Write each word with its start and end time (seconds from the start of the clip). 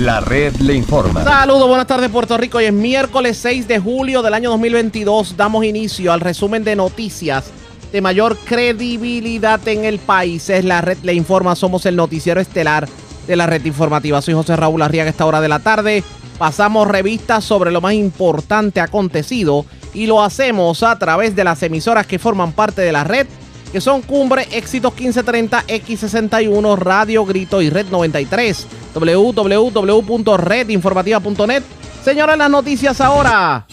La 0.00 0.18
red 0.20 0.56
le 0.60 0.72
informa. 0.72 1.22
Saludos, 1.22 1.68
buenas 1.68 1.86
tardes 1.86 2.08
Puerto 2.08 2.38
Rico. 2.38 2.56
Hoy 2.56 2.64
es 2.64 2.72
miércoles 2.72 3.36
6 3.36 3.68
de 3.68 3.78
julio 3.78 4.22
del 4.22 4.32
año 4.32 4.48
2022. 4.48 5.36
Damos 5.36 5.62
inicio 5.62 6.10
al 6.10 6.20
resumen 6.20 6.64
de 6.64 6.74
noticias 6.74 7.50
de 7.92 8.00
mayor 8.00 8.38
credibilidad 8.38 9.60
en 9.68 9.84
el 9.84 9.98
país. 9.98 10.48
Es 10.48 10.64
la 10.64 10.80
red 10.80 10.96
le 11.02 11.12
informa. 11.12 11.54
Somos 11.54 11.84
el 11.84 11.96
noticiero 11.96 12.40
estelar 12.40 12.88
de 13.26 13.36
la 13.36 13.44
red 13.44 13.62
informativa. 13.66 14.22
Soy 14.22 14.32
José 14.32 14.56
Raúl 14.56 14.80
Arriaga. 14.80 15.10
Esta 15.10 15.26
hora 15.26 15.42
de 15.42 15.48
la 15.48 15.58
tarde 15.58 16.02
pasamos 16.38 16.88
revistas 16.88 17.44
sobre 17.44 17.70
lo 17.70 17.82
más 17.82 17.92
importante 17.92 18.80
acontecido 18.80 19.66
y 19.92 20.06
lo 20.06 20.22
hacemos 20.22 20.82
a 20.82 20.98
través 20.98 21.36
de 21.36 21.44
las 21.44 21.62
emisoras 21.62 22.06
que 22.06 22.18
forman 22.18 22.52
parte 22.52 22.80
de 22.80 22.92
la 22.92 23.04
red 23.04 23.26
que 23.72 23.80
son 23.80 24.02
Cumbre, 24.02 24.46
Éxitos 24.50 24.92
1530, 24.92 25.64
X61, 25.66 26.76
Radio 26.76 27.24
Grito 27.24 27.62
y 27.62 27.70
Red 27.70 27.86
93. 27.90 28.66
www.redinformativa.net. 28.94 31.62
Señores, 32.04 32.36
las 32.36 32.50
noticias 32.50 33.00
ahora. 33.00 33.64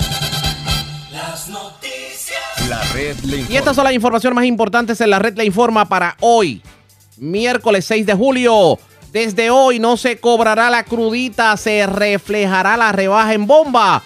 Las 1.12 1.50
noticias. 1.50 2.40
La 2.70 2.82
red 2.94 3.18
le 3.24 3.38
informa. 3.38 3.54
Y 3.54 3.58
estas 3.58 3.76
son 3.76 3.86
las 3.86 3.94
informaciones 3.94 4.36
más 4.36 4.46
importantes 4.46 5.02
en 5.02 5.10
la 5.10 5.18
red 5.20 5.36
le 5.36 5.46
informa 5.46 5.86
para 5.86 6.16
hoy, 6.20 6.62
miércoles 7.18 7.86
6 7.86 8.06
de 8.06 8.14
julio. 8.14 8.78
Desde 9.12 9.50
hoy 9.50 9.80
no 9.80 9.98
se 9.98 10.20
cobrará 10.20 10.70
la 10.70 10.84
crudita, 10.84 11.58
se 11.58 11.88
reflejará 11.88 12.78
la 12.78 12.92
rebaja 12.92 13.34
en 13.34 13.48
bomba. 13.48 14.04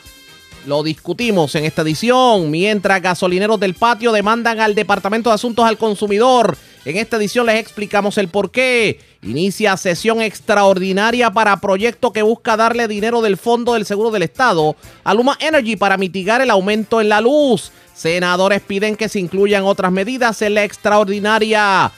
Lo 0.67 0.83
discutimos 0.83 1.55
en 1.55 1.65
esta 1.65 1.81
edición, 1.81 2.51
mientras 2.51 3.01
gasolineros 3.01 3.59
del 3.59 3.73
patio 3.73 4.11
demandan 4.11 4.59
al 4.59 4.75
Departamento 4.75 5.31
de 5.31 5.35
Asuntos 5.35 5.65
al 5.65 5.79
Consumidor. 5.79 6.55
En 6.85 6.97
esta 6.97 7.17
edición 7.17 7.47
les 7.47 7.59
explicamos 7.59 8.19
el 8.19 8.27
por 8.27 8.51
qué. 8.51 8.99
Inicia 9.23 9.75
sesión 9.75 10.21
extraordinaria 10.21 11.31
para 11.31 11.59
proyecto 11.61 12.13
que 12.13 12.21
busca 12.21 12.57
darle 12.57 12.87
dinero 12.87 13.21
del 13.21 13.37
Fondo 13.37 13.73
del 13.73 13.87
Seguro 13.87 14.11
del 14.11 14.21
Estado 14.21 14.75
a 15.03 15.15
Luma 15.15 15.35
Energy 15.39 15.77
para 15.77 15.97
mitigar 15.97 16.41
el 16.41 16.51
aumento 16.51 17.01
en 17.01 17.09
la 17.09 17.21
luz. 17.21 17.71
Senadores 17.95 18.61
piden 18.61 18.95
que 18.95 19.09
se 19.09 19.19
incluyan 19.19 19.63
otras 19.63 19.91
medidas 19.91 20.43
en 20.43 20.53
la 20.53 20.63
extraordinaria. 20.63 21.91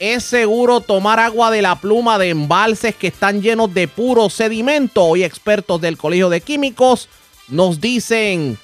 Es 0.00 0.24
seguro 0.24 0.80
tomar 0.80 1.20
agua 1.20 1.52
de 1.52 1.62
la 1.62 1.76
pluma 1.76 2.18
de 2.18 2.30
embalses 2.30 2.96
que 2.96 3.08
están 3.08 3.42
llenos 3.42 3.72
de 3.74 3.86
puro 3.86 4.28
sedimento. 4.28 5.04
Hoy 5.04 5.22
expertos 5.22 5.80
del 5.80 5.98
Colegio 5.98 6.30
de 6.30 6.40
Químicos 6.40 7.08
nos 7.50 7.80
dicen, 7.80 8.58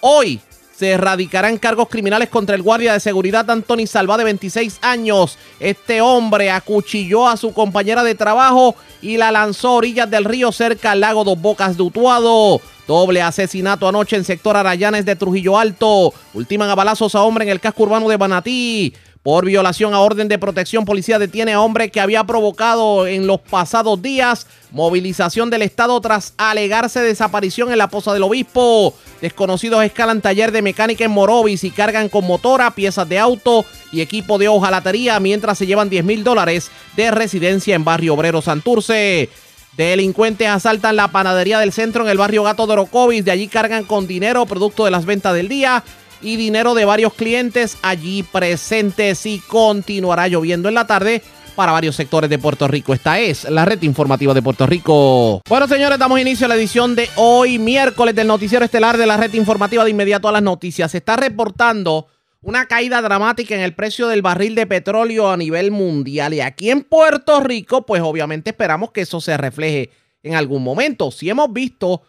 hoy 0.00 0.40
se 0.76 0.90
erradicarán 0.90 1.58
cargos 1.58 1.88
criminales 1.88 2.28
contra 2.28 2.56
el 2.56 2.62
guardia 2.62 2.92
de 2.92 3.00
seguridad 3.00 3.48
Anthony 3.48 3.86
Salva 3.86 4.16
de 4.18 4.24
26 4.24 4.78
años. 4.82 5.38
Este 5.60 6.00
hombre 6.00 6.50
acuchilló 6.50 7.28
a 7.28 7.36
su 7.36 7.52
compañera 7.52 8.02
de 8.02 8.14
trabajo 8.14 8.74
y 9.00 9.16
la 9.16 9.30
lanzó 9.30 9.68
a 9.68 9.72
orillas 9.72 10.10
del 10.10 10.24
río 10.24 10.50
cerca 10.50 10.92
al 10.92 11.00
lago 11.00 11.24
Dos 11.24 11.40
Bocas 11.40 11.76
de 11.76 11.84
Utuado. 11.84 12.60
Doble 12.88 13.22
asesinato 13.22 13.88
anoche 13.88 14.16
en 14.16 14.24
sector 14.24 14.56
Arayanes 14.56 15.06
de 15.06 15.16
Trujillo 15.16 15.58
Alto. 15.58 16.12
Ultiman 16.34 16.68
a 16.68 16.74
balazos 16.74 17.14
a 17.14 17.22
hombre 17.22 17.44
en 17.44 17.50
el 17.50 17.60
casco 17.60 17.84
urbano 17.84 18.08
de 18.08 18.16
Banatí. 18.16 18.92
Por 19.24 19.46
violación 19.46 19.94
a 19.94 20.00
orden 20.00 20.28
de 20.28 20.38
protección, 20.38 20.84
policía 20.84 21.18
detiene 21.18 21.54
a 21.54 21.60
hombre 21.62 21.88
que 21.88 21.98
había 21.98 22.24
provocado 22.24 23.06
en 23.06 23.26
los 23.26 23.40
pasados 23.40 24.02
días 24.02 24.46
movilización 24.70 25.48
del 25.48 25.62
Estado 25.62 25.98
tras 26.02 26.34
alegarse 26.36 27.00
desaparición 27.00 27.72
en 27.72 27.78
la 27.78 27.88
Poza 27.88 28.12
del 28.12 28.22
Obispo. 28.22 28.92
Desconocidos 29.22 29.82
escalan 29.82 30.20
taller 30.20 30.52
de 30.52 30.60
mecánica 30.60 31.06
en 31.06 31.10
Morovis 31.10 31.64
y 31.64 31.70
cargan 31.70 32.10
con 32.10 32.26
motora, 32.26 32.72
piezas 32.72 33.08
de 33.08 33.18
auto 33.18 33.64
y 33.92 34.02
equipo 34.02 34.36
de 34.36 34.48
hojalatería 34.48 35.18
mientras 35.20 35.56
se 35.56 35.66
llevan 35.66 35.88
10 35.88 36.04
mil 36.04 36.22
dólares 36.22 36.70
de 36.94 37.10
residencia 37.10 37.74
en 37.74 37.84
Barrio 37.84 38.12
Obrero 38.12 38.42
Santurce. 38.42 39.30
Delincuentes 39.78 40.48
asaltan 40.48 40.96
la 40.96 41.08
panadería 41.08 41.58
del 41.58 41.72
centro 41.72 42.04
en 42.04 42.10
el 42.10 42.18
barrio 42.18 42.42
Gato 42.42 42.66
de 42.66 42.74
Orocovis. 42.74 43.24
De 43.24 43.30
allí 43.30 43.48
cargan 43.48 43.84
con 43.84 44.06
dinero, 44.06 44.44
producto 44.44 44.84
de 44.84 44.90
las 44.90 45.06
ventas 45.06 45.34
del 45.34 45.48
día 45.48 45.82
y 46.24 46.36
dinero 46.36 46.74
de 46.74 46.84
varios 46.86 47.14
clientes 47.14 47.76
allí 47.82 48.22
presentes 48.22 49.26
y 49.26 49.38
continuará 49.40 50.26
lloviendo 50.26 50.68
en 50.68 50.74
la 50.74 50.86
tarde 50.86 51.22
para 51.54 51.72
varios 51.72 51.94
sectores 51.94 52.28
de 52.30 52.38
Puerto 52.38 52.66
Rico. 52.66 52.94
Esta 52.94 53.20
es 53.20 53.48
la 53.48 53.64
red 53.64 53.80
informativa 53.82 54.34
de 54.34 54.42
Puerto 54.42 54.66
Rico. 54.66 55.40
Bueno, 55.48 55.68
señores, 55.68 55.98
damos 55.98 56.18
inicio 56.18 56.46
a 56.46 56.48
la 56.48 56.56
edición 56.56 56.96
de 56.96 57.08
hoy, 57.16 57.58
miércoles, 57.58 58.14
del 58.14 58.26
noticiero 58.26 58.64
estelar 58.64 58.96
de 58.96 59.06
la 59.06 59.16
red 59.16 59.32
informativa 59.34 59.84
de 59.84 59.90
inmediato 59.90 60.26
a 60.26 60.32
las 60.32 60.42
noticias. 60.42 60.90
Se 60.90 60.98
está 60.98 61.16
reportando 61.16 62.08
una 62.40 62.66
caída 62.66 63.00
dramática 63.00 63.54
en 63.54 63.60
el 63.60 63.74
precio 63.74 64.08
del 64.08 64.22
barril 64.22 64.54
de 64.54 64.66
petróleo 64.66 65.30
a 65.30 65.36
nivel 65.36 65.70
mundial. 65.70 66.34
Y 66.34 66.40
aquí 66.40 66.70
en 66.70 66.82
Puerto 66.82 67.40
Rico, 67.40 67.86
pues 67.86 68.02
obviamente 68.02 68.50
esperamos 68.50 68.90
que 68.90 69.02
eso 69.02 69.20
se 69.20 69.36
refleje 69.36 69.90
en 70.22 70.34
algún 70.34 70.64
momento. 70.64 71.10
Si 71.10 71.30
hemos 71.30 71.52
visto 71.52 72.02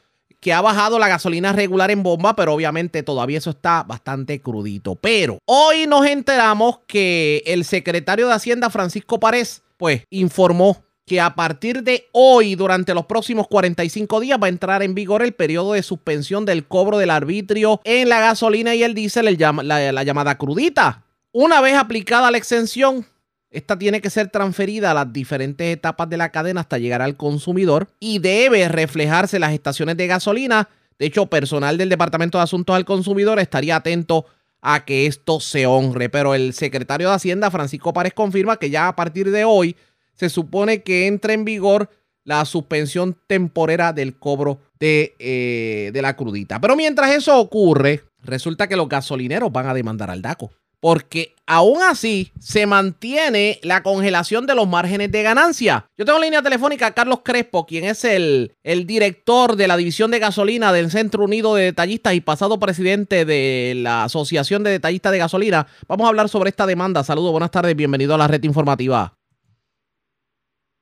que 0.45 0.53
ha 0.53 0.61
bajado 0.61 0.99
la 0.99 1.07
gasolina 1.07 1.53
regular 1.53 1.89
en 1.89 2.03
bomba, 2.03 2.35
pero 2.35 2.53
obviamente 2.53 3.01
todavía 3.01 3.39
eso 3.39 3.49
está 3.49 3.81
bastante 3.81 4.41
crudito. 4.41 4.93
Pero 4.93 5.39
hoy 5.45 5.87
nos 5.87 6.05
enteramos 6.05 6.81
que 6.85 7.41
el 7.47 7.65
secretario 7.65 8.27
de 8.27 8.35
Hacienda, 8.35 8.69
Francisco 8.69 9.19
Párez, 9.19 9.63
pues 9.77 10.03
informó 10.11 10.83
que 11.07 11.19
a 11.19 11.33
partir 11.33 11.81
de 11.81 12.09
hoy, 12.11 12.53
durante 12.53 12.93
los 12.93 13.07
próximos 13.07 13.47
45 13.47 14.19
días, 14.19 14.37
va 14.39 14.45
a 14.45 14.49
entrar 14.49 14.83
en 14.83 14.93
vigor 14.93 15.23
el 15.23 15.33
periodo 15.33 15.73
de 15.73 15.81
suspensión 15.81 16.45
del 16.45 16.67
cobro 16.67 16.99
del 16.99 17.09
arbitrio 17.09 17.81
en 17.83 18.07
la 18.07 18.19
gasolina 18.19 18.75
y 18.75 18.83
el 18.83 18.93
diésel, 18.93 19.35
la, 19.39 19.91
la 19.91 20.03
llamada 20.03 20.37
crudita. 20.37 21.05
Una 21.31 21.59
vez 21.59 21.73
aplicada 21.73 22.29
la 22.29 22.37
exención, 22.37 23.07
esta 23.55 23.79
tiene 23.79 24.01
que 24.01 24.09
ser 24.09 24.29
transferida 24.29 24.91
a 24.91 24.93
las 24.93 25.13
diferentes 25.13 25.73
etapas 25.73 26.09
de 26.09 26.17
la 26.17 26.29
cadena 26.29 26.61
hasta 26.61 26.77
llegar 26.77 27.01
al 27.01 27.15
consumidor 27.15 27.87
y 28.01 28.19
debe 28.19 28.67
reflejarse 28.67 29.37
en 29.37 29.41
las 29.41 29.53
estaciones 29.53 29.95
de 29.95 30.07
gasolina. 30.07 30.67
De 30.99 31.05
hecho, 31.05 31.27
personal 31.27 31.77
del 31.77 31.87
Departamento 31.87 32.37
de 32.37 32.43
Asuntos 32.43 32.75
al 32.75 32.83
Consumidor 32.83 33.39
estaría 33.39 33.77
atento 33.77 34.25
a 34.61 34.83
que 34.83 35.05
esto 35.05 35.39
se 35.39 35.65
honre. 35.67 36.09
Pero 36.09 36.35
el 36.35 36.53
secretario 36.53 37.07
de 37.07 37.15
Hacienda, 37.15 37.49
Francisco 37.49 37.93
Párez, 37.93 38.13
confirma 38.13 38.57
que 38.57 38.69
ya 38.69 38.89
a 38.89 38.95
partir 38.95 39.31
de 39.31 39.45
hoy 39.45 39.77
se 40.13 40.29
supone 40.29 40.83
que 40.83 41.07
entra 41.07 41.31
en 41.31 41.45
vigor 41.45 41.89
la 42.25 42.43
suspensión 42.43 43.17
temporera 43.25 43.93
del 43.93 44.17
cobro 44.17 44.59
de, 44.79 45.15
eh, 45.19 45.91
de 45.93 46.01
la 46.01 46.17
crudita. 46.17 46.59
Pero 46.59 46.75
mientras 46.75 47.11
eso 47.11 47.39
ocurre, 47.39 48.03
resulta 48.21 48.67
que 48.67 48.75
los 48.75 48.89
gasolineros 48.89 49.51
van 49.51 49.67
a 49.67 49.73
demandar 49.73 50.11
al 50.11 50.21
DACO 50.21 50.51
porque 50.85 51.33
aún 51.47 51.81
así 51.81 52.31
se 52.37 52.67
mantiene 52.67 53.57
la 53.63 53.81
congelación 53.81 54.45
de 54.45 54.53
los 54.53 54.67
márgenes 54.67 55.11
de 55.11 55.23
ganancia. 55.23 55.85
Yo 55.97 56.05
tengo 56.05 56.19
en 56.19 56.25
línea 56.25 56.43
telefónica 56.43 56.85
a 56.85 56.91
Carlos 56.91 57.21
Crespo, 57.23 57.65
quien 57.65 57.85
es 57.85 58.05
el, 58.05 58.51
el 58.63 58.85
director 58.85 59.55
de 59.55 59.67
la 59.67 59.77
división 59.77 60.11
de 60.11 60.19
gasolina 60.19 60.71
del 60.71 60.91
Centro 60.91 61.23
Unido 61.23 61.55
de 61.55 61.63
Detallistas 61.63 62.13
y 62.13 62.21
pasado 62.21 62.59
presidente 62.59 63.25
de 63.25 63.73
la 63.77 64.03
Asociación 64.03 64.61
de 64.61 64.69
Detallistas 64.69 65.11
de 65.11 65.17
Gasolina. 65.17 65.65
Vamos 65.87 66.05
a 66.05 66.09
hablar 66.09 66.29
sobre 66.29 66.51
esta 66.51 66.67
demanda. 66.67 67.03
Saludos, 67.03 67.31
buenas 67.31 67.49
tardes, 67.49 67.75
bienvenido 67.75 68.13
a 68.13 68.19
la 68.19 68.27
red 68.27 68.43
informativa. 68.43 69.11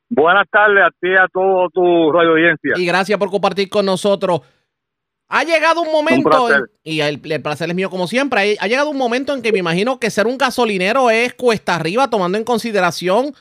Buenas 0.09 0.50
tardes 0.52 0.84
a 0.85 0.90
ti 1.00 1.08
y 1.08 1.16
a 1.16 1.30
todo 1.31 1.70
tu 1.70 2.12
radio 2.12 2.31
audiencia. 2.31 2.74
Y 2.75 2.85
gracias 2.85 3.18
por 3.18 3.31
compartir 3.31 3.70
con 3.70 3.85
nosotros. 3.85 4.41
Ha 5.35 5.44
llegado 5.45 5.81
un 5.81 5.91
momento, 5.91 6.47
y 6.83 6.99
el, 6.99 7.19
el 7.23 7.41
placer 7.41 7.67
es 7.67 7.75
mío 7.75 7.89
como 7.89 8.05
siempre, 8.05 8.55
ha 8.59 8.67
llegado 8.67 8.91
un 8.91 8.97
momento 8.97 9.33
en 9.33 9.41
que 9.41 9.51
me 9.51 9.57
imagino 9.57 9.99
que 9.99 10.11
ser 10.11 10.27
un 10.27 10.38
gasolinero 10.38 11.09
es 11.09 11.33
cuesta 11.33 11.75
arriba, 11.75 12.07
tomando 12.07 12.38
en 12.38 12.44
consideración 12.44 13.33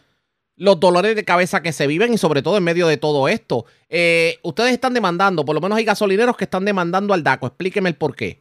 los 0.57 0.81
dolores 0.81 1.15
de 1.15 1.25
cabeza 1.27 1.63
que 1.63 1.73
se 1.73 1.87
viven 1.87 2.15
y 2.15 2.17
sobre 2.17 2.41
todo 2.41 2.57
en 2.57 2.65
medio 2.65 2.87
de 2.87 2.97
todo 2.97 3.29
esto. 3.29 3.67
Eh, 3.91 4.37
ustedes 4.43 4.73
están 4.73 4.95
demandando, 4.95 5.45
por 5.45 5.55
lo 5.55 5.61
menos 5.61 5.77
hay 5.77 5.85
gasolineros 5.85 6.35
que 6.35 6.45
están 6.45 6.65
demandando 6.65 7.13
al 7.13 7.23
DACO. 7.23 7.49
Explíqueme 7.49 7.91
el 7.91 7.97
por 7.97 8.17
qué. 8.17 8.41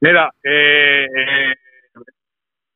Mira, 0.00 0.30
eh, 0.42 1.04
eh, 1.04 1.54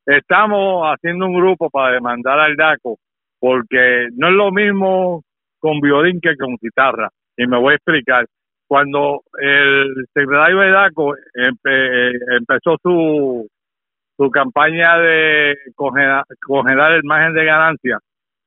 estamos 0.04 0.84
haciendo 0.88 1.24
un 1.24 1.34
grupo 1.34 1.70
para 1.70 1.94
demandar 1.94 2.38
al 2.38 2.54
DACO 2.54 2.98
porque 3.40 4.08
no 4.12 4.28
es 4.28 4.34
lo 4.34 4.52
mismo 4.52 5.22
con 5.58 5.80
violín 5.80 6.20
que 6.20 6.36
con 6.36 6.56
guitarra. 6.60 7.08
Y 7.34 7.46
me 7.46 7.58
voy 7.58 7.72
a 7.72 7.76
explicar. 7.76 8.26
Cuando 8.68 9.22
el 9.40 9.94
secretario 10.12 10.58
de 10.58 10.70
DACO 10.70 11.14
empe- 11.34 12.36
empezó 12.38 12.76
su, 12.82 13.48
su 14.16 14.30
campaña 14.30 14.98
de 14.98 15.56
congelar, 15.74 16.24
congelar 16.46 16.92
el 16.92 17.02
margen 17.04 17.32
de 17.32 17.44
ganancia, 17.46 17.98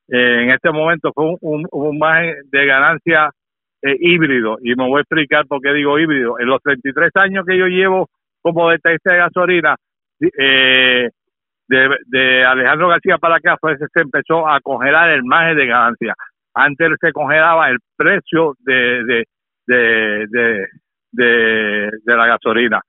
eh, 0.09 0.44
en 0.44 0.51
este 0.51 0.71
momento 0.71 1.12
fue 1.15 1.35
un, 1.41 1.65
un, 1.71 1.97
margen 1.97 2.35
de 2.51 2.65
ganancia 2.68 3.31
eh, 3.81 3.95
híbrido. 4.00 4.57
Y 4.62 4.75
me 4.75 4.88
voy 4.88 5.00
a 5.00 5.01
explicar 5.01 5.47
por 5.47 5.59
qué 5.62 5.73
digo 5.73 5.97
híbrido. 5.97 6.38
En 6.39 6.47
los 6.47 6.62
33 6.62 7.12
años 7.15 7.45
que 7.47 7.57
yo 7.57 7.65
llevo 7.65 8.07
como 8.41 8.69
detallista 8.69 9.13
de 9.13 9.17
gasolina, 9.17 9.75
eh, 10.38 11.09
de, 11.67 11.89
de 12.07 12.44
Alejandro 12.45 12.89
García 12.89 13.17
para 13.17 13.38
acá, 13.38 13.57
fue 13.59 13.77
que 13.77 13.85
se 13.91 14.01
empezó 14.01 14.47
a 14.47 14.59
congelar 14.62 15.09
el 15.09 15.24
margen 15.24 15.57
de 15.57 15.65
ganancia. 15.65 16.13
Antes 16.53 16.89
se 17.00 17.12
congelaba 17.12 17.69
el 17.69 17.79
precio 17.95 18.56
de, 18.59 19.24
de, 19.71 20.68
de, 21.12 21.89
de, 22.03 22.15
la 22.15 22.27
gasolina. 22.27 22.81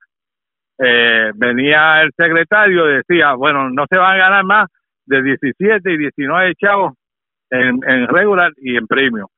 Eh, 0.78 1.30
venía 1.34 2.02
el 2.02 2.10
secretario 2.16 2.90
y 2.90 2.96
decía, 2.96 3.34
bueno, 3.34 3.70
no 3.70 3.84
se 3.88 3.96
van 3.96 4.14
a 4.14 4.18
ganar 4.18 4.44
más 4.44 4.68
de 5.06 5.22
17 5.22 5.92
y 5.92 5.98
19 5.98 6.54
chavos 6.54 6.94
en, 7.50 7.78
en 7.86 8.08
regular 8.08 8.52
y 8.56 8.76
en 8.76 8.86
premio. 8.86 9.28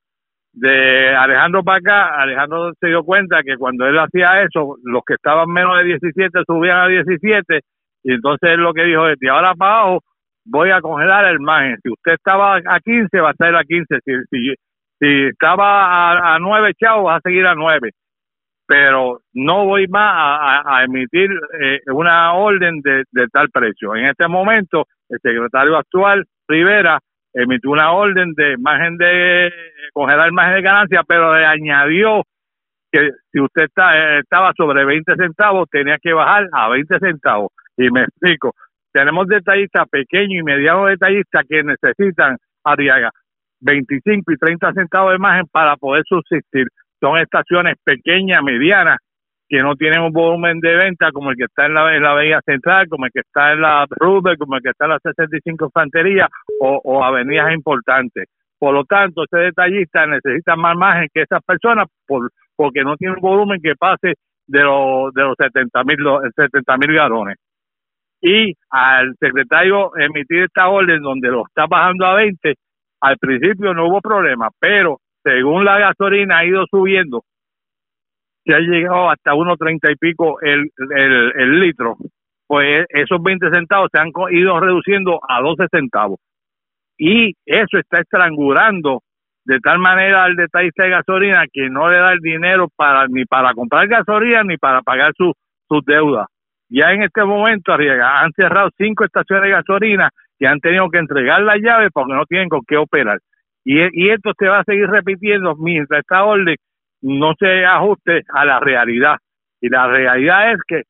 de 0.53 1.15
Alejandro 1.15 1.63
para 1.65 1.79
acá, 1.79 2.23
Alejandro 2.23 2.73
se 2.81 2.89
dio 2.89 3.03
cuenta 3.03 3.43
que 3.43 3.57
cuando 3.57 3.87
él 3.87 3.99
hacía 3.99 4.43
eso, 4.43 4.77
los 4.85 5.03
que 5.07 5.15
estaban 5.15 5.49
menos 5.51 5.77
de 5.79 5.85
17 5.85 6.43
subían 6.47 6.79
a 6.79 6.89
17 6.89 7.61
y 8.05 8.13
entonces 8.13 8.51
él 8.51 8.61
lo 8.61 8.73
que 8.73 8.85
dijo 8.85 9.09
es, 9.09 9.19
de 9.19 9.31
ahora 9.31 9.55
para 9.55 9.81
abajo 9.81 10.01
voy 10.45 10.71
a 10.71 10.81
congelar 10.81 11.25
el 11.27 11.41
margen. 11.41 11.79
Si 11.83 11.91
usted 11.91 12.13
estaba 12.13 12.57
a 12.57 12.81
15, 12.81 13.19
va 13.21 13.29
a 13.29 13.33
estar 13.33 13.57
a 13.57 13.65
15. 13.65 13.99
Si, 14.05 14.13
si, 14.31 14.55
si 14.99 15.27
estaba 15.27 16.13
a, 16.13 16.35
a 16.35 16.39
9, 16.39 16.73
chao, 16.81 17.05
va 17.05 17.17
a 17.17 17.21
seguir 17.21 17.47
a 17.47 17.55
9. 17.55 17.91
Pero 18.67 19.21
no 19.35 19.67
voy 19.67 19.87
más 19.89 20.63
a, 20.65 20.85
emitir 20.85 21.31
eh, 21.61 21.81
una 21.87 22.33
orden 22.33 22.81
de, 22.81 23.05
de 23.13 23.29
tal 23.29 23.51
precio. 23.51 23.95
En 23.95 24.07
este 24.07 24.27
momento, 24.27 24.87
el 25.11 25.19
secretario 25.21 25.77
actual, 25.77 26.25
Rivera, 26.49 26.99
emitió 27.35 27.71
una 27.71 27.93
orden 27.93 28.33
de 28.35 28.57
margen 28.57 28.97
de 28.97 29.53
congelar 29.93 30.27
el 30.27 30.33
margen 30.33 30.55
de 30.55 30.63
ganancia, 30.63 31.03
pero 31.07 31.37
le 31.37 31.45
añadió 31.45 32.23
que 32.91 33.11
si 33.33 33.41
usted 33.41 33.65
está, 33.65 33.97
eh, 33.99 34.21
estaba 34.21 34.53
sobre 34.57 34.85
20 34.85 35.17
centavos, 35.17 35.69
tenía 35.69 35.99
que 36.01 36.13
bajar 36.13 36.47
a 36.53 36.69
20 36.69 36.99
centavos. 37.01 37.51
Y 37.77 37.91
me 37.91 38.03
explico, 38.05 38.55
tenemos 38.93 39.27
detallistas 39.27 39.89
pequeños 39.89 40.41
y 40.41 40.43
medianos 40.45 40.89
detallistas 40.89 41.43
que 41.49 41.65
necesitan, 41.65 42.37
Arriaga, 42.63 43.11
25 43.61 44.33
y 44.33 44.37
30 44.37 44.73
centavos 44.73 45.13
de 45.13 45.19
margen 45.19 45.47
para 45.51 45.77
poder 45.77 46.03
subsistir. 46.07 46.67
Son 47.01 47.19
estaciones 47.19 47.77
pequeñas, 47.85 48.43
medianas, 48.43 48.99
que 49.49 49.63
no 49.63 49.75
tienen 49.77 50.01
un 50.01 50.13
volumen 50.13 50.59
de 50.61 50.75
venta 50.75 51.13
como 51.13 51.31
el 51.31 51.37
que 51.37 51.45
está 51.45 51.67
en 51.67 51.75
la, 51.75 51.95
en 51.97 52.05
Avenida 52.05 52.41
Central, 52.45 52.89
como 52.89 53.07
el 53.07 53.13
que 53.13 53.21
está 53.21 53.53
en 53.53 53.61
la 53.61 53.87
Rubel, 53.91 54.39
como 54.39 54.57
el 54.57 54.63
que 54.63 54.71
está 54.71 54.87
en 54.87 54.93
la 54.93 54.99
65 55.03 55.67
Infantería 55.67 56.29
o, 56.61 56.81
o 56.83 57.05
avenidas 57.05 57.53
importantes. 57.53 58.27
Por 58.59 58.75
lo 58.75 58.85
tanto, 58.85 59.25
ese 59.25 59.39
detallista 59.39 60.07
necesita 60.07 60.57
más 60.57 60.77
margen 60.77 61.09
que 61.13 61.23
esas 61.23 61.43
personas 61.45 61.87
por, 62.07 62.31
porque 62.57 62.83
no 62.83 62.97
tiene 62.97 63.15
un 63.15 63.21
volumen 63.21 63.61
que 63.61 63.75
pase 63.75 64.15
de, 64.47 64.61
los 64.63 65.13
de 65.13 65.23
los 65.23 65.35
70 65.39 65.85
mil 65.85 65.99
70 66.35 66.77
mil 66.79 66.95
galones. 66.95 67.37
Y 68.23 68.55
al 68.71 69.15
secretario 69.21 69.95
emitir 69.97 70.45
esta 70.45 70.69
orden 70.69 71.03
donde 71.03 71.29
lo 71.29 71.45
está 71.47 71.67
bajando 71.67 72.07
a 72.07 72.15
20, 72.15 72.55
al 73.05 73.19
principio 73.19 73.75
no 73.75 73.87
hubo 73.87 74.01
problema, 74.01 74.49
pero 74.59 74.99
según 75.23 75.65
la 75.65 75.79
gasolina 75.79 76.39
ha 76.39 76.45
ido 76.47 76.65
subiendo, 76.71 77.23
se 78.45 78.55
ha 78.55 78.61
llegado 78.61 79.11
hasta 79.11 79.33
1.30 79.33 79.93
y 79.93 79.97
pico 79.97 80.41
el, 80.41 80.71
el, 80.97 81.33
el 81.37 81.61
litro, 81.61 81.97
pues 82.47 82.87
esos 82.89 83.23
20 83.23 83.51
centavos 83.51 83.91
se 83.93 84.01
han 84.01 84.11
ido 84.31 84.59
reduciendo 84.59 85.21
a 85.29 85.43
12 85.43 85.67
centavos. 85.71 86.19
Y 86.97 87.35
eso 87.45 87.79
está 87.79 88.01
estrangulando 88.01 89.03
de 89.45 89.59
tal 89.61 89.79
manera 89.81 90.25
al 90.25 90.37
detallista 90.37 90.85
de 90.85 90.91
gasolina 90.91 91.45
que 91.53 91.69
no 91.69 91.91
le 91.91 91.99
da 91.99 92.13
el 92.13 92.21
dinero 92.21 92.69
para 92.75 93.07
ni 93.09 93.27
para 93.27 93.53
comprar 93.53 93.87
gasolina 93.87 94.45
ni 94.45 94.57
para 94.57 94.81
pagar 94.81 95.13
sus 95.15 95.33
sus 95.69 95.85
deudas. 95.85 96.27
Ya 96.71 96.93
en 96.93 97.03
este 97.03 97.23
momento 97.23 97.73
han 97.73 98.33
cerrado 98.33 98.71
cinco 98.79 99.05
estaciones 99.05 99.45
de 99.45 99.51
gasolina 99.51 100.11
que 100.39 100.47
han 100.47 100.61
tenido 100.61 100.89
que 100.91 100.99
entregar 100.99 101.43
las 101.43 101.59
llaves 101.61 101.91
porque 101.93 102.15
no 102.15 102.25
tienen 102.27 102.49
con 102.49 102.63
qué 102.67 102.77
operar. 102.77 103.19
Y, 103.65 103.79
y 103.93 104.11
esto 104.11 104.33
se 104.39 104.49
va 104.49 104.61
a 104.61 104.65
seguir 104.65 104.89
repitiendo 104.89 105.55
mientras 105.57 106.01
esta 106.01 106.25
orden 106.25 106.57
no 107.03 107.35
se 107.39 107.65
ajuste 107.65 108.23
a 108.33 108.45
la 108.45 108.61
realidad. 108.61 109.17
Y 109.61 109.69
la 109.69 109.87
realidad 109.87 110.53
es 110.53 110.59
que 110.67 110.83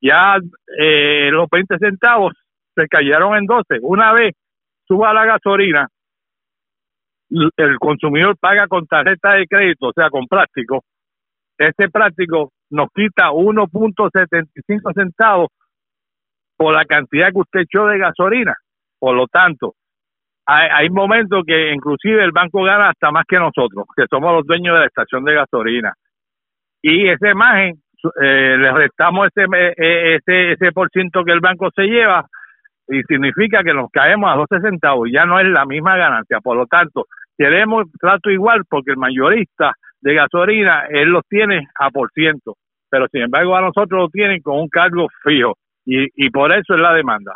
ya 0.00 0.36
eh, 0.78 1.30
los 1.30 1.48
20 1.50 1.78
centavos 1.78 2.34
se 2.74 2.86
cayeron 2.88 3.36
en 3.36 3.46
12. 3.46 3.78
Una 3.82 4.12
vez 4.12 4.34
suba 4.86 5.14
la 5.14 5.24
gasolina, 5.24 5.88
el 7.30 7.78
consumidor 7.78 8.36
paga 8.38 8.66
con 8.68 8.86
tarjeta 8.86 9.32
de 9.32 9.46
crédito, 9.46 9.88
o 9.88 9.92
sea, 9.92 10.10
con 10.10 10.26
plástico. 10.26 10.82
Ese 11.56 11.88
plástico 11.88 12.52
nos 12.70 12.88
quita 12.94 13.30
1.75 13.30 14.94
centavos 14.94 15.48
por 16.56 16.74
la 16.74 16.84
cantidad 16.84 17.32
que 17.32 17.38
usted 17.38 17.60
echó 17.60 17.86
de 17.86 17.98
gasolina. 17.98 18.54
Por 19.04 19.16
lo 19.16 19.26
tanto, 19.26 19.74
hay, 20.46 20.66
hay 20.72 20.88
momentos 20.88 21.42
que 21.46 21.74
inclusive 21.74 22.24
el 22.24 22.32
banco 22.32 22.62
gana 22.62 22.88
hasta 22.88 23.10
más 23.10 23.26
que 23.28 23.38
nosotros, 23.38 23.84
que 23.94 24.06
somos 24.08 24.32
los 24.32 24.46
dueños 24.46 24.72
de 24.72 24.80
la 24.80 24.86
estación 24.86 25.24
de 25.24 25.34
gasolina. 25.34 25.92
Y 26.80 27.06
esa 27.08 27.28
imagen, 27.28 27.74
eh, 28.22 28.56
le 28.58 28.72
restamos 28.72 29.28
ese, 29.28 29.44
eh, 29.76 30.14
ese, 30.16 30.52
ese 30.52 30.72
por 30.72 30.88
ciento 30.88 31.22
que 31.22 31.32
el 31.32 31.40
banco 31.40 31.68
se 31.76 31.82
lleva 31.82 32.24
y 32.88 33.02
significa 33.02 33.62
que 33.62 33.74
nos 33.74 33.90
caemos 33.90 34.32
a 34.32 34.36
12 34.36 34.70
centavos, 34.70 35.10
ya 35.12 35.26
no 35.26 35.38
es 35.38 35.48
la 35.48 35.66
misma 35.66 35.98
ganancia. 35.98 36.40
Por 36.40 36.56
lo 36.56 36.64
tanto, 36.64 37.04
queremos 37.36 37.84
trato 38.00 38.30
igual 38.30 38.62
porque 38.70 38.92
el 38.92 38.96
mayorista 38.96 39.74
de 40.00 40.14
gasolina, 40.14 40.86
él 40.88 41.10
los 41.10 41.28
tiene 41.28 41.68
a 41.78 41.90
por 41.90 42.10
ciento, 42.12 42.54
pero 42.88 43.06
sin 43.12 43.20
embargo 43.20 43.54
a 43.54 43.60
nosotros 43.60 44.00
lo 44.00 44.08
tienen 44.08 44.40
con 44.40 44.60
un 44.60 44.68
cargo 44.70 45.08
fijo 45.22 45.58
y, 45.84 46.08
y 46.16 46.30
por 46.30 46.54
eso 46.54 46.72
es 46.72 46.80
la 46.80 46.94
demanda. 46.94 47.34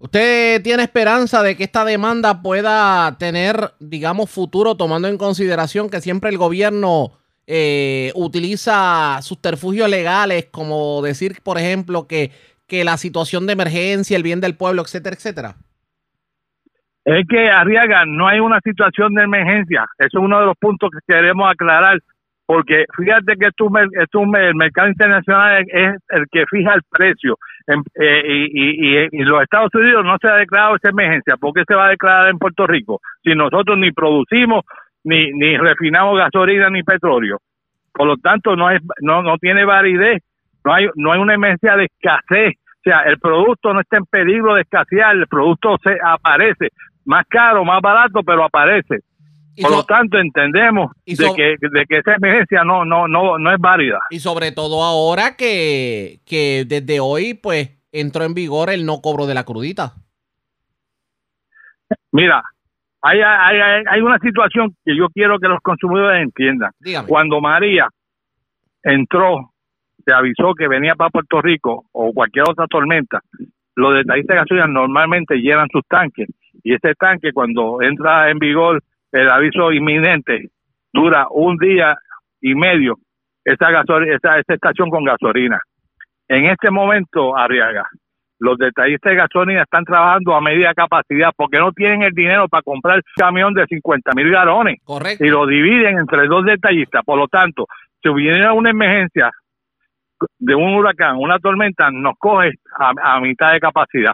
¿Usted 0.00 0.62
tiene 0.62 0.84
esperanza 0.84 1.42
de 1.42 1.56
que 1.56 1.64
esta 1.64 1.84
demanda 1.84 2.40
pueda 2.40 3.18
tener, 3.18 3.72
digamos, 3.80 4.30
futuro, 4.30 4.76
tomando 4.76 5.08
en 5.08 5.18
consideración 5.18 5.90
que 5.90 6.00
siempre 6.00 6.30
el 6.30 6.38
gobierno 6.38 7.12
eh, 7.48 8.12
utiliza 8.14 9.20
subterfugios 9.22 9.90
legales, 9.90 10.46
como 10.52 11.02
decir, 11.02 11.38
por 11.42 11.58
ejemplo, 11.58 12.06
que, 12.06 12.30
que 12.68 12.84
la 12.84 12.96
situación 12.96 13.46
de 13.46 13.54
emergencia, 13.54 14.16
el 14.16 14.22
bien 14.22 14.40
del 14.40 14.54
pueblo, 14.54 14.82
etcétera, 14.82 15.16
etcétera? 15.16 15.56
Es 17.04 17.26
que, 17.26 17.50
Arriaga, 17.50 18.04
no 18.06 18.28
hay 18.28 18.38
una 18.38 18.60
situación 18.60 19.14
de 19.14 19.24
emergencia. 19.24 19.86
Eso 19.98 20.18
es 20.18 20.24
uno 20.24 20.40
de 20.40 20.46
los 20.46 20.56
puntos 20.58 20.90
que 20.92 21.12
queremos 21.12 21.50
aclarar, 21.50 21.98
porque 22.48 22.86
fíjate 22.96 23.36
que 23.36 23.48
esto, 23.48 23.68
esto, 24.00 24.22
el 24.22 24.54
mercado 24.54 24.88
internacional 24.88 25.66
es 25.68 25.96
el 26.08 26.24
que 26.32 26.46
fija 26.46 26.72
el 26.72 26.80
precio 26.88 27.36
eh, 27.66 28.22
y, 28.26 28.96
y, 28.96 29.08
y, 29.12 29.22
los 29.24 29.42
Estados 29.42 29.68
Unidos 29.74 30.02
no 30.02 30.16
se 30.18 30.28
ha 30.28 30.36
declarado 30.36 30.76
esa 30.76 30.88
emergencia. 30.88 31.36
¿Por 31.36 31.52
qué 31.52 31.64
se 31.68 31.74
va 31.74 31.88
a 31.88 31.90
declarar 31.90 32.30
en 32.30 32.38
Puerto 32.38 32.66
Rico? 32.66 33.02
Si 33.22 33.34
nosotros 33.34 33.76
ni 33.76 33.92
producimos, 33.92 34.64
ni, 35.04 35.30
ni 35.32 35.58
refinamos 35.58 36.16
gasolina, 36.16 36.70
ni 36.70 36.82
petróleo. 36.82 37.36
Por 37.92 38.06
lo 38.06 38.16
tanto, 38.16 38.56
no, 38.56 38.70
es, 38.70 38.80
no, 39.02 39.22
no 39.22 39.36
tiene 39.36 39.66
validez. 39.66 40.22
No 40.64 40.72
hay, 40.72 40.86
no 40.96 41.12
hay 41.12 41.20
una 41.20 41.34
emergencia 41.34 41.76
de 41.76 41.84
escasez. 41.84 42.54
O 42.78 42.82
sea, 42.82 43.02
el 43.02 43.18
producto 43.18 43.74
no 43.74 43.80
está 43.80 43.98
en 43.98 44.06
peligro 44.06 44.54
de 44.54 44.62
escasear, 44.62 45.14
el 45.14 45.26
producto 45.26 45.76
se 45.82 45.98
aparece 46.02 46.68
más 47.04 47.26
caro, 47.28 47.62
más 47.62 47.82
barato, 47.82 48.22
pero 48.22 48.42
aparece. 48.42 49.00
Por 49.62 49.70
lo 49.70 49.84
tanto, 49.84 50.18
entendemos 50.18 50.92
de, 51.04 51.16
que, 51.34 51.56
de 51.60 51.86
que 51.86 51.98
esa 51.98 52.14
emergencia 52.14 52.64
no, 52.64 52.84
no, 52.84 53.08
no, 53.08 53.38
no 53.38 53.52
es 53.52 53.58
válida. 53.58 53.98
Y 54.10 54.20
sobre 54.20 54.52
todo 54.52 54.82
ahora 54.82 55.36
que, 55.36 56.20
que 56.26 56.64
desde 56.66 57.00
hoy, 57.00 57.34
pues, 57.34 57.70
entró 57.92 58.24
en 58.24 58.34
vigor 58.34 58.70
el 58.70 58.86
no 58.86 59.00
cobro 59.00 59.26
de 59.26 59.34
la 59.34 59.44
crudita. 59.44 59.94
Mira, 62.12 62.42
hay, 63.02 63.20
hay, 63.20 63.84
hay 63.88 64.00
una 64.00 64.18
situación 64.18 64.74
que 64.84 64.96
yo 64.96 65.08
quiero 65.08 65.38
que 65.38 65.48
los 65.48 65.60
consumidores 65.60 66.22
entiendan. 66.22 66.72
Dígame. 66.80 67.08
Cuando 67.08 67.40
María 67.40 67.88
entró, 68.82 69.52
se 70.04 70.12
avisó 70.12 70.54
que 70.54 70.68
venía 70.68 70.94
para 70.94 71.10
Puerto 71.10 71.40
Rico 71.40 71.86
o 71.92 72.12
cualquier 72.12 72.44
otra 72.48 72.66
tormenta, 72.66 73.20
los 73.74 73.94
detallistas 73.94 74.34
de 74.34 74.40
gasolina 74.40 74.66
normalmente 74.66 75.36
llenan 75.36 75.68
sus 75.70 75.82
tanques 75.86 76.28
y 76.64 76.74
ese 76.74 76.94
tanque 76.94 77.32
cuando 77.32 77.80
entra 77.80 78.30
en 78.30 78.38
vigor 78.38 78.82
el 79.12 79.30
aviso 79.30 79.72
inminente 79.72 80.50
dura 80.92 81.26
un 81.30 81.56
día 81.56 81.96
y 82.40 82.54
medio 82.54 82.96
esa, 83.44 83.70
gasolina, 83.70 84.16
esa, 84.16 84.38
esa 84.38 84.54
estación 84.54 84.90
con 84.90 85.04
gasolina. 85.04 85.58
En 86.28 86.46
este 86.46 86.70
momento, 86.70 87.36
Arriaga, 87.36 87.88
los 88.38 88.58
detallistas 88.58 89.10
de 89.10 89.16
gasolina 89.16 89.62
están 89.62 89.84
trabajando 89.84 90.34
a 90.34 90.40
media 90.40 90.74
capacidad 90.74 91.30
porque 91.34 91.58
no 91.58 91.72
tienen 91.72 92.02
el 92.02 92.12
dinero 92.12 92.48
para 92.48 92.62
comprar 92.62 92.96
un 92.96 93.02
camión 93.16 93.54
de 93.54 93.66
50 93.66 94.12
mil 94.14 94.30
galones. 94.30 94.76
Correcto. 94.84 95.24
Y 95.24 95.28
lo 95.28 95.46
dividen 95.46 95.98
entre 95.98 96.26
dos 96.26 96.44
detallistas. 96.44 97.02
Por 97.04 97.18
lo 97.18 97.26
tanto, 97.28 97.66
si 98.02 98.08
hubiera 98.08 98.52
una 98.52 98.70
emergencia 98.70 99.30
de 100.38 100.54
un 100.54 100.74
huracán, 100.74 101.16
una 101.16 101.38
tormenta, 101.38 101.90
nos 101.90 102.14
coge 102.18 102.52
a, 102.78 102.92
a 103.14 103.20
mitad 103.20 103.52
de 103.52 103.60
capacidad. 103.60 104.12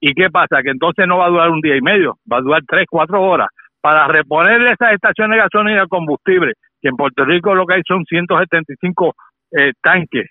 ¿Y 0.00 0.14
qué 0.14 0.30
pasa? 0.30 0.62
Que 0.62 0.70
entonces 0.70 1.06
no 1.06 1.18
va 1.18 1.26
a 1.26 1.30
durar 1.30 1.50
un 1.50 1.60
día 1.60 1.76
y 1.76 1.82
medio, 1.82 2.16
va 2.30 2.38
a 2.38 2.42
durar 2.42 2.62
tres, 2.66 2.86
cuatro 2.90 3.22
horas 3.22 3.48
para 3.80 4.06
reponerle 4.08 4.72
esas 4.72 4.92
estaciones 4.92 5.36
de 5.36 5.42
gasolina 5.42 5.84
y 5.84 5.88
combustible, 5.88 6.52
que 6.80 6.88
en 6.88 6.96
Puerto 6.96 7.24
Rico 7.24 7.54
lo 7.54 7.66
que 7.66 7.74
hay 7.74 7.82
son 7.86 8.04
175 8.04 9.14
eh, 9.52 9.72
tanques, 9.82 10.26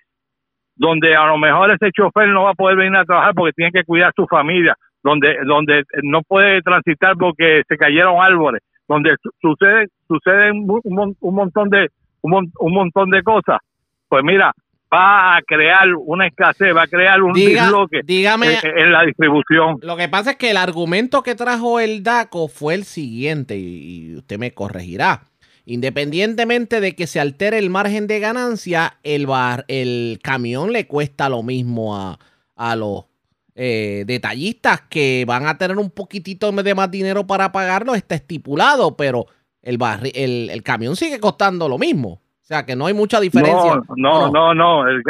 donde 0.76 1.16
a 1.16 1.26
lo 1.26 1.38
mejor 1.38 1.72
ese 1.72 1.92
chofer 1.92 2.30
no 2.30 2.44
va 2.44 2.52
a 2.52 2.56
poder 2.56 2.78
venir 2.78 2.98
a 2.98 3.06
trabajar 3.06 3.34
porque 3.36 3.54
tiene 3.54 3.72
que 3.72 3.84
cuidar 3.84 4.10
a 4.10 4.14
su 4.16 4.26
familia, 4.28 4.76
donde 5.04 5.38
donde 5.46 5.84
no 6.04 6.22
puede 6.22 6.62
transitar 6.62 7.16
porque 7.18 7.64
se 7.68 7.78
cayeron 7.78 8.22
árboles, 8.22 8.62
donde 8.88 9.16
su 9.22 9.30
sucede 9.42 9.88
suceden 10.08 10.66
un, 10.70 11.16
un, 11.20 11.36
montón 11.36 11.70
de 11.70 11.90
un, 12.22 12.52
un 12.60 12.74
montón 12.74 13.10
de 13.10 13.24
cosas. 13.24 13.60
Pues 14.08 14.24
mira, 14.24 14.54
va 14.94 15.38
a 15.38 15.42
crear 15.42 15.88
una 15.96 16.28
escasez, 16.28 16.76
va 16.76 16.84
a 16.84 16.88
crear 16.88 17.22
un 17.22 17.34
disloque 17.34 18.02
dígame, 18.04 18.58
en, 18.64 18.92
la 18.92 19.04
distribución. 19.04 19.78
Lo 19.82 19.96
que 19.98 20.10
pasa 20.10 20.32
es 20.32 20.38
que 20.38 20.52
el 20.52 20.58
argumento 20.58 21.24
que 21.24 21.36
trajo 21.36 21.80
el 21.80 22.04
DACO 22.04 22.48
fue 22.48 22.74
el 22.74 22.86
siguiente, 22.86 23.58
y 23.58 24.16
usted 24.16 24.38
me 24.40 24.52
corregirá. 24.52 25.28
Independientemente 25.66 26.82
de 26.82 26.96
que 26.96 27.06
se 27.06 27.20
altere 27.20 27.60
el 27.60 27.70
margen 27.70 28.08
de 28.08 28.20
ganancia, 28.20 28.98
el, 29.04 29.28
bar, 29.28 29.66
el 29.68 30.20
camión 30.24 30.74
le 30.74 30.88
cuesta 30.88 31.30
lo 31.30 31.44
mismo 31.44 31.96
a, 31.96 32.18
a 32.56 32.76
los 32.76 33.06
eh, 33.54 34.04
detallistas 34.08 34.82
que 34.90 35.26
van 35.28 35.46
a 35.46 35.58
tener 35.58 35.78
un 35.78 35.92
poquitito 35.92 36.52
de 36.52 36.76
más 36.76 36.90
dinero 36.90 37.28
para 37.28 37.52
pagarlo, 37.52 37.94
está 37.94 38.16
estipulado, 38.16 38.98
pero 38.98 39.28
el, 39.62 39.78
el, 40.16 40.50
el 40.50 40.64
camión 40.64 40.96
sigue 40.96 41.20
costando 41.20 41.70
lo 41.70 41.78
mismo. 41.78 42.22
O 42.50 42.52
sea, 42.52 42.66
que 42.66 42.76
no 42.76 42.88
hay 42.88 42.96
mucha 42.96 43.20
diferencia. 43.20 43.80
No, 43.96 44.32
no, 44.32 44.56
no. 44.56 44.90
Eh, 44.90 45.04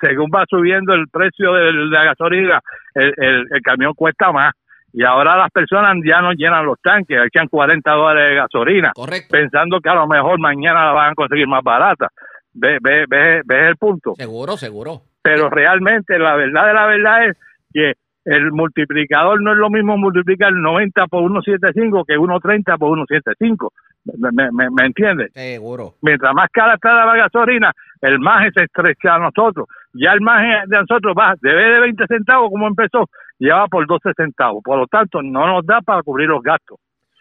según 0.00 0.30
va 0.34 0.46
subiendo 0.48 0.94
el 0.94 1.06
precio 1.08 1.52
de, 1.52 1.70
la 1.70 2.04
gasolina, 2.04 2.62
el, 2.94 3.12
el, 3.18 3.62
camión 3.62 3.92
cuesta 3.92 4.32
más. 4.32 4.54
Y 4.94 5.04
ahora 5.04 5.36
las 5.36 5.50
personas 5.50 5.96
ya 6.02 6.22
no 6.22 6.32
llenan 6.32 6.64
los 6.64 6.80
tanques, 6.80 7.18
echan 7.26 7.46
40 7.48 7.90
dólares 7.92 8.30
de 8.30 8.36
gasolina, 8.36 8.92
Correcto. 8.94 9.28
pensando 9.30 9.80
que 9.80 9.90
a 9.90 9.96
lo 9.96 10.06
mejor 10.06 10.40
mañana 10.40 10.86
la 10.86 10.92
van 10.92 11.12
a 11.12 11.14
conseguir 11.14 11.46
más 11.46 11.62
barata. 11.62 12.08
¿Ves 12.54 12.78
ve, 12.80 13.04
ve, 13.06 13.42
ve 13.44 13.68
el 13.68 13.76
punto? 13.76 14.14
Seguro, 14.16 14.56
seguro. 14.56 15.02
Pero 15.20 15.50
realmente 15.50 16.18
la 16.18 16.36
verdad 16.36 16.68
de 16.68 16.72
la 16.72 16.86
verdad 16.86 17.26
es 17.26 17.36
que 17.70 17.92
el 18.24 18.50
multiplicador 18.50 19.42
no 19.42 19.52
es 19.52 19.58
lo 19.58 19.68
mismo 19.68 19.98
multiplicar 19.98 20.54
90 20.54 21.06
por 21.06 21.22
1.75 21.22 22.04
que 22.06 22.16
1.30 22.16 22.78
por 22.78 22.98
1.75. 22.98 23.68
¿Me, 24.16 24.50
me, 24.52 24.70
me 24.70 24.86
entiendes? 24.86 25.32
Seguro. 25.32 25.94
Mientras 26.02 26.32
más 26.34 26.48
cara 26.50 26.74
está 26.74 27.04
la 27.04 27.16
gasolina, 27.16 27.72
el 28.00 28.18
margen 28.18 28.52
se 28.52 28.62
estrecha 28.62 29.14
a 29.14 29.18
nosotros. 29.18 29.66
Ya 29.92 30.12
el 30.12 30.20
margen 30.20 30.68
de 30.68 30.78
nosotros 30.78 31.14
va, 31.18 31.34
de 31.40 31.54
vez 31.54 31.74
de 31.74 31.80
20 31.80 32.06
centavos 32.06 32.50
como 32.50 32.66
empezó, 32.66 33.08
ya 33.38 33.56
va 33.56 33.66
por 33.66 33.86
12 33.86 34.10
centavos. 34.16 34.62
Por 34.64 34.78
lo 34.78 34.86
tanto, 34.86 35.22
no 35.22 35.46
nos 35.46 35.66
da 35.66 35.80
para 35.80 36.02
cubrir 36.02 36.28
los 36.28 36.42
gastos. 36.42 36.78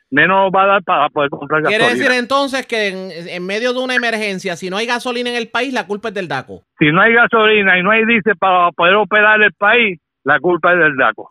Menos 0.10 0.52
va 0.56 0.64
a 0.64 0.68
dar 0.68 0.84
para 0.84 1.10
poder 1.10 1.30
comprar 1.30 1.62
gasolina. 1.62 1.86
Quiere 1.86 2.00
decir 2.00 2.18
entonces 2.18 2.66
que 2.66 2.88
en, 2.88 3.12
en, 3.28 3.46
medio 3.46 3.74
de 3.74 3.80
una 3.80 3.96
emergencia, 3.96 4.56
si 4.56 4.70
no 4.70 4.78
hay 4.78 4.86
gasolina 4.86 5.30
en 5.30 5.36
el 5.36 5.50
país, 5.50 5.74
la 5.74 5.86
culpa 5.86 6.10
es 6.10 6.14
del 6.14 6.30
DACO. 6.30 6.64
Si 6.80 6.92
no 6.92 7.02
hay 7.02 7.14
gasolina 7.14 7.78
y 7.78 7.84
no 7.84 7.92
hay 7.92 8.06
dice 8.06 8.34
para 8.40 8.72
poder 8.72 8.96
operar 8.96 9.42
el 9.42 9.52
país, 9.54 10.00
la 10.24 10.40
culpa 10.40 10.72
es 10.74 10.80
del 10.80 10.96
DACO. 10.96 11.30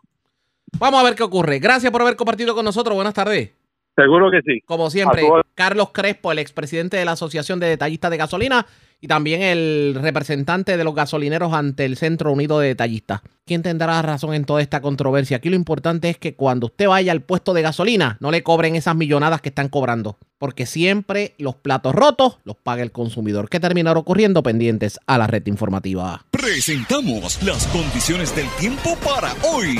Vamos 0.79 0.99
a 0.99 1.03
ver 1.03 1.15
qué 1.15 1.23
ocurre. 1.23 1.57
Gracias 1.57 1.91
por 1.91 2.01
haber 2.01 2.15
compartido 2.15 2.53
con 2.53 2.65
nosotros. 2.65 2.93
Buenas 2.93 3.15
tardes. 3.15 3.56
Seguro 3.97 4.29
que 4.29 4.41
sí. 4.45 4.61
Como 4.65 4.91
siempre, 4.91 5.23
Carlos 5.55 5.89
Crespo, 5.91 6.31
el 6.31 6.37
expresidente 6.37 6.97
de 6.97 7.05
la 7.05 7.13
Asociación 7.13 7.59
de 7.59 7.65
Detallistas 7.65 8.11
de 8.11 8.17
Gasolina 8.17 8.67
y 9.01 9.07
también 9.07 9.41
el 9.41 9.97
representante 9.99 10.77
de 10.77 10.83
los 10.83 10.93
gasolineros 10.93 11.51
ante 11.51 11.83
el 11.85 11.97
Centro 11.97 12.31
Unido 12.31 12.59
de 12.59 12.67
Detallistas. 12.67 13.21
¿Quién 13.43 13.63
tendrá 13.63 13.99
razón 14.03 14.35
en 14.35 14.45
toda 14.45 14.61
esta 14.61 14.81
controversia? 14.81 15.37
Aquí 15.37 15.49
lo 15.49 15.55
importante 15.55 16.09
es 16.09 16.17
que 16.19 16.35
cuando 16.35 16.67
usted 16.67 16.87
vaya 16.87 17.11
al 17.11 17.21
puesto 17.21 17.55
de 17.55 17.63
gasolina, 17.63 18.17
no 18.19 18.29
le 18.29 18.43
cobren 18.43 18.75
esas 18.75 18.95
millonadas 18.95 19.41
que 19.41 19.49
están 19.49 19.69
cobrando. 19.69 20.19
Porque 20.37 20.67
siempre 20.67 21.33
los 21.39 21.55
platos 21.55 21.95
rotos 21.95 22.37
los 22.43 22.55
paga 22.55 22.83
el 22.83 22.91
consumidor. 22.91 23.49
¿Qué 23.49 23.59
terminará 23.59 23.99
ocurriendo? 23.99 24.43
Pendientes 24.43 24.99
a 25.07 25.17
la 25.17 25.25
red 25.25 25.45
informativa. 25.47 26.23
Presentamos 26.29 27.41
las 27.41 27.65
condiciones 27.67 28.35
del 28.35 28.47
tiempo 28.59 28.95
para 29.03 29.33
hoy. 29.43 29.79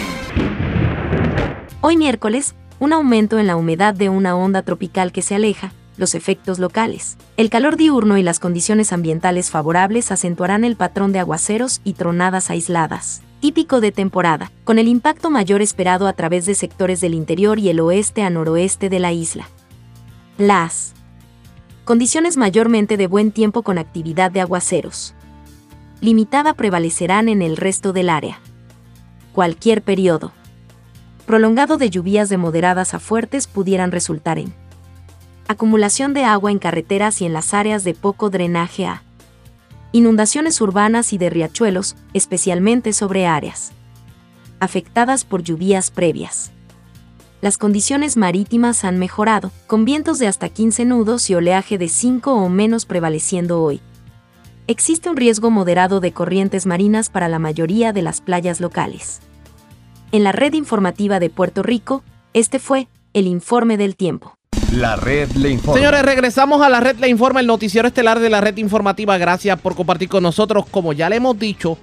Hoy 1.81 1.97
miércoles 1.97 2.55
un 2.79 2.93
aumento 2.93 3.39
en 3.39 3.47
la 3.47 3.55
humedad 3.55 3.93
de 3.93 4.09
una 4.09 4.35
onda 4.35 4.61
tropical 4.61 5.11
que 5.11 5.21
se 5.21 5.35
aleja, 5.35 5.73
los 5.97 6.13
efectos 6.15 6.59
locales. 6.59 7.17
El 7.35 7.49
calor 7.49 7.75
diurno 7.75 8.17
y 8.17 8.23
las 8.23 8.39
condiciones 8.39 8.93
ambientales 8.93 9.49
favorables 9.49 10.11
acentuarán 10.11 10.63
el 10.63 10.75
patrón 10.75 11.11
de 11.11 11.19
aguaceros 11.19 11.81
y 11.83 11.93
tronadas 11.93 12.49
aisladas, 12.49 13.21
típico 13.39 13.81
de 13.81 13.91
temporada, 13.91 14.51
con 14.63 14.77
el 14.79 14.87
impacto 14.87 15.29
mayor 15.29 15.61
esperado 15.61 16.07
a 16.07 16.13
través 16.13 16.45
de 16.45 16.55
sectores 16.55 17.01
del 17.01 17.13
interior 17.13 17.59
y 17.59 17.69
el 17.69 17.79
oeste 17.79 18.21
a 18.21 18.29
noroeste 18.29 18.89
de 18.89 18.99
la 18.99 19.11
isla. 19.11 19.49
Las 20.37 20.93
condiciones 21.83 22.37
mayormente 22.37 22.97
de 22.97 23.07
buen 23.07 23.31
tiempo 23.31 23.63
con 23.63 23.77
actividad 23.77 24.29
de 24.29 24.41
aguaceros. 24.41 25.15
Limitada 25.99 26.53
prevalecerán 26.53 27.27
en 27.27 27.41
el 27.41 27.57
resto 27.57 27.91
del 27.91 28.09
área. 28.09 28.39
Cualquier 29.33 29.81
periodo 29.81 30.31
prolongado 31.27 31.77
de 31.77 31.89
lluvias 31.89 32.29
de 32.29 32.37
moderadas 32.37 32.93
a 32.93 32.99
fuertes 32.99 33.47
pudieran 33.47 33.91
resultar 33.91 34.39
en 34.39 34.53
acumulación 35.49 36.13
de 36.13 36.23
agua 36.23 36.51
en 36.51 36.57
carreteras 36.57 37.21
y 37.21 37.25
en 37.25 37.33
las 37.33 37.53
áreas 37.53 37.83
de 37.83 37.93
poco 37.93 38.29
drenaje 38.29 38.85
a 38.85 39.03
inundaciones 39.91 40.59
urbanas 40.61 41.11
y 41.11 41.17
de 41.17 41.29
riachuelos, 41.29 41.97
especialmente 42.13 42.93
sobre 42.93 43.27
áreas 43.27 43.73
afectadas 44.59 45.25
por 45.25 45.43
lluvias 45.43 45.91
previas. 45.91 46.51
Las 47.41 47.57
condiciones 47.57 48.17
marítimas 48.17 48.83
han 48.83 48.97
mejorado, 48.97 49.51
con 49.67 49.85
vientos 49.85 50.17
de 50.17 50.27
hasta 50.27 50.49
15 50.49 50.85
nudos 50.85 51.29
y 51.29 51.35
oleaje 51.35 51.77
de 51.77 51.89
5 51.89 52.33
o 52.33 52.49
menos 52.49 52.85
prevaleciendo 52.85 53.61
hoy. 53.61 53.81
Existe 54.65 55.09
un 55.09 55.17
riesgo 55.17 55.51
moderado 55.51 55.99
de 55.99 56.13
corrientes 56.13 56.65
marinas 56.65 57.09
para 57.09 57.27
la 57.27 57.37
mayoría 57.37 57.93
de 57.93 58.01
las 58.01 58.21
playas 58.21 58.59
locales. 58.59 59.21
En 60.13 60.23
la 60.23 60.31
red 60.31 60.53
informativa 60.53 61.19
de 61.19 61.29
Puerto 61.29 61.63
Rico, 61.63 62.01
este 62.33 62.59
fue 62.59 62.87
el 63.13 63.27
informe 63.27 63.75
del 63.75 63.97
tiempo. 63.97 64.35
La 64.71 64.95
red 64.95 65.29
le 65.31 65.49
informa. 65.49 65.77
Señores, 65.77 66.01
regresamos 66.03 66.61
a 66.61 66.69
la 66.69 66.79
red 66.79 66.97
le 66.97 67.09
informa, 67.09 67.41
el 67.41 67.47
noticiero 67.47 67.89
estelar 67.89 68.19
de 68.19 68.29
la 68.29 68.39
red 68.39 68.55
informativa. 68.57 69.17
Gracias 69.17 69.59
por 69.59 69.75
compartir 69.75 70.07
con 70.07 70.23
nosotros. 70.23 70.65
Como 70.71 70.93
ya 70.93 71.09
le 71.09 71.17
hemos 71.17 71.37
dicho, 71.37 71.77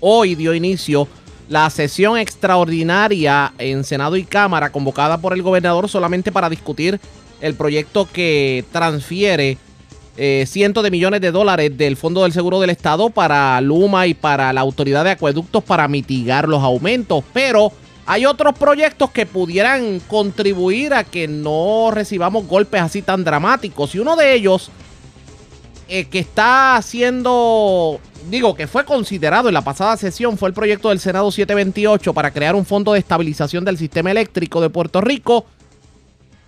hoy 0.00 0.34
dio 0.34 0.52
inicio 0.52 1.08
la 1.48 1.70
sesión 1.70 2.18
extraordinaria 2.18 3.54
en 3.56 3.84
Senado 3.84 4.16
y 4.16 4.24
Cámara 4.24 4.70
convocada 4.70 5.18
por 5.18 5.32
el 5.32 5.42
gobernador 5.42 5.88
solamente 5.88 6.32
para 6.32 6.50
discutir 6.50 7.00
el 7.40 7.54
proyecto 7.54 8.08
que 8.12 8.64
transfiere 8.72 9.56
eh, 10.16 10.44
cientos 10.46 10.84
de 10.84 10.90
millones 10.90 11.22
de 11.22 11.30
dólares 11.30 11.76
del 11.76 11.96
Fondo 11.96 12.22
del 12.22 12.32
Seguro 12.32 12.60
del 12.60 12.68
Estado 12.70 13.08
para 13.08 13.58
Luma 13.62 14.06
y 14.06 14.14
para 14.14 14.52
la 14.52 14.60
Autoridad 14.60 15.04
de 15.04 15.12
Acueductos 15.12 15.64
para 15.64 15.88
mitigar 15.88 16.48
los 16.48 16.62
aumentos. 16.62 17.24
Pero 17.32 17.72
hay 18.04 18.26
otros 18.26 18.58
proyectos 18.58 19.10
que 19.10 19.24
pudieran 19.24 20.00
contribuir 20.00 20.92
a 20.92 21.04
que 21.04 21.28
no 21.28 21.90
recibamos 21.92 22.46
golpes 22.46 22.82
así 22.82 23.00
tan 23.00 23.24
dramáticos. 23.24 23.94
Y 23.94 24.00
uno 24.00 24.14
de 24.16 24.34
ellos, 24.34 24.70
eh, 25.88 26.04
que 26.04 26.18
está 26.18 26.78
siendo, 26.82 27.98
digo, 28.28 28.54
que 28.54 28.66
fue 28.66 28.84
considerado 28.84 29.48
en 29.48 29.54
la 29.54 29.62
pasada 29.62 29.96
sesión, 29.96 30.36
fue 30.36 30.50
el 30.50 30.54
proyecto 30.54 30.90
del 30.90 31.00
Senado 31.00 31.30
728 31.30 32.12
para 32.12 32.32
crear 32.32 32.54
un 32.54 32.66
fondo 32.66 32.92
de 32.92 32.98
estabilización 32.98 33.64
del 33.64 33.78
sistema 33.78 34.10
eléctrico 34.10 34.60
de 34.60 34.68
Puerto 34.68 35.00
Rico 35.00 35.46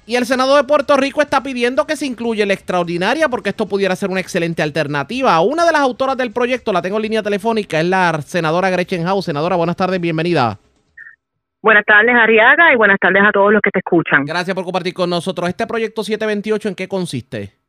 y 0.06 0.16
el 0.16 0.26
Senado 0.26 0.56
de 0.56 0.64
Puerto 0.64 0.96
Rico 0.96 1.22
está 1.22 1.42
pidiendo 1.42 1.86
que 1.86 1.96
se 1.96 2.06
incluya 2.06 2.46
la 2.46 2.52
extraordinaria 2.52 3.28
porque 3.28 3.50
esto 3.50 3.66
pudiera 3.66 3.96
ser 3.96 4.10
una 4.10 4.20
excelente 4.20 4.62
alternativa. 4.62 5.40
Una 5.40 5.64
de 5.64 5.72
las 5.72 5.80
autoras 5.80 6.16
del 6.16 6.32
proyecto, 6.32 6.72
la 6.72 6.82
tengo 6.82 6.96
en 6.96 7.02
línea 7.02 7.22
telefónica, 7.22 7.80
es 7.80 7.86
la 7.86 8.20
senadora 8.20 8.70
Gretchen 8.70 9.04
House. 9.04 9.24
Senadora, 9.24 9.56
buenas 9.56 9.76
tardes, 9.76 10.00
bienvenida. 10.00 10.58
Buenas 11.62 11.86
tardes, 11.86 12.14
Ariaga, 12.14 12.74
y 12.74 12.76
buenas 12.76 12.98
tardes 13.00 13.22
a 13.26 13.32
todos 13.32 13.50
los 13.50 13.62
que 13.62 13.70
te 13.70 13.78
escuchan. 13.78 14.26
Gracias 14.26 14.54
por 14.54 14.64
compartir 14.64 14.92
con 14.92 15.08
nosotros. 15.08 15.48
¿Este 15.48 15.66
proyecto 15.66 16.04
728 16.04 16.68
en 16.68 16.74
qué 16.74 16.88
consiste? 16.88 17.63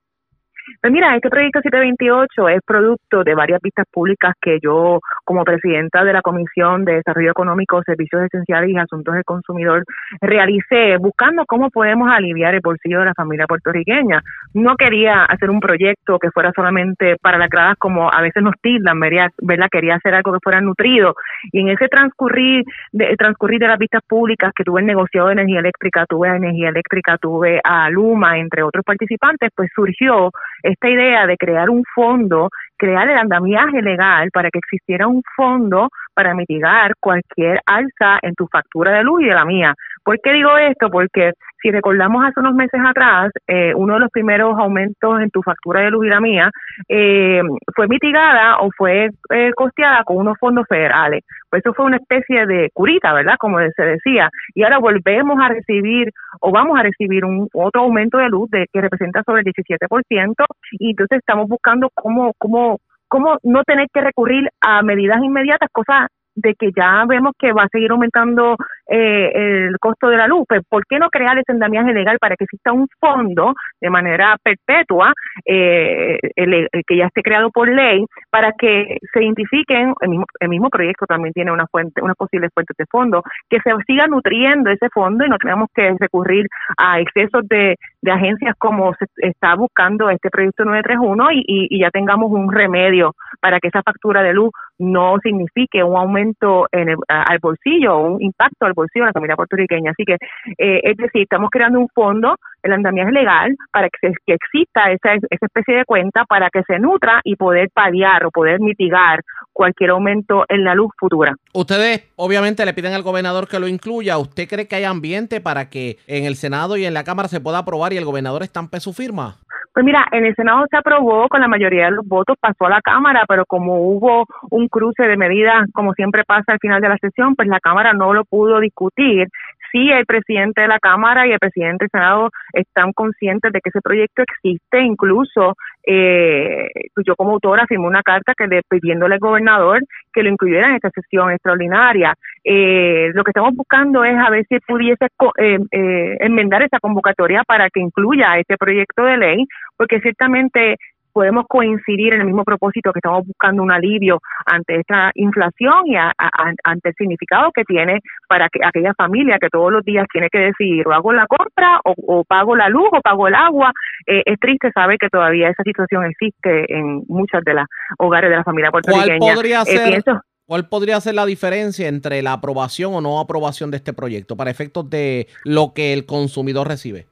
Pues 0.82 0.92
mira, 0.92 1.16
este 1.16 1.30
proyecto 1.30 1.62
728 1.62 2.50
es 2.50 2.62
producto 2.66 3.24
de 3.24 3.36
varias 3.36 3.62
vistas 3.62 3.86
públicas 3.92 4.34
que 4.42 4.60
yo, 4.62 5.00
como 5.24 5.44
presidenta 5.44 6.04
de 6.04 6.14
la 6.14 6.22
Comisión 6.22 6.86
de 6.86 6.96
Desarrollo 6.96 7.32
Económico, 7.32 7.84
Servicios 7.84 8.24
Esenciales 8.24 8.72
y 8.72 8.78
Asuntos 8.78 9.14
del 9.14 9.24
Consumidor, 9.24 9.84
realicé 10.22 10.98
buscando 10.98 11.46
cómo 11.46 11.70
podemos 11.70 12.10
aliviar 12.10 12.56
el 12.56 12.62
bolsillo 12.62 13.00
de 13.00 13.06
la 13.06 13.14
familia 13.14 13.46
puertorriqueña. 13.46 14.22
No 14.54 14.76
quería 14.76 15.26
hacer 15.26 15.50
un 15.50 15.60
proyecto 15.60 16.18
que 16.18 16.32
fuera 16.32 16.52
solamente 16.56 17.18
para 17.22 17.38
las 17.38 17.50
gradas 17.50 17.78
como 17.78 18.12
a 18.12 18.22
veces 18.22 18.42
nos 18.42 18.56
tildan, 18.62 19.00
¿verdad? 19.00 19.70
Quería 19.72 19.96
hacer 19.96 20.16
algo 20.16 20.34
que 20.34 20.40
fuera 20.44 20.62
nutrido. 20.62 21.16
Y 21.52 21.60
en 21.60 21.70
ese 21.70 21.88
transcurrir 21.88 22.66
de, 22.92 23.16
transcurrir 23.18 23.60
de 23.60 23.68
las 23.68 23.78
vistas 23.78 24.02
públicas 24.08 24.52
que 24.56 24.64
tuve 24.64 24.82
el 24.82 24.88
negociado 24.88 25.28
de 25.28 25.34
energía 25.34 25.60
eléctrica, 25.60 26.06
tuve 26.08 26.30
a 26.30 26.36
energía 26.36 26.70
eléctrica, 26.70 27.18
tuve 27.18 27.60
a 27.64 27.90
Luma, 27.90 28.38
entre 28.40 28.64
otros 28.64 28.84
participantes, 28.84 29.52
pues 29.56 29.70
surgió 29.76 30.32
esta 30.64 30.90
idea 30.90 31.26
de 31.28 31.38
crear 31.38 31.70
un 31.70 31.84
fondo, 31.94 32.50
crear 32.78 33.10
el 33.10 33.18
andamiaje 33.18 33.82
legal 33.82 34.30
para 34.32 34.50
que 34.50 34.60
existiera 34.60 35.08
un 35.08 35.22
fondo 35.36 35.90
para 36.14 36.34
mitigar 36.34 36.94
cualquier 37.00 37.62
alza 37.66 38.20
en 38.22 38.34
tu 38.36 38.48
factura 38.48 38.92
de 38.92 39.04
luz 39.04 39.22
y 39.22 39.26
de 39.26 39.36
la 39.36 39.46
mía. 39.46 39.74
¿Por 40.06 40.22
qué 40.22 40.34
digo 40.34 40.56
esto? 40.56 40.92
Porque 40.92 41.32
si 41.64 41.72
recordamos 41.72 42.24
hace 42.24 42.40
unos 42.40 42.54
meses 42.54 42.80
atrás, 42.86 43.32
eh, 43.48 43.74
uno 43.76 43.96
de 43.96 44.02
los 44.02 44.12
primeros 44.12 44.56
aumentos 44.60 45.20
en 45.20 45.32
tu 45.32 45.42
factura 45.42 45.82
de 45.82 45.90
luz 45.90 46.06
y 46.06 46.22
mía 46.22 46.52
eh, 46.88 47.42
fue 47.76 47.88
mitigada 47.88 48.60
o 48.60 48.70
fue 48.78 49.10
eh, 49.32 49.52
costeada 49.56 50.04
con 50.04 50.18
unos 50.18 50.38
fondos 50.40 50.68
federales. 50.70 51.24
Pues 51.50 51.66
eso 51.66 51.74
fue 51.74 51.86
una 51.86 51.98
especie 51.98 52.46
de 52.46 52.70
curita, 52.72 53.14
¿verdad? 53.14 53.34
Como 53.40 53.58
se 53.76 53.84
decía. 53.84 54.30
Y 54.54 54.62
ahora 54.62 54.78
volvemos 54.78 55.40
a 55.42 55.50
recibir 55.50 56.12
o 56.40 56.52
vamos 56.52 56.78
a 56.78 56.84
recibir 56.84 57.26
un 57.26 57.50
otro 57.52 57.82
aumento 57.82 58.20
de 58.20 58.30
luz 58.30 58.48
de 58.52 58.68
que 58.72 58.82
representa 58.82 59.24
sobre 59.26 59.42
el 59.42 59.48
17% 59.48 60.34
y 60.74 60.92
entonces 60.92 61.18
estamos 61.18 61.50
buscando 61.50 61.90
cómo, 61.96 62.32
cómo 62.38 62.78
cómo 63.08 63.38
no 63.44 63.64
tener 63.64 63.88
que 63.94 64.02
recurrir 64.02 64.50
a 64.62 64.82
medidas 64.82 65.24
inmediatas, 65.24 65.70
cosas 65.72 66.08
de 66.36 66.54
que 66.56 66.72
ya 66.76 67.06
vemos 67.08 67.34
que 67.40 67.54
va 67.54 67.64
a 67.64 67.70
seguir 67.70 67.92
aumentando 67.92 68.56
eh, 68.88 69.32
el 69.34 69.78
costo 69.80 70.10
de 70.10 70.18
la 70.18 70.28
luz, 70.28 70.44
pues 70.48 70.62
¿por 70.68 70.86
qué 70.86 71.00
no 71.00 71.10
crear 71.10 71.38
ese 71.38 71.52
andamiaje 71.52 71.94
legal 71.94 72.18
para 72.20 72.36
que 72.36 72.44
exista 72.44 72.72
un 72.72 72.88
fondo 73.00 73.54
de 73.82 73.90
manera 73.90 74.36
perpetua, 74.44 75.14
eh, 75.46 76.20
el, 76.36 76.68
que 76.86 76.98
ya 76.98 77.06
esté 77.06 77.22
creado 77.22 77.50
por 77.52 77.70
ley, 77.70 78.06
para 78.30 78.52
que 78.52 78.98
se 79.14 79.24
identifiquen, 79.24 79.94
el 80.02 80.10
mismo, 80.10 80.26
el 80.40 80.50
mismo 80.50 80.70
proyecto 80.70 81.06
también 81.06 81.34
tiene 81.34 81.52
una 81.52 81.68
fuente, 81.68 82.02
unas 82.02 82.16
posibles 82.16 82.52
fuentes 82.54 82.76
de 82.78 82.86
fondo, 82.86 83.24
que 83.50 83.60
se 83.62 83.72
siga 83.88 84.08
nutriendo 84.08 84.70
ese 84.70 84.90
fondo 84.90 85.26
y 85.26 85.30
no 85.30 85.38
tengamos 85.38 85.70
que 85.74 85.96
recurrir 86.00 86.48
a 86.78 87.00
excesos 87.00 87.48
de, 87.48 87.76
de 88.02 88.12
agencias 88.12 88.56
como 88.58 88.94
se 88.96 89.06
está 89.18 89.56
buscando 89.56 90.10
este 90.10 90.30
proyecto 90.30 90.66
931 90.66 91.32
y, 91.32 91.40
y, 91.40 91.68
y 91.76 91.80
ya 91.80 91.90
tengamos 91.92 92.32
un 92.32 92.52
remedio 92.52 93.14
para 93.40 93.60
que 93.60 93.70
esa 93.70 93.82
factura 93.84 94.22
de 94.22 94.34
luz 94.34 94.52
no 94.80 95.18
signifique 95.24 95.84
un 95.84 95.96
aumento 95.96 96.68
en 96.72 96.90
el, 96.90 96.98
al 97.08 97.40
bolsillo 97.40 97.98
un 97.98 98.22
impacto 98.22 98.66
al 98.66 98.74
bolsillo 98.74 99.06
de 99.06 99.10
la 99.10 99.14
familia 99.14 99.36
puertorriqueña. 99.36 99.92
Así 99.92 100.04
que, 100.06 100.16
eh, 100.58 100.82
es 100.84 100.98
decir, 100.98 101.24
estamos 101.24 101.50
creando 101.50 101.80
un 101.80 101.88
fondo, 101.90 102.36
el 102.64 102.74
andamiaje 102.74 103.12
legal, 103.12 103.56
para 103.72 103.90
que, 103.90 104.12
que 104.26 104.34
exista 104.34 104.92
esa, 104.92 105.14
esa 105.14 105.46
especie 105.46 105.76
de 105.78 105.86
cuenta 105.86 106.26
para 106.26 106.50
que 106.50 106.64
se 106.64 106.80
nutra 106.80 107.22
y 107.24 107.36
poder 107.36 107.70
paliar 107.74 108.26
o 108.26 108.32
poder 108.32 108.60
mitigar 108.60 109.22
cualquier 109.54 109.92
aumento 109.92 110.44
en 110.50 110.64
la 110.64 110.76
luz 110.76 110.92
futura. 110.98 111.36
Ustedes 111.54 112.12
obviamente 112.18 112.66
le 112.66 112.74
piden 112.74 112.94
al 112.94 113.04
gobernador 113.04 113.48
que 113.48 113.60
lo 113.60 113.68
incluya. 113.68 114.18
¿Usted 114.18 114.48
cree 114.50 114.68
que 114.68 114.76
hay 114.76 114.84
ambiente 114.84 115.40
para 115.40 115.70
que 115.70 115.98
en 116.08 116.26
el 116.26 116.36
Senado 116.36 116.78
y 116.78 116.86
en 116.86 116.94
la 116.94 117.04
Cámara 117.04 117.30
se 117.30 117.40
pueda 117.40 117.60
aprobar 117.60 117.94
y 117.94 117.98
el 117.98 118.06
gobernador 118.06 118.44
estampe 118.44 118.80
su 118.80 118.94
firma? 118.94 119.36
Pues 119.76 119.84
mira, 119.84 120.06
en 120.14 120.26
el 120.26 120.34
Senado 120.36 120.66
se 120.72 120.78
aprobó 120.78 121.28
con 121.28 121.42
la 121.42 121.50
mayoría 121.50 121.88
de 121.88 121.92
los 121.92 122.08
votos, 122.08 122.38
pasó 122.40 122.66
a 122.66 122.70
la 122.70 122.82
Cámara, 122.82 123.26
pero 123.28 123.46
como 123.46 123.76
hubo 123.82 124.26
un 124.50 124.70
cruce 124.70 125.04
de 125.04 125.18
medidas, 125.18 125.68
como 125.74 125.92
siempre 125.94 126.24
pasa 126.24 126.54
al 126.54 126.60
final 126.60 126.80
de 126.80 126.88
la 126.88 126.98
sesión, 126.98 127.36
pues 127.36 127.50
la 127.50 127.60
Cámara 127.60 127.92
no 127.92 128.14
lo 128.14 128.24
pudo 128.24 128.62
discutir 128.62 129.28
sí 129.76 129.92
el 129.92 130.06
presidente 130.06 130.62
de 130.62 130.68
la 130.68 130.80
Cámara 130.80 131.28
y 131.28 131.32
el 131.32 131.40
presidente 131.40 131.84
del 131.86 131.90
Senado 131.90 132.30
están 132.54 132.94
conscientes 132.94 133.52
de 133.52 133.60
que 133.60 133.70
ese 133.70 133.82
proyecto 133.82 134.22
existe, 134.22 134.80
incluso 134.80 135.56
eh, 135.86 136.68
pues 136.94 137.06
yo 137.06 137.16
como 137.16 137.34
autora 137.34 137.66
firmé 137.68 137.88
una 137.88 138.02
carta 138.02 138.34
que 138.38 138.48
le, 138.48 138.62
pidiéndole 138.70 139.16
al 139.16 139.20
gobernador 139.20 139.82
que 140.14 140.24
lo 140.24 140.30
incluyera 140.30 140.70
en 140.70 140.76
esta 140.76 140.90
sesión 140.92 141.32
extraordinaria. 141.32 142.14
Eh, 142.44 143.12
lo 143.14 143.24
que 143.24 143.32
estamos 143.32 143.54
buscando 143.56 144.04
es 144.04 144.18
a 144.18 144.30
ver 144.30 144.46
si 144.48 144.60
pudiese 144.60 145.06
eh, 145.38 145.60
eh, 145.72 146.18
enmendar 146.22 146.64
esa 146.64 146.80
convocatoria 146.80 147.44
para 147.46 147.70
que 147.70 147.82
incluya 147.82 148.38
este 148.40 148.56
proyecto 148.58 149.04
de 149.04 149.18
ley, 149.18 149.46
porque 149.78 150.00
ciertamente 150.00 150.78
podemos 151.16 151.46
coincidir 151.48 152.14
en 152.14 152.20
el 152.20 152.26
mismo 152.28 152.44
propósito 152.44 152.92
que 152.92 153.00
estamos 153.00 153.26
buscando 153.26 153.64
un 153.64 153.72
alivio 153.72 154.20
ante 154.46 154.82
esta 154.82 155.12
inflación 155.16 155.88
y 155.88 155.96
ante 155.96 156.90
el 156.90 156.96
significado 156.96 157.52
que 157.54 157.64
tiene 157.64 158.02
para 158.28 158.50
que 158.50 158.60
aquella 158.62 158.94
familia 158.98 159.38
que 159.40 159.48
todos 159.48 159.72
los 159.72 159.82
días 159.86 160.06
tiene 160.12 160.28
que 160.30 160.40
decidir 160.40 160.86
o 160.86 160.92
hago 160.92 161.14
la 161.14 161.26
compra 161.26 161.80
o, 161.86 162.26
pago 162.26 162.58
la 162.58 162.68
luz 162.68 162.90
o 162.92 163.00
pago 163.00 163.30
el 163.30 163.34
agua. 163.34 163.72
Eh, 164.06 164.24
es 164.26 164.38
triste 164.42 164.72
saber 164.74 164.98
que 165.00 165.08
todavía 165.08 165.48
esa 165.48 165.64
situación 165.64 166.04
existe 166.04 166.66
en 166.68 167.06
muchas 167.08 167.42
de 167.46 167.54
las 167.54 167.68
hogares 167.98 168.30
de 168.30 168.36
la 168.36 168.44
familia 168.44 168.72
puertorriqueña. 168.72 169.20
¿Cuál 169.20 169.36
podría 169.36 169.62
eh, 169.62 170.02
ser? 170.02 170.04
¿Cuál 170.46 170.68
podría 170.68 171.00
ser 171.00 171.16
la 171.16 171.26
diferencia 171.26 171.88
entre 171.88 172.22
la 172.24 172.34
aprobación 172.34 172.94
o 172.94 173.00
no 173.00 173.22
aprobación 173.22 173.72
de 173.72 173.78
este 173.78 173.94
proyecto 173.94 174.36
para 174.36 174.52
efectos 174.52 174.90
de 174.90 175.28
lo 175.46 175.74
que 175.74 175.94
el 175.94 176.06
consumidor 176.06 176.68
recibe? 176.68 177.08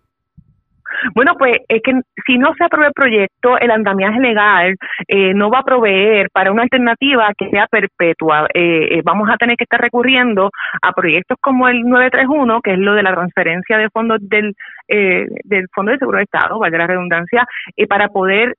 Bueno, 1.15 1.35
pues 1.37 1.57
es 1.67 1.81
que 1.81 1.93
si 2.25 2.37
no 2.37 2.53
se 2.57 2.63
aprueba 2.63 2.87
el 2.87 2.93
proyecto, 2.93 3.57
el 3.57 3.71
andamiaje 3.71 4.19
legal 4.19 4.75
eh, 5.07 5.33
no 5.33 5.49
va 5.49 5.59
a 5.59 5.63
proveer 5.63 6.29
para 6.31 6.51
una 6.51 6.63
alternativa 6.63 7.31
que 7.37 7.49
sea 7.49 7.67
perpetua. 7.67 8.47
Eh, 8.53 8.97
eh, 8.97 9.01
vamos 9.03 9.29
a 9.29 9.37
tener 9.37 9.57
que 9.57 9.63
estar 9.63 9.79
recurriendo 9.79 10.49
a 10.81 10.91
proyectos 10.93 11.37
como 11.41 11.67
el 11.67 11.81
931, 11.81 12.61
que 12.61 12.73
es 12.73 12.79
lo 12.79 12.93
de 12.93 13.03
la 13.03 13.13
transferencia 13.13 13.77
de 13.77 13.89
fondos 13.89 14.19
del, 14.21 14.55
del 14.87 15.67
Fondo 15.73 15.91
de 15.91 15.97
Seguro 15.97 16.17
de 16.17 16.23
Estado, 16.23 16.59
valga 16.59 16.77
la 16.77 16.87
redundancia, 16.87 17.45
para 17.87 18.09
poder 18.09 18.55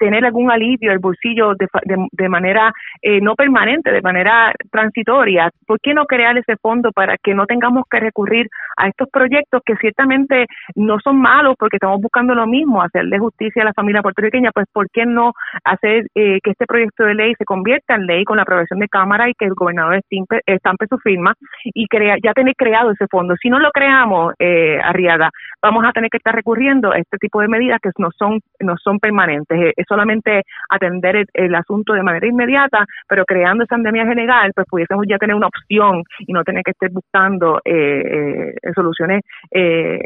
tener 0.00 0.24
algún 0.24 0.50
alivio 0.50 0.90
al 0.90 0.98
bolsillo 0.98 1.54
de, 1.54 1.68
de, 2.10 2.28
manera 2.28 2.72
eh, 3.02 3.20
no 3.20 3.34
permanente, 3.34 3.92
de 3.92 4.00
manera 4.00 4.52
transitoria. 4.72 5.50
¿Por 5.66 5.78
qué 5.78 5.92
no 5.92 6.06
crear 6.06 6.36
ese 6.38 6.56
fondo 6.56 6.90
para 6.90 7.18
que 7.18 7.34
no 7.34 7.44
tengamos 7.44 7.84
que 7.88 8.00
recurrir 8.00 8.48
a 8.78 8.88
estos 8.88 9.08
proyectos 9.10 9.60
que 9.64 9.76
ciertamente 9.76 10.46
no 10.74 10.98
son 11.00 11.20
malos 11.20 11.54
porque 11.58 11.76
estamos 11.76 12.00
buscando 12.00 12.34
lo 12.34 12.46
mismo, 12.46 12.82
hacerle 12.82 13.18
justicia 13.18 13.60
a 13.62 13.66
la 13.66 13.74
familia 13.74 14.00
puertorriqueña? 14.00 14.50
Pues 14.52 14.66
¿por 14.72 14.88
qué 14.90 15.04
no 15.04 15.32
hacer 15.64 16.06
eh, 16.14 16.38
que 16.42 16.52
este 16.52 16.64
proyecto 16.64 17.04
de 17.04 17.14
ley 17.14 17.34
se 17.36 17.44
convierta 17.44 17.94
en 17.94 18.06
ley 18.06 18.24
con 18.24 18.38
la 18.38 18.44
aprobación 18.44 18.78
de 18.78 18.88
Cámara 18.88 19.28
y 19.28 19.34
que 19.34 19.44
el 19.44 19.54
gobernador 19.54 19.96
estampe, 19.96 20.40
estampe 20.46 20.86
su 20.88 20.96
firma 20.98 21.34
y 21.64 21.86
crea, 21.88 22.16
ya 22.22 22.32
tener 22.32 22.54
creado 22.56 22.92
ese 22.92 23.06
fondo? 23.06 23.34
Si 23.36 23.50
no 23.50 23.58
lo 23.58 23.70
creamos, 23.70 24.32
eh, 24.38 24.80
Arriaga, 24.82 25.28
vamos 25.60 25.84
a 25.86 25.92
tener 25.92 26.08
que 26.08 26.16
estar 26.16 26.34
recurriendo 26.34 26.90
a 26.90 26.96
este 26.96 27.18
tipo 27.18 27.42
de 27.42 27.48
medidas 27.48 27.80
que 27.82 27.90
no 27.98 28.08
son, 28.16 28.40
no 28.60 28.78
son 28.78 28.98
permanentes 28.98 29.74
solamente 29.90 30.42
atender 30.68 31.26
el, 31.34 31.54
asunto 31.54 31.92
de 31.92 32.02
manera 32.02 32.26
inmediata, 32.26 32.86
pero 33.08 33.24
creando 33.24 33.64
esa 33.64 33.74
andamiaje 33.74 34.14
legal, 34.14 34.52
pues 34.54 34.66
pudiésemos 34.70 35.04
ya 35.08 35.18
tener 35.18 35.34
una 35.34 35.48
opción 35.48 36.04
y 36.20 36.32
no 36.32 36.44
tener 36.44 36.62
que 36.62 36.70
estar 36.70 36.90
buscando 36.90 37.60
eh, 37.64 38.54
eh, 38.62 38.72
soluciones 38.74 39.22
eh, 39.50 39.98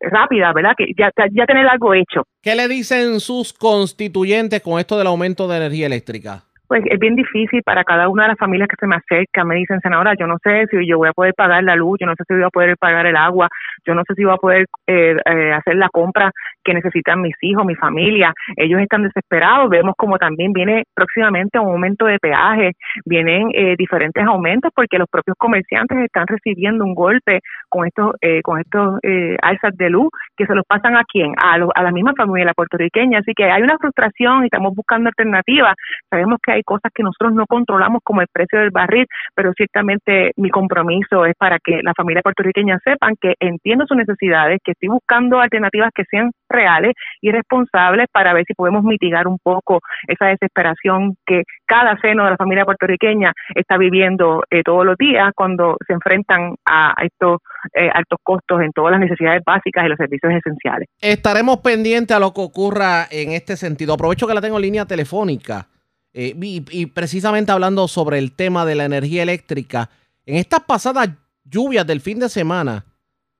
rápidas, 0.00 0.54
¿verdad? 0.54 0.74
Que 0.76 0.86
ya, 0.96 1.10
ya 1.32 1.44
tener 1.44 1.66
algo 1.66 1.92
hecho. 1.92 2.22
¿Qué 2.40 2.54
le 2.54 2.68
dicen 2.68 3.18
sus 3.18 3.52
constituyentes 3.52 4.62
con 4.62 4.78
esto 4.78 4.96
del 4.96 5.08
aumento 5.08 5.48
de 5.48 5.56
energía 5.56 5.86
eléctrica? 5.86 6.44
pues 6.68 6.82
es 6.90 6.98
bien 6.98 7.14
difícil 7.14 7.62
para 7.62 7.84
cada 7.84 8.08
una 8.08 8.24
de 8.24 8.30
las 8.30 8.38
familias 8.38 8.68
que 8.68 8.76
se 8.78 8.86
me 8.86 8.96
acerca. 8.96 9.44
Me 9.44 9.56
dicen, 9.56 9.80
senadora, 9.80 10.14
yo 10.18 10.26
no 10.26 10.36
sé 10.42 10.66
si 10.70 10.86
yo 10.86 10.98
voy 10.98 11.08
a 11.08 11.12
poder 11.12 11.34
pagar 11.34 11.62
la 11.62 11.76
luz, 11.76 11.98
yo 12.00 12.06
no 12.06 12.14
sé 12.16 12.24
si 12.26 12.34
voy 12.34 12.44
a 12.44 12.50
poder 12.50 12.76
pagar 12.76 13.06
el 13.06 13.16
agua, 13.16 13.48
yo 13.86 13.94
no 13.94 14.02
sé 14.06 14.14
si 14.14 14.24
voy 14.24 14.34
a 14.34 14.38
poder 14.38 14.66
eh, 14.86 15.16
hacer 15.52 15.76
la 15.76 15.88
compra 15.90 16.32
que 16.66 16.74
necesitan 16.74 17.22
mis 17.22 17.36
hijos, 17.40 17.64
mi 17.64 17.76
familia. 17.76 18.34
Ellos 18.56 18.80
están 18.80 19.04
desesperados. 19.04 19.70
Vemos 19.70 19.94
como 19.96 20.18
también 20.18 20.52
viene 20.52 20.82
próximamente 20.94 21.58
un 21.58 21.68
aumento 21.68 22.06
de 22.06 22.18
peaje, 22.18 22.72
vienen 23.04 23.48
eh, 23.54 23.76
diferentes 23.78 24.26
aumentos 24.26 24.72
porque 24.74 24.98
los 24.98 25.08
propios 25.08 25.36
comerciantes 25.38 25.98
están 25.98 26.26
recibiendo 26.26 26.84
un 26.84 26.94
golpe 26.94 27.40
con 27.68 27.86
estos 27.86 28.14
eh, 28.20 28.42
con 28.42 28.58
estos 28.58 28.98
eh, 29.02 29.36
alzas 29.42 29.76
de 29.76 29.90
luz 29.90 30.08
que 30.36 30.46
se 30.46 30.54
los 30.54 30.64
pasan 30.66 30.96
a 30.96 31.04
quién, 31.04 31.34
a, 31.38 31.54
a 31.54 31.82
la 31.82 31.92
misma 31.92 32.12
familia 32.16 32.52
puertorriqueña. 32.54 33.20
Así 33.20 33.32
que 33.34 33.44
hay 33.44 33.62
una 33.62 33.78
frustración 33.78 34.42
y 34.42 34.46
estamos 34.46 34.74
buscando 34.74 35.08
alternativas. 35.08 35.74
Sabemos 36.10 36.38
que 36.42 36.52
hay 36.52 36.62
cosas 36.64 36.90
que 36.92 37.04
nosotros 37.04 37.32
no 37.34 37.46
controlamos 37.46 38.00
como 38.02 38.22
el 38.22 38.28
precio 38.32 38.58
del 38.58 38.70
barril, 38.70 39.06
pero 39.34 39.52
ciertamente 39.52 40.32
mi 40.36 40.50
compromiso 40.50 41.24
es 41.26 41.34
para 41.38 41.58
que 41.62 41.80
la 41.82 41.94
familia 41.94 42.22
puertorriqueña 42.22 42.78
sepan 42.82 43.14
que 43.20 43.34
entiendo 43.38 43.86
sus 43.86 43.96
necesidades, 43.96 44.58
que 44.64 44.72
estoy 44.72 44.88
buscando 44.88 45.40
alternativas 45.40 45.90
que 45.94 46.04
sean 46.10 46.32
reales 46.48 46.94
y 47.20 47.30
responsables 47.30 48.06
para 48.12 48.32
ver 48.32 48.44
si 48.46 48.54
podemos 48.54 48.84
mitigar 48.84 49.26
un 49.26 49.38
poco 49.38 49.80
esa 50.06 50.26
desesperación 50.26 51.16
que 51.26 51.42
cada 51.66 51.98
seno 52.00 52.24
de 52.24 52.30
la 52.30 52.36
familia 52.36 52.64
puertorriqueña 52.64 53.32
está 53.54 53.76
viviendo 53.76 54.42
eh, 54.50 54.62
todos 54.64 54.84
los 54.84 54.96
días 54.96 55.32
cuando 55.34 55.76
se 55.86 55.92
enfrentan 55.92 56.54
a 56.64 56.94
estos 57.02 57.40
eh, 57.74 57.90
altos 57.92 58.18
costos 58.22 58.60
en 58.62 58.72
todas 58.72 58.92
las 58.92 59.00
necesidades 59.00 59.42
básicas 59.44 59.84
y 59.84 59.88
los 59.88 59.98
servicios 59.98 60.32
esenciales. 60.32 60.88
Estaremos 61.00 61.58
pendientes 61.58 62.16
a 62.16 62.20
lo 62.20 62.32
que 62.32 62.40
ocurra 62.40 63.06
en 63.10 63.32
este 63.32 63.56
sentido. 63.56 63.94
Aprovecho 63.94 64.26
que 64.26 64.34
la 64.34 64.40
tengo 64.40 64.56
en 64.56 64.62
línea 64.62 64.86
telefónica 64.86 65.66
eh, 66.12 66.34
y, 66.40 66.64
y 66.70 66.86
precisamente 66.86 67.52
hablando 67.52 67.88
sobre 67.88 68.18
el 68.18 68.34
tema 68.34 68.64
de 68.64 68.74
la 68.74 68.84
energía 68.84 69.22
eléctrica. 69.22 69.90
En 70.24 70.36
estas 70.36 70.60
pasadas 70.60 71.10
lluvias 71.44 71.86
del 71.86 72.00
fin 72.00 72.18
de 72.18 72.28
semana, 72.28 72.84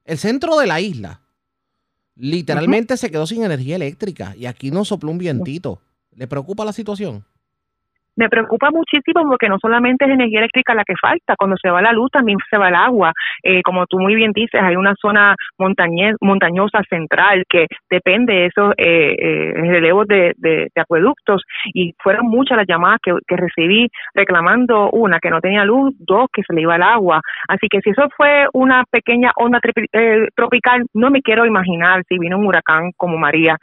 el 0.05 0.19
centro 0.19 0.57
de 0.59 0.67
la 0.67 0.81
isla 0.81 1.21
literalmente 2.17 2.97
se 2.97 3.11
quedó 3.11 3.27
sin 3.27 3.45
energía 3.45 3.77
eléctrica 3.77 4.35
y 4.37 4.47
aquí 4.47 4.71
no 4.71 4.85
sopló 4.85 5.11
un 5.11 5.19
vientito. 5.19 5.81
¿Le 6.15 6.27
preocupa 6.27 6.65
la 6.65 6.73
situación? 6.73 7.25
Me 8.17 8.29
preocupa 8.29 8.71
muchísimo 8.71 9.27
porque 9.29 9.49
no 9.49 9.59
solamente 9.61 10.05
es 10.05 10.11
energía 10.11 10.41
eléctrica 10.41 10.75
la 10.75 10.85
que 10.85 10.95
falta, 11.01 11.37
cuando 11.37 11.57
se 11.57 11.71
va 11.71 11.83
la 11.83 11.93
luz 11.93 12.11
también 12.11 12.39
se 12.51 12.59
va 12.59 12.69
el 12.69 12.75
agua. 12.75 13.13
Eh, 13.43 13.63
como 13.63 13.87
tú 13.87 13.99
muy 13.99 14.15
bien 14.15 14.33
dices, 14.33 14.61
hay 14.63 14.77
una 14.77 14.95
zona 15.01 15.37
montañosa 15.59 16.83
central 16.89 17.45
que 17.49 17.67
depende 17.91 18.33
de 18.33 18.47
esos 18.47 18.73
eh, 18.79 19.15
eh, 19.19 19.53
relevos 19.55 20.07
de, 20.07 20.33
de, 20.37 20.69
acueductos 20.77 21.43
y 21.73 21.95
fueron 22.03 22.27
muchas 22.27 22.57
las 22.57 22.67
llamadas 22.67 22.99
que, 23.03 23.13
que, 23.27 23.37
recibí 23.37 23.89
reclamando 24.15 24.91
una 24.91 25.19
que 25.21 25.31
no 25.31 25.41
tenía 25.41 25.65
luz, 25.65 25.95
dos 25.99 26.29
que 26.33 26.43
se 26.47 26.55
le 26.55 26.63
iba 26.63 26.77
el 26.77 26.83
agua. 26.83 27.21
Así 27.49 27.69
que 27.69 27.81
si 27.81 27.91
eso 27.91 28.09
fue 28.17 28.47
una 28.53 28.85
pequeña 28.91 29.33
onda 29.37 29.61
eh, 29.93 30.29
tropical, 30.35 30.85
no 30.95 31.11
me 31.11 31.23
quiero 31.23 31.45
imaginar 31.45 32.03
si 32.09 32.19
vino 32.19 32.39
un 32.39 32.47
huracán 32.47 32.93
como 32.97 33.19
María. 33.19 33.57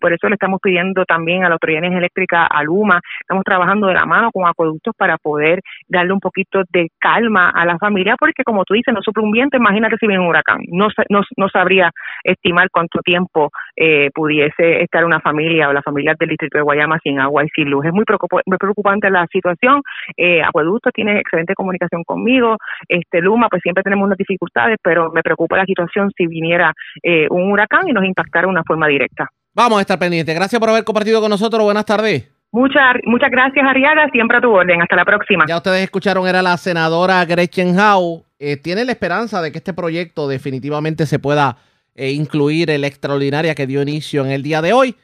por 0.00 0.12
eso 0.12 0.28
le 0.28 0.34
estamos 0.34 0.60
pidiendo 0.62 1.04
también 1.04 1.44
a 1.44 1.48
la 1.48 1.54
Autoridad 1.54 1.84
Eléctrica, 1.84 2.46
a 2.46 2.62
Luma, 2.62 3.00
estamos 3.20 3.44
trabajando 3.44 3.87
de 3.88 3.94
la 3.94 4.06
mano 4.06 4.30
con 4.32 4.46
acueductos 4.46 4.94
para 4.96 5.16
poder 5.18 5.60
darle 5.88 6.12
un 6.12 6.20
poquito 6.20 6.62
de 6.70 6.88
calma 6.98 7.50
a 7.50 7.64
la 7.64 7.78
familia, 7.78 8.16
porque 8.18 8.44
como 8.44 8.64
tú 8.64 8.74
dices, 8.74 8.94
no 8.94 9.02
suple 9.02 9.22
un 9.22 9.32
viento, 9.32 9.56
imagínate 9.56 9.96
si 9.98 10.06
viene 10.06 10.22
un 10.22 10.28
huracán. 10.28 10.60
No, 10.70 10.88
no, 11.08 11.22
no 11.36 11.48
sabría 11.48 11.90
estimar 12.24 12.68
cuánto 12.70 13.00
tiempo 13.00 13.50
eh, 13.76 14.10
pudiese 14.14 14.82
estar 14.82 15.04
una 15.04 15.20
familia 15.20 15.68
o 15.68 15.72
las 15.72 15.84
familias 15.84 16.16
del 16.18 16.30
distrito 16.30 16.58
de 16.58 16.62
Guayama 16.62 16.98
sin 17.02 17.20
agua 17.20 17.44
y 17.44 17.48
sin 17.54 17.70
luz. 17.70 17.84
Es 17.84 17.92
muy, 17.92 18.04
preocupante 18.04 19.10
la 19.10 19.26
situación. 19.32 19.82
Eh, 20.16 20.42
Acueducto 20.42 20.90
tiene 20.90 21.20
excelente 21.20 21.54
comunicación 21.54 22.02
conmigo. 22.04 22.56
Este 22.88 23.20
Luma, 23.20 23.48
pues 23.48 23.62
siempre 23.62 23.82
tenemos 23.82 24.06
unas 24.06 24.18
dificultades, 24.18 24.78
pero 24.82 25.10
me 25.12 25.22
preocupa 25.22 25.56
la 25.56 25.64
situación 25.64 26.10
si 26.16 26.26
viniera 26.26 26.72
eh, 27.02 27.26
un 27.30 27.50
huracán 27.50 27.88
y 27.88 27.92
nos 27.92 28.04
impactara 28.04 28.46
de 28.46 28.52
una 28.52 28.64
forma 28.64 28.86
directa. 28.86 29.28
Vamos 29.54 29.78
a 29.78 29.80
estar 29.80 29.98
pendientes. 29.98 30.34
Gracias 30.34 30.60
por 30.60 30.68
haber 30.68 30.84
compartido 30.84 31.20
con 31.20 31.30
nosotros. 31.30 31.64
Buenas 31.64 31.84
tardes. 31.84 32.37
Muchas, 32.50 32.96
muchas 33.04 33.30
gracias, 33.30 33.64
Ariaga. 33.66 34.08
Siempre 34.10 34.38
a 34.38 34.40
tu 34.40 34.50
orden. 34.50 34.80
Hasta 34.80 34.96
la 34.96 35.04
próxima. 35.04 35.44
Ya 35.46 35.56
ustedes 35.56 35.82
escucharon, 35.82 36.26
era 36.26 36.42
la 36.42 36.56
senadora 36.56 37.24
Gretchen 37.24 37.78
Howe. 37.78 38.24
Eh, 38.38 38.56
tiene 38.56 38.84
la 38.84 38.92
esperanza 38.92 39.42
de 39.42 39.52
que 39.52 39.58
este 39.58 39.74
proyecto 39.74 40.28
definitivamente 40.28 41.06
se 41.06 41.18
pueda 41.18 41.58
eh, 41.94 42.12
incluir 42.12 42.70
en 42.70 42.82
la 42.82 42.86
extraordinaria 42.86 43.54
que 43.54 43.66
dio 43.66 43.82
inicio 43.82 44.24
en 44.24 44.30
el 44.30 44.42
día 44.42 44.62
de 44.62 44.72
hoy, 44.72 44.96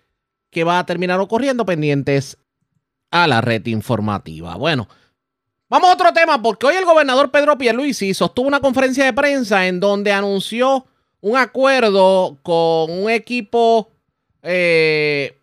que 0.50 0.62
va 0.62 0.78
a 0.78 0.86
terminar 0.86 1.18
ocurriendo 1.18 1.66
pendientes 1.66 2.38
a 3.10 3.26
la 3.26 3.40
red 3.40 3.66
informativa. 3.66 4.54
Bueno, 4.56 4.88
vamos 5.68 5.90
a 5.90 5.94
otro 5.94 6.12
tema, 6.12 6.40
porque 6.40 6.66
hoy 6.66 6.76
el 6.76 6.84
gobernador 6.84 7.30
Pedro 7.30 7.58
Pierluisi 7.58 8.14
sostuvo 8.14 8.46
una 8.46 8.60
conferencia 8.60 9.04
de 9.04 9.12
prensa 9.12 9.66
en 9.66 9.80
donde 9.80 10.12
anunció 10.12 10.86
un 11.20 11.36
acuerdo 11.36 12.38
con 12.42 12.90
un 12.90 13.10
equipo 13.10 13.90
eh, 14.42 15.36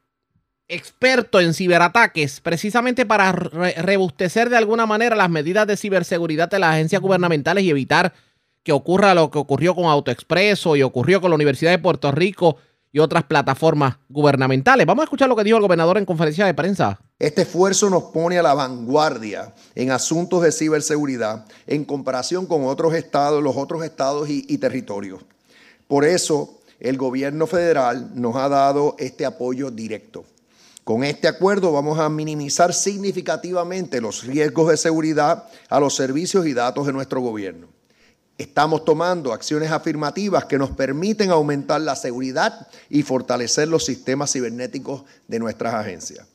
experto 0.71 1.39
en 1.41 1.53
ciberataques, 1.53 2.39
precisamente 2.39 3.05
para 3.05 3.34
rebustecer 3.34 4.49
de 4.49 4.57
alguna 4.57 4.86
manera 4.86 5.15
las 5.15 5.29
medidas 5.29 5.67
de 5.67 5.75
ciberseguridad 5.75 6.49
de 6.49 6.60
las 6.60 6.73
agencias 6.73 7.01
gubernamentales 7.01 7.63
y 7.65 7.69
evitar 7.69 8.13
que 8.63 8.71
ocurra 8.71 9.13
lo 9.13 9.29
que 9.29 9.38
ocurrió 9.38 9.75
con 9.75 9.86
AutoExpreso 9.86 10.75
y 10.75 10.84
ocurrió 10.84 11.19
con 11.19 11.29
la 11.29 11.36
Universidad 11.36 11.71
de 11.71 11.79
Puerto 11.79 12.12
Rico 12.12 12.55
y 12.93 12.99
otras 12.99 13.23
plataformas 13.23 13.97
gubernamentales. 14.10 14.86
Vamos 14.86 15.03
a 15.03 15.05
escuchar 15.05 15.27
lo 15.27 15.36
que 15.36 15.43
dijo 15.43 15.57
el 15.57 15.63
gobernador 15.63 15.97
en 15.97 16.05
conferencia 16.05 16.45
de 16.45 16.53
prensa. 16.53 16.99
Este 17.19 17.41
esfuerzo 17.43 17.89
nos 17.89 18.03
pone 18.03 18.38
a 18.38 18.43
la 18.43 18.53
vanguardia 18.53 19.53
en 19.75 19.91
asuntos 19.91 20.41
de 20.41 20.51
ciberseguridad 20.51 21.45
en 21.67 21.84
comparación 21.84 22.45
con 22.45 22.65
otros 22.65 22.93
estados, 22.93 23.43
los 23.43 23.57
otros 23.57 23.84
estados 23.84 24.29
y, 24.29 24.45
y 24.47 24.57
territorios. 24.57 25.21
Por 25.88 26.05
eso, 26.05 26.62
el 26.79 26.97
gobierno 26.97 27.45
federal 27.45 28.12
nos 28.15 28.36
ha 28.36 28.49
dado 28.49 28.95
este 28.99 29.25
apoyo 29.25 29.69
directo. 29.69 30.25
Con 30.91 31.06
este 31.06 31.30
acuerdo 31.30 31.71
vamos 31.71 31.99
a 31.99 32.10
minimizar 32.10 32.73
significativamente 32.73 34.01
los 34.01 34.25
riesgos 34.25 34.67
de 34.67 34.75
seguridad 34.75 35.47
a 35.69 35.80
los 35.80 35.95
servicios 35.95 36.45
y 36.45 36.54
datos 36.54 36.86
de 36.86 36.91
nuestro 36.91 37.21
gobierno. 37.21 37.67
Estamos 38.38 38.84
tomando 38.84 39.32
acciones 39.32 39.71
afirmativas 39.71 40.43
que 40.43 40.58
nos 40.58 40.71
permiten 40.71 41.32
aumentar 41.32 41.80
la 41.80 41.95
seguridad 41.95 42.67
y 42.89 43.04
fortalecer 43.04 43.69
los 43.69 43.86
sistemas 43.86 44.34
cibernéticos 44.34 45.06
de 45.30 45.39
nuestras 45.39 45.75
agencias. 45.75 46.27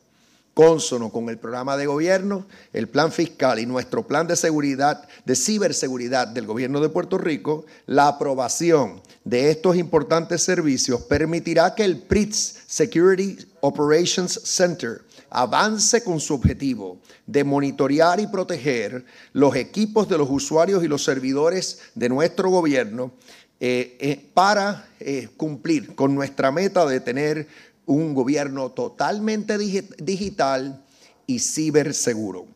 Consono 0.57 1.11
con 1.11 1.29
el 1.29 1.37
programa 1.37 1.77
de 1.77 1.85
gobierno, 1.85 2.47
el 2.73 2.89
plan 2.89 3.13
fiscal 3.13 3.59
y 3.59 3.67
nuestro 3.67 4.07
plan 4.07 4.27
de 4.27 4.37
seguridad, 4.37 5.07
de 5.27 5.37
ciberseguridad 5.37 6.29
del 6.29 6.47
gobierno 6.47 6.81
de 6.81 6.89
Puerto 6.89 7.19
Rico, 7.19 7.67
la 7.85 8.09
aprobación 8.09 9.03
de 9.23 9.51
estos 9.51 9.77
importantes 9.77 10.43
servicios 10.43 11.03
permitirá 11.03 11.75
que 11.75 11.85
el 11.85 11.99
PRITS 11.99 12.61
Security 12.67 13.37
Operations 13.61 14.41
Center 14.45 15.03
avance 15.29 16.03
con 16.03 16.21
su 16.21 16.33
objetivo 16.33 17.01
de 17.27 17.45
monitorear 17.45 18.19
y 18.19 18.27
proteger 18.27 19.05
los 19.35 19.55
equipos 19.57 20.09
de 20.09 20.17
los 20.17 20.31
usuarios 20.31 20.83
y 20.83 20.89
los 20.89 21.05
servidores 21.05 21.81
de 21.95 22.09
nuestro 22.09 22.49
gobierno 22.49 23.13
eh, 23.61 23.99
eh, 24.01 24.31
para 24.33 24.89
eh, 25.01 25.29
cumplir 25.37 25.95
con 25.95 26.15
nuestra 26.15 26.51
meta 26.51 26.87
de 26.87 27.01
tener 27.01 27.47
un 27.87 28.15
gobierno 28.15 28.71
totalmente 28.71 29.57
digital 29.57 30.85
y 31.27 31.39
ciberseguro. 31.39 32.47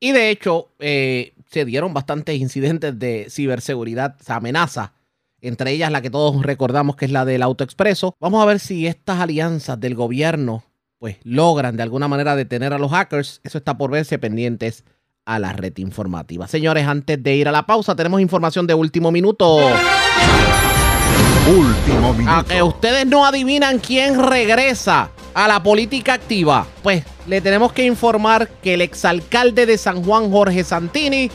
Y 0.00 0.12
de 0.12 0.30
hecho, 0.30 0.68
se 0.78 1.64
dieron 1.64 1.94
bastantes 1.94 2.38
incidentes 2.38 2.98
de 2.98 3.28
ciberseguridad, 3.30 4.16
amenaza 4.26 4.92
entre 5.40 5.72
ellas 5.72 5.92
la 5.92 6.00
que 6.00 6.10
todos 6.10 6.42
recordamos 6.42 6.96
que 6.96 7.04
es 7.04 7.10
la 7.10 7.24
del 7.24 7.42
AutoExpreso. 7.42 8.16
Vamos 8.18 8.42
a 8.42 8.46
ver 8.46 8.60
si 8.60 8.86
estas 8.86 9.20
alianzas 9.20 9.78
del 9.78 9.94
gobierno 9.94 10.64
pues 10.98 11.18
logran 11.22 11.76
de 11.76 11.82
alguna 11.82 12.08
manera 12.08 12.34
detener 12.34 12.72
a 12.72 12.78
los 12.78 12.90
hackers. 12.90 13.42
Eso 13.44 13.58
está 13.58 13.76
por 13.76 13.90
verse 13.90 14.18
pendientes 14.18 14.84
a 15.26 15.38
la 15.38 15.52
red 15.52 15.76
informativa. 15.76 16.48
Señores, 16.48 16.86
antes 16.86 17.22
de 17.22 17.36
ir 17.36 17.46
a 17.46 17.52
la 17.52 17.66
pausa, 17.66 17.94
tenemos 17.94 18.22
información 18.22 18.66
de 18.66 18.72
último 18.72 19.12
minuto. 19.12 19.58
Último 21.46 22.14
minuto. 22.14 22.34
A 22.34 22.44
que 22.44 22.62
ustedes 22.62 23.06
no 23.06 23.26
adivinan 23.26 23.78
quién 23.78 24.18
regresa 24.18 25.10
a 25.34 25.46
la 25.46 25.62
política 25.62 26.14
activa, 26.14 26.66
pues 26.82 27.04
le 27.26 27.42
tenemos 27.42 27.72
que 27.72 27.84
informar 27.84 28.48
que 28.62 28.74
el 28.74 28.80
exalcalde 28.80 29.66
de 29.66 29.76
San 29.76 30.02
Juan, 30.02 30.30
Jorge 30.30 30.64
Santini, 30.64 31.30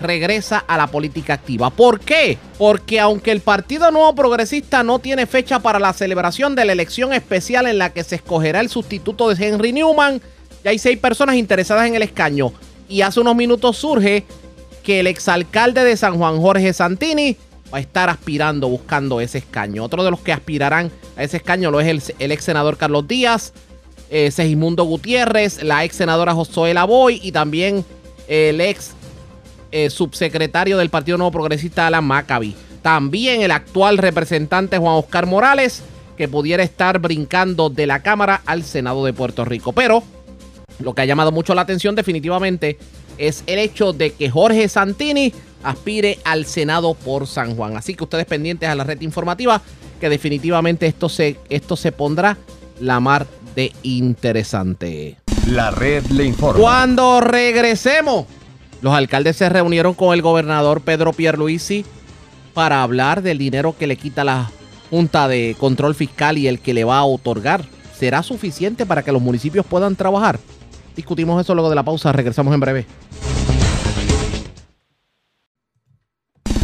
regresa 0.00 0.64
a 0.66 0.78
la 0.78 0.86
política 0.86 1.34
activa. 1.34 1.68
¿Por 1.68 2.00
qué? 2.00 2.38
Porque 2.56 3.00
aunque 3.00 3.32
el 3.32 3.40
Partido 3.40 3.90
Nuevo 3.90 4.14
Progresista 4.14 4.82
no 4.82 4.98
tiene 4.98 5.26
fecha 5.26 5.58
para 5.58 5.78
la 5.78 5.92
celebración 5.92 6.54
de 6.54 6.64
la 6.64 6.72
elección 6.72 7.12
especial 7.12 7.66
en 7.66 7.76
la 7.76 7.92
que 7.92 8.02
se 8.02 8.16
escogerá 8.16 8.60
el 8.60 8.70
sustituto 8.70 9.28
de 9.28 9.46
Henry 9.46 9.74
Newman, 9.74 10.22
ya 10.64 10.70
hay 10.70 10.78
seis 10.78 10.98
personas 10.98 11.36
interesadas 11.36 11.86
en 11.86 11.96
el 11.96 12.02
escaño. 12.02 12.54
Y 12.88 13.02
hace 13.02 13.20
unos 13.20 13.36
minutos 13.36 13.76
surge 13.76 14.24
que 14.82 15.00
el 15.00 15.06
exalcalde 15.06 15.84
de 15.84 15.98
San 15.98 16.16
Juan, 16.16 16.40
Jorge 16.40 16.72
Santini, 16.72 17.36
a 17.78 17.80
estar 17.80 18.10
aspirando, 18.10 18.68
buscando 18.68 19.20
ese 19.20 19.38
escaño. 19.38 19.84
Otro 19.84 20.04
de 20.04 20.10
los 20.10 20.20
que 20.20 20.32
aspirarán 20.32 20.90
a 21.16 21.22
ese 21.22 21.36
escaño 21.38 21.70
lo 21.70 21.80
es 21.80 22.12
el, 22.18 22.32
ex 22.32 22.44
senador 22.44 22.76
Carlos 22.76 23.06
Díaz, 23.06 23.52
eh, 24.10 24.30
Segismundo 24.30 24.84
Gutiérrez, 24.84 25.62
la 25.62 25.84
ex 25.84 25.96
senadora 25.96 26.34
Josué 26.34 26.74
Lavoy 26.74 27.20
y 27.22 27.32
también 27.32 27.84
el 28.28 28.60
ex 28.60 28.92
eh, 29.72 29.88
subsecretario 29.90 30.78
del 30.78 30.90
Partido 30.90 31.16
Nuevo 31.16 31.32
Progresista 31.32 31.86
Alan 31.86 32.04
Maccabi. 32.04 32.56
También 32.82 33.42
el 33.42 33.50
actual 33.50 33.98
representante 33.98 34.78
Juan 34.78 34.96
Oscar 34.96 35.26
Morales, 35.26 35.82
que 36.16 36.28
pudiera 36.28 36.62
estar 36.62 36.98
brincando 36.98 37.70
de 37.70 37.86
la 37.86 38.02
Cámara 38.02 38.42
al 38.46 38.64
Senado 38.64 39.04
de 39.04 39.12
Puerto 39.12 39.44
Rico. 39.44 39.72
Pero 39.72 40.02
lo 40.80 40.94
que 40.94 41.02
ha 41.02 41.04
llamado 41.04 41.30
mucho 41.30 41.54
la 41.54 41.62
atención 41.62 41.94
definitivamente 41.94 42.78
es 43.18 43.44
el 43.46 43.58
hecho 43.58 43.92
de 43.92 44.12
que 44.12 44.30
Jorge 44.30 44.68
Santini 44.68 45.32
aspire 45.62 46.18
al 46.24 46.46
Senado 46.46 46.94
por 46.94 47.26
San 47.26 47.56
Juan. 47.56 47.76
Así 47.76 47.94
que 47.94 48.04
ustedes 48.04 48.26
pendientes 48.26 48.68
a 48.68 48.74
la 48.74 48.84
red 48.84 49.00
informativa, 49.00 49.60
que 50.00 50.08
definitivamente 50.08 50.86
esto 50.86 51.08
se, 51.08 51.36
esto 51.48 51.76
se 51.76 51.92
pondrá 51.92 52.36
la 52.80 53.00
mar 53.00 53.26
de 53.54 53.72
interesante. 53.82 55.18
La 55.46 55.70
red 55.70 56.04
le 56.06 56.24
informa. 56.24 56.60
Cuando 56.60 57.20
regresemos 57.20 58.26
los 58.82 58.94
alcaldes 58.94 59.36
se 59.36 59.48
reunieron 59.48 59.94
con 59.94 60.14
el 60.14 60.22
gobernador 60.22 60.80
Pedro 60.80 61.12
Pierluisi 61.12 61.84
para 62.54 62.82
hablar 62.82 63.22
del 63.22 63.38
dinero 63.38 63.74
que 63.78 63.86
le 63.86 63.96
quita 63.96 64.24
la 64.24 64.50
Junta 64.88 65.28
de 65.28 65.54
Control 65.58 65.94
Fiscal 65.94 66.38
y 66.38 66.48
el 66.48 66.60
que 66.60 66.74
le 66.74 66.84
va 66.84 66.98
a 66.98 67.04
otorgar. 67.04 67.64
¿Será 67.96 68.22
suficiente 68.22 68.86
para 68.86 69.02
que 69.02 69.12
los 69.12 69.20
municipios 69.20 69.66
puedan 69.66 69.94
trabajar? 69.94 70.40
Discutimos 70.96 71.40
eso 71.40 71.54
luego 71.54 71.68
de 71.68 71.76
la 71.76 71.82
pausa. 71.82 72.10
Regresamos 72.12 72.54
en 72.54 72.60
breve. 72.60 72.86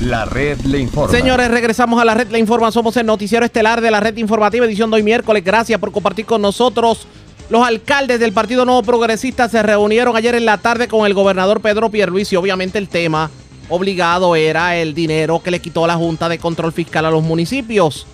La 0.07 0.25
red 0.25 0.61
le 0.61 0.79
informa. 0.79 1.11
Señores, 1.11 1.51
regresamos 1.51 2.01
a 2.01 2.05
la 2.05 2.15
red 2.15 2.29
le 2.31 2.39
informa. 2.39 2.71
Somos 2.71 2.97
el 2.97 3.07
noticiero 3.07 3.45
estelar 3.45 3.81
de 3.81 3.91
la 3.91 3.99
red 3.99 4.17
informativa, 4.19 4.65
edición 4.65 4.89
de 4.89 4.99
hoy 4.99 5.03
miércoles. 5.03 5.43
Gracias 5.43 5.81
por 5.81 5.91
compartir 5.91 6.25
con 6.25 6.41
nosotros. 6.41 7.09
Los 7.51 7.67
alcaldes 7.67 8.21
del 8.21 8.33
Partido 8.33 8.65
Nuevo 8.65 8.85
Progresista 8.85 9.49
se 9.49 9.61
reunieron 9.65 10.17
ayer 10.17 10.37
en 10.37 10.45
la 10.45 10.59
tarde 10.59 10.87
con 10.87 11.07
el 11.07 11.15
gobernador 11.15 11.61
Pedro 11.61 11.91
Pierluisi. 11.91 12.37
Obviamente 12.37 12.79
el 12.79 12.89
tema 12.89 13.33
obligado 13.69 14.37
era 14.37 14.77
el 14.77 14.95
dinero 14.95 15.43
que 15.43 15.51
le 15.51 15.59
quitó 15.59 15.89
la 15.89 15.97
Junta 15.97 16.29
de 16.29 16.39
Control 16.39 16.73
Fiscal 16.73 17.05
a 17.05 17.11
los 17.11 17.25
municipios. 17.25 18.07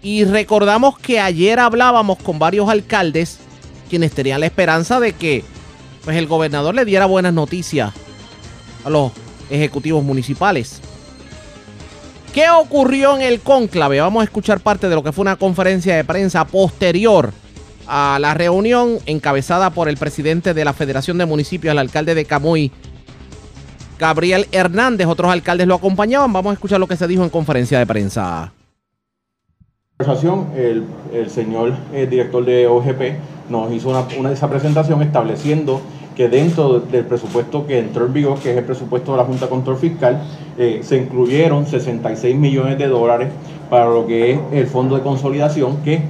Y 0.00 0.22
recordamos 0.22 0.96
que 0.96 1.18
ayer 1.18 1.58
hablábamos 1.58 2.18
con 2.18 2.38
varios 2.38 2.68
alcaldes 2.68 3.40
quienes 3.90 4.12
tenían 4.12 4.38
la 4.38 4.46
esperanza 4.46 5.00
de 5.00 5.12
que 5.12 5.42
pues, 6.04 6.16
el 6.16 6.28
gobernador 6.28 6.76
le 6.76 6.84
diera 6.84 7.06
buenas 7.06 7.34
noticias 7.34 7.92
a 8.84 8.90
los 8.90 9.10
ejecutivos 9.50 10.02
municipales. 10.02 10.80
¿Qué 12.32 12.50
ocurrió 12.50 13.16
en 13.16 13.22
el 13.22 13.40
cónclave? 13.40 14.00
Vamos 14.00 14.20
a 14.20 14.24
escuchar 14.24 14.60
parte 14.60 14.88
de 14.88 14.94
lo 14.94 15.02
que 15.02 15.12
fue 15.12 15.22
una 15.22 15.36
conferencia 15.36 15.96
de 15.96 16.04
prensa 16.04 16.44
posterior 16.46 17.32
a 17.86 18.18
la 18.20 18.34
reunión 18.34 18.98
encabezada 19.06 19.70
por 19.70 19.88
el 19.88 19.96
presidente 19.96 20.52
de 20.52 20.64
la 20.64 20.72
Federación 20.72 21.18
de 21.18 21.26
Municipios, 21.26 21.72
el 21.72 21.78
alcalde 21.78 22.14
de 22.14 22.24
Camuy, 22.24 22.72
Gabriel 23.98 24.46
Hernández. 24.52 25.06
Otros 25.06 25.30
alcaldes 25.30 25.66
lo 25.66 25.76
acompañaban. 25.76 26.32
Vamos 26.32 26.50
a 26.50 26.54
escuchar 26.54 26.80
lo 26.80 26.86
que 26.86 26.96
se 26.96 27.06
dijo 27.06 27.22
en 27.22 27.30
conferencia 27.30 27.78
de 27.78 27.86
prensa. 27.86 28.52
El, 29.98 30.84
el 31.14 31.30
señor 31.30 31.74
eh, 31.94 32.06
director 32.06 32.44
de 32.44 32.66
OGP 32.66 33.48
nos 33.48 33.72
hizo 33.72 33.88
una, 33.88 34.30
esa 34.30 34.50
presentación 34.50 35.00
estableciendo 35.00 35.80
que 36.16 36.30
dentro 36.30 36.80
del 36.80 37.04
presupuesto 37.04 37.66
que 37.66 37.78
entró 37.78 38.06
en 38.06 38.14
vigor, 38.14 38.38
que 38.38 38.50
es 38.50 38.56
el 38.56 38.64
presupuesto 38.64 39.12
de 39.12 39.18
la 39.18 39.24
Junta 39.24 39.44
de 39.44 39.50
Control 39.50 39.76
Fiscal, 39.76 40.22
eh, 40.56 40.80
se 40.82 40.96
incluyeron 40.96 41.66
66 41.66 42.34
millones 42.34 42.78
de 42.78 42.88
dólares 42.88 43.28
para 43.68 43.84
lo 43.90 44.06
que 44.06 44.32
es 44.32 44.38
el 44.52 44.66
fondo 44.66 44.96
de 44.96 45.02
consolidación, 45.02 45.76
que 45.84 46.00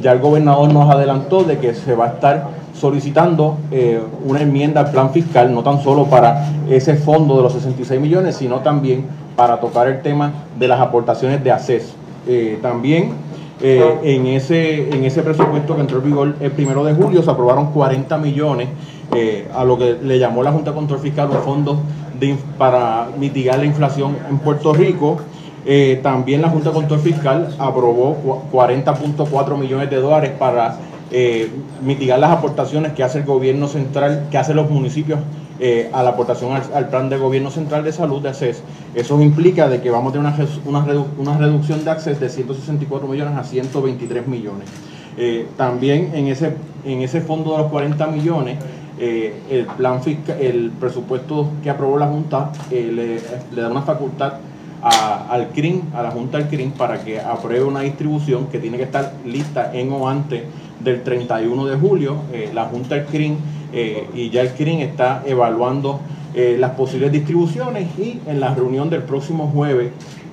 ya 0.00 0.12
el 0.12 0.18
gobernador 0.18 0.70
nos 0.70 0.90
adelantó 0.90 1.44
de 1.44 1.58
que 1.58 1.72
se 1.72 1.94
va 1.94 2.04
a 2.04 2.08
estar 2.08 2.48
solicitando 2.74 3.56
eh, 3.70 4.00
una 4.26 4.42
enmienda 4.42 4.82
al 4.82 4.90
plan 4.90 5.10
fiscal, 5.12 5.54
no 5.54 5.62
tan 5.62 5.82
solo 5.82 6.04
para 6.06 6.46
ese 6.68 6.96
fondo 6.96 7.36
de 7.36 7.44
los 7.44 7.54
66 7.54 7.98
millones, 7.98 8.36
sino 8.36 8.60
también 8.60 9.06
para 9.34 9.60
tocar 9.60 9.88
el 9.88 10.02
tema 10.02 10.30
de 10.58 10.68
las 10.68 10.80
aportaciones 10.80 11.42
de 11.42 11.50
acceso. 11.50 11.94
Eh, 12.26 12.58
también 12.60 13.12
en, 13.60 14.26
ese, 14.26 14.90
en 14.90 15.04
ese 15.04 15.22
presupuesto 15.22 15.76
que 15.76 15.80
entró 15.80 15.98
en 15.98 16.04
vigor 16.04 16.34
el 16.40 16.50
primero 16.50 16.84
de 16.84 16.92
julio 16.92 17.22
se 17.22 17.30
aprobaron 17.30 17.70
40 17.70 18.18
millones 18.18 18.68
eh, 19.14 19.48
a 19.54 19.64
lo 19.64 19.78
que 19.78 19.96
le 20.02 20.18
llamó 20.18 20.42
la 20.42 20.52
Junta 20.52 20.70
de 20.70 20.76
Control 20.76 21.00
Fiscal 21.00 21.28
un 21.30 21.42
fondo 21.42 21.80
para 22.58 23.08
mitigar 23.18 23.58
la 23.58 23.66
inflación 23.66 24.16
en 24.28 24.38
Puerto 24.38 24.72
Rico. 24.72 25.18
Eh, 25.66 26.00
también 26.02 26.42
la 26.42 26.48
Junta 26.48 26.70
de 26.70 26.74
Control 26.74 27.00
Fiscal 27.00 27.54
aprobó 27.58 28.42
40.4 28.52 29.58
millones 29.58 29.90
de 29.90 29.96
dólares 29.96 30.32
para 30.38 30.76
eh, 31.10 31.50
mitigar 31.82 32.18
las 32.18 32.30
aportaciones 32.30 32.92
que 32.92 33.02
hace 33.02 33.18
el 33.18 33.24
gobierno 33.24 33.68
central, 33.68 34.28
que 34.30 34.38
hacen 34.38 34.56
los 34.56 34.70
municipios 34.70 35.20
a 35.92 36.02
la 36.02 36.10
aportación 36.10 36.52
al, 36.52 36.88
plan 36.88 37.08
de 37.08 37.16
gobierno 37.16 37.50
central 37.50 37.84
de 37.84 37.92
salud 37.92 38.20
de 38.20 38.28
ACCES. 38.28 38.62
Eso 38.94 39.18
implica 39.22 39.68
de 39.68 39.80
que 39.80 39.88
vamos 39.88 40.10
a 40.10 40.18
tener 40.18 40.30
una, 40.66 40.84
una, 41.16 41.38
reducción 41.38 41.84
de 41.84 41.90
ACCES 41.90 42.20
de 42.20 42.28
164 42.28 43.08
millones 43.08 43.38
a 43.38 43.44
123 43.44 44.26
millones. 44.26 44.68
también 45.56 46.10
en 46.14 46.26
ese, 46.26 46.54
en 46.84 47.00
ese 47.00 47.22
fondo 47.22 47.52
de 47.52 47.58
los 47.58 47.70
40 47.70 48.06
millones 48.08 48.58
eh, 48.96 49.34
el 49.50 49.66
plan 49.66 50.02
fiscal, 50.02 50.40
el 50.40 50.70
presupuesto 50.70 51.48
que 51.64 51.70
aprobó 51.70 51.98
la 51.98 52.06
Junta 52.06 52.52
eh, 52.70 53.20
le, 53.52 53.60
da 53.60 53.68
una 53.68 53.82
facultad 53.82 54.34
al 54.82 55.48
CRIM, 55.48 55.80
a 55.94 56.02
la 56.02 56.10
Junta 56.10 56.38
del 56.38 56.48
CRIM, 56.48 56.72
para 56.72 57.02
que 57.02 57.18
apruebe 57.18 57.64
una 57.64 57.80
distribución 57.80 58.46
que 58.48 58.58
tiene 58.58 58.76
que 58.76 58.82
estar 58.82 59.14
lista 59.24 59.70
en 59.72 59.90
o 59.92 60.08
antes 60.08 60.42
del 60.78 61.02
31 61.02 61.66
de 61.66 61.76
julio. 61.76 62.16
Eh, 62.32 62.50
la 62.54 62.66
Junta 62.66 62.94
del 62.94 63.06
CRIM 63.06 63.36
y 64.14 64.30
ya 64.30 64.42
el 64.42 64.50
CRIM 64.50 64.80
está 64.80 65.24
evaluando 65.26 66.00
las 66.32 66.70
posibles 66.72 67.10
distribuciones 67.10 67.88
y 67.98 68.20
en 68.24 68.38
la 68.38 68.54
reunión 68.54 68.88
del 68.88 69.02
próximo 69.02 69.50
jueves 69.52 69.90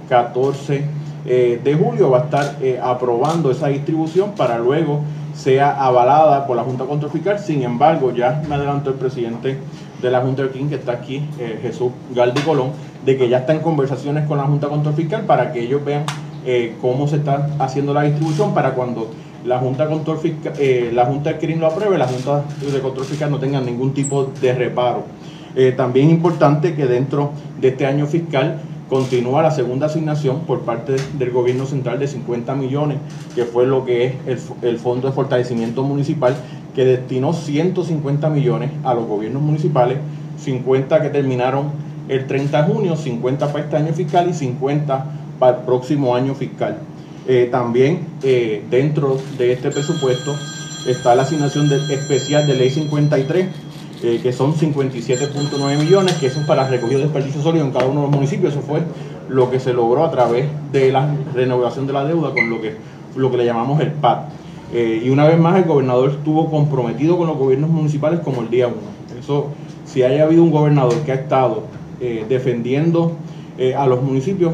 14 0.10 0.84
de 1.26 1.80
julio 1.80 2.12
va 2.12 2.20
a 2.20 2.24
estar 2.26 2.58
aprobando 2.84 3.50
esa 3.50 3.70
distribución 3.70 4.34
para 4.34 4.60
luego 4.60 5.02
sea 5.34 5.84
avalada 5.84 6.46
por 6.46 6.56
la 6.56 6.64
Junta 6.64 6.86
Control 6.86 7.12
Fiscal. 7.12 7.40
Sin 7.40 7.64
embargo, 7.64 8.14
ya 8.14 8.42
me 8.48 8.56
adelantó 8.56 8.92
el 8.92 8.98
presidente 8.98 9.58
de 10.02 10.12
la 10.12 10.22
Junta 10.22 10.44
del 10.44 10.52
King, 10.52 10.68
que 10.68 10.76
está 10.76 10.94
aquí, 10.94 11.24
eh, 11.40 11.60
Jesús 11.62 11.92
Galdi 12.14 12.42
Colón, 12.42 12.72
de 13.06 13.18
que 13.18 13.30
ya 13.30 13.40
está 13.40 13.54
en 13.54 13.60
conversaciones 13.60 14.28
con 14.28 14.38
la 14.38 14.44
Junta 14.44 14.68
Control 14.68 14.94
Fiscal 14.96 15.22
para 15.26 15.52
que 15.52 15.62
ellos 15.62 15.84
vean 15.84 16.04
eh, 16.46 16.76
cómo 16.82 17.08
se 17.08 17.18
está 17.18 17.50
haciendo 17.60 17.94
la 17.94 18.04
distribución 18.04 18.54
para 18.54 18.74
cuando 18.74 19.12
la 19.46 19.60
Junta 19.60 19.88
Control 19.88 20.18
Fiscal, 20.18 20.54
eh, 20.60 20.92
la 20.94 21.06
Junta 21.06 21.34
del 21.34 21.60
lo 21.60 21.68
apruebe, 21.68 21.98
la 21.98 22.08
Junta 22.08 22.44
de 22.60 22.80
Control 22.80 23.06
Fiscal 23.06 23.32
no 23.32 23.40
tenga 23.40 23.62
ningún 23.62 23.94
tipo 23.94 24.26
de 24.26 24.54
reparo. 24.54 25.06
también 25.76 26.08
es 26.08 26.14
importante 26.14 26.76
que 26.76 26.86
dentro 26.86 27.32
de 27.60 27.70
este 27.70 27.86
año 27.86 28.06
fiscal 28.06 28.62
Continúa 28.92 29.42
la 29.42 29.52
segunda 29.52 29.86
asignación 29.86 30.42
por 30.42 30.64
parte 30.64 30.98
del 31.18 31.32
gobierno 31.32 31.66
central 31.66 31.98
de 31.98 32.10
50 32.10 32.56
millones, 32.56 32.98
que 33.34 33.46
fue 33.46 33.66
lo 33.66 33.86
que 33.86 34.18
es 34.28 34.52
el, 34.62 34.80
Fondo 34.80 35.08
de 35.08 35.14
Fortalecimiento 35.14 35.82
Municipal, 35.84 36.36
que 36.76 36.84
destinó 36.84 37.32
150 37.32 38.30
millones 38.30 38.70
a 38.84 38.94
los 38.94 39.08
gobiernos 39.08 39.42
municipales, 39.44 39.98
50 40.44 41.04
que 41.04 41.08
terminaron 41.08 41.68
el 42.10 42.28
30 42.28 42.64
de 42.64 42.74
junio, 42.74 42.98
50 42.98 43.54
para 43.54 43.64
este 43.64 43.78
año 43.78 43.94
fiscal 43.94 44.30
y 44.30 44.34
50 44.34 45.06
para 45.40 45.60
el 45.60 45.64
próximo 45.64 46.14
año 46.14 46.36
fiscal. 46.36 46.80
Eh, 47.30 47.48
también 47.50 48.08
eh, 48.24 48.62
dentro 48.70 49.18
de 49.38 49.54
este 49.54 49.72
presupuesto 49.72 50.36
está 50.86 51.16
la 51.16 51.22
asignación 51.22 51.72
especial 51.90 52.46
de 52.46 52.56
ley 52.56 52.70
53 52.70 53.48
eh, 54.04 54.20
que 54.22 54.34
son 54.34 54.56
57.9 54.56 55.78
millones, 55.78 56.16
que 56.16 56.26
es 56.26 56.34
para 56.48 56.68
recogido 56.68 57.00
de 57.00 57.06
desperdicio 57.06 57.40
sólido 57.40 57.66
en 57.66 57.72
cada 57.72 57.86
uno 57.86 58.02
de 58.02 58.08
los 58.08 58.16
municipios. 58.16 58.54
Eso 58.54 58.64
fue 58.64 58.82
lo 59.30 59.52
que 59.52 59.60
se 59.60 59.74
logró 59.74 60.04
a 60.04 60.10
través 60.10 60.48
de 60.72 60.92
la 60.92 61.14
renovación 61.36 61.86
de 61.86 61.94
la 61.94 62.04
deuda 62.04 62.32
con 62.32 62.50
lo 62.50 62.60
que, 62.60 62.78
lo 63.16 63.30
que 63.30 63.38
le 63.38 63.46
llamamos 63.46 63.80
el 63.80 63.92
PAD. 63.92 64.24
Eh, 64.74 65.04
y 65.06 65.10
una 65.10 65.28
vez 65.28 65.38
más 65.38 65.56
el 65.58 65.66
gobernador 65.66 66.10
estuvo 66.10 66.50
comprometido 66.50 67.16
con 67.16 67.28
los 67.28 67.38
gobiernos 67.38 67.70
municipales 67.70 68.22
como 68.22 68.42
el 68.42 68.50
día 68.50 68.68
uno. 68.68 69.20
Eso, 69.20 69.50
si 69.86 70.02
haya 70.02 70.24
habido 70.24 70.42
un 70.42 70.50
gobernador 70.50 70.96
que 71.02 71.12
ha 71.12 71.16
estado 71.16 71.66
eh, 72.00 72.26
defendiendo 72.28 73.18
a 73.78 73.86
los 73.86 74.02
municipios, 74.02 74.54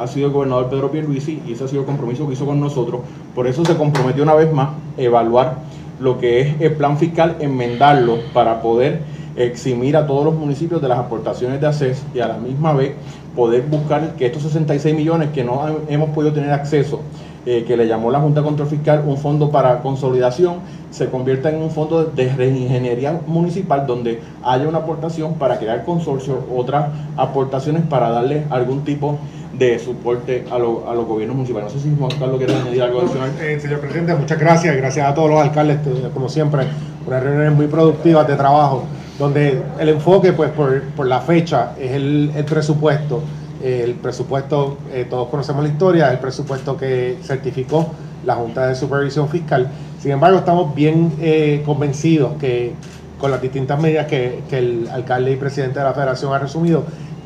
ha 0.00 0.06
sido 0.06 0.28
el 0.28 0.32
gobernador 0.32 0.70
Pedro 0.70 0.90
Pierluisi 0.90 1.42
y 1.46 1.52
ese 1.52 1.64
ha 1.64 1.68
sido 1.68 1.82
el 1.82 1.86
compromiso 1.86 2.26
que 2.26 2.32
hizo 2.32 2.46
con 2.46 2.58
nosotros. 2.58 3.02
Por 3.34 3.46
eso 3.46 3.62
se 3.62 3.76
comprometió 3.76 4.22
una 4.22 4.32
vez 4.32 4.50
más 4.50 4.70
a 4.96 5.02
evaluar 5.02 5.58
lo 6.00 6.18
que 6.18 6.40
es 6.40 6.60
el 6.60 6.72
plan 6.74 6.98
fiscal, 6.98 7.36
enmendarlo 7.40 8.18
para 8.32 8.60
poder 8.60 9.00
eximir 9.36 9.96
a 9.96 10.06
todos 10.06 10.24
los 10.24 10.34
municipios 10.34 10.82
de 10.82 10.88
las 10.88 10.98
aportaciones 10.98 11.60
de 11.60 11.66
ACES 11.66 12.02
y 12.14 12.20
a 12.20 12.28
la 12.28 12.38
misma 12.38 12.72
vez 12.72 12.92
poder 13.36 13.62
buscar 13.62 14.16
que 14.16 14.26
estos 14.26 14.42
66 14.42 14.94
millones 14.94 15.30
que 15.32 15.44
no 15.44 15.64
hemos 15.88 16.10
podido 16.10 16.32
tener 16.32 16.50
acceso, 16.50 17.02
eh, 17.46 17.64
que 17.66 17.76
le 17.76 17.86
llamó 17.86 18.10
la 18.10 18.20
Junta 18.20 18.40
de 18.40 18.46
Control 18.46 18.68
Fiscal 18.68 19.04
un 19.06 19.16
fondo 19.16 19.50
para 19.50 19.80
consolidación, 19.80 20.56
se 20.90 21.08
convierta 21.08 21.50
en 21.50 21.62
un 21.62 21.70
fondo 21.70 22.04
de 22.04 22.32
reingeniería 22.32 23.20
municipal 23.26 23.86
donde 23.86 24.20
haya 24.42 24.66
una 24.68 24.78
aportación 24.78 25.34
para 25.34 25.58
crear 25.58 25.84
consorcio, 25.84 26.44
otras 26.54 26.86
aportaciones 27.16 27.82
para 27.82 28.10
darle 28.10 28.44
algún 28.50 28.84
tipo 28.84 29.18
de 29.52 29.78
soporte 29.78 30.44
a, 30.50 30.54
a 30.54 30.58
los 30.58 31.06
gobiernos 31.06 31.36
municipales. 31.36 31.74
No 31.74 31.80
sé 31.80 31.88
si 31.88 31.94
Juan 31.98 32.10
Carlos 32.18 32.38
quiere 32.38 32.54
añadir 32.54 32.82
algo 32.82 33.00
adicional. 33.00 33.30
Eh, 33.40 33.58
señor 33.60 33.80
presidente, 33.80 34.14
muchas 34.14 34.38
gracias. 34.38 34.76
Gracias 34.76 35.06
a 35.06 35.14
todos 35.14 35.30
los 35.30 35.40
alcaldes, 35.40 35.78
como 36.14 36.28
siempre, 36.28 36.62
unas 37.06 37.22
reuniones 37.22 37.52
muy 37.52 37.66
productivas 37.66 38.26
de 38.28 38.36
trabajo, 38.36 38.84
donde 39.18 39.60
el 39.80 39.88
enfoque, 39.88 40.32
pues 40.32 40.50
por, 40.50 40.82
por 40.96 41.06
la 41.06 41.20
fecha, 41.20 41.72
es 41.78 41.92
el, 41.92 42.30
el 42.36 42.44
presupuesto. 42.44 43.20
El 43.62 43.94
presupuesto, 43.94 44.78
eh, 44.92 45.06
todos 45.08 45.28
conocemos 45.28 45.64
la 45.64 45.70
historia, 45.70 46.12
el 46.12 46.18
presupuesto 46.18 46.76
que 46.76 47.18
certificó 47.22 47.88
la 48.24 48.36
Junta 48.36 48.66
de 48.66 48.74
Supervisión 48.74 49.28
Fiscal. 49.28 49.68
Sin 50.00 50.12
embargo, 50.12 50.38
estamos 50.38 50.74
bien 50.74 51.12
eh, 51.20 51.62
convencidos 51.66 52.34
que 52.38 52.74
con 53.18 53.30
las 53.30 53.42
distintas 53.42 53.80
medidas 53.80 54.06
que, 54.06 54.42
que 54.48 54.58
el 54.58 54.88
alcalde 54.92 55.32
y 55.32 55.36
presidente 55.36 55.80
de 55.80 55.84
la 55.84 55.92
federación 55.92 56.32
ha 56.32 56.38
resumido, 56.38 56.84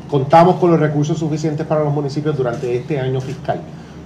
contamos 0.09 0.55
con 0.55 0.71
los 0.71 0.79
recursos 0.79 1.17
suficientes 1.17 1.67
para 1.67 1.83
los 1.83 1.93
municipios 1.93 2.35
durante 2.35 2.75
este 2.75 2.99
año 2.99 3.21
fiscal. 3.21 3.61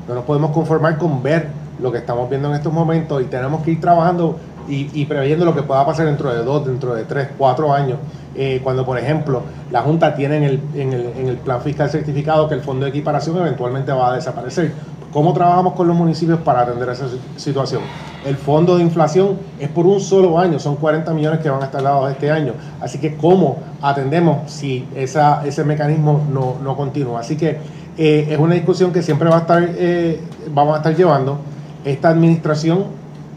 No 0.08 0.16
nos 0.16 0.26
podemos 0.26 0.52
conformar 0.52 0.98
con 0.98 1.24
ver 1.24 1.48
lo 1.82 1.92
que 1.92 2.00
estamos 2.00 2.30
viendo 2.30 2.50
en 2.50 2.56
estos 2.56 2.74
momentos 2.74 3.22
y 3.22 3.26
tenemos 3.26 3.64
que 3.64 3.72
ir 3.72 3.82
trabajando 3.82 4.38
y, 4.68 5.06
preveyendo 5.06 5.46
lo 5.46 5.56
que 5.56 5.64
pueda 5.64 5.86
pasar 5.86 6.06
dentro 6.06 6.34
de 6.34 6.44
dos, 6.44 6.66
dentro 6.66 6.94
de 6.94 7.04
tres, 7.06 7.30
cuatro 7.38 7.74
años, 7.74 7.98
eh, 8.36 8.60
cuando 8.64 8.86
por 8.86 8.98
ejemplo 8.98 9.42
la 9.72 9.82
Junta 9.82 10.14
tiene 10.14 10.38
en 10.38 10.44
el, 10.44 10.62
en, 10.76 10.94
el, 10.94 11.06
en 11.18 11.28
el 11.28 11.38
plan 11.38 11.62
fiscal 11.62 11.90
certificado 11.90 12.48
que 12.48 12.56
el 12.56 12.62
fondo 12.62 12.86
de 12.86 12.90
equiparación 12.90 13.38
eventualmente 13.38 13.92
va 13.92 14.12
a 14.12 14.16
desaparecer. 14.16 14.74
¿Cómo 15.12 15.34
trabajamos 15.34 15.74
con 15.74 15.88
los 15.88 15.96
municipios 15.96 16.40
para 16.42 16.62
atender 16.62 16.90
esa 16.90 17.06
situación? 17.38 17.82
El 18.26 18.36
fondo 18.36 18.76
de 18.76 18.84
inflación 18.84 19.38
es 19.58 19.70
por 19.70 19.88
un 19.88 20.02
solo 20.02 20.38
año, 20.38 20.60
son 20.60 20.76
40 20.76 21.14
millones 21.14 21.40
que 21.40 21.50
van 21.50 21.62
a 21.62 21.66
estar 21.66 21.82
dados 21.82 22.12
este 22.12 22.30
año. 22.30 22.54
Así 22.82 23.00
que, 23.00 23.16
¿cómo 23.16 23.58
atendemos 23.82 24.52
si 24.52 24.86
esa, 24.96 25.46
ese 25.46 25.64
mecanismo 25.64 26.22
no, 26.32 26.58
no 26.62 26.76
continúa? 26.76 27.22
Así 27.22 27.38
que 27.38 27.58
eh, 27.98 28.28
es 28.30 28.38
una 28.38 28.54
discusión 28.54 28.92
que 28.92 29.02
siempre 29.02 29.30
va 29.30 29.38
a 29.38 29.40
estar, 29.40 29.64
eh, 29.66 30.22
vamos 30.54 30.76
a 30.76 30.78
estar 30.78 30.96
llevando. 30.96 31.40
Esta 31.86 32.10
administración 32.10 32.86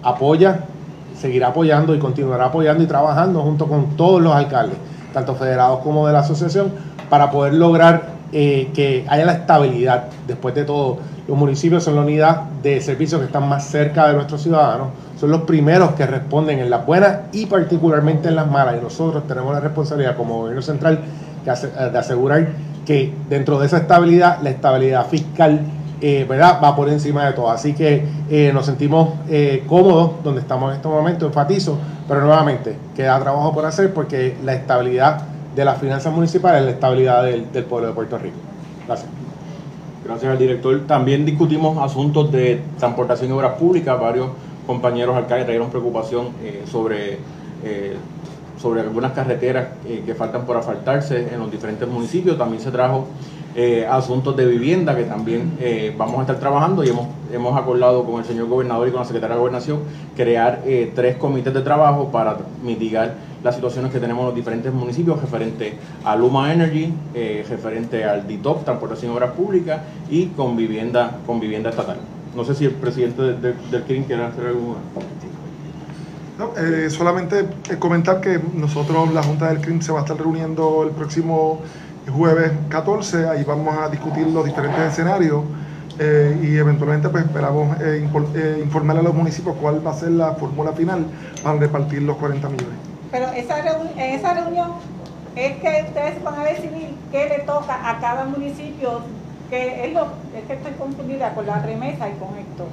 apoya, 0.03 0.65
seguirá 1.21 1.49
apoyando 1.49 1.95
y 1.95 1.99
continuará 1.99 2.47
apoyando 2.47 2.83
y 2.83 2.87
trabajando 2.87 3.43
junto 3.43 3.67
con 3.67 3.97
todos 3.97 4.23
los 4.23 4.35
alcaldes, 4.35 4.77
tanto 5.13 5.35
federados 5.35 5.81
como 5.81 6.07
de 6.07 6.13
la 6.13 6.21
asociación, 6.21 6.73
para 7.09 7.31
poder 7.31 7.55
lograr 7.55 8.21
eh, 8.33 8.71
que 8.73 9.05
haya 9.09 9.27
la 9.27 9.33
estabilidad 9.33 10.05
después 10.27 10.55
de 10.55 10.65
todo 10.65 10.99
los 11.31 11.39
municipios 11.39 11.85
son 11.85 11.95
la 11.95 12.01
unidad 12.01 12.43
de 12.61 12.81
servicios 12.81 13.21
que 13.21 13.27
están 13.27 13.49
más 13.49 13.65
cerca 13.65 14.09
de 14.09 14.15
nuestros 14.15 14.43
ciudadanos, 14.43 14.89
son 15.17 15.31
los 15.31 15.43
primeros 15.43 15.93
que 15.93 16.05
responden 16.05 16.59
en 16.59 16.69
las 16.69 16.85
buenas 16.85 17.19
y 17.31 17.47
particularmente 17.47 18.27
en 18.27 18.35
las 18.35 18.51
malas. 18.51 18.75
Y 18.81 18.83
nosotros 18.83 19.29
tenemos 19.29 19.55
la 19.55 19.61
responsabilidad 19.61 20.17
como 20.17 20.39
gobierno 20.41 20.61
central 20.61 20.99
de 21.45 21.99
asegurar 21.99 22.49
que 22.85 23.15
dentro 23.29 23.61
de 23.61 23.67
esa 23.67 23.77
estabilidad, 23.77 24.41
la 24.43 24.51
estabilidad 24.51 25.07
fiscal 25.07 25.61
eh, 26.03 26.25
¿verdad? 26.27 26.61
va 26.63 26.75
por 26.75 26.89
encima 26.89 27.27
de 27.27 27.35
todo. 27.35 27.51
Así 27.51 27.75
que 27.75 28.05
eh, 28.31 28.51
nos 28.55 28.67
sentimos 28.67 29.11
eh, 29.29 29.65
cómodos 29.67 30.23
donde 30.25 30.41
estamos 30.41 30.71
en 30.71 30.77
este 30.77 30.89
momento, 30.89 31.27
enfatizo, 31.27 31.77
pero 32.09 32.23
nuevamente 32.23 32.77
queda 32.97 33.19
trabajo 33.21 33.53
por 33.53 33.67
hacer 33.67 33.93
porque 33.93 34.37
la 34.43 34.55
estabilidad 34.55 35.23
de 35.55 35.65
las 35.65 35.79
finanzas 35.79 36.13
municipales 36.15 36.61
es 36.61 36.67
la 36.67 36.73
estabilidad 36.73 37.25
del, 37.25 37.65
pueblo 37.65 37.89
de 37.89 37.95
Puerto 37.95 38.17
Rico. 38.17 38.37
Gracias. 38.87 39.11
Gracias 40.05 40.33
al 40.33 40.39
director. 40.39 40.81
También 40.87 41.27
discutimos 41.27 41.77
asuntos 41.79 42.33
de 42.33 42.63
transportación 42.79 43.29
y 43.29 43.33
obras 43.33 43.53
públicas. 43.59 44.01
Varios 44.01 44.29
compañeros 44.67 45.15
alcaldes 45.15 45.45
trajeron 45.45 45.69
preocupación 45.69 46.29
sobre, 46.65 47.19
sobre 48.59 48.81
algunas 48.81 49.13
carreteras 49.13 49.69
que 49.85 50.15
faltan 50.15 50.47
por 50.47 50.57
asfaltarse 50.57 51.29
en 51.33 51.39
los 51.39 51.51
diferentes 51.51 51.87
municipios. 51.87 52.39
También 52.39 52.63
se 52.63 52.71
trajo 52.71 53.07
asuntos 53.89 54.37
de 54.37 54.47
vivienda 54.47 54.97
que 54.97 55.05
también 55.05 55.59
vamos 55.97 56.19
a 56.19 56.21
estar 56.23 56.39
trabajando 56.39 56.85
y 56.85 56.89
hemos, 56.89 57.07
hemos 57.33 57.57
acordado 57.59 58.05
con 58.05 58.21
el 58.21 58.27
señor 58.27 58.49
gobernador 58.49 58.89
y 58.89 58.91
con 58.91 59.01
la 59.01 59.07
secretaria 59.07 59.35
de 59.35 59.41
gobernación 59.41 59.81
crear 60.17 60.63
tres 60.95 61.17
comités 61.17 61.53
de 61.53 61.61
trabajo 61.61 62.11
para 62.11 62.37
mitigar 62.63 63.15
las 63.43 63.55
situaciones 63.55 63.93
que 63.93 63.99
tenemos 63.99 64.21
en 64.23 64.27
los 64.27 64.35
diferentes 64.35 64.73
municipios 64.73 65.21
referente 65.21 65.75
a 66.05 66.17
Luma 66.17 66.53
Energy, 66.53 66.93
referente 67.49 68.05
al 68.05 68.27
DITOP, 68.27 68.65
Transportación 68.65 69.13
y 69.13 69.15
Obras 69.15 69.33
Públicas 69.33 69.81
y 70.11 70.27
con 70.27 70.57
vivienda, 70.57 71.19
con 71.27 71.41
vivienda 71.41 71.71
estatal. 71.71 71.97
No 72.35 72.45
sé 72.45 72.55
si 72.55 72.65
el 72.65 72.73
presidente 72.73 73.23
del 73.23 73.85
CRIM 73.87 74.05
quiere 74.05 74.25
hacer 74.25 74.47
alguna. 74.47 74.79
No, 76.39 76.53
eh, 76.57 76.89
solamente 76.89 77.41
eh, 77.69 77.77
comentar 77.79 78.21
que 78.21 78.41
nosotros, 78.55 79.13
la 79.13 79.23
Junta 79.23 79.49
del 79.49 79.61
CRIM, 79.61 79.83
se 79.83 79.93
va 79.93 79.99
a 79.99 80.03
estar 80.03 80.17
reuniendo 80.17 80.85
el 80.85 80.91
próximo 80.91 81.61
jueves 82.09 82.53
14. 82.69 83.29
Ahí 83.29 83.45
vamos 83.45 83.77
a 83.77 83.89
discutir 83.89 84.27
los 84.27 84.45
diferentes 84.45 84.81
escenarios 84.81 85.43
eh, 85.99 86.39
y 86.43 86.57
eventualmente 86.57 87.09
pues 87.09 87.25
esperamos 87.25 87.77
informar 88.63 88.97
a 88.99 89.03
los 89.03 89.15
municipios 89.15 89.57
cuál 89.61 89.85
va 89.87 89.91
a 89.91 89.95
ser 89.95 90.13
la 90.13 90.33
fórmula 90.35 90.73
final 90.73 91.05
para 91.43 91.59
repartir 91.59 92.03
los 92.03 92.17
40 92.17 92.49
millones. 92.49 92.75
Pero 93.11 93.27
esa 93.33 93.59
en 93.59 94.15
esa 94.15 94.35
reunión 94.35 94.71
es 95.37 95.57
que 95.57 95.85
ustedes 95.89 96.23
van 96.23 96.41
a 96.41 96.45
decidir 96.45 96.95
qué 97.11 97.29
le 97.29 97.39
toca 97.41 97.89
a 97.89 97.99
cada 98.01 98.25
municipio 98.25 99.01
que 99.51 99.87
es, 99.87 99.93
lo, 99.93 100.03
es 100.37 100.45
que 100.47 100.53
estoy 100.55 100.73
confundida 100.73 101.35
con 101.35 101.47
la 101.47 101.61
remesa 101.61 102.09
y 102.09 102.13
con 102.13 102.29
esto. 102.39 102.67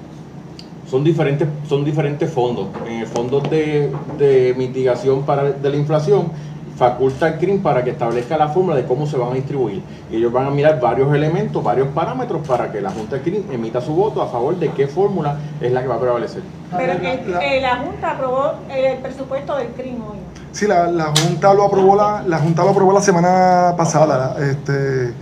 Son 0.90 1.04
diferentes, 1.04 1.48
son 1.68 1.84
diferentes 1.84 2.32
fondos. 2.32 2.68
En 2.86 3.00
el 3.02 3.08
fondo 3.08 3.42
de, 3.42 3.92
de 4.18 4.54
mitigación 4.56 5.24
para, 5.24 5.52
de 5.52 5.70
la 5.70 5.76
inflación, 5.76 6.32
faculta 6.78 7.26
al 7.26 7.38
CRIM 7.40 7.62
para 7.62 7.84
que 7.84 7.90
establezca 7.90 8.38
la 8.38 8.50
fórmula 8.50 8.76
de 8.76 8.86
cómo 8.86 9.08
se 9.08 9.18
van 9.18 9.32
a 9.32 9.34
distribuir. 9.34 9.82
Y 10.12 10.18
ellos 10.18 10.32
van 10.32 10.48
a 10.48 10.50
mirar 10.52 10.80
varios 10.80 11.14
elementos, 11.14 11.64
varios 11.64 11.88
parámetros 11.90 12.48
para 12.48 12.72
que 12.72 12.82
la 12.82 12.92
Junta 12.92 13.16
del 13.16 13.24
CRIM 13.24 13.52
emita 13.52 13.82
su 13.82 13.94
voto 13.94 14.22
a 14.22 14.28
favor 14.28 14.56
de 14.58 14.70
qué 14.70 14.88
fórmula 14.88 15.38
es 15.60 15.72
la 15.72 15.82
que 15.82 15.88
va 15.88 15.96
a 15.96 16.00
prevalecer. 16.00 16.44
Pero 16.76 17.00
que 17.02 17.14
eh, 17.14 17.62
la 17.62 17.78
Junta 17.78 18.12
aprobó 18.12 18.54
el 18.70 18.98
presupuesto 19.00 19.58
del 19.58 19.70
CRIM 19.70 19.96
hoy. 19.96 20.18
Sí, 20.52 20.68
la, 20.68 20.88
la 20.88 21.06
Junta 21.06 21.54
lo 21.54 21.64
aprobó 21.64 21.96
la, 21.96 22.24
la 22.26 22.38
Junta 22.38 22.64
lo 22.64 22.70
aprobó 22.70 22.94
la 22.94 23.02
semana 23.02 23.74
pasada. 23.76 24.36
Este, 24.40 25.14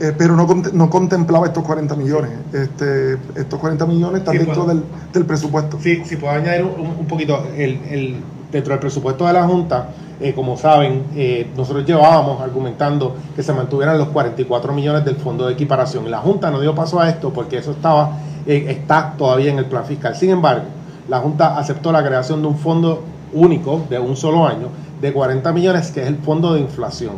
eh, 0.00 0.14
pero 0.16 0.34
no, 0.34 0.46
no, 0.72 0.88
contemplaba 0.88 1.46
estos 1.46 1.62
40 1.62 1.94
millones. 1.94 2.30
Este, 2.52 3.18
estos 3.36 3.58
40 3.58 3.84
millones 3.84 4.20
están 4.20 4.38
dentro 4.38 4.64
del, 4.64 4.82
del, 5.12 5.26
presupuesto. 5.26 5.78
Sí, 5.80 6.02
si 6.06 6.16
puedo 6.16 6.32
añadir 6.32 6.64
un, 6.64 7.06
poquito, 7.06 7.46
el, 7.54 7.78
el, 7.90 8.16
dentro 8.50 8.72
del 8.72 8.80
presupuesto 8.80 9.26
de 9.26 9.32
la 9.32 9.44
Junta, 9.44 9.88
eh, 10.20 10.34
como 10.34 10.56
saben, 10.56 11.04
eh, 11.14 11.48
nosotros 11.56 11.84
llevábamos 11.86 12.40
argumentando 12.40 13.16
que 13.34 13.42
se 13.42 13.52
mantuvieran 13.52 13.98
los 13.98 14.08
44 14.08 14.72
millones 14.72 15.04
del 15.04 15.16
fondo 15.16 15.46
de 15.46 15.54
equiparación. 15.54 16.10
La 16.10 16.18
Junta 16.18 16.50
no 16.50 16.60
dio 16.60 16.74
paso 16.74 17.00
a 17.00 17.08
esto 17.08 17.32
porque 17.32 17.58
eso 17.58 17.72
estaba 17.72 18.18
está 18.46 19.14
todavía 19.16 19.50
en 19.50 19.58
el 19.58 19.66
plan 19.66 19.84
fiscal. 19.84 20.16
Sin 20.16 20.30
embargo, 20.30 20.64
la 21.08 21.20
Junta 21.20 21.58
aceptó 21.58 21.92
la 21.92 22.04
creación 22.04 22.40
de 22.42 22.48
un 22.48 22.56
fondo 22.56 23.02
único 23.32 23.84
de 23.88 23.98
un 23.98 24.16
solo 24.16 24.46
año 24.46 24.68
de 25.00 25.12
40 25.12 25.52
millones, 25.52 25.90
que 25.90 26.02
es 26.02 26.06
el 26.06 26.16
fondo 26.16 26.54
de 26.54 26.60
inflación. 26.60 27.12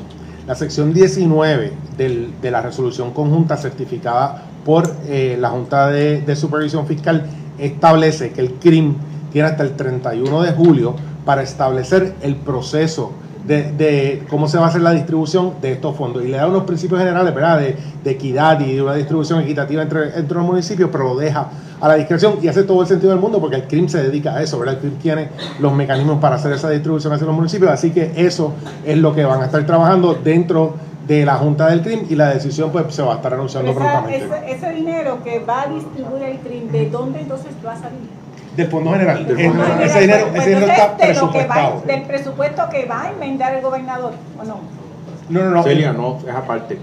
La 0.47 0.55
sección 0.55 0.93
19 0.93 1.73
de 1.97 2.51
la 2.51 2.61
resolución 2.61 3.13
conjunta 3.13 3.57
certificada 3.57 4.43
por 4.65 4.91
eh, 5.07 5.37
la 5.39 5.51
Junta 5.51 5.89
de, 5.89 6.37
Supervisión 6.37 6.87
Fiscal 6.87 7.27
establece 7.59 8.33
que 8.33 8.41
el 8.41 8.55
CRIM 8.55 8.97
tiene 9.33 9.49
hasta 9.49 9.63
el 9.63 9.77
31 9.77 10.43
de 10.43 10.53
julio 10.53 10.95
para 11.25 11.43
establecer 11.43 12.15
el 12.23 12.37
proceso 12.37 13.13
de, 13.47 14.23
cómo 14.29 14.49
se 14.49 14.59
va 14.59 14.67
a 14.67 14.69
hacer 14.69 14.83
la 14.83 14.93
distribución 14.93 15.55
de 15.61 15.73
estos 15.73 15.97
fondos. 15.97 16.25
Y 16.25 16.29
le 16.29 16.37
da 16.37 16.47
unos 16.47 16.65
principios 16.65 17.01
generales 17.01 17.35
¿verdad? 17.35 17.61
De, 17.61 18.11
equidad 18.11 18.61
y 18.61 18.75
de 18.75 18.83
una 18.83 18.95
distribución 18.95 19.41
equitativa 19.41 19.83
entre, 19.83 20.19
entre 20.19 20.37
los 20.37 20.47
municipios, 20.47 20.91
pero 20.91 21.05
lo 21.05 21.17
deja 21.17 21.49
a 21.81 21.89
la 21.89 21.95
discreción 21.95 22.39
y 22.41 22.47
hace 22.47 22.63
todo 22.63 22.81
el 22.83 22.87
sentido 22.87 23.11
del 23.11 23.21
mundo 23.21 23.41
porque 23.41 23.57
el 23.57 23.65
CRIM 23.65 23.89
se 23.89 24.03
dedica 24.03 24.35
a 24.35 24.43
eso, 24.43 24.59
¿verdad? 24.59 24.77
El 24.77 24.81
CRIM 24.81 24.99
tiene 24.99 25.29
los 25.59 25.75
mecanismos 25.75 26.21
para 26.21 26.37
hacer 26.37 26.53
esa 26.53 26.71
distribución 26.71 27.13
hacia 27.13 27.27
los 27.27 27.35
municipios, 27.35 27.71
así 27.73 27.91
que 27.91 28.13
eso 28.17 28.53
es 28.85 28.99
lo 28.99 29.13
que 29.15 29.25
van 29.25 29.43
a 29.43 29.47
estar 29.47 29.67
trabajando 29.67 30.15
dentro 30.15 30.75
de 31.09 31.25
la 31.25 31.35
Junta 31.35 31.69
del 31.69 31.83
CRIM 31.83 32.07
y 32.09 32.15
la 32.15 32.29
decisión 32.29 32.71
pues 32.71 32.95
se 32.95 33.03
va 33.03 33.15
a 33.15 33.17
estar 33.17 33.35
anunciando 33.35 33.75
prontamente. 33.75 34.29
Ese, 34.47 34.71
dinero 34.71 35.25
que 35.25 35.41
va 35.41 35.63
a 35.63 35.67
distribuir 35.67 36.23
el 36.23 36.39
CRIM, 36.39 36.71
¿de 36.71 36.89
dónde 36.89 37.21
entonces 37.21 37.53
va 37.67 37.73
a 37.73 37.77
salir? 37.77 38.22
Del 38.57 38.67
Fondo 38.69 38.91
General. 38.93 39.27
Del 39.27 39.47
fondo 39.47 39.63
general. 39.65 39.83
Ese 39.83 40.01
dinero, 40.01 40.27
ese 40.35 40.49
dinero 40.49 40.67
está 40.67 40.97
presupuestado. 40.97 41.83
del 41.87 42.03
presupuesto 42.03 42.69
que 42.71 42.87
va 42.87 43.03
a 43.03 43.11
enmendar 43.11 43.55
el 43.55 43.63
gobernador, 43.63 44.13
¿o 44.39 44.45
no? 44.45 44.83
No, 45.29 45.45
no, 45.45 45.51
no. 45.51 45.63
Celia, 45.63 45.93
no, 45.93 46.19
es 46.19 46.35
aparte. 46.35 46.79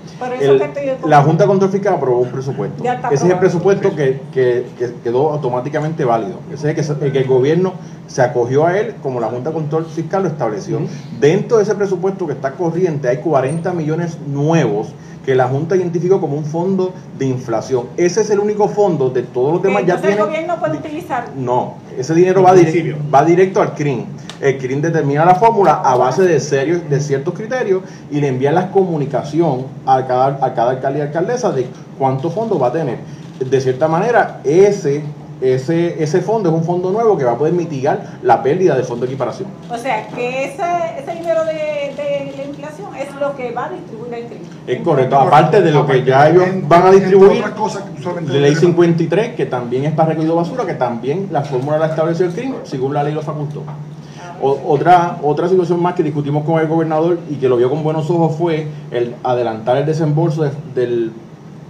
la 1.06 1.22
Junta 1.22 1.46
Control 1.46 1.70
Fiscal 1.70 1.96
aprobó 1.96 2.22
un 2.22 2.30
presupuesto. 2.30 2.84
Ese 3.12 3.26
es 3.26 3.32
el 3.32 3.38
presupuesto 3.38 3.96
que, 3.96 4.22
que, 4.34 4.66
quedó 5.04 5.32
automáticamente 5.32 6.04
válido. 6.06 6.40
Ese 6.52 6.72
es 6.72 6.90
el 6.90 7.12
que, 7.12 7.20
el 7.20 7.28
gobierno 7.28 7.74
se 8.08 8.24
acogió 8.24 8.66
a 8.66 8.78
él 8.78 8.96
como 9.04 9.20
la 9.20 9.28
Junta 9.28 9.52
Control 9.52 9.86
Fiscal 9.86 10.24
lo 10.24 10.30
estableció. 10.30 10.80
Dentro 11.20 11.58
de 11.58 11.64
ese 11.64 11.76
presupuesto 11.76 12.26
que 12.26 12.34
está 12.34 12.54
corriente 12.54 13.08
hay 13.08 13.18
40 13.18 13.72
millones 13.74 14.18
nuevos 14.26 14.94
que 15.26 15.36
la 15.36 15.48
Junta 15.48 15.76
identificó 15.76 16.20
como 16.20 16.38
un 16.38 16.46
fondo 16.46 16.94
de 17.18 17.26
inflación. 17.26 17.88
Ese 17.98 18.22
es 18.22 18.30
el 18.30 18.40
único 18.40 18.68
fondo 18.68 19.10
de 19.10 19.24
todos 19.24 19.54
los 19.54 19.64
demás. 19.64 19.86
ya 19.86 19.98
tiene, 20.00 20.16
el 20.16 20.26
gobierno 20.26 20.60
puede 20.60 20.78
utilizar? 20.78 21.30
No, 21.36 21.76
ese 21.98 22.14
dinero 22.14 22.42
va, 22.42 22.54
va 23.14 23.26
directo 23.26 23.62
al 23.62 23.74
CRIM. 23.74 24.06
El 24.40 24.58
CRIM 24.58 24.82
determina 24.82 25.26
la 25.26 25.36
fórmula 25.36 25.82
a 25.84 25.96
base 25.96 26.24
de, 26.24 26.40
de 26.40 27.00
ciertos 27.02 27.34
criterios 27.34 27.84
y 28.10 28.22
le 28.22 28.30
envía 28.30 28.52
la 28.52 28.72
comunicación 28.72 29.66
a 29.86 30.06
cada, 30.08 30.46
a 30.46 30.54
cada 30.54 30.72
alcalde 30.72 31.00
y 31.00 31.02
alcaldesa 31.02 31.52
de 31.52 31.68
cuánto 31.98 32.30
fondo 32.30 32.58
va 32.58 32.68
a 32.68 32.72
tener. 32.72 33.00
De 33.40 33.62
cierta 33.62 33.88
manera, 33.88 34.42
ese 34.44 35.04
ese, 35.42 36.02
ese 36.02 36.22
fondo 36.22 36.50
es 36.50 36.56
un 36.56 36.64
fondo 36.64 36.92
nuevo 36.92 37.18
que 37.18 37.24
va 37.24 37.34
a 37.34 37.38
poder 37.38 37.54
mitigar 37.54 38.20
la 38.24 38.44
pérdida 38.44 38.76
de 38.76 38.84
fondo 38.84 39.06
de 39.06 39.12
equiparación. 39.12 39.50
O 39.70 39.78
sea, 39.78 40.08
que 40.08 40.46
ese, 40.46 40.64
ese 40.98 41.12
dinero 41.16 41.46
de, 41.46 41.54
de, 41.54 42.34
la 42.38 42.44
inflación 42.44 42.96
es 42.96 43.14
lo 43.20 43.36
que 43.36 43.52
va 43.52 43.66
a 43.66 43.70
distribuir 43.70 44.14
el 44.14 44.26
CRIM. 44.26 44.42
Es 44.68 44.82
correcto, 44.82 45.18
aparte 45.18 45.62
de 45.62 45.72
lo 45.72 45.86
que 45.86 46.04
ya 46.04 46.30
ellos 46.30 46.46
van 46.64 46.88
a 46.88 46.92
distribuir, 46.92 47.44
la 48.28 48.34
ley 48.34 48.56
53, 48.56 49.36
que 49.36 49.46
también 49.46 49.86
es 49.86 49.94
para 49.94 50.10
recogido 50.10 50.36
basura, 50.36 50.66
que 50.66 50.76
también 50.76 51.30
la 51.32 51.42
fórmula 51.44 51.78
la 51.78 51.88
estableció 51.88 52.26
el 52.26 52.34
CRIM, 52.34 52.56
según 52.64 52.94
la 52.94 53.04
ley 53.04 53.14
lo 53.14 53.22
facultó 53.22 53.64
otra, 54.42 55.18
otra 55.22 55.50
situación 55.50 55.82
más 55.82 55.96
que 55.96 56.04
discutimos 56.04 56.46
con 56.46 56.60
el 56.60 56.68
gobernador 56.68 57.20
y 57.30 57.36
que 57.36 57.50
lo 57.50 57.58
vio 57.58 57.70
con 57.70 57.84
buenos 57.84 58.10
ojos 58.10 58.36
fue 58.38 58.68
el 58.92 59.16
adelantar 59.24 59.78
el 59.78 59.86
desembolso 59.86 60.50
de, 60.74 61.10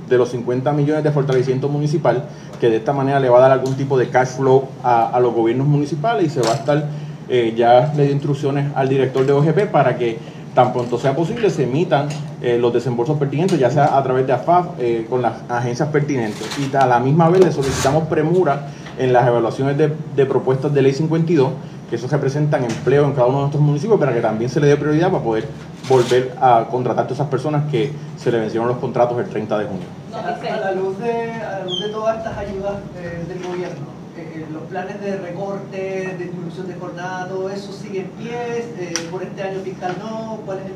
de 0.09 0.17
los 0.17 0.29
50 0.29 0.71
millones 0.73 1.03
de 1.03 1.11
fortalecimiento 1.11 1.69
municipal, 1.69 2.25
que 2.59 2.69
de 2.69 2.77
esta 2.77 2.93
manera 2.93 3.19
le 3.19 3.29
va 3.29 3.37
a 3.37 3.41
dar 3.41 3.51
algún 3.51 3.75
tipo 3.75 3.97
de 3.97 4.09
cash 4.09 4.37
flow 4.37 4.67
a, 4.83 5.17
los 5.21 5.33
gobiernos 5.33 5.67
municipales 5.67 6.25
y 6.25 6.29
se 6.29 6.41
va 6.41 6.51
a 6.51 6.55
estar, 6.55 6.85
eh, 7.29 7.53
ya 7.55 7.93
le 7.95 8.05
dio 8.05 8.13
instrucciones 8.13 8.71
al 8.75 8.89
director 8.89 9.25
de 9.25 9.33
OGP 9.33 9.71
para 9.71 9.97
que 9.97 10.17
tan 10.53 10.73
pronto 10.73 10.97
sea 10.97 11.15
posible 11.15 11.49
se 11.49 11.63
emitan 11.63 12.09
eh, 12.41 12.57
los 12.59 12.73
desembolsos 12.73 13.17
pertinentes, 13.17 13.59
ya 13.59 13.69
sea 13.69 13.97
a 13.97 14.03
través 14.03 14.25
de 14.25 14.33
AFAF 14.33 14.67
eh, 14.79 15.05
con 15.09 15.21
las 15.21 15.33
agencias 15.47 15.89
pertinentes. 15.89 16.47
Y 16.59 16.75
a 16.75 16.85
la 16.85 16.99
misma 16.99 17.29
vez 17.29 17.45
le 17.45 17.51
solicitamos 17.51 18.07
premura 18.07 18.67
en 18.99 19.13
las 19.13 19.27
evaluaciones 19.27 19.77
de, 19.77 19.91
de 20.15 20.25
propuestas 20.25 20.73
de 20.73 20.81
ley 20.83 20.93
52 20.93 21.51
que 21.89 21.95
eso 21.95 22.07
representan 22.07 22.63
empleo 22.63 23.05
en 23.05 23.13
cada 23.13 23.27
uno 23.27 23.37
de 23.37 23.41
nuestros 23.43 23.63
municipios, 23.63 23.99
para 23.99 24.13
que 24.13 24.21
también 24.21 24.49
se 24.49 24.59
le 24.59 24.67
dé 24.67 24.77
prioridad 24.77 25.11
para 25.11 25.23
poder 25.23 25.45
volver 25.87 26.33
a 26.39 26.67
contratar 26.69 27.05
a 27.05 27.07
todas 27.07 27.19
esas 27.19 27.29
personas 27.29 27.69
que 27.71 27.91
se 28.17 28.31
le 28.31 28.39
vencieron 28.39 28.67
los 28.67 28.77
contratos 28.77 29.17
el 29.17 29.27
30 29.27 29.57
de 29.57 29.65
junio. 29.65 29.85
a, 30.13 30.57
la 30.57 30.71
luz 30.73 30.99
de, 30.99 31.31
a 31.31 31.63
luz 31.65 31.81
de 31.81 31.89
todas 31.89 32.17
estas 32.17 32.37
ayudas 32.37 32.75
eh, 32.95 33.23
del 33.27 33.39
gobierno, 33.43 33.87
eh, 34.15 34.33
eh, 34.35 34.45
los 34.53 34.63
planes 34.63 35.01
de 35.01 35.17
recorte, 35.17 36.15
de 36.17 36.25
disminución 36.25 36.67
de 36.67 36.75
jornada, 36.75 37.27
todo 37.27 37.49
eso 37.49 37.73
sigue 37.73 38.01
en 38.01 38.09
pie, 38.09 38.65
por 39.09 39.23
este 39.23 39.41
año 39.41 39.59
fiscal 39.61 39.95
no, 39.99 40.39
¿cuál 40.45 40.59
es 40.59 40.65
el 40.65 40.73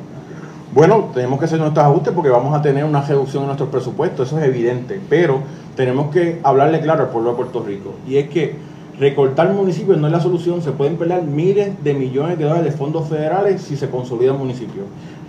bueno, 0.74 1.12
tenemos 1.14 1.40
que 1.40 1.46
hacer 1.46 1.60
nuestros 1.60 1.86
ajustes 1.86 2.14
porque 2.14 2.30
vamos 2.30 2.56
a 2.58 2.62
tener 2.62 2.84
una 2.84 3.02
reducción 3.02 3.44
en 3.44 3.48
nuestros 3.48 3.70
presupuestos, 3.70 4.28
eso 4.28 4.40
es 4.40 4.46
evidente, 4.46 5.00
pero 5.10 5.40
tenemos 5.76 6.12
que 6.12 6.40
hablarle 6.44 6.82
claro 6.82 7.04
al 7.04 7.10
pueblo 7.10 7.32
de 7.32 7.36
Puerto 7.38 7.64
Rico 7.64 7.94
y 8.08 8.18
es 8.18 8.30
que 8.30 8.56
Recortar 9.00 9.52
municipios 9.52 9.98
no 9.98 10.06
es 10.06 10.14
la 10.14 10.20
solución, 10.20 10.62
se 10.62 10.72
pueden 10.72 10.98
pelear 10.98 11.24
miles 11.24 11.84
de 11.84 11.96
millones 11.96 12.38
de 12.38 12.44
dólares 12.44 12.66
de 12.66 12.72
fondos 12.72 13.10
federales 13.10 13.62
si 13.62 13.76
se 13.76 13.90
consolida 13.90 14.34
el 14.34 14.38
municipio. 14.38 14.84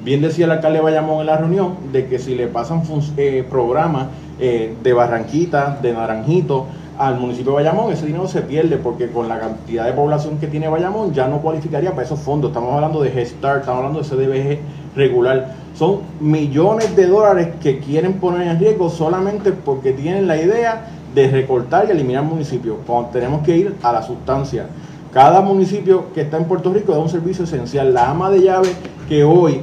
Bien 0.05 0.21
decía 0.21 0.45
el 0.45 0.51
alcalde 0.51 0.81
Bayamón 0.81 1.21
en 1.21 1.27
la 1.27 1.39
reunión 1.39 1.77
de 1.91 2.07
que 2.07 2.19
si 2.19 2.35
le 2.35 2.47
pasan 2.47 2.83
eh, 3.17 3.43
programas 3.49 4.09
eh, 4.39 4.75
de 4.83 4.93
Barranquita, 4.93 5.79
de 5.81 5.95
Naranjito 5.95 6.67
al 6.99 7.19
municipio 7.19 7.53
de 7.53 7.65
Bayamón, 7.65 7.91
ese 7.91 8.05
dinero 8.05 8.29
se 8.29 8.43
pierde 8.43 8.77
porque 8.77 9.09
con 9.09 9.31
la 9.31 9.41
cantidad 9.41 9.87
de 9.87 9.93
población 9.95 10.37
que 10.37 10.47
tiene 10.47 10.69
Bayamón 10.69 11.15
ya 11.15 11.27
no 11.27 11.39
cualificaría 11.39 11.93
para 11.93 12.03
esos 12.03 12.21
fondos. 12.21 12.51
Estamos 12.51 12.75
hablando 12.75 13.01
de 13.03 13.15
G-Start, 13.15 13.61
estamos 13.61 13.79
hablando 13.79 14.03
de 14.03 14.09
CDBG 14.09 14.59
regular. 14.97 15.55
Son 15.75 16.01
millones 16.21 16.95
de 16.95 17.07
dólares 17.07 17.49
que 17.61 17.79
quieren 17.79 18.15
poner 18.15 18.49
en 18.49 18.59
riesgo 18.59 18.91
solamente 18.91 19.53
porque 19.53 19.93
tienen 19.93 20.27
la 20.27 20.37
idea 20.37 20.87
de 21.15 21.29
recortar 21.29 21.87
y 21.89 21.93
eliminar 21.93 22.25
municipios, 22.25 22.77
cuando 22.87 23.11
tenemos 23.11 23.43
que 23.43 23.57
ir 23.57 23.75
a 23.83 23.93
la 23.93 24.03
sustancia. 24.03 24.67
Cada 25.13 25.41
municipio 25.41 26.13
que 26.13 26.23
está 26.23 26.37
en 26.37 26.45
Puerto 26.45 26.73
Rico 26.73 26.93
da 26.93 26.99
un 26.99 27.09
servicio 27.09 27.45
esencial. 27.45 27.95
La 27.95 28.11
ama 28.11 28.31
de 28.31 28.43
llave 28.43 28.69
que 29.09 29.23
hoy 29.23 29.61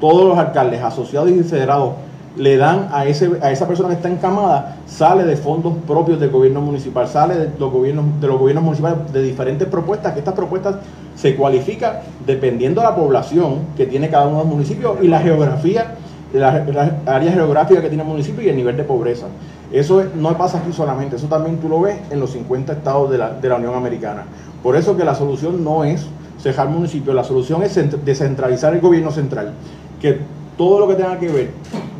todos 0.00 0.28
los 0.28 0.38
alcaldes 0.38 0.82
asociados 0.82 1.30
y 1.30 1.42
federados 1.42 1.94
le 2.36 2.56
dan 2.56 2.88
a, 2.92 3.04
ese, 3.06 3.30
a 3.42 3.50
esa 3.50 3.66
persona 3.68 3.90
que 3.90 3.96
está 3.96 4.08
encamada, 4.08 4.76
sale 4.86 5.24
de 5.24 5.36
fondos 5.36 5.74
propios 5.86 6.18
del 6.18 6.30
gobierno 6.30 6.60
municipal, 6.60 7.06
sale 7.06 7.36
de 7.36 7.50
los 7.58 7.70
gobiernos, 7.70 8.20
de 8.20 8.26
los 8.26 8.38
gobiernos 8.38 8.64
municipales 8.64 9.12
de 9.12 9.22
diferentes 9.22 9.68
propuestas, 9.68 10.12
que 10.12 10.20
estas 10.20 10.34
propuestas 10.34 10.76
se 11.14 11.36
cualifican 11.36 12.00
dependiendo 12.26 12.80
de 12.80 12.86
la 12.86 12.96
población 12.96 13.60
que 13.76 13.86
tiene 13.86 14.08
cada 14.08 14.26
uno 14.26 14.38
de 14.38 14.44
los 14.44 14.52
municipios 14.52 14.96
y 15.02 15.08
la 15.08 15.20
geografía, 15.20 15.94
la, 16.32 16.64
la 16.64 16.96
área 17.06 17.32
geográfica 17.32 17.82
que 17.82 17.88
tiene 17.88 18.02
el 18.02 18.08
municipio 18.08 18.42
y 18.42 18.48
el 18.48 18.56
nivel 18.56 18.76
de 18.76 18.84
pobreza. 18.84 19.26
Eso 19.70 20.04
no 20.14 20.36
pasa 20.36 20.58
aquí 20.58 20.72
solamente, 20.72 21.16
eso 21.16 21.28
también 21.28 21.58
tú 21.58 21.68
lo 21.68 21.80
ves 21.80 21.96
en 22.10 22.20
los 22.20 22.30
50 22.32 22.72
estados 22.72 23.10
de 23.10 23.18
la, 23.18 23.30
de 23.30 23.48
la 23.48 23.56
Unión 23.56 23.74
Americana. 23.74 24.24
Por 24.62 24.76
eso 24.76 24.96
que 24.96 25.04
la 25.04 25.14
solución 25.14 25.64
no 25.64 25.84
es 25.84 26.06
cejar 26.42 26.68
municipios, 26.68 27.14
la 27.14 27.24
solución 27.24 27.62
es 27.62 27.78
descentralizar 28.04 28.74
el 28.74 28.80
gobierno 28.80 29.10
central, 29.10 29.52
que 30.00 30.18
todo 30.56 30.80
lo 30.80 30.88
que 30.88 30.94
tenga 30.94 31.18
que 31.18 31.28
ver 31.28 31.50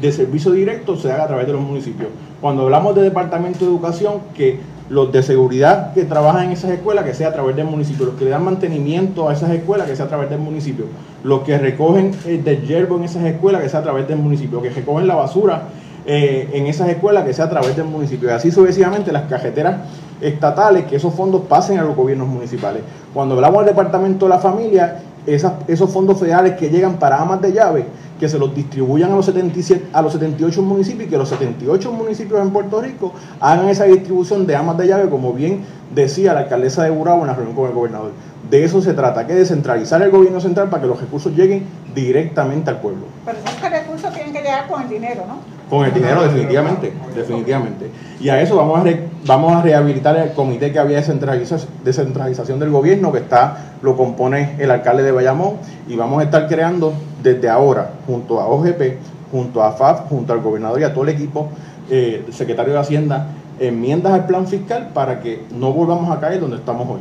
de 0.01 0.13
servicio 0.13 0.51
directo 0.51 0.97
se 0.97 1.13
haga 1.13 1.25
a 1.25 1.27
través 1.29 1.47
de 1.47 1.53
los 1.53 1.63
municipios. 1.63 2.09
Cuando 2.41 2.63
hablamos 2.63 2.95
de 2.95 3.03
departamento 3.03 3.61
de 3.61 3.71
educación, 3.71 4.15
que 4.35 4.59
los 4.89 5.13
de 5.13 5.23
seguridad 5.23 5.95
que 5.95 6.05
trabajan 6.05 6.47
en 6.47 6.51
esas 6.51 6.73
escuelas, 6.73 7.05
que 7.05 7.15
sea 7.15 7.29
a 7.29 7.33
través 7.33 7.57
del 7.57 7.67
municipio, 7.67 8.07
los 8.07 8.17
que 8.17 8.25
le 8.25 8.31
dan 8.31 8.45
mantenimiento 8.45 9.29
a 9.29 9.33
esas 9.33 9.51
escuelas, 9.51 9.89
que 9.89 9.97
sea 9.97 10.07
a 10.07 10.09
través 10.09 10.29
del 10.29 10.41
municipio, 10.41 10.87
los 11.23 11.43
que 11.43 11.57
recogen 11.57 12.11
el 12.27 12.43
del 12.45 12.67
yerbo 12.67 12.97
en 12.97 13.05
esas 13.05 13.25
escuelas, 13.25 13.63
que 13.63 13.69
sea 13.69 13.81
a 13.81 13.85
través 13.85 14.09
del 14.09 14.19
municipio, 14.19 14.61
que 14.61 14.71
recogen 14.71 15.07
la 15.07 15.15
basura 15.15 15.63
eh, 16.05 16.51
en 16.53 16.67
esas 16.67 16.89
escuelas, 16.89 17.25
que 17.25 17.33
sea 17.33 17.45
a 17.45 17.51
través 17.51 17.77
del 17.77 17.87
municipio. 17.87 18.29
Y 18.29 18.33
así 18.33 18.51
sucesivamente 18.51 19.13
las 19.13 19.23
cajeteras 19.29 19.77
estatales, 20.21 20.85
que 20.87 20.97
esos 20.97 21.15
fondos 21.15 21.43
pasen 21.49 21.79
a 21.79 21.85
los 21.85 21.95
gobiernos 21.97 22.29
municipales. 22.29 22.83
Cuando 23.15 23.37
hablamos 23.37 23.65
del 23.65 23.75
departamento 23.75 24.27
de 24.27 24.31
la 24.31 24.39
familia, 24.41 25.01
esos 25.27 25.91
fondos 25.91 26.19
federales 26.19 26.55
que 26.55 26.69
llegan 26.69 26.99
para 26.99 27.21
amas 27.21 27.41
de 27.41 27.53
llave, 27.53 27.87
que 28.19 28.29
se 28.29 28.39
los 28.39 28.55
distribuyan 28.55 29.13
a 29.13 29.17
los, 29.17 29.27
77, 29.27 29.89
a 29.93 30.03
los 30.03 30.13
78 30.13 30.63
municipios 30.63 31.07
y 31.07 31.11
que 31.11 31.19
los 31.19 31.29
78 31.29 31.93
municipios 31.93 32.41
en 32.41 32.51
Puerto 32.51 32.81
Rico 32.81 33.13
hagan 33.41 33.69
esa 33.69 33.85
distribución 33.85 34.47
de 34.47 34.57
amas 34.57 34.79
de 34.79 34.87
llave, 34.87 35.09
como 35.09 35.33
bien 35.33 35.65
decía 35.95 36.33
la 36.35 36.41
alcaldesa 36.41 36.85
de 36.85 36.91
Burabo 36.91 37.23
en 37.23 37.29
la 37.29 37.35
reunión 37.35 37.57
con 37.57 37.69
el 37.69 37.75
gobernador. 37.75 38.13
De 38.53 38.63
eso 38.63 38.83
se 38.83 38.93
trata, 38.93 39.27
que 39.27 39.33
descentralizar 39.33 40.03
el 40.03 40.11
gobierno 40.11 40.39
central 40.39 40.69
para 40.69 40.83
que 40.83 40.87
los 40.87 41.01
recursos 41.01 41.35
lleguen 41.35 41.65
directamente 41.95 42.69
al 42.69 42.83
pueblo. 42.83 43.07
Pero 43.25 43.39
esos 43.39 43.71
recursos 43.71 44.13
tienen 44.13 44.35
que 44.35 44.43
llegar 44.43 44.69
con 44.69 44.83
el 44.83 44.91
dinero, 44.91 45.25
¿no? 45.27 45.39
Con 45.71 45.87
el 45.87 45.95
dinero, 45.95 46.23
definitivamente, 46.23 46.93
definitivamente. 47.17 47.91
Y 48.21 48.29
a 48.29 48.43
eso 48.43 48.57
vamos 48.57 48.79
a, 48.79 48.91
vamos 49.25 49.55
a 49.55 49.63
rehabilitar 49.63 50.19
el 50.19 50.35
comité 50.35 50.71
que 50.71 50.79
había 50.79 51.01
de 51.01 51.47
descentralización 51.83 52.61
del 52.61 52.69
gobierno, 52.69 53.11
que 53.11 53.21
está, 53.21 53.77
lo 53.81 53.97
compone 53.97 54.57
el 54.59 54.71
alcalde 54.71 55.03
de 55.03 55.13
Bayamón, 55.13 55.55
y 55.89 55.97
vamos 55.97 56.21
a 56.21 56.25
estar 56.25 56.47
creando 56.47 56.93
desde 57.23 57.49
ahora, 57.49 57.93
junto 58.07 58.39
a 58.39 58.49
OGP, 58.49 58.99
junto 59.31 59.63
a 59.63 59.73
FAF, 59.73 60.11
junto 60.11 60.35
al 60.35 60.43
gobernador 60.43 60.79
y 60.79 60.85
a 60.85 60.93
todo 60.93 61.05
el 61.05 61.11
equipo, 61.11 61.49
eh, 61.89 62.27
secretario 62.31 62.75
de 62.75 62.81
Hacienda, 62.81 63.29
enmiendas 63.59 64.13
al 64.13 64.27
plan 64.27 64.47
fiscal 64.47 64.91
para 64.93 65.21
que 65.21 65.43
no 65.59 65.73
volvamos 65.73 66.15
a 66.15 66.21
caer 66.21 66.39
donde 66.39 66.59
estamos 66.59 66.87
hoy. 66.87 67.01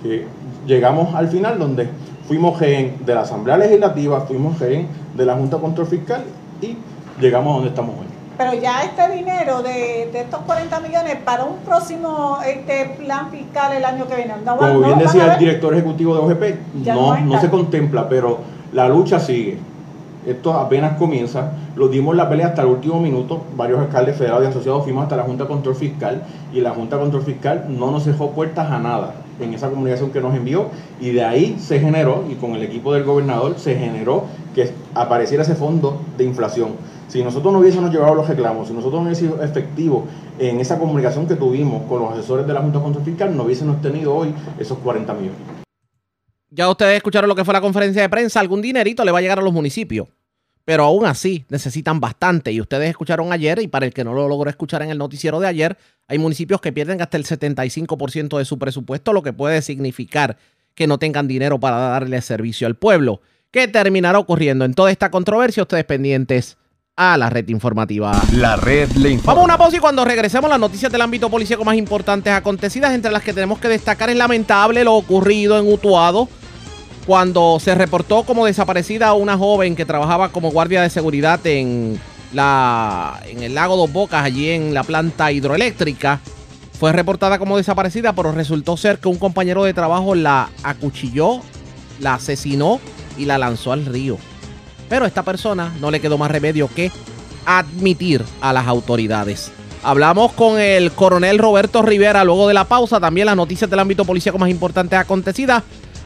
Que 0.00 0.26
llegamos 0.66 1.14
al 1.14 1.28
final 1.28 1.58
donde 1.58 1.88
fuimos 2.26 2.58
gen 2.58 2.96
de 3.04 3.14
la 3.14 3.22
Asamblea 3.22 3.56
Legislativa, 3.56 4.20
fuimos 4.22 4.58
gen 4.58 4.88
de 5.14 5.26
la 5.26 5.34
Junta 5.34 5.58
Control 5.58 5.86
Fiscal 5.86 6.24
y 6.60 6.76
llegamos 7.20 7.50
a 7.50 7.54
donde 7.54 7.68
estamos 7.70 7.96
hoy. 7.98 8.06
Pero 8.38 8.54
ya 8.54 8.82
este 8.82 9.14
dinero 9.14 9.62
de, 9.62 10.10
estos 10.18 10.40
40 10.40 10.80
millones 10.80 11.16
para 11.24 11.44
un 11.44 11.58
próximo 11.58 12.38
este 12.44 12.96
plan 12.98 13.30
fiscal 13.30 13.72
el 13.74 13.84
año 13.84 14.06
que 14.06 14.16
viene. 14.16 14.34
Como 14.44 14.80
bien 14.80 14.98
decía 14.98 15.34
el 15.34 15.38
director 15.38 15.74
ejecutivo 15.74 16.14
de 16.14 16.20
OGP, 16.20 16.86
no, 16.86 17.18
no, 17.18 17.40
se 17.40 17.50
contempla, 17.50 18.08
pero 18.08 18.38
la 18.72 18.88
lucha 18.88 19.20
sigue. 19.20 19.58
Esto 20.26 20.54
apenas 20.54 20.96
comienza. 20.96 21.52
Lo 21.76 21.88
dimos 21.88 22.16
la 22.16 22.28
pelea 22.28 22.48
hasta 22.48 22.62
el 22.62 22.68
último 22.68 23.00
minuto. 23.00 23.42
Varios 23.56 23.80
alcaldes 23.80 24.16
federados 24.16 24.44
y 24.44 24.46
asociados 24.46 24.84
fuimos 24.84 25.02
hasta 25.02 25.16
la 25.16 25.24
Junta 25.24 25.44
de 25.44 25.48
Control 25.48 25.74
Fiscal 25.74 26.22
y 26.52 26.60
la 26.60 26.70
Junta 26.70 26.96
de 26.96 27.02
Control 27.02 27.22
Fiscal 27.22 27.66
no 27.68 27.90
nos 27.90 28.06
dejó 28.06 28.30
puertas 28.30 28.70
a 28.70 28.78
nada 28.78 29.14
en 29.42 29.54
esa 29.54 29.70
comunicación 29.70 30.10
que 30.10 30.20
nos 30.20 30.34
envió 30.34 30.70
y 31.00 31.10
de 31.10 31.24
ahí 31.24 31.56
se 31.58 31.80
generó, 31.80 32.24
y 32.30 32.34
con 32.34 32.54
el 32.54 32.62
equipo 32.62 32.92
del 32.94 33.04
gobernador 33.04 33.58
se 33.58 33.76
generó 33.76 34.24
que 34.54 34.70
apareciera 34.94 35.42
ese 35.42 35.54
fondo 35.54 36.00
de 36.16 36.24
inflación 36.24 36.72
si 37.12 37.22
nosotros 37.22 37.52
no 37.52 37.58
hubiésemos 37.58 37.92
llevado 37.92 38.14
los 38.14 38.26
reclamos, 38.26 38.68
si 38.68 38.72
nosotros 38.72 39.02
no 39.02 39.08
hubiésemos 39.08 39.34
sido 39.36 39.44
efectivos 39.44 40.04
en 40.38 40.60
esa 40.60 40.78
comunicación 40.78 41.28
que 41.28 41.34
tuvimos 41.34 41.82
con 41.82 42.00
los 42.00 42.12
asesores 42.12 42.46
de 42.46 42.54
la 42.54 42.62
Junta 42.62 42.78
de 42.78 42.84
Control 42.84 43.04
Fiscal, 43.04 43.36
no 43.36 43.42
hubiésemos 43.42 43.82
tenido 43.82 44.14
hoy 44.14 44.34
esos 44.58 44.78
40 44.78 45.12
millones. 45.12 45.38
Ya 46.48 46.70
ustedes 46.70 46.96
escucharon 46.96 47.28
lo 47.28 47.34
que 47.34 47.44
fue 47.44 47.52
la 47.52 47.60
conferencia 47.60 48.00
de 48.00 48.08
prensa, 48.08 48.40
algún 48.40 48.62
dinerito 48.62 49.04
le 49.04 49.12
va 49.12 49.18
a 49.18 49.20
llegar 49.20 49.38
a 49.38 49.42
los 49.42 49.52
municipios. 49.52 50.08
Pero 50.64 50.84
aún 50.84 51.06
así 51.06 51.44
necesitan 51.48 52.00
bastante. 52.00 52.52
Y 52.52 52.60
ustedes 52.60 52.90
escucharon 52.90 53.32
ayer, 53.32 53.60
y 53.60 53.68
para 53.68 53.86
el 53.86 53.92
que 53.92 54.04
no 54.04 54.14
lo 54.14 54.28
logró 54.28 54.48
escuchar 54.48 54.82
en 54.82 54.90
el 54.90 54.98
noticiero 54.98 55.40
de 55.40 55.48
ayer, 55.48 55.76
hay 56.08 56.18
municipios 56.18 56.60
que 56.60 56.72
pierden 56.72 57.02
hasta 57.02 57.16
el 57.16 57.24
75% 57.24 58.38
de 58.38 58.44
su 58.44 58.58
presupuesto, 58.58 59.12
lo 59.12 59.22
que 59.22 59.32
puede 59.32 59.62
significar 59.62 60.36
que 60.74 60.86
no 60.86 60.98
tengan 60.98 61.28
dinero 61.28 61.58
para 61.58 61.76
darle 61.76 62.20
servicio 62.22 62.66
al 62.66 62.76
pueblo. 62.76 63.20
¿Qué 63.50 63.68
terminará 63.68 64.18
ocurriendo 64.18 64.64
en 64.64 64.74
toda 64.74 64.90
esta 64.90 65.10
controversia? 65.10 65.64
Ustedes 65.64 65.84
pendientes 65.84 66.56
a 66.96 67.16
la 67.16 67.30
red 67.30 67.48
informativa. 67.48 68.12
La 68.32 68.56
red 68.56 68.90
le 68.92 69.10
informa. 69.10 69.34
Vamos 69.34 69.42
a 69.42 69.44
una 69.44 69.58
pausa 69.58 69.76
y 69.76 69.80
cuando 69.80 70.04
regresemos 70.04 70.48
las 70.48 70.60
noticias 70.60 70.92
del 70.92 71.00
ámbito 71.00 71.28
policíaco 71.28 71.64
más 71.64 71.76
importantes 71.76 72.32
acontecidas, 72.32 72.94
entre 72.94 73.10
las 73.10 73.22
que 73.22 73.32
tenemos 73.32 73.58
que 73.58 73.68
destacar 73.68 74.10
es 74.10 74.16
lamentable 74.16 74.84
lo 74.84 74.94
ocurrido 74.94 75.58
en 75.58 75.70
Utuado 75.70 76.28
cuando 77.06 77.58
se 77.60 77.74
reportó 77.74 78.22
como 78.22 78.46
desaparecida 78.46 79.12
una 79.14 79.36
joven 79.36 79.74
que 79.74 79.84
trabajaba 79.84 80.30
como 80.30 80.50
guardia 80.50 80.82
de 80.82 80.90
seguridad 80.90 81.44
en 81.46 82.00
la 82.32 83.20
en 83.26 83.42
el 83.42 83.54
lago 83.54 83.76
Dos 83.76 83.92
Bocas 83.92 84.24
allí 84.24 84.50
en 84.50 84.74
la 84.74 84.84
planta 84.84 85.32
hidroeléctrica. 85.32 86.20
Fue 86.78 86.92
reportada 86.92 87.38
como 87.38 87.56
desaparecida, 87.56 88.12
pero 88.12 88.32
resultó 88.32 88.76
ser 88.76 88.98
que 88.98 89.08
un 89.08 89.18
compañero 89.18 89.64
de 89.64 89.74
trabajo 89.74 90.14
la 90.14 90.50
acuchilló, 90.64 91.40
la 92.00 92.14
asesinó 92.14 92.80
y 93.16 93.24
la 93.24 93.38
lanzó 93.38 93.72
al 93.72 93.86
río. 93.86 94.18
Pero 94.88 95.04
a 95.04 95.08
esta 95.08 95.22
persona 95.22 95.72
no 95.80 95.90
le 95.90 96.00
quedó 96.00 96.18
más 96.18 96.30
remedio 96.30 96.68
que 96.68 96.90
admitir 97.46 98.24
a 98.40 98.52
las 98.52 98.66
autoridades. 98.66 99.52
Hablamos 99.84 100.32
con 100.32 100.60
el 100.60 100.92
coronel 100.92 101.38
Roberto 101.38 101.82
Rivera 101.82 102.24
luego 102.24 102.46
de 102.46 102.54
la 102.54 102.64
pausa, 102.64 103.00
también 103.00 103.26
las 103.26 103.36
noticias 103.36 103.68
del 103.68 103.80
ámbito 103.80 104.04
policíaco 104.04 104.38
más 104.38 104.50
importantes 104.50 104.98
acontecidas, 104.98 105.62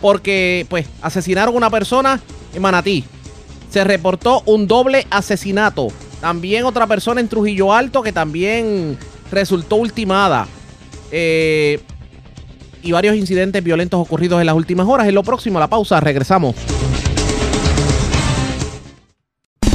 porque 0.07 0.67
pues 0.69 0.87
asesinaron 1.03 1.53
a 1.53 1.57
una 1.57 1.69
persona 1.69 2.21
en 2.55 2.63
Manatí. 2.63 3.03
Se 3.73 3.83
reportó 3.83 4.41
un 4.47 4.69
doble 4.69 5.05
asesinato. 5.11 5.89
También 6.21 6.65
otra 6.65 6.87
persona 6.87 7.21
en 7.21 7.27
Trujillo 7.27 7.73
Alto 7.73 8.03
que 8.03 8.13
también 8.13 8.97
resultó 9.33 9.75
ultimada. 9.75 10.47
Eh, 11.11 11.81
y 12.85 12.93
varios 12.93 13.17
incidentes 13.17 13.65
violentos 13.65 13.99
ocurridos 13.99 14.39
en 14.39 14.47
las 14.47 14.55
últimas 14.55 14.87
horas. 14.87 15.09
En 15.09 15.15
lo 15.17 15.25
próximo, 15.25 15.59
la 15.59 15.67
pausa, 15.67 15.99
regresamos. 15.99 16.55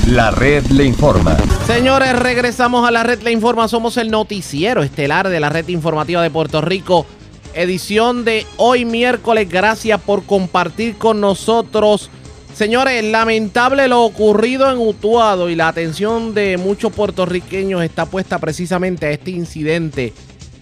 La 0.08 0.32
red 0.32 0.64
le 0.68 0.86
informa. 0.86 1.36
Señores, 1.68 2.18
regresamos 2.18 2.88
a 2.88 2.92
la 2.92 3.04
red 3.04 3.22
le 3.22 3.34
informa. 3.34 3.68
Somos 3.68 3.98
el 3.98 4.10
noticiero 4.10 4.82
estelar 4.82 5.28
de 5.28 5.42
la 5.42 5.50
red 5.50 5.68
informativa 5.68 6.22
de 6.22 6.30
Puerto 6.30 6.62
Rico. 6.62 7.06
Edición 7.54 8.26
de 8.26 8.46
hoy 8.58 8.86
miércoles. 8.86 9.50
Gracias 9.50 10.00
por 10.02 10.24
compartir 10.24 10.98
con 10.98 11.20
nosotros. 11.22 12.10
Señores, 12.54 13.04
lamentable 13.04 13.88
lo 13.88 14.04
ocurrido 14.04 14.72
en 14.72 14.78
Utuado 14.78 15.50
y 15.50 15.56
la 15.56 15.68
atención 15.68 16.34
de 16.34 16.58
muchos 16.58 16.94
puertorriqueños 16.94 17.84
está 17.84 18.06
puesta 18.06 18.40
precisamente 18.40 19.06
a 19.06 19.12
este 19.12 19.32
incidente 19.32 20.14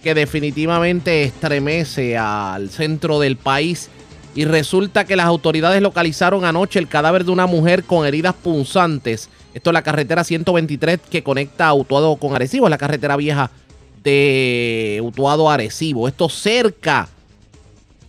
que 0.04 0.14
definitivamente 0.14 1.24
estremece 1.24 2.18
al 2.18 2.70
centro 2.70 3.20
del 3.20 3.38
país 3.38 3.90
y 4.36 4.46
resulta 4.46 5.06
que 5.06 5.16
las 5.16 5.26
autoridades 5.26 5.82
localizaron 5.82 6.46
anoche 6.46 6.80
el 6.80 6.88
cadáver 6.88 7.26
de 7.26 7.32
una 7.32 7.48
mujer 7.48 7.84
con 7.84 8.06
heridas 8.06 8.36
punzantes 8.36 9.30
esto 9.54 9.72
es 9.72 9.74
la 9.74 9.82
carretera 9.82 10.24
123 10.24 11.00
que 11.10 11.24
conecta 11.24 11.68
a 11.68 11.74
Utuado 11.74 12.16
con 12.18 12.36
Arecibo. 12.36 12.68
Es 12.68 12.72
la 12.72 12.78
carretera 12.78 13.16
vieja 13.16 13.52
de 14.10 15.02
Utuado 15.04 15.50
Arecibo. 15.52 16.08
Esto 16.08 16.30
cerca 16.30 17.10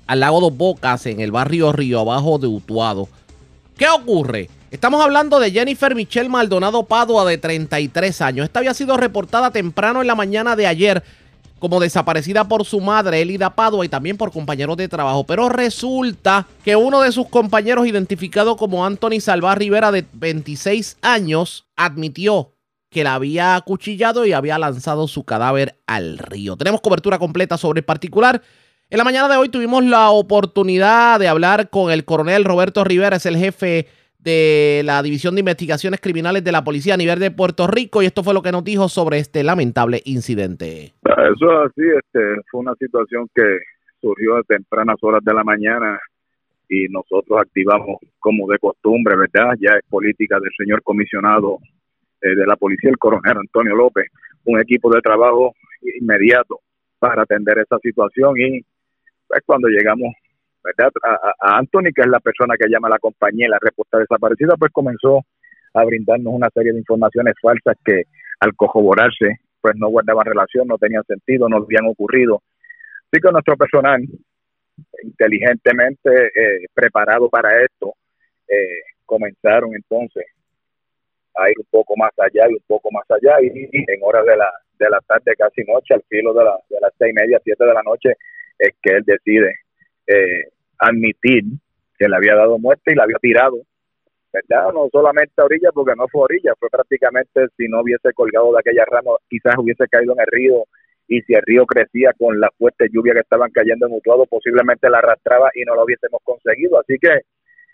al 0.07 0.21
lago 0.21 0.41
Dos 0.41 0.57
Bocas, 0.57 1.05
en 1.05 1.21
el 1.21 1.31
barrio 1.31 1.73
Río 1.73 2.01
Abajo 2.01 2.39
de 2.39 2.47
Utuado. 2.47 3.09
¿Qué 3.77 3.87
ocurre? 3.89 4.49
Estamos 4.71 5.03
hablando 5.03 5.39
de 5.39 5.51
Jennifer 5.51 5.95
Michelle 5.95 6.31
Maldonado 6.31 6.85
Padua, 6.85 7.27
de 7.27 7.37
33 7.37 8.23
años. 8.23 8.45
Esta 8.45 8.61
había 8.61 8.73
sido 8.73 8.97
reportada 8.97 9.51
temprano 9.51 10.01
en 10.01 10.07
la 10.07 10.15
mañana 10.15 10.57
de 10.57 10.67
ayer 10.67 11.03
como 11.59 11.81
desaparecida 11.81 12.49
por 12.49 12.65
su 12.65 12.81
madre, 12.81 13.21
Elida 13.21 13.55
Padua, 13.55 13.85
y 13.85 13.91
también 13.91 14.17
por 14.17 14.33
compañeros 14.33 14.79
de 14.79 14.89
trabajo. 14.89 15.25
Pero 15.25 15.51
resulta 15.51 16.47
que 16.65 16.77
uno 16.77 17.03
de 17.03 17.13
sus 17.13 17.29
compañeros, 17.29 17.87
identificado 17.87 18.57
como 18.57 18.87
Anthony 18.87 19.21
Salvar 19.21 19.59
Rivera, 19.59 19.93
de 19.93 20.07
26 20.15 20.97
años, 21.03 21.67
admitió 21.77 22.53
que 22.91 23.05
la 23.05 23.15
había 23.15 23.57
acuchillado 23.57 24.27
y 24.27 24.33
había 24.33 24.59
lanzado 24.59 25.07
su 25.07 25.25
cadáver 25.25 25.77
al 25.87 26.19
río. 26.19 26.57
Tenemos 26.57 26.81
cobertura 26.81 27.19
completa 27.19 27.57
sobre 27.57 27.81
el 27.81 27.85
particular. 27.85 28.43
En 28.91 28.99
la 28.99 29.05
mañana 29.05 29.29
de 29.29 29.37
hoy 29.37 29.49
tuvimos 29.49 29.85
la 29.85 30.11
oportunidad 30.11 31.21
de 31.21 31.29
hablar 31.29 31.71
con 31.71 31.93
el 31.93 32.05
coronel 32.05 32.45
Roberto 32.45 32.83
Rivera, 32.83 33.17
es 33.17 33.27
el 33.27 33.37
jefe 33.37 33.87
de 34.19 34.83
la 34.85 35.03
División 35.03 35.35
de 35.35 35.41
Investigaciones 35.41 36.01
Criminales 36.01 36.43
de 36.45 36.53
la 36.53 36.65
Policía 36.65 36.95
a 36.95 36.97
nivel 36.97 37.21
de 37.21 37.31
Puerto 37.31 37.69
Rico 37.69 38.03
y 38.03 38.07
esto 38.07 38.25
fue 38.25 38.35
lo 38.35 38.43
que 38.43 38.53
nos 38.53 38.65
dijo 38.65 38.89
sobre 38.89 39.19
este 39.19 39.45
lamentable 39.45 40.03
incidente. 40.05 40.93
Eso 41.05 41.65
es 41.65 41.71
así, 41.71 41.83
este, 41.97 42.43
fue 42.51 42.61
una 42.61 42.75
situación 42.75 43.29
que 43.35 43.59
surgió 44.01 44.37
a 44.37 44.43
tempranas 44.43 44.97
horas 45.03 45.23
de 45.25 45.33
la 45.33 45.45
mañana 45.45 45.99
y 46.69 46.87
nosotros 46.89 47.41
activamos 47.41 47.99
como 48.19 48.49
de 48.49 48.59
costumbre, 48.59 49.17
¿verdad? 49.17 49.55
Ya 49.61 49.77
es 49.77 49.85
política 49.89 50.39
del 50.41 50.51
señor 50.59 50.83
comisionado 50.83 51.59
eh, 52.23 52.35
de 52.35 52.47
la 52.47 52.57
policía, 52.57 52.91
el 52.91 52.99
coronel 52.99 53.39
Antonio 53.39 53.75
López, 53.75 54.07
un 54.45 54.61
equipo 54.61 54.93
de 54.93 55.01
trabajo 55.01 55.55
inmediato 56.01 56.61
para 56.99 57.23
atender 57.23 57.59
esa 57.59 57.79
situación 57.79 58.35
y 58.39 58.61
pues, 59.27 59.43
cuando 59.47 59.69
llegamos 59.69 60.13
¿verdad? 60.63 60.93
A, 61.03 61.59
Anthony, 61.59 61.93
que 61.95 62.03
es 62.03 62.07
la 62.07 62.21
persona 62.21 62.55
que 62.59 62.69
llama 62.69 62.89
a 62.89 62.93
la 62.93 62.99
compañía 62.99 63.47
y 63.47 63.51
la 63.51 63.59
respuesta 63.61 63.99
desaparecida, 63.99 64.57
pues 64.59 64.71
comenzó 64.73 65.25
a 65.75 65.85
brindarnos 65.85 66.35
una 66.35 66.51
serie 66.53 66.73
de 66.73 66.79
informaciones 66.79 67.35
falsas 67.41 67.77
que 67.85 68.03
al 68.41 68.55
corroborarse, 68.55 69.41
pues 69.61 69.75
no 69.77 69.89
guardaban 69.89 70.27
relación, 70.27 70.69
no 70.69 70.79
tenían 70.79 71.05
sentido, 71.05 71.49
no 71.49 71.59
habían 71.59 71.87
ocurrido. 71.87 72.43
Así 73.11 73.21
que 73.23 73.33
nuestro 73.33 73.57
personal, 73.57 74.03
inteligentemente 75.03 76.27
eh, 76.27 76.67
preparado 76.75 77.29
para 77.29 77.63
esto, 77.63 77.95
eh, 78.49 78.83
comenzaron 79.07 79.75
entonces 79.75 80.25
a 81.37 81.51
ir 81.51 81.59
un 81.59 81.67
poco 81.71 81.95
más 81.97 82.11
allá 82.19 82.47
y 82.49 82.55
un 82.55 82.65
poco 82.67 82.91
más 82.91 83.05
allá 83.11 83.41
y, 83.43 83.69
en 83.73 84.01
horas 84.03 84.25
de 84.27 84.37
la, 84.37 84.51
de 84.79 84.91
la 84.91 85.01
tarde, 85.01 85.35
casi 85.37 85.63
noche, 85.65 85.95
al 85.95 86.03
filo 86.09 86.33
de, 86.35 86.45
la, 86.45 86.59
de 86.69 86.81
las 86.81 86.93
seis 86.99 87.11
y 87.11 87.15
media, 87.15 87.41
siete 87.43 87.65
de 87.65 87.75
la 87.75 87.83
noche, 87.83 88.15
es 88.59 88.71
que 88.83 88.97
él 88.97 89.05
decide 89.05 89.55
eh, 90.07 90.49
admitir 90.79 91.45
que 91.99 92.09
le 92.09 92.17
había 92.17 92.35
dado 92.35 92.59
muerte 92.59 92.93
y 92.93 92.95
la 92.95 93.05
había 93.05 93.19
tirado, 93.21 93.59
¿verdad? 94.33 94.73
No 94.73 94.89
solamente 94.91 95.35
a 95.37 95.45
orilla, 95.45 95.71
porque 95.73 95.95
no 95.97 96.09
fue 96.09 96.23
a 96.23 96.25
orilla, 96.25 96.53
fue 96.59 96.69
prácticamente 96.71 97.47
si 97.57 97.69
no 97.69 97.83
hubiese 97.83 98.13
colgado 98.15 98.53
de 98.53 98.61
aquella 98.61 98.85
rama, 98.87 99.13
quizás 99.29 99.55
hubiese 99.59 99.87
caído 99.89 100.15
en 100.15 100.21
el 100.21 100.27
río 100.27 100.65
y 101.09 101.21
si 101.23 101.35
el 101.35 101.43
río 101.43 101.67
crecía 101.67 102.13
con 102.17 102.39
la 102.39 102.51
fuerte 102.57 102.87
lluvia 102.91 103.13
que 103.15 103.21
estaban 103.21 103.51
cayendo 103.51 103.87
en 103.87 103.95
Utuado, 103.95 104.27
posiblemente 104.27 104.89
la 104.89 104.99
arrastraba 104.99 105.51
y 105.55 105.65
no 105.65 105.75
lo 105.75 105.85
hubiésemos 105.85 106.21
conseguido. 106.23 106.79
Así 106.79 106.97
que 107.01 107.23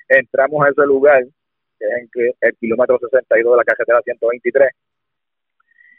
entramos 0.09 0.65
a 0.65 0.71
ese 0.71 0.87
lugar, 0.87 1.23
que 1.79 2.29
es 2.29 2.35
en 2.41 2.49
el 2.49 2.57
kilómetro 2.57 2.99
62 2.99 3.53
de 3.53 3.57
la 3.57 3.65
carretera 3.65 4.01
123, 4.03 4.71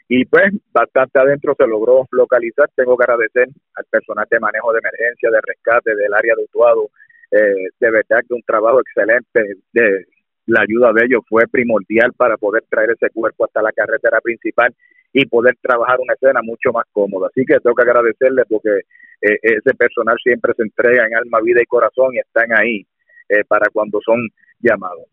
y 0.08 0.24
pues 0.24 0.54
bastante 0.72 1.20
adentro 1.20 1.54
se 1.56 1.66
logró 1.66 2.06
localizar. 2.12 2.70
Tengo 2.74 2.96
que 2.96 3.04
agradecer 3.04 3.48
al 3.74 3.84
personal 3.90 4.26
de 4.30 4.40
manejo 4.40 4.72
de 4.72 4.78
emergencia, 4.78 5.30
de 5.30 5.40
rescate 5.42 5.94
del 5.94 6.14
área 6.14 6.34
de 6.34 6.44
Utuado. 6.44 6.88
Eh, 7.30 7.68
de 7.78 7.90
verdad 7.90 8.24
que 8.26 8.34
un 8.34 8.42
trabajo 8.42 8.80
excelente. 8.80 9.56
De, 9.72 10.06
la 10.46 10.62
ayuda 10.62 10.94
de 10.94 11.04
ellos 11.04 11.20
fue 11.28 11.46
primordial 11.46 12.14
para 12.14 12.38
poder 12.38 12.64
traer 12.70 12.92
ese 12.92 13.10
cuerpo 13.10 13.44
hasta 13.44 13.60
la 13.60 13.70
carretera 13.70 14.18
principal 14.22 14.74
y 15.12 15.26
poder 15.26 15.54
trabajar 15.60 16.00
una 16.00 16.14
escena 16.14 16.40
mucho 16.42 16.72
más 16.72 16.86
cómoda. 16.90 17.28
Así 17.28 17.44
que 17.44 17.60
tengo 17.60 17.76
que 17.76 17.82
agradecerles 17.82 18.46
porque 18.48 18.70
eh, 19.20 19.38
ese 19.42 19.74
personal 19.76 20.16
siempre 20.22 20.54
se 20.56 20.62
entrega 20.62 21.06
en 21.06 21.16
alma, 21.16 21.40
vida 21.42 21.60
y 21.60 21.66
corazón 21.66 22.14
y 22.14 22.18
están 22.18 22.50
ahí 22.56 22.86
eh, 23.28 23.44
para 23.46 23.66
cuando 23.70 24.00
son 24.02 24.26
llamados 24.58 25.04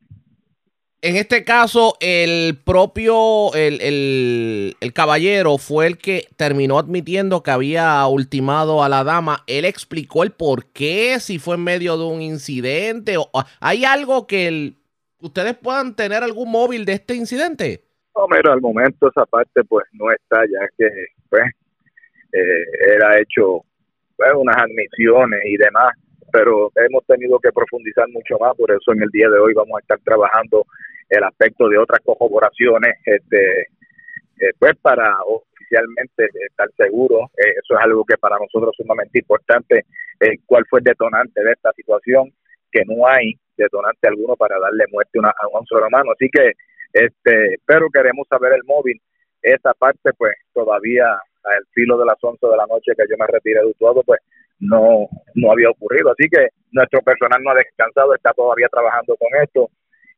en 1.05 1.17
este 1.17 1.43
caso, 1.43 1.97
el 1.99 2.57
propio, 2.65 3.53
el, 3.53 4.75
caballero 4.95 5.59
fue 5.59 5.85
el 5.85 5.99
que 5.99 6.27
terminó 6.35 6.79
admitiendo 6.79 7.43
que 7.43 7.51
había 7.51 8.07
ultimado 8.07 8.83
a 8.83 8.89
la 8.89 9.03
dama. 9.03 9.43
Él 9.45 9.65
explicó 9.65 10.23
el 10.23 10.31
por 10.31 10.65
qué, 10.71 11.19
si 11.19 11.37
fue 11.37 11.57
en 11.57 11.63
medio 11.63 11.95
de 11.99 12.05
un 12.05 12.23
incidente. 12.23 13.17
O, 13.17 13.29
¿Hay 13.59 13.85
algo 13.85 14.25
que 14.25 14.73
ustedes 15.19 15.55
puedan 15.55 15.95
tener 15.95 16.23
algún 16.23 16.49
móvil 16.49 16.85
de 16.85 16.93
este 16.93 17.13
incidente? 17.13 17.83
No, 18.15 18.25
mira, 18.27 18.53
al 18.53 18.61
momento 18.61 19.07
esa 19.07 19.27
parte 19.27 19.63
pues 19.63 19.85
no 19.93 20.11
está, 20.11 20.41
ya 20.41 20.67
que 20.75 20.89
pues 21.29 21.43
eh, 22.33 22.95
era 22.95 23.19
hecho 23.19 23.63
pues, 24.17 24.31
unas 24.35 24.57
admisiones 24.57 25.41
y 25.45 25.57
demás 25.57 25.93
pero 26.35 26.69
hemos 26.75 27.05
tenido 27.05 27.39
que 27.39 27.49
profundizar 27.53 28.09
mucho 28.09 28.37
más, 28.39 28.53
por 28.57 28.69
eso 28.69 28.91
en 28.91 29.03
el 29.03 29.09
día 29.09 29.29
de 29.29 29.39
hoy 29.39 29.53
vamos 29.53 29.77
a 29.77 29.79
estar 29.79 29.99
trabajando 30.03 30.65
el 31.09 31.23
aspecto 31.23 31.67
de 31.69 31.77
otras 31.77 31.99
corroboraciones, 32.03 32.95
este, 33.05 33.61
eh, 33.61 34.51
pues 34.59 34.75
para 34.81 35.15
oficialmente 35.23 36.27
estar 36.47 36.69
seguro, 36.77 37.29
eh, 37.37 37.53
eso 37.61 37.77
es 37.77 37.85
algo 37.85 38.03
que 38.03 38.17
para 38.17 38.37
nosotros 38.37 38.71
es 38.73 38.83
sumamente 38.83 39.19
importante, 39.19 39.85
eh, 40.19 40.37
cuál 40.45 40.65
fue 40.69 40.79
el 40.79 40.85
detonante 40.85 41.43
de 41.43 41.51
esta 41.51 41.71
situación, 41.73 42.31
que 42.71 42.83
no 42.85 43.07
hay 43.07 43.33
detonante 43.55 44.07
alguno 44.07 44.35
para 44.35 44.59
darle 44.59 44.85
muerte 44.91 45.19
a 45.23 45.47
un 45.57 45.65
ser 45.65 45.83
humano, 45.83 46.11
así 46.11 46.29
que, 46.29 46.51
este, 46.91 47.57
pero 47.65 47.89
queremos 47.89 48.27
saber 48.27 48.53
el 48.53 48.63
móvil, 48.65 48.99
esa 49.41 49.73
parte 49.73 50.11
pues 50.17 50.33
todavía 50.53 51.05
al 51.05 51.65
filo 51.71 51.97
de 51.97 52.05
las 52.05 52.17
11 52.21 52.45
de 52.47 52.57
la 52.57 52.65
noche 52.67 52.93
que 52.97 53.05
yo 53.09 53.15
me 53.17 53.27
retiré 53.27 53.61
de 53.63 53.73
todo, 53.79 54.01
pues 54.03 54.19
no, 54.59 55.07
no 55.35 55.51
había 55.51 55.69
ocurrido, 55.69 56.11
así 56.11 56.27
que 56.29 56.47
nuestro 56.71 57.01
personal 57.01 57.41
no 57.43 57.51
ha 57.51 57.55
descansado, 57.55 58.15
está 58.15 58.33
todavía 58.33 58.67
trabajando 58.69 59.15
con 59.17 59.29
esto, 59.41 59.69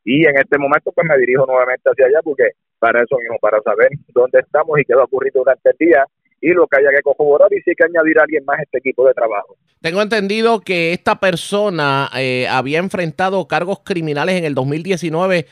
y 0.07 0.25
en 0.25 0.37
este 0.37 0.57
momento 0.57 0.89
pues 0.93 1.05
me 1.05 1.17
dirijo 1.17 1.45
nuevamente 1.45 1.89
hacia 1.89 2.05
allá 2.05 2.21
porque 2.23 2.51
para 2.79 3.03
eso 3.03 3.17
mismo, 3.17 3.37
para 3.41 3.59
saber 3.61 3.89
dónde 4.13 4.39
estamos 4.39 4.79
y 4.79 4.85
qué 4.85 4.95
va 4.95 5.01
a 5.01 5.05
ocurrir 5.05 5.33
durante 5.33 5.69
el 5.69 5.75
día 5.77 6.05
y 6.39 6.53
lo 6.53 6.65
que 6.65 6.77
haya 6.79 6.91
que 6.95 7.01
corroborar 7.01 7.51
y 7.51 7.61
si 7.61 7.71
hay 7.71 7.75
que 7.75 7.83
añadir 7.83 8.17
a 8.17 8.23
alguien 8.23 8.45
más 8.45 8.57
a 8.57 8.63
este 8.63 8.77
equipo 8.77 9.05
de 9.05 9.13
trabajo. 9.13 9.57
Tengo 9.81 10.01
entendido 10.01 10.61
que 10.61 10.93
esta 10.93 11.19
persona 11.19 12.09
eh, 12.17 12.47
había 12.47 12.79
enfrentado 12.79 13.45
cargos 13.49 13.81
criminales 13.83 14.35
en 14.35 14.45
el 14.45 14.55
2019 14.55 15.45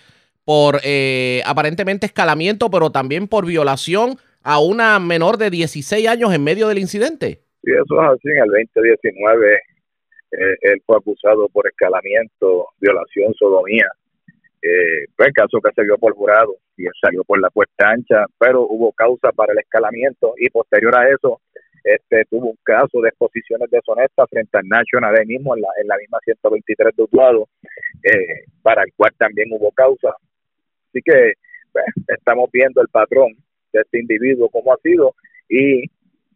por 0.46 0.80
eh, 0.86 1.42
aparentemente 1.46 2.06
escalamiento, 2.06 2.70
pero 2.70 2.92
también 2.92 3.28
por 3.28 3.46
violación 3.46 4.16
a 4.42 4.60
una 4.62 5.00
menor 5.00 5.38
de 5.38 5.50
16 5.50 6.08
años 6.08 6.34
en 6.34 6.46
medio 6.46 6.70
del 6.70 6.78
incidente. 6.78 7.42
Sí, 7.62 7.72
eso 7.72 8.02
es 8.02 8.10
así. 8.10 8.30
En 8.30 8.44
el 8.44 8.68
2019 8.74 9.54
eh, 9.54 10.58
él 10.62 10.82
fue 10.86 10.96
acusado 10.96 11.50
por 11.50 11.68
escalamiento, 11.68 12.70
violación, 12.80 13.34
sodomía 13.34 13.90
eh, 14.66 15.06
pues 15.16 15.28
el 15.28 15.34
caso 15.34 15.60
que 15.62 15.72
se 15.76 15.84
vio 15.84 15.98
por 15.98 16.14
jurado 16.16 16.56
y 16.76 16.86
salió 17.00 17.24
por 17.24 17.40
la 17.40 17.50
puerta 17.50 17.90
ancha, 17.90 18.26
pero 18.40 18.66
hubo 18.68 18.92
causa 18.94 19.32
para 19.32 19.54
el 19.54 19.60
escalamiento 19.60 20.34
y 20.38 20.50
posterior 20.50 20.98
a 20.98 21.10
eso 21.10 21.42
este 21.86 22.26
tuvo 22.32 22.50
un 22.50 22.58
caso 22.64 23.00
de 23.00 23.10
exposiciones 23.10 23.70
deshonestas 23.70 24.28
frente 24.28 24.58
al 24.58 24.68
National 24.68 25.16
ahí 25.16 25.26
mismo 25.28 25.56
en 25.56 25.62
la, 25.62 25.68
en 25.80 25.88
la 25.88 25.98
misma 25.98 26.18
123 26.24 26.96
de 26.96 27.04
Utuado, 27.04 27.48
eh, 28.04 28.46
para 28.64 28.82
el 28.82 28.92
cual 28.98 29.12
también 29.20 29.50
hubo 29.52 29.72
causa. 29.72 30.10
Así 30.90 31.00
que 31.06 31.34
pues, 31.72 31.86
estamos 32.08 32.50
viendo 32.52 32.82
el 32.82 32.88
patrón 32.88 33.34
de 33.72 33.82
este 33.82 34.00
individuo, 34.00 34.50
cómo 34.50 34.74
ha 34.74 34.78
sido 34.78 35.14
y 35.48 35.84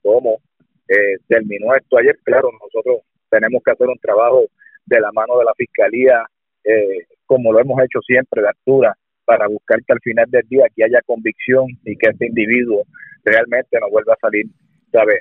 cómo 0.03 0.39
eh, 0.87 1.17
terminó 1.27 1.73
esto 1.73 1.97
ayer. 1.97 2.19
Claro, 2.23 2.51
nosotros 2.61 3.01
tenemos 3.31 3.63
que 3.63 3.71
hacer 3.71 3.87
un 3.87 3.97
trabajo 3.97 4.45
de 4.85 4.99
la 4.99 5.11
mano 5.13 5.39
de 5.39 5.45
la 5.45 5.53
Fiscalía 5.55 6.27
eh, 6.63 7.07
como 7.29 7.53
lo 7.53 7.59
hemos 7.59 7.79
hecho 7.83 7.99
siempre, 8.01 8.41
de 8.41 8.47
altura, 8.47 8.97
para 9.23 9.47
buscar 9.47 9.77
que 9.85 9.93
al 9.93 9.99
final 9.99 10.25
del 10.29 10.41
día 10.49 10.63
aquí 10.65 10.81
haya 10.81 10.99
convicción 11.05 11.67
y 11.85 11.95
que 11.95 12.09
este 12.09 12.25
individuo 12.25 12.81
realmente 13.23 13.77
no 13.79 13.87
vuelva 13.91 14.13
a 14.13 14.17
salir 14.19 14.47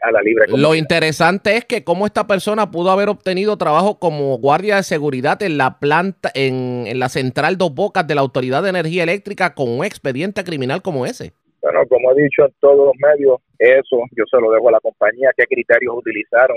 a 0.01 0.11
la 0.11 0.23
libre. 0.23 0.47
Lo 0.57 0.75
interesante 0.75 1.59
es 1.59 1.67
que 1.67 1.85
cómo 1.85 2.07
esta 2.07 2.27
persona 2.27 2.71
pudo 2.71 2.91
haber 2.91 3.11
obtenido 3.11 3.59
trabajo 3.59 3.99
como 3.99 4.39
guardia 4.39 4.77
de 4.77 4.83
seguridad 4.83 5.43
en 5.43 5.59
la 5.59 5.79
planta, 5.79 6.31
en, 6.35 6.87
en, 6.87 6.99
la 6.99 7.11
central 7.11 7.59
Dos 7.59 7.75
Bocas 7.75 8.07
de 8.07 8.15
la 8.15 8.23
Autoridad 8.23 8.63
de 8.63 8.71
Energía 8.71 9.03
Eléctrica 9.03 9.55
con 9.55 9.69
un 9.69 9.85
expediente 9.85 10.43
criminal 10.43 10.81
como 10.81 11.05
ese. 11.05 11.35
Bueno, 11.61 11.81
como 11.87 12.13
he 12.13 12.23
dicho 12.23 12.47
en 12.47 12.55
todos 12.61 12.87
los 12.87 12.95
medios, 12.97 13.43
eso 13.59 13.99
yo 14.17 14.25
se 14.31 14.41
lo 14.41 14.51
dejo 14.51 14.71
a 14.71 14.73
la 14.73 14.81
compañía, 14.81 15.29
qué 15.37 15.45
criterios 15.45 15.95
utilizaron, 15.95 16.57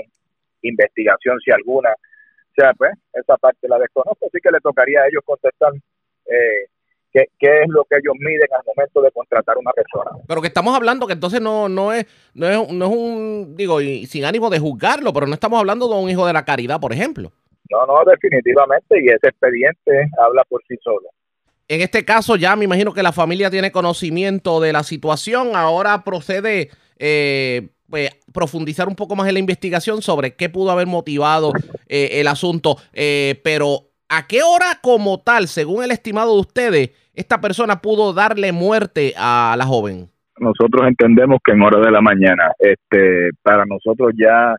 investigación 0.62 1.38
si 1.44 1.50
alguna, 1.50 1.90
sea, 2.54 2.72
pues 2.74 2.92
esa 3.12 3.36
parte 3.36 3.68
la 3.68 3.78
desconozco, 3.78 4.26
así 4.26 4.38
que 4.42 4.50
le 4.50 4.60
tocaría 4.60 5.00
a 5.00 5.08
ellos 5.08 5.22
contestar 5.24 5.72
eh, 6.26 6.66
qué, 7.12 7.28
es 7.40 7.68
lo 7.68 7.84
que 7.84 7.96
ellos 7.96 8.14
miden 8.18 8.48
al 8.56 8.64
momento 8.64 9.02
de 9.02 9.10
contratar 9.10 9.56
una 9.58 9.72
persona. 9.72 10.10
Pero 10.26 10.40
que 10.40 10.48
estamos 10.48 10.74
hablando 10.74 11.06
que 11.06 11.12
entonces 11.12 11.40
no, 11.40 11.68
no, 11.68 11.92
es, 11.92 12.06
no, 12.34 12.48
es, 12.48 12.72
no 12.72 12.86
es 12.86 12.90
un, 12.90 13.56
digo, 13.56 13.80
y 13.80 14.06
sin 14.06 14.24
ánimo 14.24 14.50
de 14.50 14.58
juzgarlo, 14.58 15.12
pero 15.12 15.26
no 15.26 15.34
estamos 15.34 15.58
hablando 15.58 15.88
de 15.88 15.94
un 15.94 16.10
hijo 16.10 16.26
de 16.26 16.32
la 16.32 16.44
caridad, 16.44 16.80
por 16.80 16.92
ejemplo. 16.92 17.32
No, 17.70 17.86
no, 17.86 18.04
definitivamente, 18.04 19.02
y 19.02 19.08
ese 19.08 19.28
expediente 19.28 20.10
habla 20.18 20.44
por 20.48 20.62
sí 20.68 20.76
solo. 20.82 21.08
En 21.68 21.80
este 21.80 22.04
caso 22.04 22.36
ya 22.36 22.54
me 22.56 22.64
imagino 22.64 22.92
que 22.92 23.02
la 23.02 23.12
familia 23.12 23.50
tiene 23.50 23.72
conocimiento 23.72 24.60
de 24.60 24.72
la 24.72 24.82
situación, 24.82 25.54
ahora 25.54 26.04
procede... 26.04 26.70
Eh, 26.98 27.68
pues, 27.88 28.10
profundizar 28.32 28.88
un 28.88 28.96
poco 28.96 29.16
más 29.16 29.28
en 29.28 29.34
la 29.34 29.40
investigación 29.40 30.02
sobre 30.02 30.34
qué 30.34 30.48
pudo 30.48 30.70
haber 30.70 30.86
motivado 30.86 31.52
eh, 31.88 32.20
el 32.20 32.28
asunto. 32.28 32.76
Eh, 32.92 33.40
pero, 33.44 33.90
¿a 34.08 34.26
qué 34.26 34.42
hora 34.42 34.78
como 34.82 35.20
tal, 35.20 35.48
según 35.48 35.84
el 35.84 35.90
estimado 35.90 36.34
de 36.34 36.40
ustedes, 36.40 36.90
esta 37.14 37.40
persona 37.40 37.82
pudo 37.82 38.12
darle 38.12 38.52
muerte 38.52 39.12
a 39.16 39.54
la 39.58 39.66
joven? 39.66 40.12
nosotros 40.42 40.86
entendemos 40.86 41.38
que 41.44 41.52
en 41.52 41.62
hora 41.62 41.80
de 41.80 41.90
la 41.90 42.00
mañana, 42.00 42.52
este, 42.58 43.30
para 43.42 43.64
nosotros 43.64 44.12
ya 44.16 44.54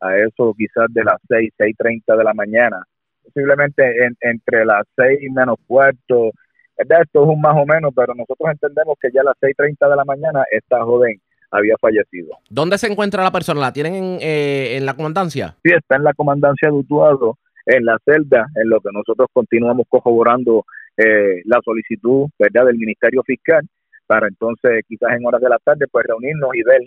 a 0.00 0.16
eso 0.18 0.54
quizás 0.56 0.86
de 0.90 1.04
las 1.04 1.16
seis, 1.28 1.52
seis 1.56 1.74
treinta 1.76 2.16
de 2.16 2.24
la 2.24 2.34
mañana, 2.34 2.82
posiblemente 3.22 3.82
entre 4.20 4.64
las 4.64 4.84
seis 4.96 5.18
menos 5.32 5.56
cuarto. 5.66 6.30
Esto 6.76 7.22
es 7.22 7.28
un 7.28 7.40
más 7.40 7.56
o 7.56 7.64
menos, 7.64 7.92
pero 7.94 8.14
nosotros 8.14 8.50
entendemos 8.50 8.96
que 9.00 9.08
ya 9.12 9.22
a 9.22 9.24
las 9.24 9.36
seis 9.40 9.54
treinta 9.56 9.88
de 9.88 9.96
la 9.96 10.04
mañana 10.04 10.44
esta 10.50 10.82
joven 10.82 11.20
había 11.50 11.74
fallecido. 11.80 12.36
¿Dónde 12.50 12.78
se 12.78 12.86
encuentra 12.86 13.22
la 13.22 13.32
persona? 13.32 13.60
¿La 13.60 13.72
tienen 13.72 13.94
en, 13.94 14.18
eh, 14.20 14.76
en 14.76 14.86
la 14.86 14.94
comandancia? 14.94 15.56
Sí, 15.64 15.72
está 15.72 15.96
en 15.96 16.04
la 16.04 16.14
comandancia 16.14 16.68
de 16.68 16.74
Utuado, 16.74 17.38
en 17.66 17.84
la 17.84 17.98
celda, 18.04 18.46
en 18.54 18.68
lo 18.68 18.80
que 18.80 18.90
nosotros 18.92 19.28
continuamos 19.32 19.86
corroborando 19.88 20.64
eh, 20.96 21.42
la 21.44 21.60
solicitud, 21.64 22.28
¿verdad?, 22.38 22.66
del 22.66 22.76
Ministerio 22.76 23.22
Fiscal 23.24 23.66
para 24.06 24.28
entonces 24.28 24.84
quizás 24.88 25.10
en 25.16 25.26
horas 25.26 25.40
de 25.40 25.48
la 25.48 25.58
tarde 25.58 25.86
pues 25.90 26.06
reunirnos 26.06 26.50
y 26.54 26.62
ver 26.62 26.80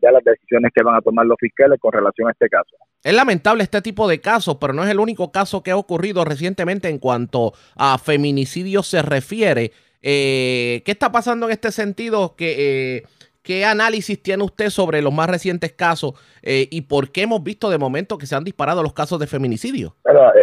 las 0.00 0.22
decisiones 0.24 0.70
que 0.74 0.84
van 0.84 0.94
a 0.94 1.00
tomar 1.00 1.26
los 1.26 1.36
fiscales 1.38 1.78
con 1.80 1.92
relación 1.92 2.28
a 2.28 2.30
este 2.32 2.48
caso. 2.48 2.76
Es 3.02 3.12
lamentable 3.12 3.64
este 3.64 3.82
tipo 3.82 4.06
de 4.08 4.20
casos, 4.20 4.56
pero 4.60 4.72
no 4.72 4.84
es 4.84 4.90
el 4.90 5.00
único 5.00 5.32
caso 5.32 5.62
que 5.62 5.72
ha 5.72 5.76
ocurrido 5.76 6.24
recientemente 6.24 6.88
en 6.88 6.98
cuanto 6.98 7.52
a 7.74 7.98
feminicidio 7.98 8.82
se 8.84 9.02
refiere. 9.02 9.72
Eh, 10.02 10.82
¿Qué 10.84 10.92
está 10.92 11.10
pasando 11.10 11.46
en 11.46 11.52
este 11.52 11.72
sentido? 11.72 12.36
¿Qué, 12.36 12.98
eh, 12.98 13.02
¿Qué 13.42 13.64
análisis 13.64 14.22
tiene 14.22 14.44
usted 14.44 14.68
sobre 14.68 15.00
los 15.00 15.14
más 15.14 15.28
recientes 15.28 15.72
casos 15.72 16.12
eh, 16.42 16.68
y 16.70 16.82
por 16.82 17.10
qué 17.10 17.22
hemos 17.22 17.42
visto 17.42 17.70
de 17.70 17.78
momento 17.78 18.18
que 18.18 18.26
se 18.26 18.36
han 18.36 18.44
disparado 18.44 18.82
los 18.82 18.92
casos 18.92 19.18
de 19.18 19.26
feminicidio? 19.26 19.96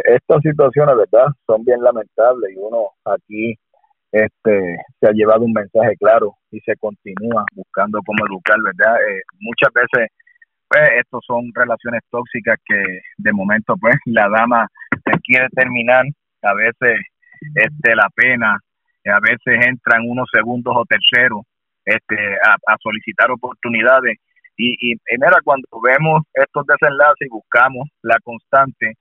estas 0.04 0.42
situaciones, 0.42 0.96
¿verdad? 0.98 1.28
Son 1.46 1.64
bien 1.64 1.82
lamentables 1.82 2.52
y 2.52 2.58
uno 2.58 2.90
aquí 3.06 3.56
este 4.12 4.78
se 5.00 5.08
ha 5.08 5.12
llevado 5.12 5.42
un 5.42 5.54
mensaje 5.54 5.96
claro 5.98 6.36
y 6.52 6.60
se 6.62 6.76
continúa 6.78 7.46
buscando 7.54 8.00
cómo 8.06 8.26
educar, 8.26 8.58
¿verdad? 8.64 8.96
Eh, 8.96 9.22
muchas 9.42 9.70
veces, 9.74 10.10
pues, 10.68 10.90
estos 11.00 11.22
son 11.28 11.52
relaciones 11.54 12.02
tóxicas 12.10 12.58
que 12.66 12.82
de 13.18 13.34
momento, 13.34 13.76
pues, 13.80 13.96
la 14.06 14.28
dama 14.30 14.68
se 15.06 15.20
quiere 15.20 15.48
terminar, 15.50 16.06
a 16.42 16.54
veces 16.54 17.00
este 17.54 17.96
la 17.96 18.10
pena, 18.16 18.58
a 19.06 19.20
veces 19.20 19.68
entran 19.68 20.02
unos 20.08 20.28
segundos 20.34 20.74
o 20.76 20.86
terceros 20.86 21.44
este, 21.88 22.16
a, 22.44 22.76
solicitar 22.84 23.32
oportunidades. 23.32 24.18
Y, 24.58 24.76
y, 24.80 24.94
y, 24.94 25.16
mira, 25.18 25.40
cuando 25.44 25.68
vemos 25.82 26.24
estos 26.34 26.66
desenlaces 26.68 27.28
y 27.28 27.30
buscamos 27.30 27.88
la 28.02 28.18
constante, 28.24 28.94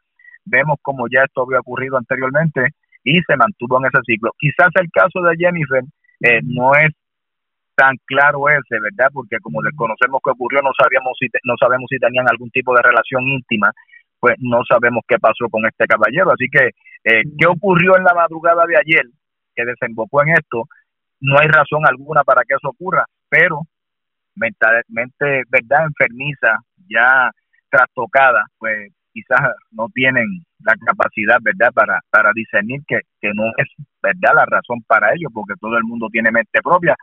vemos 0.44 0.78
como 0.82 1.06
ya 1.10 1.24
esto 1.24 1.42
había 1.42 1.60
ocurrido 1.60 1.98
anteriormente 1.98 2.68
y 3.02 3.20
se 3.26 3.36
mantuvo 3.36 3.78
en 3.78 3.86
ese 3.86 3.98
ciclo. 4.06 4.30
Quizás 4.38 4.70
el 4.80 4.88
caso 4.90 5.20
de 5.22 5.36
Jennifer 5.36 5.82
eh, 6.20 6.40
no 6.44 6.74
es 6.74 6.92
tan 7.74 7.96
claro 8.06 8.48
ese, 8.48 8.80
¿verdad? 8.80 9.10
Porque 9.12 9.36
como 9.42 9.60
desconocemos 9.62 10.20
qué 10.24 10.30
ocurrió, 10.30 10.60
no 10.62 10.70
sabíamos 10.78 11.12
si 11.18 11.26
no 11.44 11.54
sabemos 11.60 11.86
si 11.90 11.98
tenían 11.98 12.26
algún 12.30 12.50
tipo 12.50 12.74
de 12.74 12.82
relación 12.82 13.26
íntima, 13.28 13.70
pues 14.20 14.36
no 14.38 14.62
sabemos 14.68 15.02
qué 15.08 15.18
pasó 15.18 15.48
con 15.50 15.66
este 15.66 15.86
caballero. 15.86 16.30
Así 16.30 16.46
que, 16.50 16.70
eh, 17.04 17.22
¿qué 17.38 17.46
ocurrió 17.46 17.96
en 17.96 18.04
la 18.04 18.14
madrugada 18.14 18.64
de 18.66 18.76
ayer 18.78 19.04
que 19.54 19.64
desembocó 19.64 20.22
en 20.22 20.30
esto? 20.30 20.64
No 21.20 21.38
hay 21.38 21.48
razón 21.48 21.86
alguna 21.86 22.22
para 22.24 22.42
que 22.42 22.54
eso 22.54 22.68
ocurra, 22.68 23.04
pero 23.28 23.60
mentalmente, 24.34 25.42
¿verdad? 25.48 25.86
Enfermiza, 25.86 26.58
ya 26.88 27.30
trastocada, 27.70 28.44
pues 28.58 28.92
quizás 29.12 29.40
no 29.70 29.88
tienen 29.94 30.26
la 30.60 30.74
capacidad, 30.84 31.38
¿verdad?, 31.40 31.72
para, 31.72 31.98
para 32.10 32.30
discernir 32.34 32.82
que, 32.86 33.00
que 33.20 33.30
no 33.34 33.44
es, 33.56 33.68
¿verdad?, 34.02 34.34
la 34.34 34.44
razón 34.44 34.82
para 34.86 35.14
ello, 35.14 35.28
porque 35.32 35.54
todo 35.58 35.76
el 35.78 35.84
mundo 35.84 36.08
tiene 36.10 36.30
mente 36.30 36.60
propia. 36.62 36.94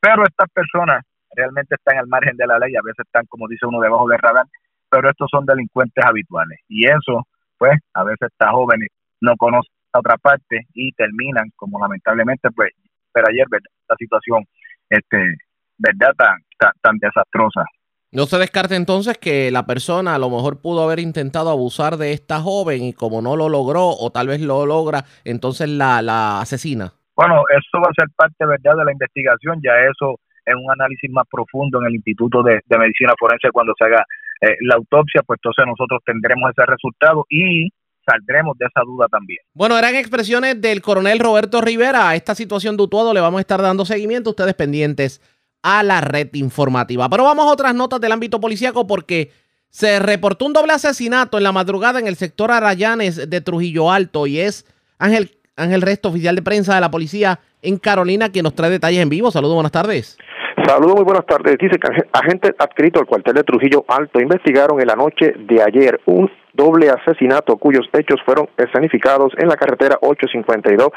Pero 0.00 0.22
estas 0.24 0.50
personas 0.50 1.02
realmente 1.34 1.74
están 1.74 1.96
al 1.98 2.08
margen 2.08 2.36
de 2.36 2.46
la 2.46 2.58
ley, 2.58 2.76
a 2.76 2.84
veces 2.84 3.06
están, 3.06 3.24
como 3.26 3.48
dice 3.48 3.66
uno, 3.66 3.80
debajo 3.80 4.06
del 4.08 4.18
radar, 4.18 4.44
pero 4.90 5.08
estos 5.08 5.28
son 5.30 5.46
delincuentes 5.46 6.04
habituales. 6.04 6.58
Y 6.68 6.84
eso, 6.84 7.26
pues, 7.56 7.78
a 7.94 8.04
veces 8.04 8.28
estas 8.30 8.50
jóvenes 8.50 8.88
no 9.20 9.34
conocen 9.36 9.72
otra 9.94 10.16
parte 10.18 10.66
y 10.74 10.92
terminan, 10.92 11.50
como 11.56 11.78
lamentablemente, 11.80 12.50
pues, 12.50 12.72
pero 13.12 13.26
ayer, 13.28 13.46
¿verdad?, 13.50 13.70
esta 13.80 13.96
situación, 13.96 14.44
este, 14.88 15.36
¿verdad?, 15.78 16.12
tan, 16.16 16.72
tan 16.80 16.98
desastrosa. 16.98 17.64
No 18.12 18.26
se 18.26 18.36
descarte 18.36 18.76
entonces 18.76 19.16
que 19.16 19.50
la 19.50 19.64
persona 19.64 20.14
a 20.14 20.18
lo 20.18 20.28
mejor 20.28 20.60
pudo 20.60 20.84
haber 20.84 20.98
intentado 20.98 21.48
abusar 21.48 21.96
de 21.96 22.12
esta 22.12 22.40
joven 22.40 22.82
y 22.84 22.92
como 22.92 23.22
no 23.22 23.36
lo 23.36 23.48
logró 23.48 23.88
o 23.88 24.10
tal 24.10 24.28
vez 24.28 24.40
lo 24.42 24.66
logra, 24.66 25.04
entonces 25.24 25.68
la, 25.70 26.02
la 26.02 26.42
asesina. 26.42 26.92
Bueno, 27.16 27.42
eso 27.48 27.80
va 27.80 27.88
a 27.88 27.98
ser 27.98 28.08
parte 28.14 28.44
verdad 28.44 28.76
de 28.76 28.84
la 28.84 28.92
investigación, 28.92 29.60
ya 29.62 29.72
eso 29.88 30.18
es 30.44 30.54
un 30.54 30.70
análisis 30.70 31.10
más 31.10 31.24
profundo 31.30 31.80
en 31.80 31.86
el 31.86 31.94
Instituto 31.94 32.42
de, 32.42 32.60
Medicina 32.78 33.14
Forense 33.18 33.50
cuando 33.50 33.72
se 33.78 33.84
haga 33.84 34.04
eh, 34.40 34.56
la 34.60 34.74
autopsia, 34.74 35.22
pues 35.22 35.38
entonces 35.38 35.64
nosotros 35.66 36.00
tendremos 36.04 36.50
ese 36.50 36.66
resultado 36.66 37.24
y 37.30 37.70
saldremos 38.04 38.56
de 38.58 38.66
esa 38.66 38.82
duda 38.84 39.06
también. 39.08 39.40
Bueno, 39.54 39.78
eran 39.78 39.94
expresiones 39.94 40.60
del 40.60 40.82
coronel 40.82 41.18
Roberto 41.18 41.60
Rivera. 41.60 42.08
A 42.08 42.16
esta 42.16 42.34
situación 42.34 42.76
de 42.76 42.84
Utuado 42.84 43.14
le 43.14 43.20
vamos 43.20 43.38
a 43.38 43.42
estar 43.42 43.62
dando 43.62 43.84
seguimiento, 43.84 44.30
ustedes 44.30 44.54
pendientes 44.54 45.20
a 45.62 45.82
la 45.82 46.00
red 46.00 46.28
informativa. 46.34 47.08
Pero 47.08 47.24
vamos 47.24 47.46
a 47.46 47.52
otras 47.52 47.74
notas 47.74 48.00
del 48.00 48.12
ámbito 48.12 48.40
policíaco 48.40 48.86
porque 48.86 49.30
se 49.70 49.98
reportó 50.00 50.44
un 50.44 50.52
doble 50.52 50.72
asesinato 50.72 51.38
en 51.38 51.44
la 51.44 51.52
madrugada 51.52 51.98
en 51.98 52.06
el 52.06 52.16
sector 52.16 52.50
Arayanes 52.50 53.30
de 53.30 53.40
Trujillo 53.40 53.90
Alto 53.90 54.26
y 54.26 54.38
es 54.38 54.66
Ángel, 54.98 55.30
Ángel 55.56 55.82
Resto, 55.82 56.10
oficial 56.10 56.36
de 56.36 56.42
prensa 56.42 56.74
de 56.74 56.80
la 56.80 56.90
policía 56.90 57.40
en 57.62 57.78
Carolina, 57.78 58.30
quien 58.30 58.42
nos 58.42 58.54
trae 58.54 58.70
detalles 58.70 59.00
en 59.00 59.08
vivo. 59.08 59.30
Saludos, 59.30 59.54
buenas 59.54 59.72
tardes. 59.72 60.18
Saludos, 60.66 60.96
muy 60.96 61.04
buenas 61.04 61.26
tardes. 61.26 61.56
Dice 61.58 61.78
que 61.78 61.88
agentes 62.12 62.52
adscritos 62.58 63.00
al 63.00 63.06
cuartel 63.06 63.34
de 63.34 63.44
Trujillo 63.44 63.84
Alto 63.88 64.20
investigaron 64.20 64.80
en 64.80 64.86
la 64.88 64.94
noche 64.94 65.32
de 65.38 65.62
ayer 65.62 66.00
un 66.06 66.30
doble 66.52 66.90
asesinato 66.90 67.56
cuyos 67.56 67.88
hechos 67.92 68.20
fueron 68.24 68.48
escenificados 68.56 69.32
en 69.38 69.48
la 69.48 69.56
carretera 69.56 69.98
852, 70.00 70.88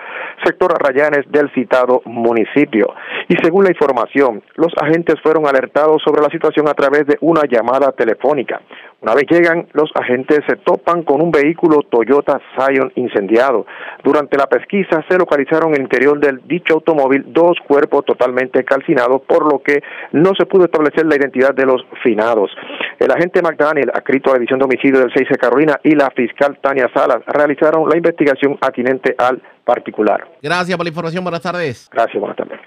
sector 0.43 0.73
Arrayanes 0.73 1.29
del 1.31 1.51
citado 1.53 2.01
municipio. 2.05 2.93
Y 3.27 3.35
según 3.41 3.63
la 3.63 3.71
información, 3.71 4.43
los 4.55 4.73
agentes 4.81 5.15
fueron 5.21 5.47
alertados 5.47 6.01
sobre 6.03 6.21
la 6.21 6.29
situación 6.29 6.67
a 6.67 6.73
través 6.73 7.07
de 7.07 7.17
una 7.21 7.43
llamada 7.49 7.91
telefónica. 7.91 8.61
Una 9.01 9.13
vez 9.13 9.25
llegan, 9.29 9.67
los 9.73 9.91
agentes 9.93 10.39
se 10.47 10.55
topan 10.55 11.03
con 11.03 11.21
un 11.21 11.29
vehículo 11.29 11.83
Toyota 11.83 12.39
Scion 12.55 12.91
incendiado. 12.95 13.67
Durante 14.03 14.35
la 14.35 14.47
pesquisa 14.47 15.03
se 15.07 15.17
localizaron 15.17 15.69
en 15.69 15.75
el 15.75 15.81
interior 15.83 16.19
del 16.19 16.41
dicho 16.47 16.75
automóvil 16.75 17.23
dos 17.27 17.57
cuerpos 17.67 18.03
totalmente 18.05 18.63
calcinados, 18.63 19.21
por 19.27 19.51
lo 19.51 19.61
que 19.61 19.83
no 20.11 20.31
se 20.35 20.47
pudo 20.47 20.65
establecer 20.65 21.05
la 21.05 21.17
identidad 21.17 21.53
de 21.53 21.65
los 21.65 21.85
finados. 22.01 22.49
El 22.97 23.11
agente 23.11 23.43
McDaniel, 23.43 23.91
adscrito 23.93 24.29
a 24.29 24.33
la 24.33 24.39
División 24.39 24.59
de 24.59 24.65
Homicidio 24.65 24.99
del 24.99 25.13
6 25.13 25.29
de 25.29 25.37
Carolina, 25.45 25.79
y 25.83 25.93
la 25.93 26.09
fiscal 26.09 26.57
Tania 26.59 26.89
Salas 26.91 27.23
realizaron 27.27 27.87
la 27.87 27.95
investigación 27.95 28.57
atinente 28.61 29.13
al 29.15 29.39
particular. 29.63 30.27
Gracias 30.41 30.75
por 30.75 30.83
la 30.83 30.89
información. 30.89 31.23
Buenas 31.23 31.41
tardes. 31.41 31.87
Gracias, 31.91 32.19
buenas 32.19 32.35
tardes. 32.35 32.59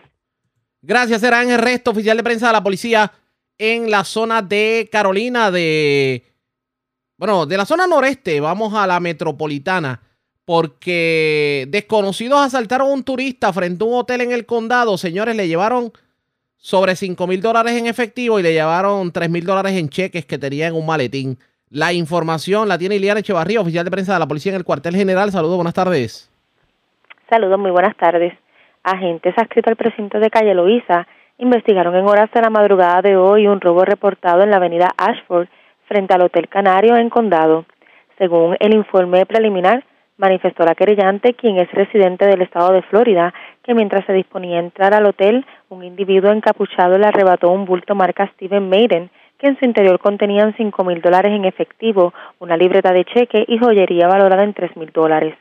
Gracias, 0.81 1.21
era 1.25 1.43
el 1.43 1.59
Resto, 1.59 1.91
oficial 1.91 2.17
de 2.17 2.23
prensa 2.23 2.47
de 2.47 2.53
la 2.53 2.63
policía 2.63 3.11
en 3.59 3.91
la 3.91 4.05
zona 4.05 4.43
de 4.43 4.89
Carolina, 4.93 5.51
de. 5.51 6.23
Bueno, 7.17 7.47
de 7.47 7.57
la 7.57 7.65
zona 7.65 7.89
noreste, 7.89 8.39
vamos 8.39 8.73
a 8.75 8.87
la 8.87 9.01
metropolitana, 9.01 10.01
porque 10.45 11.67
desconocidos 11.71 12.39
asaltaron 12.39 12.91
a 12.91 12.93
un 12.93 13.03
turista 13.03 13.53
frente 13.53 13.83
a 13.83 13.89
un 13.89 13.95
hotel 13.95 14.21
en 14.21 14.31
el 14.31 14.47
condado. 14.47 14.97
Señores, 14.97 15.35
le 15.35 15.49
llevaron 15.49 15.93
sobre 16.57 16.95
5 16.95 17.27
mil 17.27 17.41
dólares 17.41 17.73
en 17.73 17.89
efectivo 17.89 18.39
y 18.39 18.45
le 18.45 18.53
llevaron 18.53 19.11
3 19.11 19.29
mil 19.29 19.45
dólares 19.45 19.73
en 19.73 19.89
cheques 19.89 20.25
que 20.27 20.39
tenía 20.39 20.69
en 20.69 20.75
un 20.75 20.87
maletín. 20.87 21.39
La 21.71 21.93
información 21.93 22.67
la 22.67 22.79
tiene 22.79 22.97
Iliana 22.97 23.21
Echevarría, 23.21 23.61
oficial 23.61 23.85
de 23.85 23.91
prensa 23.91 24.15
de 24.15 24.19
la 24.19 24.27
policía 24.27 24.53
en 24.53 24.57
el 24.57 24.65
cuartel 24.65 24.97
general. 24.97 25.31
Saludos, 25.31 25.57
buenas 25.57 25.75
tardes. 25.75 26.31
Saludos, 27.29 27.59
muy 27.59 27.71
buenas 27.71 27.95
tardes. 27.99 28.33
Agentes 28.83 29.35
adscritos 29.37 29.73
al 29.73 29.77
precinto 29.77 30.19
de 30.19 30.31
Calle 30.31 30.55
Loíza 30.55 31.07
investigaron 31.37 31.95
en 31.95 32.07
horas 32.07 32.31
de 32.33 32.41
la 32.41 32.49
madrugada 32.49 33.03
de 33.03 33.17
hoy 33.17 33.47
un 33.47 33.61
robo 33.61 33.85
reportado 33.85 34.43
en 34.43 34.51
la 34.51 34.57
avenida 34.57 34.95
Ashford 34.97 35.49
frente 35.87 36.15
al 36.15 36.23
Hotel 36.23 36.49
Canario 36.49 36.97
en 36.97 37.11
Condado. 37.11 37.67
Según 38.17 38.57
el 38.61 38.75
informe 38.75 39.27
preliminar, 39.27 39.85
manifestó 40.17 40.65
la 40.65 40.75
querellante, 40.75 41.35
quien 41.35 41.59
es 41.59 41.71
residente 41.73 42.25
del 42.25 42.41
estado 42.41 42.73
de 42.73 42.83
Florida, 42.83 43.35
que 43.63 43.75
mientras 43.75 44.07
se 44.07 44.15
disponía 44.15 44.57
a 44.57 44.63
entrar 44.63 44.95
al 44.95 45.05
hotel, 45.05 45.45
un 45.69 45.85
individuo 45.85 46.33
encapuchado 46.33 46.97
le 46.97 47.07
arrebató 47.07 47.51
un 47.51 47.67
bulto 47.67 47.95
marca 47.95 48.27
Steven 48.35 48.71
Maiden, 48.71 49.11
que 49.39 49.47
en 49.47 49.59
su 49.59 49.65
interior 49.65 49.99
contenían 49.99 50.55
cinco 50.57 50.85
mil 50.85 51.01
dólares 51.01 51.33
en 51.33 51.45
efectivo, 51.45 52.13
una 52.41 52.57
libreta 52.57 52.93
de 52.93 53.05
cheque 53.05 53.45
y 53.47 53.59
joyería 53.59 54.09
valorada 54.09 54.45
en 54.45 54.55
tres 54.55 54.77
mil 54.77 54.91
dólares. 54.93 55.35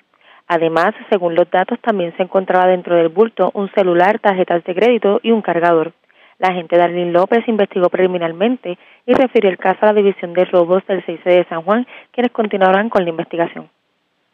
Además, 0.48 0.94
según 1.10 1.36
los 1.36 1.50
datos, 1.52 1.80
también 1.82 2.16
se 2.16 2.24
encontraba 2.24 2.68
dentro 2.68 2.96
del 2.96 3.10
bulto 3.10 3.52
un 3.54 3.70
celular, 3.72 4.20
tarjetas 4.20 4.64
de 4.64 4.76
crédito 4.76 5.20
y 5.22 5.32
un 5.32 5.42
cargador. 5.42 5.94
La 6.40 6.50
agente 6.50 6.78
Darlene 6.78 7.12
López 7.12 7.46
investigó 7.48 7.90
preliminarmente 7.90 8.78
y 9.06 9.14
refirió 9.14 9.50
el 9.50 9.58
caso 9.58 9.80
a 9.82 9.88
la 9.88 9.94
División 9.94 10.34
de 10.34 10.46
Robos 10.46 10.86
del 10.88 11.04
6 11.06 11.20
de 11.26 11.46
San 11.50 11.64
Juan, 11.64 11.86
quienes 12.12 12.32
continuarán 12.32 12.90
con 12.90 13.04
la 13.04 13.10
investigación. 13.10 13.70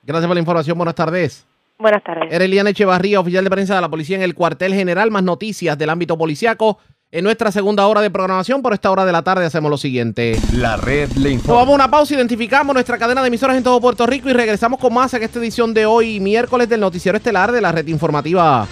Gracias 0.03 0.28
por 0.28 0.36
la 0.36 0.41
información. 0.41 0.78
Buenas 0.78 0.95
tardes. 0.95 1.47
Buenas 1.80 2.03
tardes. 2.03 2.32
Era 2.32 2.43
Eliana 2.43 2.70
Echevarría, 2.70 3.20
oficial 3.20 3.43
de 3.43 3.49
prensa 3.49 3.76
de 3.76 3.82
la 3.82 3.89
policía 3.89 4.18
en 4.18 4.24
el 4.24 4.36
cuartel 4.36 4.74
general. 4.74 5.11
Más 5.11 5.24
noticias 5.24 5.78
del 5.78 5.89
ámbito 5.89 6.18
policiaco. 6.18 6.78
En 7.14 7.24
nuestra 7.24 7.51
segunda 7.51 7.86
hora 7.86 8.01
de 8.01 8.09
programación. 8.09 8.61
Por 8.64 8.74
esta 8.74 8.89
hora 8.89 9.05
de 9.05 9.11
la 9.11 9.22
tarde 9.22 9.45
hacemos 9.45 9.70
lo 9.70 9.78
siguiente. 9.78 10.38
La 10.51 10.78
red 10.78 11.11
le 11.11 11.30
informa. 11.30 11.59
Tomamos 11.59 11.76
una 11.76 11.89
pausa, 11.89 12.16
identificamos 12.16 12.74
nuestra 12.74 12.97
cadena 12.97 13.22
de 13.22 13.28
emisoras 13.28 13.55
en 13.55 13.64
todo 13.64 13.80
Puerto 13.80 14.07
Rico 14.07 14.30
y 14.30 14.34
regresamos 14.34 14.80
con 14.80 14.93
más 14.93 15.14
en 15.14 15.22
esta 15.22 15.38
edición 15.38 15.76
de 15.76 15.86
hoy, 15.86 16.20
miércoles 16.20 16.68
del 16.68 16.80
Noticiero 16.80 17.16
Estelar 17.16 17.51
de 17.51 17.61
la 17.61 17.72
Red 17.72 17.88
Informativa. 17.88 18.68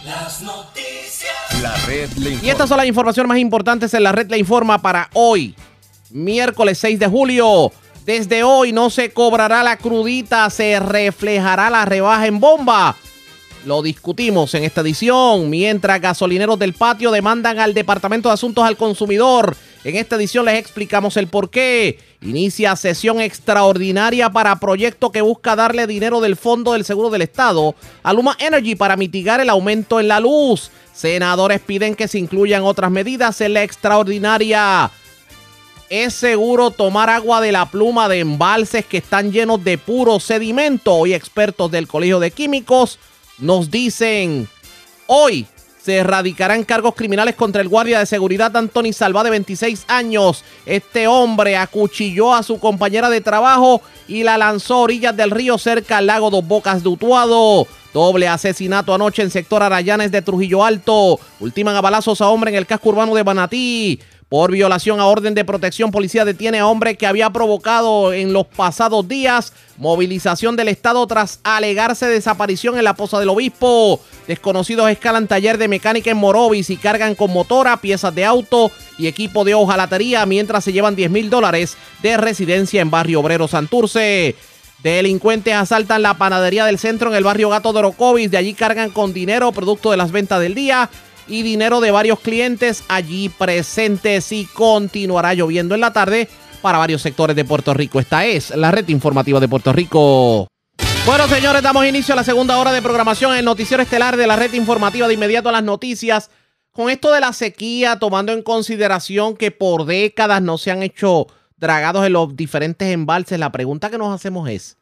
Las 0.04 0.40
noticias. 0.40 1.32
La 1.60 1.76
red 1.86 2.10
le 2.16 2.30
informa. 2.30 2.46
Y 2.46 2.50
estas 2.50 2.68
son 2.68 2.78
las 2.78 2.86
informaciones 2.86 3.28
más 3.28 3.38
importantes 3.38 3.92
en 3.94 4.02
la 4.02 4.10
red 4.12 4.28
Le 4.30 4.38
Informa 4.38 4.80
para 4.80 5.10
hoy, 5.12 5.54
miércoles 6.12 6.78
6 6.78 6.98
de 6.98 7.06
julio. 7.06 7.72
Desde 8.04 8.42
hoy 8.42 8.72
no 8.72 8.90
se 8.90 9.12
cobrará 9.12 9.62
la 9.62 9.76
crudita, 9.76 10.48
se 10.50 10.80
reflejará 10.80 11.70
la 11.70 11.84
rebaja 11.84 12.26
en 12.26 12.40
bomba. 12.40 12.96
Lo 13.64 13.80
discutimos 13.80 14.54
en 14.54 14.64
esta 14.64 14.80
edición, 14.80 15.48
mientras 15.48 16.00
gasolineros 16.00 16.58
del 16.58 16.72
patio 16.72 17.12
demandan 17.12 17.60
al 17.60 17.74
Departamento 17.74 18.28
de 18.28 18.34
Asuntos 18.34 18.64
al 18.64 18.76
Consumidor. 18.76 19.56
En 19.84 19.94
esta 19.94 20.16
edición 20.16 20.46
les 20.46 20.58
explicamos 20.58 21.16
el 21.16 21.28
por 21.28 21.48
qué. 21.48 22.00
Inicia 22.22 22.74
sesión 22.74 23.20
extraordinaria 23.20 24.30
para 24.30 24.58
proyecto 24.58 25.12
que 25.12 25.22
busca 25.22 25.54
darle 25.54 25.86
dinero 25.86 26.20
del 26.20 26.34
Fondo 26.34 26.72
del 26.72 26.84
Seguro 26.84 27.10
del 27.10 27.22
Estado 27.22 27.76
a 28.02 28.12
Luma 28.12 28.36
Energy 28.40 28.74
para 28.74 28.96
mitigar 28.96 29.40
el 29.40 29.50
aumento 29.50 30.00
en 30.00 30.08
la 30.08 30.18
luz. 30.18 30.72
Senadores 30.92 31.60
piden 31.60 31.94
que 31.94 32.08
se 32.08 32.18
incluyan 32.18 32.64
otras 32.64 32.90
medidas 32.90 33.40
en 33.40 33.54
la 33.54 33.62
extraordinaria. 33.62 34.90
Es 35.94 36.14
seguro 36.14 36.70
tomar 36.70 37.10
agua 37.10 37.42
de 37.42 37.52
la 37.52 37.66
pluma 37.66 38.08
de 38.08 38.20
embalses 38.20 38.86
que 38.86 38.96
están 38.96 39.30
llenos 39.30 39.62
de 39.62 39.76
puro 39.76 40.20
sedimento. 40.20 40.94
Hoy 40.94 41.12
expertos 41.12 41.70
del 41.70 41.86
Colegio 41.86 42.18
de 42.18 42.30
Químicos 42.30 42.98
nos 43.36 43.70
dicen, 43.70 44.48
hoy 45.06 45.46
se 45.84 45.96
erradicarán 45.96 46.64
cargos 46.64 46.94
criminales 46.94 47.34
contra 47.34 47.60
el 47.60 47.68
guardia 47.68 47.98
de 47.98 48.06
seguridad 48.06 48.56
Anthony 48.56 48.94
Salva 48.94 49.22
de 49.22 49.28
26 49.28 49.84
años. 49.88 50.44
Este 50.64 51.08
hombre 51.08 51.58
acuchilló 51.58 52.34
a 52.34 52.42
su 52.42 52.58
compañera 52.58 53.10
de 53.10 53.20
trabajo 53.20 53.82
y 54.08 54.22
la 54.22 54.38
lanzó 54.38 54.76
a 54.76 54.78
orillas 54.78 55.14
del 55.14 55.30
río 55.30 55.58
cerca 55.58 55.98
al 55.98 56.06
lago 56.06 56.30
Dos 56.30 56.48
Bocas 56.48 56.82
de 56.82 56.88
Utuado. 56.88 57.66
Doble 57.92 58.28
asesinato 58.28 58.94
anoche 58.94 59.20
en 59.20 59.30
sector 59.30 59.62
Arayanes 59.62 60.10
de 60.10 60.22
Trujillo 60.22 60.64
Alto. 60.64 61.20
Ultiman 61.38 61.76
a 61.76 61.82
balazos 61.82 62.22
a 62.22 62.28
hombre 62.28 62.50
en 62.50 62.56
el 62.56 62.66
casco 62.66 62.88
urbano 62.88 63.14
de 63.14 63.22
Banatí. 63.22 64.00
Por 64.32 64.50
violación 64.50 64.98
a 64.98 65.04
orden 65.04 65.34
de 65.34 65.44
protección, 65.44 65.90
policía 65.90 66.24
detiene 66.24 66.58
a 66.58 66.66
hombre 66.66 66.96
que 66.96 67.06
había 67.06 67.28
provocado 67.28 68.14
en 68.14 68.32
los 68.32 68.46
pasados 68.46 69.06
días 69.06 69.52
movilización 69.76 70.56
del 70.56 70.68
Estado 70.68 71.06
tras 71.06 71.40
alegarse 71.44 72.06
desaparición 72.06 72.78
en 72.78 72.84
la 72.84 72.94
Poza 72.94 73.20
del 73.20 73.28
Obispo. 73.28 74.00
Desconocidos 74.26 74.88
escalan 74.88 75.28
taller 75.28 75.58
de 75.58 75.68
mecánica 75.68 76.10
en 76.10 76.16
Morovis 76.16 76.70
y 76.70 76.78
cargan 76.78 77.14
con 77.14 77.30
motora, 77.30 77.76
piezas 77.76 78.14
de 78.14 78.24
auto 78.24 78.72
y 78.96 79.06
equipo 79.06 79.44
de 79.44 79.52
hojalatería 79.52 80.24
mientras 80.24 80.64
se 80.64 80.72
llevan 80.72 80.96
10 80.96 81.10
mil 81.10 81.28
dólares 81.28 81.76
de 82.02 82.16
residencia 82.16 82.80
en 82.80 82.90
Barrio 82.90 83.20
Obrero 83.20 83.48
Santurce. 83.48 84.34
Delincuentes 84.82 85.52
asaltan 85.52 86.00
la 86.00 86.14
panadería 86.14 86.64
del 86.64 86.78
centro 86.78 87.10
en 87.10 87.16
el 87.16 87.24
barrio 87.24 87.50
Gato 87.50 87.74
de 87.74 87.80
Orocovis. 87.80 88.30
De 88.30 88.38
allí 88.38 88.54
cargan 88.54 88.88
con 88.88 89.12
dinero, 89.12 89.52
producto 89.52 89.90
de 89.90 89.98
las 89.98 90.10
ventas 90.10 90.40
del 90.40 90.54
día 90.54 90.88
y 91.28 91.42
dinero 91.42 91.80
de 91.80 91.90
varios 91.90 92.20
clientes 92.20 92.84
allí 92.88 93.28
presentes 93.28 94.32
y 94.32 94.46
continuará 94.46 95.34
lloviendo 95.34 95.74
en 95.74 95.80
la 95.80 95.92
tarde 95.92 96.28
para 96.60 96.78
varios 96.78 97.02
sectores 97.02 97.36
de 97.36 97.44
Puerto 97.44 97.74
Rico. 97.74 98.00
Esta 98.00 98.24
es 98.24 98.50
la 98.56 98.70
red 98.70 98.88
informativa 98.88 99.40
de 99.40 99.48
Puerto 99.48 99.72
Rico. 99.72 100.48
Bueno, 101.04 101.26
señores, 101.26 101.62
damos 101.62 101.84
inicio 101.84 102.14
a 102.14 102.16
la 102.16 102.24
segunda 102.24 102.58
hora 102.58 102.72
de 102.72 102.80
programación 102.80 103.32
en 103.32 103.38
el 103.38 103.44
noticiero 103.44 103.82
estelar 103.82 104.16
de 104.16 104.26
la 104.26 104.36
red 104.36 104.52
informativa 104.54 105.08
de 105.08 105.14
inmediato 105.14 105.48
a 105.48 105.52
las 105.52 105.64
noticias. 105.64 106.30
Con 106.70 106.88
esto 106.88 107.10
de 107.10 107.20
la 107.20 107.32
sequía, 107.32 107.98
tomando 107.98 108.32
en 108.32 108.42
consideración 108.42 109.36
que 109.36 109.50
por 109.50 109.84
décadas 109.84 110.40
no 110.40 110.58
se 110.58 110.70
han 110.70 110.82
hecho 110.82 111.26
dragados 111.56 112.06
en 112.06 112.12
los 112.12 112.36
diferentes 112.36 112.88
embalses, 112.88 113.38
la 113.38 113.52
pregunta 113.52 113.90
que 113.90 113.98
nos 113.98 114.14
hacemos 114.14 114.48
es, 114.48 114.78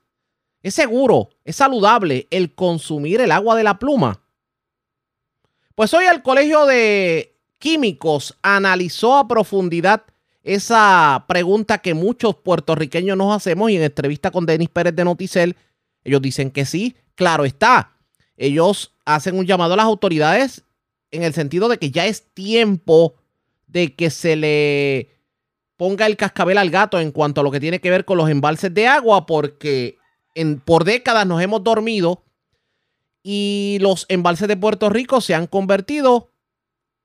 ¿es 0.62 0.74
seguro, 0.74 1.30
es 1.44 1.56
saludable 1.56 2.28
el 2.30 2.54
consumir 2.54 3.22
el 3.22 3.32
agua 3.32 3.56
de 3.56 3.64
la 3.64 3.78
pluma? 3.78 4.20
Pues 5.80 5.94
hoy 5.94 6.04
el 6.04 6.20
Colegio 6.20 6.66
de 6.66 7.38
Químicos 7.58 8.36
analizó 8.42 9.16
a 9.16 9.26
profundidad 9.26 10.02
esa 10.42 11.24
pregunta 11.26 11.78
que 11.78 11.94
muchos 11.94 12.36
puertorriqueños 12.36 13.16
nos 13.16 13.34
hacemos 13.34 13.70
y 13.70 13.76
en 13.76 13.84
entrevista 13.84 14.30
con 14.30 14.44
Denis 14.44 14.68
Pérez 14.68 14.94
de 14.94 15.06
Noticel, 15.06 15.56
ellos 16.04 16.20
dicen 16.20 16.50
que 16.50 16.66
sí, 16.66 16.96
claro 17.14 17.46
está. 17.46 17.96
Ellos 18.36 18.94
hacen 19.06 19.38
un 19.38 19.46
llamado 19.46 19.72
a 19.72 19.78
las 19.78 19.86
autoridades 19.86 20.64
en 21.12 21.22
el 21.22 21.32
sentido 21.32 21.66
de 21.66 21.78
que 21.78 21.90
ya 21.90 22.04
es 22.04 22.26
tiempo 22.34 23.14
de 23.66 23.94
que 23.94 24.10
se 24.10 24.36
le 24.36 25.08
ponga 25.78 26.04
el 26.04 26.18
cascabel 26.18 26.58
al 26.58 26.68
gato 26.68 27.00
en 27.00 27.10
cuanto 27.10 27.40
a 27.40 27.44
lo 27.44 27.50
que 27.50 27.58
tiene 27.58 27.80
que 27.80 27.88
ver 27.88 28.04
con 28.04 28.18
los 28.18 28.28
embalses 28.28 28.74
de 28.74 28.86
agua, 28.86 29.24
porque 29.24 29.96
en, 30.34 30.60
por 30.60 30.84
décadas 30.84 31.26
nos 31.26 31.40
hemos 31.40 31.64
dormido 31.64 32.22
y 33.22 33.78
los 33.80 34.06
embalses 34.08 34.48
de 34.48 34.56
Puerto 34.56 34.88
Rico 34.88 35.20
se 35.20 35.34
han 35.34 35.46
convertido 35.46 36.30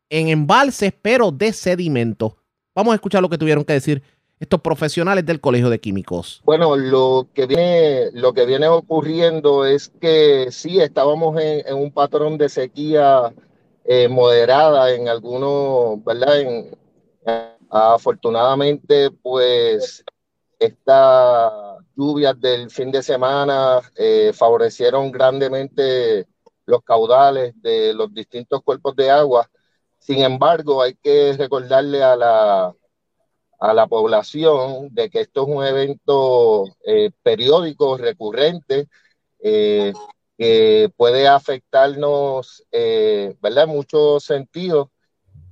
en 0.09 0.30
embalses, 0.30 0.93
pero 1.01 1.32
de 1.32 1.53
sedimento. 1.53 2.38
Vamos 2.74 2.91
a 2.91 2.95
escuchar 2.95 3.22
lo 3.22 3.30
que 3.30 3.38
tuvieron 3.38 3.63
que 3.63 3.74
decir 3.74 4.03
estos 4.39 4.61
profesionales 4.61 5.26
del 5.26 5.39
Colegio 5.39 5.70
de 5.70 5.80
Químicos. 5.80 6.41
Bueno, 6.45 6.76
lo 6.76 7.28
que 7.34 7.45
viene, 7.45 8.11
lo 8.13 8.34
que 8.34 8.45
viene 8.45 8.68
ocurriendo 8.68 9.66
es 9.66 9.89
que 10.01 10.51
sí 10.51 10.80
estábamos 10.80 11.39
en, 11.41 11.76
un 11.76 11.91
patrón 11.91 12.38
de 12.38 12.49
sequía 12.49 13.34
eh, 13.86 14.07
moderada 14.07 14.93
en 14.93 15.07
algunos, 15.07 16.03
¿verdad? 16.03 16.41
En, 16.41 16.78
afortunadamente, 17.70 19.09
pues 19.09 20.03
estas 20.59 21.74
lluvias 21.96 22.39
del 22.39 22.70
fin 22.70 22.91
de 22.91 23.02
semana 23.04 23.82
eh, 23.96 24.32
favorecieron 24.34 25.12
grandemente 25.12 26.28
los 26.66 26.84
caudales 26.84 27.54
de 27.62 27.93
los 27.93 28.14
distintos 28.14 28.62
cuerpos 28.64 28.96
de 28.96 29.10
agua. 29.12 29.50
Sin 30.00 30.22
embargo, 30.22 30.82
hay 30.82 30.96
que 30.96 31.34
recordarle 31.38 32.04
a 32.04 32.16
la, 32.16 32.76
a 33.60 33.74
la 33.74 33.88
población 33.88 34.89
de 34.91 35.10
que 35.10 35.22
esto 35.22 35.43
es 35.43 35.48
un 35.56 35.66
evento 35.66 36.66
eh, 36.86 37.12
periódico, 37.24 37.98
recurrente, 37.98 38.88
eh, 39.39 39.93
que 40.38 40.91
puede 40.98 41.28
afectarnos, 41.28 42.64
¿verdad? 42.72 43.64
En 43.66 43.70
muchos 43.70 44.24
sentidos 44.26 44.89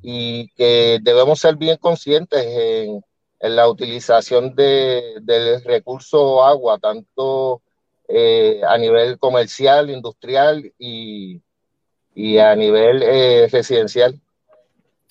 y 0.02 0.50
que 0.56 1.00
debemos 1.02 1.40
ser 1.40 1.56
bien 1.56 1.78
conscientes 1.78 2.44
en, 2.46 3.02
en 3.44 3.58
la 3.58 3.68
utilización 3.68 4.56
de, 4.56 5.18
del 5.22 5.62
recurso 5.66 6.46
agua, 6.46 6.80
tanto 6.80 7.62
eh, 8.08 8.62
a 8.66 8.78
nivel 8.78 9.20
comercial, 9.20 9.90
industrial 9.90 10.72
y, 10.80 11.42
y 12.16 12.38
a 12.38 12.56
nivel 12.56 13.04
eh, 13.04 13.50
residencial. 13.52 14.18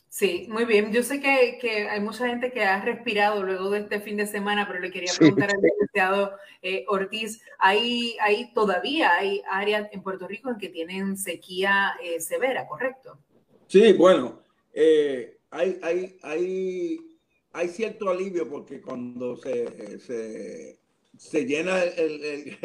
Sí, 0.08 0.46
muy 0.50 0.64
bien. 0.64 0.92
Yo 0.92 1.02
sé 1.02 1.20
que, 1.20 1.58
que, 1.60 1.90
hay 1.90 2.00
mucha 2.00 2.26
gente 2.26 2.52
que 2.52 2.64
ha 2.64 2.82
respirado 2.82 3.42
luego 3.42 3.68
de 3.68 3.80
este 3.80 4.00
fin 4.00 4.16
de 4.16 4.26
semana, 4.26 4.66
pero 4.66 4.80
le 4.80 4.90
quería 4.90 5.12
Sí, 5.12 5.18
preguntar 5.18 5.50
al 5.50 5.60
licenciado 5.60 6.32
eh, 6.62 6.86
Ortiz, 6.88 7.42
¿hay, 7.58 8.16
hay 8.20 8.50
todavía 8.54 9.12
hay 9.14 9.42
áreas 9.50 9.88
en 9.92 10.02
Puerto 10.02 10.26
Rico 10.26 10.48
en 10.48 10.56
que 10.56 10.70
tienen 10.70 11.18
sequía 11.18 11.94
eh, 12.02 12.18
severa, 12.20 12.66
correcto? 12.66 13.18
Sí, 13.66 13.92
bueno, 13.92 14.40
eh, 14.72 15.36
hay, 15.50 15.78
hay, 15.82 16.18
hay, 16.22 17.11
hay 17.52 17.68
cierto 17.68 18.08
alivio 18.08 18.48
porque 18.48 18.80
cuando 18.80 19.36
se, 19.36 19.98
se, 19.98 20.78
se 21.16 21.44
llena 21.44 21.82
el, 21.82 22.24
el, 22.24 22.58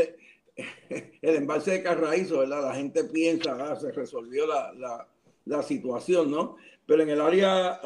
el 1.21 1.35
embalse 1.35 1.71
de 1.71 1.83
Carraízo, 1.83 2.39
¿verdad? 2.39 2.63
La 2.63 2.75
gente 2.75 3.03
piensa, 3.05 3.57
ah, 3.59 3.75
se 3.75 3.91
resolvió 3.91 4.47
la, 4.47 4.73
la, 4.73 5.07
la 5.45 5.63
situación, 5.63 6.31
¿no? 6.31 6.57
Pero 6.85 7.03
en 7.03 7.09
el 7.09 7.19
área 7.19 7.81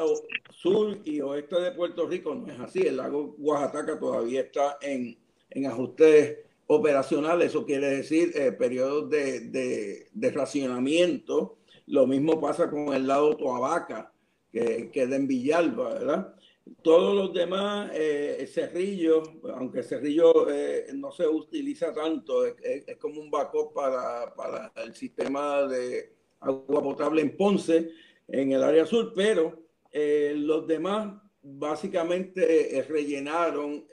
sur 0.50 0.98
y 1.04 1.20
oeste 1.20 1.60
de 1.60 1.72
Puerto 1.72 2.06
Rico 2.06 2.34
no 2.34 2.52
es 2.52 2.60
así. 2.60 2.82
El 2.82 2.98
lago 2.98 3.34
Oaxaca 3.38 3.98
todavía 3.98 4.42
está 4.42 4.78
en, 4.80 5.18
en 5.50 5.66
ajustes 5.66 6.38
operacional, 6.68 7.42
eso 7.42 7.66
quiere 7.66 7.90
decir 7.90 8.30
eh, 8.34 8.52
periodos 8.52 9.10
de, 9.10 9.40
de, 9.40 10.08
de, 10.12 10.30
racionamiento. 10.30 11.58
Lo 11.86 12.06
mismo 12.06 12.40
pasa 12.40 12.70
con 12.70 12.94
el 12.94 13.06
lado 13.06 13.36
Toabaca, 13.36 14.12
que 14.52 14.90
queda 14.92 15.16
en 15.16 15.26
Villalba, 15.26 15.94
¿verdad? 15.94 16.34
Todos 16.82 17.14
los 17.14 17.32
demás, 17.32 17.90
eh, 17.94 18.48
Cerrillo, 18.52 19.22
aunque 19.54 19.82
Cerrillo 19.82 20.48
eh, 20.48 20.86
no 20.94 21.10
se 21.10 21.26
utiliza 21.26 21.92
tanto, 21.92 22.46
es, 22.46 22.54
es, 22.86 22.96
como 22.98 23.20
un 23.20 23.30
backup 23.30 23.72
para, 23.72 24.32
para 24.34 24.72
el 24.76 24.94
sistema 24.94 25.62
de 25.66 26.12
agua 26.40 26.82
potable 26.82 27.22
en 27.22 27.36
Ponce, 27.36 27.90
en 28.28 28.52
el 28.52 28.62
área 28.62 28.86
sur, 28.86 29.12
pero 29.14 29.60
eh, 29.90 30.34
los 30.36 30.66
demás 30.66 31.20
básicamente 31.42 32.78
eh, 32.78 32.82
rellenaron 32.82 33.86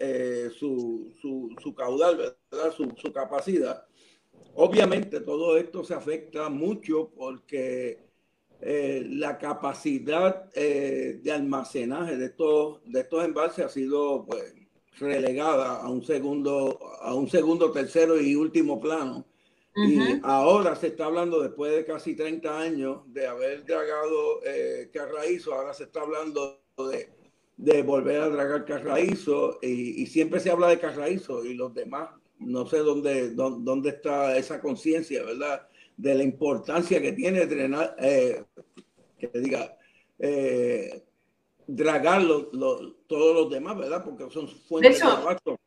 su, 0.52 1.12
su, 1.20 1.76
caudal, 1.76 2.38
su, 2.76 3.12
capacidad. 3.12 3.86
Obviamente 4.56 5.22
todo 5.22 5.58
esto 5.58 5.84
se 5.84 5.96
afecta 5.96 6.50
mucho 6.50 7.12
porque 7.16 8.09
eh, 8.62 9.06
la 9.10 9.38
capacidad 9.38 10.50
eh, 10.54 11.20
de 11.24 11.32
almacenaje 11.32 12.18
de 12.18 12.26
estos, 12.26 12.82
de 12.86 13.02
estos 13.02 13.24
embalses 13.24 13.66
ha 13.66 13.70
sido 13.70 14.26
pues, 14.26 14.54
relegada 14.98 15.78
a 15.78 15.90
un 15.90 16.04
segundo, 16.04 16.78
a 17.02 17.14
un 17.14 17.30
segundo, 17.30 17.72
tercero 17.72 18.20
y 18.20 18.36
último 18.36 18.80
plano. 18.82 19.26
Uh 19.76 19.82
-huh. 19.82 20.18
Y 20.18 20.22
ahora 20.24 20.76
se 20.76 20.88
está 20.88 21.06
hablando, 21.06 21.42
después 21.42 21.72
de 21.74 21.86
casi 21.86 22.16
30 22.16 22.60
años 22.60 23.02
de 23.08 23.28
haber 23.28 23.64
dragado 23.64 24.42
eh, 24.46 24.90
Carraízo, 24.92 25.54
ahora 25.54 25.74
se 25.74 25.84
está 25.84 26.02
hablando 26.02 26.60
de, 26.92 27.10
de 27.56 27.82
volver 27.84 28.22
a 28.22 28.30
dragar 28.30 28.66
Carraízo 28.66 29.60
y, 29.62 30.02
y, 30.02 30.06
siempre 30.08 30.42
se 30.42 30.50
habla 30.50 30.68
de 30.68 30.80
Carraízo 30.80 31.46
y 31.46 31.54
los 31.54 31.74
demás, 31.74 32.10
no 32.40 32.66
sé 32.66 32.80
dónde, 32.80 33.30
dónde, 33.30 33.64
dónde 33.64 33.90
está 33.90 34.38
esa 34.38 34.60
conciencia, 34.60 35.24
¿verdad? 35.24 35.69
De 36.00 36.16
la 36.16 36.24
importancia 36.24 37.02
que 37.02 37.12
tiene 37.12 37.46
drenar, 37.46 37.94
eh, 38.00 38.46
que 39.18 39.28
diga, 39.34 39.78
eh, 40.18 41.04
dragar 41.68 42.22
lo, 42.22 42.50
lo, 42.54 42.94
todos 43.08 43.36
los 43.36 43.50
demás, 43.52 43.78
¿verdad? 43.78 44.04
Porque 44.06 44.30
son 44.30 44.48
fuentes 44.48 44.94
de, 44.94 44.98
hecho, 44.98 45.16
de 45.18 45.22
abasto. 45.22 45.60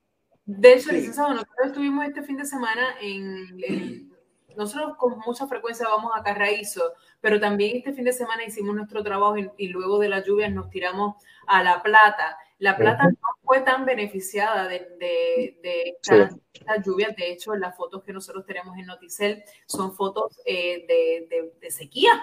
De 0.46 0.72
hecho, 0.72 0.88
sí. 0.88 0.96
licenciado, 0.96 1.34
nosotros 1.34 1.66
estuvimos 1.66 2.06
este 2.06 2.22
fin 2.22 2.38
de 2.38 2.46
semana 2.46 2.94
en, 3.02 3.62
en, 3.62 4.12
nosotros 4.56 4.96
con 4.96 5.18
mucha 5.26 5.46
frecuencia 5.46 5.86
vamos 5.86 6.12
a 6.14 6.22
Carraízo, 6.22 6.94
pero 7.20 7.38
también 7.38 7.76
este 7.76 7.92
fin 7.92 8.04
de 8.04 8.14
semana 8.14 8.42
hicimos 8.42 8.74
nuestro 8.74 9.02
trabajo 9.02 9.36
y, 9.36 9.50
y 9.58 9.68
luego 9.68 9.98
de 9.98 10.08
las 10.08 10.26
lluvias 10.26 10.50
nos 10.50 10.70
tiramos 10.70 11.22
a 11.46 11.62
La 11.62 11.82
Plata. 11.82 12.38
La 12.62 12.76
Plata 12.76 13.08
no 13.08 13.28
fue 13.42 13.60
tan 13.62 13.84
beneficiada 13.84 14.68
de, 14.68 14.86
de, 15.00 15.58
de 15.64 15.82
estas, 16.00 16.32
sí. 16.32 16.40
estas, 16.52 16.86
lluvias. 16.86 17.16
De 17.16 17.32
hecho, 17.32 17.56
las 17.56 17.76
fotos 17.76 18.04
que 18.04 18.12
nosotros 18.12 18.46
tenemos 18.46 18.78
en 18.78 18.86
Noticel 18.86 19.42
son 19.66 19.92
fotos 19.96 20.40
eh, 20.46 20.86
de, 20.86 21.52
de, 21.60 21.70
sequía, 21.72 22.22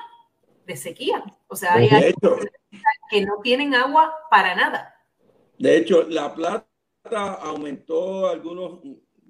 de 0.65 0.77
sequía. 0.77 1.21
O 1.49 1.57
sea, 1.57 1.73
hay 1.73 1.89
hecho, 1.91 2.37
que 3.11 3.25
no 3.25 3.41
tienen 3.43 3.75
agua 3.75 4.13
para 4.31 4.55
nada. 4.55 4.95
De 5.57 5.75
hecho, 5.75 6.03
La 6.03 6.33
Plata 6.33 7.33
aumentó 7.41 8.29
algunos 8.29 8.79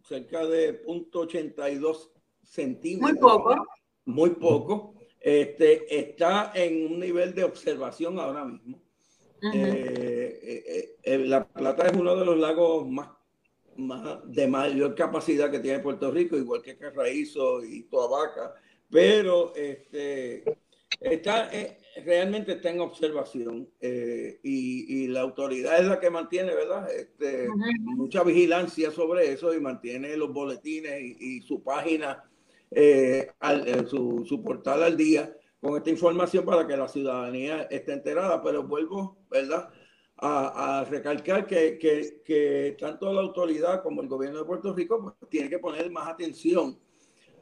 cerca 0.04 0.46
de 0.46 0.86
0.82 0.86 2.12
centímetros. 2.44 3.12
Muy 3.12 3.20
poco. 3.20 3.68
Muy 4.06 4.30
poco. 4.30 4.94
Este, 5.20 6.00
está 6.00 6.52
en 6.54 6.86
un 6.86 7.00
nivel 7.00 7.34
de 7.34 7.46
observación 7.46 8.20
ahora 8.20 8.46
mismo. 8.46 8.80
Uh 9.42 9.46
-huh. 9.46 9.52
eh, 9.56 10.96
eh, 11.04 11.18
la 11.20 11.48
Plata 11.48 11.88
es 11.88 11.94
uno 11.98 12.16
de 12.16 12.26
los 12.26 12.38
lagos 12.38 12.88
más, 12.88 13.10
más, 13.78 14.20
de 14.26 14.48
mayor 14.48 14.96
capacidad 14.96 15.50
que 15.50 15.60
tiene 15.60 15.80
Puerto 15.80 16.12
Rico, 16.12 16.38
igual 16.38 16.62
que 16.62 16.78
Carraízo 16.78 17.64
y 17.64 17.84
Toabaca, 17.84 18.54
pero 18.90 19.54
este, 19.56 20.44
está, 21.00 21.54
eh, 21.54 21.78
realmente 22.06 22.54
está 22.54 22.70
en 22.70 22.82
observación 22.82 23.70
eh, 23.80 24.40
y, 24.44 25.04
y, 25.04 25.08
la 25.08 25.22
autoridad 25.22 25.80
es 25.80 25.88
la 25.88 26.00
que 26.00 26.10
mantiene, 26.10 26.54
¿verdad? 26.54 26.88
Este. 26.92 27.48
Mucha 27.80 28.24
vigilancia 28.24 28.92
sobre 28.92 29.32
eso 29.32 29.54
y 29.54 29.60
mantiene 29.60 30.18
los 30.18 30.34
boletines 30.34 31.02
y, 31.02 31.18
y 31.20 31.42
su 31.42 31.64
página, 31.64 32.24
eh, 32.72 33.32
al, 33.40 33.88
su, 33.88 34.26
su 34.28 34.44
portal 34.44 34.84
al 34.84 34.98
día 34.98 35.36
con 35.62 35.76
esta 35.78 35.90
información 35.90 36.46
para 36.46 36.66
que 36.66 36.78
la 36.78 36.88
ciudadanía 36.88 37.64
esté 37.64 37.94
enterada, 37.94 38.42
pero 38.42 38.64
vuelvo, 38.64 39.18
¿verdad? 39.30 39.70
A, 40.18 40.80
a 40.80 40.86
recalcar 40.86 41.46
que, 41.46 41.78
que, 41.78 42.22
que, 42.26 42.76
tanto 42.78 43.12
la 43.14 43.22
autoridad 43.22 43.82
como 43.82 44.02
el 44.02 44.08
gobierno 44.08 44.40
de 44.40 44.46
Puerto 44.46 44.74
Rico 44.74 45.02
pues, 45.02 45.30
tiene 45.30 45.50
que 45.50 45.60
poner 45.60 45.90
más 45.92 46.08
atención 46.08 46.78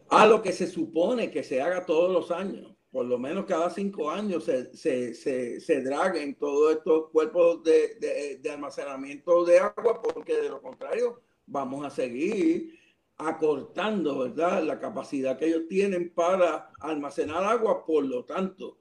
a 0.09 0.25
lo 0.27 0.41
que 0.41 0.51
se 0.51 0.67
supone 0.67 1.31
que 1.31 1.43
se 1.43 1.61
haga 1.61 1.85
todos 1.85 2.11
los 2.11 2.31
años. 2.31 2.73
Por 2.91 3.05
lo 3.05 3.19
menos 3.19 3.45
cada 3.45 3.69
cinco 3.69 4.09
años 4.09 4.45
se, 4.45 4.75
se, 4.75 5.13
se, 5.13 5.59
se 5.59 5.81
draguen 5.81 6.35
todos 6.35 6.77
estos 6.77 7.09
cuerpos 7.09 7.63
de, 7.63 7.95
de, 7.95 8.37
de 8.37 8.49
almacenamiento 8.49 9.43
de 9.43 9.59
agua, 9.59 10.01
porque 10.01 10.35
de 10.35 10.49
lo 10.49 10.61
contrario 10.61 11.21
vamos 11.45 11.85
a 11.85 11.89
seguir 11.89 12.77
acortando, 13.17 14.19
¿verdad? 14.19 14.63
La 14.63 14.79
capacidad 14.79 15.37
que 15.37 15.47
ellos 15.47 15.67
tienen 15.67 16.13
para 16.13 16.71
almacenar 16.79 17.43
agua. 17.43 17.85
Por 17.85 18.05
lo 18.05 18.25
tanto, 18.25 18.77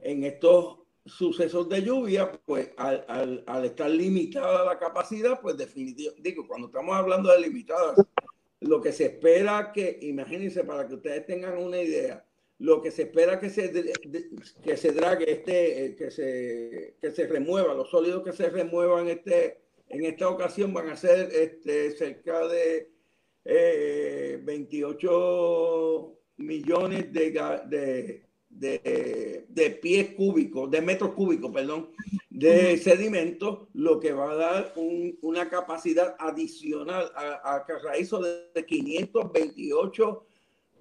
en 0.00 0.24
estos 0.24 0.78
sucesos 1.04 1.68
de 1.68 1.82
lluvia, 1.82 2.32
pues 2.46 2.70
al, 2.76 3.64
estar 3.64 3.90
limitada 3.90 4.64
la 4.64 4.78
capacidad, 4.78 5.40
pues 5.40 5.56
definitivamente, 5.56 6.30
digo, 6.30 6.46
cuando 6.46 6.68
estamos 6.68 6.94
hablando 6.94 7.30
de 7.30 7.40
limitadas, 7.40 8.00
lo 8.60 8.80
que 8.80 8.92
se 8.92 9.06
espera 9.06 9.72
que, 9.72 9.98
imagínense, 10.02 10.64
para 10.64 10.86
que 10.86 10.94
ustedes 10.94 11.26
tengan 11.26 11.58
una 11.58 11.80
idea, 11.80 12.24
lo 12.58 12.80
que 12.80 12.90
se 12.90 13.02
espera 13.02 13.38
que 13.38 13.50
se, 13.50 13.92
que 14.62 14.76
se 14.76 14.92
drague 14.92 15.30
este, 15.30 15.94
que 15.96 16.10
se, 16.10 16.96
que 17.00 17.10
se 17.10 17.26
remueva, 17.26 17.74
los 17.74 17.90
sólidos 17.90 18.22
que 18.22 18.32
se 18.32 18.48
remuevan 18.48 19.08
este, 19.08 19.64
en 19.88 20.04
esta 20.06 20.28
ocasión 20.28 20.72
van 20.72 20.88
a 20.88 20.96
ser 20.96 21.30
este, 21.32 21.90
cerca 21.90 22.46
de 22.46 22.93
eh, 23.44 24.40
28 24.42 26.18
millones 26.38 27.12
de, 27.12 27.30
de, 27.66 28.26
de, 28.48 29.46
de, 29.48 29.70
pies 29.70 30.14
cúbicos, 30.14 30.70
de 30.70 30.80
metros 30.80 31.12
cúbicos, 31.12 31.50
perdón, 31.52 31.90
de 32.30 32.76
sedimentos, 32.78 33.68
lo 33.74 34.00
que 34.00 34.12
va 34.12 34.32
a 34.32 34.34
dar 34.34 34.72
un, 34.76 35.18
una 35.22 35.48
capacidad 35.48 36.16
adicional 36.18 37.12
a, 37.14 37.54
a 37.54 37.64
Carraízo 37.64 38.20
de 38.20 38.64
528 38.66 40.26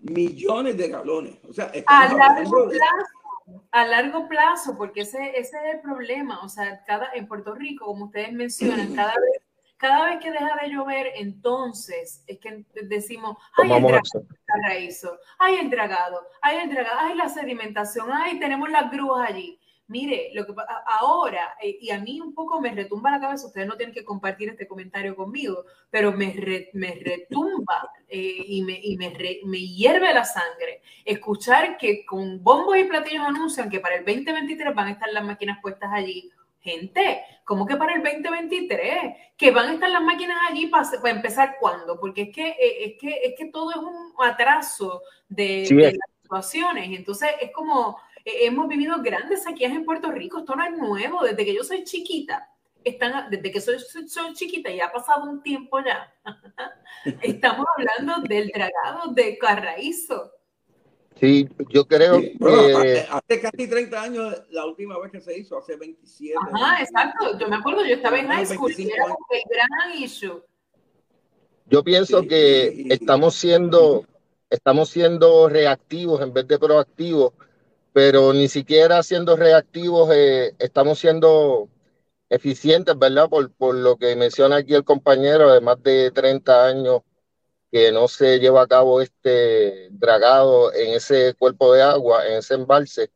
millones 0.03 0.78
de 0.78 0.88
galones. 0.89 1.36
O 1.47 1.53
sea, 1.53 1.72
a 1.86 2.14
largo 2.14 2.70
plazo, 2.70 3.64
a 3.72 3.86
largo 3.86 4.28
plazo, 4.28 4.78
porque 4.78 5.01
ese, 5.01 5.32
ese 5.32 5.57
es 5.57 5.76
el 5.76 5.82
problema. 5.82 6.43
O 6.43 6.49
sea, 6.49 6.84
cada, 6.86 7.09
en 7.14 7.28
Puerto 7.28 7.53
Rico, 7.53 7.86
como 7.86 8.05
ustedes 8.05 8.32
mencionan, 8.34 8.95
cada 8.95 9.14
vez 9.14 9.42
cada 9.84 10.05
vez 10.05 10.19
que 10.21 10.31
deja 10.31 10.57
de 10.61 10.69
llover, 10.69 11.11
entonces 11.15 12.23
es 12.25 12.39
que 12.39 12.63
decimos, 12.84 13.36
ay, 13.57 13.69
el 13.69 13.84
dragado, 13.84 15.19
ay, 15.39 15.55
el 15.55 15.69
dragado, 15.69 16.27
ay, 16.41 16.57
el 16.63 16.69
dragado, 16.69 16.99
ay, 17.01 17.15
la 17.15 17.27
sedimentación, 17.27 18.07
ay, 18.09 18.39
tenemos 18.39 18.69
las 18.69 18.89
grúas 18.89 19.29
allí. 19.29 19.59
Mire, 19.88 20.31
lo 20.36 20.45
que 20.45 20.53
ahora, 20.86 21.55
eh, 21.61 21.79
y 21.81 21.91
a 21.91 21.99
mí 21.99 22.21
un 22.21 22.34
poco 22.34 22.61
me 22.61 22.71
retumba 22.71 23.11
la 23.11 23.19
cabeza, 23.19 23.47
ustedes 23.47 23.67
no 23.67 23.75
tienen 23.75 23.93
que 23.93 24.05
compartir 24.05 24.47
este 24.47 24.65
comentario 24.65 25.17
conmigo, 25.17 25.65
pero 25.89 26.13
me, 26.13 26.31
re, 26.31 26.69
me 26.71 26.95
retumba 27.03 27.91
eh, 28.07 28.38
y, 28.47 28.61
me, 28.61 28.79
y 28.81 28.95
me, 28.95 29.09
re, 29.09 29.41
me 29.43 29.59
hierve 29.59 30.13
la 30.13 30.23
sangre 30.23 30.81
escuchar 31.03 31.75
que 31.75 32.05
con 32.05 32.41
bombos 32.41 32.77
y 32.77 32.86
platillos 32.86 33.25
anuncian 33.25 33.69
que 33.69 33.81
para 33.81 33.95
el 33.95 34.05
2023 34.05 34.73
van 34.73 34.88
a 34.88 34.91
estar 34.91 35.11
las 35.11 35.25
máquinas 35.25 35.59
puestas 35.61 35.89
allí 35.91 36.31
gente, 36.64 37.22
¿cómo 37.43 37.68
que 37.68 37.76
para 37.76 37.93
el 37.95 38.03
2023? 38.03 39.16
Que 39.38 39.51
van 39.51 39.68
a 39.68 39.74
estar 39.74 39.89
las 39.89 40.01
máquinas 40.01 40.38
allí 40.49 40.68
para, 40.68 40.89
para 40.89 41.14
empezar 41.14 41.57
cuándo? 41.59 41.99
Porque 41.99 42.24
es 42.24 42.36
que, 42.36 42.49
eh, 42.49 42.86
es, 42.86 42.93
que, 42.99 43.09
es 43.24 43.34
que 43.38 43.45
todo 43.47 43.72
es 43.72 43.78
un 43.78 44.14
atraso 44.26 45.03
de, 45.28 45.66
sí, 45.68 45.76
de 45.76 45.91
las 45.91 46.09
situaciones. 46.22 46.97
Entonces 46.97 47.30
es 47.41 47.51
como, 47.51 47.99
eh, 48.24 48.45
hemos 48.45 48.68
vivido 48.68 49.01
grandes 49.01 49.43
sequías 49.43 49.74
en 49.74 49.86
Puerto 49.86 50.09
Rico, 50.11 50.39
esto 50.39 50.55
no 50.55 50.64
es 50.64 50.78
nuevo, 50.78 51.24
desde 51.24 51.45
que 51.45 51.53
yo 51.53 51.64
soy 51.64 51.84
chiquita. 51.84 52.49
Están, 52.84 53.30
desde 53.30 53.51
que 53.51 53.61
soy, 53.61 53.80
soy, 53.80 54.07
soy 54.09 54.34
chiquita, 54.34 54.70
ya 54.70 54.86
ha 54.86 54.91
pasado 54.91 55.30
un 55.30 55.41
tiempo 55.41 55.80
ya. 55.80 56.14
Estamos 57.22 57.66
hablando 57.78 58.28
del 58.28 58.49
dragado 58.49 59.14
de 59.14 59.38
Carraízo. 59.38 60.32
Sí, 61.20 61.47
yo 61.70 61.86
creo 61.86 62.20
sí, 62.20 62.36
bueno, 62.39 62.82
que... 62.82 63.05
Hace 63.09 63.41
casi 63.41 63.68
30 63.68 64.01
años 64.01 64.43
la 64.49 64.66
última 64.66 64.99
vez 64.99 65.11
que 65.11 65.22
se 65.22 65.38
hizo, 65.38 65.57
hace 65.57 65.76
27. 65.76 66.36
Ajá, 66.53 66.82
exacto. 66.82 67.38
Yo 67.38 67.47
me 67.47 67.57
acuerdo, 67.57 67.86
yo 67.86 67.95
estaba 67.95 68.20
en 68.20 68.28
high 68.28 68.45
school 68.45 68.74
y 68.78 68.89
era 68.89 69.05
el 69.05 69.43
gran 69.49 70.03
issue. 70.03 70.43
Yo 71.68 71.84
pienso 71.84 72.22
sí, 72.22 72.28
que 72.28 72.74
y, 72.76 72.93
estamos 72.93 73.36
siendo 73.36 74.05
estamos 74.49 74.89
siendo 74.89 75.49
reactivos 75.49 76.22
en 76.22 76.34
vez 76.34 76.47
de 76.47 76.59
proactivos, 76.59 77.34
pero 77.91 78.34
ni 78.34 78.47
siquiera 78.47 79.01
siendo 79.01 79.36
reactivos 79.36 80.11
eh, 80.14 80.53
estamos 80.59 80.99
siendo 80.99 81.70
eficientes, 82.30 82.97
¿verdad? 82.97 83.30
Por, 83.30 83.51
por 83.51 83.76
lo 83.76 83.97
que 83.97 84.16
menciona 84.16 84.57
aquí 84.57 84.74
el 84.74 84.84
compañero, 84.84 85.51
de 85.51 85.61
más 85.61 85.82
de 85.82 86.11
30 86.11 86.68
años 86.68 87.01
que 87.74 87.91
no 87.91 88.07
se 88.07 88.39
lleva 88.39 88.63
a 88.63 88.67
cabo 88.67 89.01
este 89.01 89.89
dragado 89.91 90.74
en 90.74 90.93
ese 90.95 91.36
cuerpo 91.36 91.74
de 91.74 91.84
agua, 91.84 92.28
en 92.28 92.36
ese 92.38 92.55
embalse. 92.55 93.11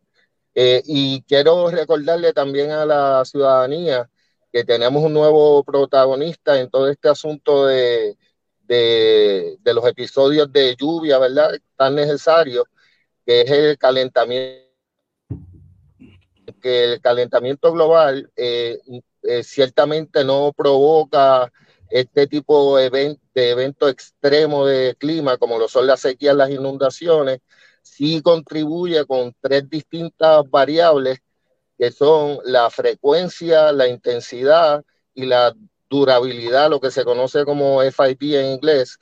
Eh, 0.56 0.82
y 0.86 1.22
quiero 1.24 1.70
recordarle 1.70 2.34
también 2.34 2.72
a 2.72 2.86
la 2.86 3.24
ciudadanía 3.26 4.10
que 4.52 4.64
tenemos 4.66 5.04
un 5.04 5.14
nuevo 5.14 5.64
protagonista 5.64 6.60
en 6.60 6.70
todo 6.72 6.90
este 6.90 7.10
asunto 7.10 7.68
de, 7.68 8.18
de, 8.64 9.58
de 9.62 9.74
los 9.76 9.86
episodios 9.88 10.52
de 10.52 10.76
lluvia, 10.76 11.20
¿verdad? 11.20 11.52
Tan 11.76 11.96
necesarios, 11.96 12.66
que 13.26 13.42
es 13.42 13.52
el 13.52 13.78
calentamiento 13.78 14.68
que 16.62 16.94
el 16.94 17.02
calentamiento 17.02 17.72
global 17.74 18.32
eh, 18.36 18.80
eh, 19.24 19.44
ciertamente 19.44 20.24
no 20.24 20.54
provoca 20.56 21.52
este 21.90 22.28
tipo 22.28 22.78
de, 22.78 23.18
evento, 23.38 23.90
extremo 23.90 24.66
de 24.66 24.96
clima, 24.98 25.38
como 25.38 25.60
lo 25.60 25.68
son 25.68 25.88
las 25.88 26.02
sequías, 26.02 26.36
las 26.36 26.50
inundaciones, 26.50 27.40
sí 27.82 28.22
contribuye 28.22 29.06
con 29.06 29.34
tres 29.42 29.70
distintas 29.70 30.50
variables 30.50 31.20
que 31.78 31.92
son 31.92 32.40
la 32.44 32.70
frecuencia, 32.70 33.72
la 33.72 33.88
intensidad 33.88 34.84
y 35.14 35.26
la 35.26 35.54
durabilidad, 35.90 36.70
lo 36.70 36.80
que 36.80 36.92
se 36.92 37.06
conoce 37.06 37.46
como 37.46 37.82
FID 37.82 38.36
en 38.36 38.46
inglés. 38.54 38.98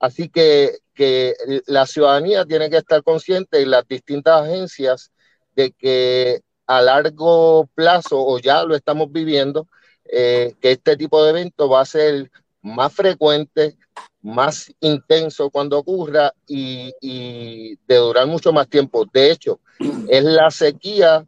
Así 0.00 0.28
que, 0.28 0.78
que 0.94 1.34
la 1.66 1.86
ciudadanía 1.86 2.44
tiene 2.44 2.70
que 2.70 2.76
estar 2.76 3.02
consciente 3.02 3.60
y 3.60 3.64
las 3.64 3.86
distintas 3.88 4.42
agencias 4.42 5.12
de 5.56 5.72
que 5.72 6.42
a 6.66 6.82
largo 6.82 7.68
plazo, 7.74 8.20
o 8.20 8.38
ya 8.38 8.64
lo 8.64 8.74
estamos 8.74 9.10
viviendo, 9.10 9.66
eh, 10.04 10.54
que 10.60 10.72
este 10.72 10.96
tipo 10.96 11.22
de 11.24 11.30
evento 11.30 11.68
va 11.68 11.80
a 11.80 11.86
ser 11.86 12.30
más 12.64 12.92
frecuente, 12.92 13.76
más 14.22 14.72
intenso 14.80 15.50
cuando 15.50 15.78
ocurra 15.78 16.32
y, 16.46 17.76
de 17.86 17.96
durar 17.96 18.26
mucho 18.26 18.52
más 18.52 18.68
tiempo. 18.68 19.04
De 19.12 19.30
hecho, 19.30 19.60
es 20.08 20.24
la 20.24 20.50
sequía, 20.50 21.24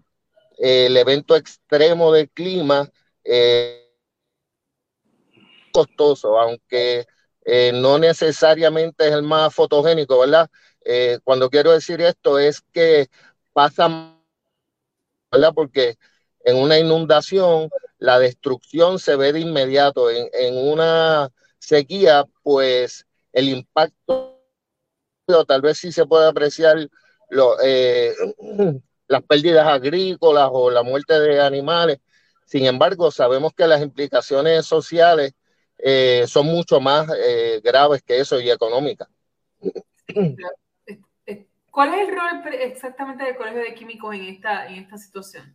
el 0.59 0.97
evento 0.97 1.37
extremo 1.37 2.11
del 2.11 2.31
clima, 2.31 2.89
eh, 3.23 3.83
costoso, 5.73 6.41
aunque 6.41 7.07
eh, 7.45 7.71
no 7.75 7.99
necesariamente 7.99 9.07
es 9.07 9.13
el 9.13 9.23
más 9.23 9.55
fotogénico, 9.55 10.19
¿verdad? 10.19 10.51
cuando 11.25 11.51
quiero 11.51 11.73
decir 11.73 12.01
esto 12.01 12.39
es 12.39 12.61
que 12.73 13.09
pasa 13.53 14.17
¿verdad? 15.33 15.53
Porque 15.55 15.97
en 16.45 16.57
una 16.57 16.79
inundación 16.79 17.69
la 17.99 18.19
destrucción 18.19 18.99
se 18.99 19.17
ve 19.17 19.33
de 19.33 19.41
inmediato. 19.41 20.11
En, 20.11 20.57
una 20.57 21.31
sequía, 21.59 22.25
pues 22.43 23.07
el 23.33 23.49
impacto, 23.49 24.41
tal 25.47 25.61
vez 25.63 25.79
sí 25.79 25.93
se 25.93 26.07
puede 26.07 26.29
apreciar 26.29 26.79
eh, 27.63 28.15
las 29.09 29.23
pérdidas 29.23 29.67
agrícolas 29.67 30.49
o 30.53 30.71
la 30.71 30.83
muerte 30.83 31.19
de 31.19 31.41
animales. 31.41 31.99
Sin 32.45 32.67
embargo, 32.67 33.11
sabemos 33.11 33.53
que 33.55 33.67
las 33.67 33.83
implicaciones 33.83 34.67
sociales 34.67 35.33
eh, 35.79 36.25
son 36.27 36.47
mucho 36.47 36.81
más 36.81 37.09
eh, 37.19 37.61
graves 37.63 38.03
que 38.03 38.21
eso 38.21 38.41
y 38.41 38.51
económicas. 38.51 39.09
¿Cuál 41.71 41.95
es 41.95 42.09
el 42.09 42.15
rol 42.15 42.55
exactamente 42.55 43.25
del 43.25 43.37
Colegio 43.37 43.61
de 43.61 43.75
Químicos 43.75 44.15
en 44.15 44.23
esta, 44.23 44.67
en 44.67 44.85
esta 44.85 44.97
situación? 44.97 45.55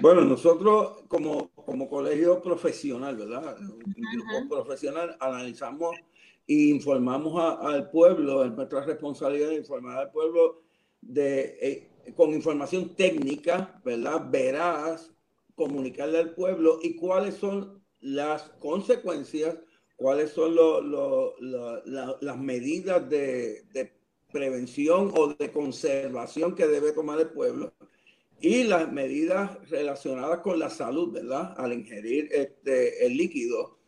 Bueno, 0.00 0.22
nosotros 0.22 1.02
como, 1.08 1.50
como 1.50 1.88
colegio 1.88 2.42
profesional, 2.42 3.16
¿verdad? 3.16 3.56
Un 3.60 4.48
profesional 4.48 5.16
analizamos 5.20 5.96
e 6.46 6.54
informamos 6.68 7.40
al 7.60 7.90
pueblo, 7.90 8.44
es 8.44 8.52
nuestra 8.52 8.84
responsabilidad 8.84 9.48
de 9.48 9.56
informar 9.56 9.98
al 9.98 10.10
pueblo 10.10 10.62
de, 11.00 11.58
eh, 11.60 12.12
con 12.16 12.32
información 12.32 12.94
técnica, 12.94 13.80
¿verdad? 13.84 14.28
Verás, 14.30 15.10
comunicarle 15.54 16.18
al 16.18 16.34
pueblo 16.34 16.78
y 16.82 16.96
cuáles 16.96 17.36
son 17.36 17.82
las 18.00 18.42
consecuencias, 18.58 19.56
cuáles 19.96 20.30
son 20.30 20.56
las 22.20 22.38
medidas 22.38 23.08
de, 23.08 23.62
de 23.72 23.92
prevención 24.32 25.12
o 25.16 25.32
de 25.34 25.52
conservación 25.52 26.54
que 26.54 26.66
debe 26.66 26.92
tomar 26.92 27.20
el 27.20 27.28
pueblo 27.28 27.72
y 28.44 28.64
las 28.64 28.92
medidas 28.92 29.58
relacionadas 29.70 30.40
con 30.40 30.58
la 30.58 30.68
salud, 30.68 31.12
¿verdad? 31.12 31.54
Al 31.56 31.72
ingerir 31.72 32.28
este, 32.30 33.06
el 33.06 33.16
líquido, 33.16 33.78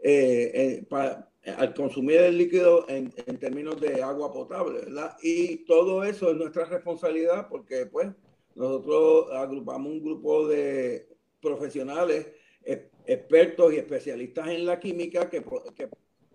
eh, 0.00 0.84
eh, 0.92 1.50
al 1.50 1.74
consumir 1.74 2.18
el 2.18 2.38
líquido 2.38 2.88
en, 2.88 3.12
en, 3.26 3.38
términos 3.38 3.80
de 3.80 4.02
agua 4.02 4.32
potable, 4.32 4.80
¿verdad? 4.80 5.16
Y 5.20 5.64
todo 5.64 6.04
eso 6.04 6.30
es 6.30 6.36
nuestra 6.36 6.64
responsabilidad 6.66 7.48
porque, 7.48 7.86
pues, 7.86 8.08
nosotros 8.54 9.32
agrupamos 9.32 9.90
un 9.90 10.04
grupo 10.04 10.46
de 10.46 11.08
profesionales, 11.42 12.28
expertos 13.06 13.74
y 13.74 13.78
especialistas 13.78 14.48
en 14.48 14.64
la 14.64 14.78
química 14.78 15.28
que, 15.28 15.42
que 15.76 15.88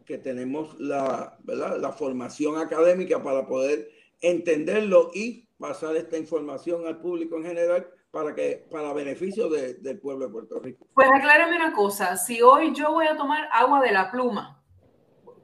que 0.10 0.18
tenemos 0.18 0.80
la, 0.80 1.38
¿verdad? 1.44 1.80
la 1.80 1.92
formación 1.92 2.58
académica 2.58 3.22
para 3.22 3.46
poder 3.46 3.92
entenderlo 4.22 5.12
y 5.14 5.49
pasar 5.60 5.96
esta 5.96 6.18
información 6.18 6.88
al 6.88 7.00
público 7.00 7.38
en 7.38 7.44
general 7.44 7.88
para 8.12 8.34
que 8.34 8.66
para 8.72 8.94
beneficio 8.94 9.50
del 9.50 10.00
pueblo 10.00 10.26
de 10.26 10.32
Puerto 10.32 10.60
Rico. 10.60 10.88
Pues 10.94 11.08
aclárame 11.14 11.56
una 11.56 11.74
cosa, 11.74 12.18
si 12.18 12.42
hoy 12.42 12.74
yo 12.74 12.92
voy 12.92 13.06
a 13.06 13.16
tomar 13.16 13.48
agua 13.52 13.82
de 13.82 13.92
la 13.92 14.10
pluma, 14.10 14.64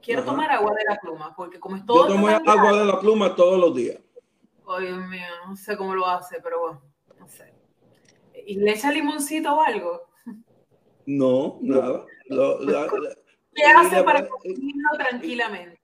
quiero 0.02 0.24
tomar 0.24 0.50
agua 0.50 0.72
de 0.74 0.84
la 0.88 0.96
pluma, 0.96 1.34
porque 1.36 1.60
como 1.60 1.76
es 1.76 1.86
todo... 1.86 2.08
Yo 2.08 2.14
tomo 2.14 2.28
agua 2.28 2.78
de 2.78 2.84
la 2.84 2.98
pluma 2.98 3.34
todos 3.36 3.60
los 3.60 3.74
días. 3.74 4.00
Oh, 4.64 4.80
Dios 4.80 4.98
mío, 5.06 5.26
no 5.46 5.54
sé 5.54 5.76
cómo 5.76 5.94
lo 5.94 6.06
hace, 6.06 6.40
pero 6.42 6.60
bueno, 6.60 6.82
no 7.20 7.28
sé. 7.28 7.54
¿Y 8.46 8.56
le 8.56 8.72
echa 8.72 8.90
limoncito 8.90 9.54
o 9.54 9.60
algo? 9.60 10.08
No, 11.06 11.58
nada. 11.62 12.04
Lo, 12.28 12.60
la, 12.62 12.88
¿Qué 13.54 13.62
hace 13.64 14.02
para 14.02 14.28
consumirlo 14.28 14.88
tranquilamente? 14.98 15.80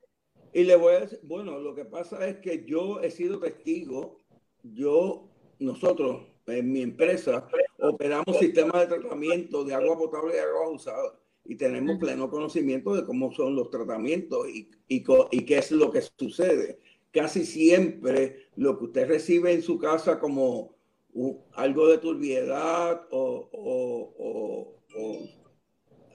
Y 0.52 0.64
le 0.64 0.76
voy 0.76 0.94
a 0.94 1.00
decir, 1.00 1.20
bueno, 1.22 1.58
lo 1.58 1.74
que 1.74 1.84
pasa 1.84 2.26
es 2.26 2.38
que 2.38 2.64
yo 2.66 3.00
he 3.00 3.10
sido 3.10 3.38
testigo, 3.38 4.18
yo, 4.62 5.28
nosotros, 5.58 6.22
en 6.46 6.72
mi 6.72 6.82
empresa, 6.82 7.48
operamos 7.78 8.38
sistemas 8.38 8.80
de 8.88 8.98
tratamiento 8.98 9.64
de 9.64 9.74
agua 9.74 9.98
potable 9.98 10.34
y 10.34 10.38
agua 10.38 10.70
usada 10.70 11.18
y 11.44 11.56
tenemos 11.56 11.98
pleno 11.98 12.30
conocimiento 12.30 12.94
de 12.94 13.04
cómo 13.04 13.32
son 13.32 13.56
los 13.56 13.70
tratamientos 13.70 14.48
y, 14.48 14.70
y, 14.88 15.04
y, 15.30 15.44
qué 15.44 15.58
es 15.58 15.72
lo 15.72 15.90
que 15.90 16.02
sucede. 16.16 16.78
Casi 17.10 17.44
siempre 17.44 18.48
lo 18.56 18.78
que 18.78 18.84
usted 18.84 19.08
recibe 19.08 19.52
en 19.52 19.62
su 19.62 19.78
casa 19.78 20.18
como 20.18 20.76
algo 21.54 21.88
de 21.88 21.98
turbiedad 21.98 23.06
o, 23.10 23.48
o, 23.52 24.76
o 24.96 25.28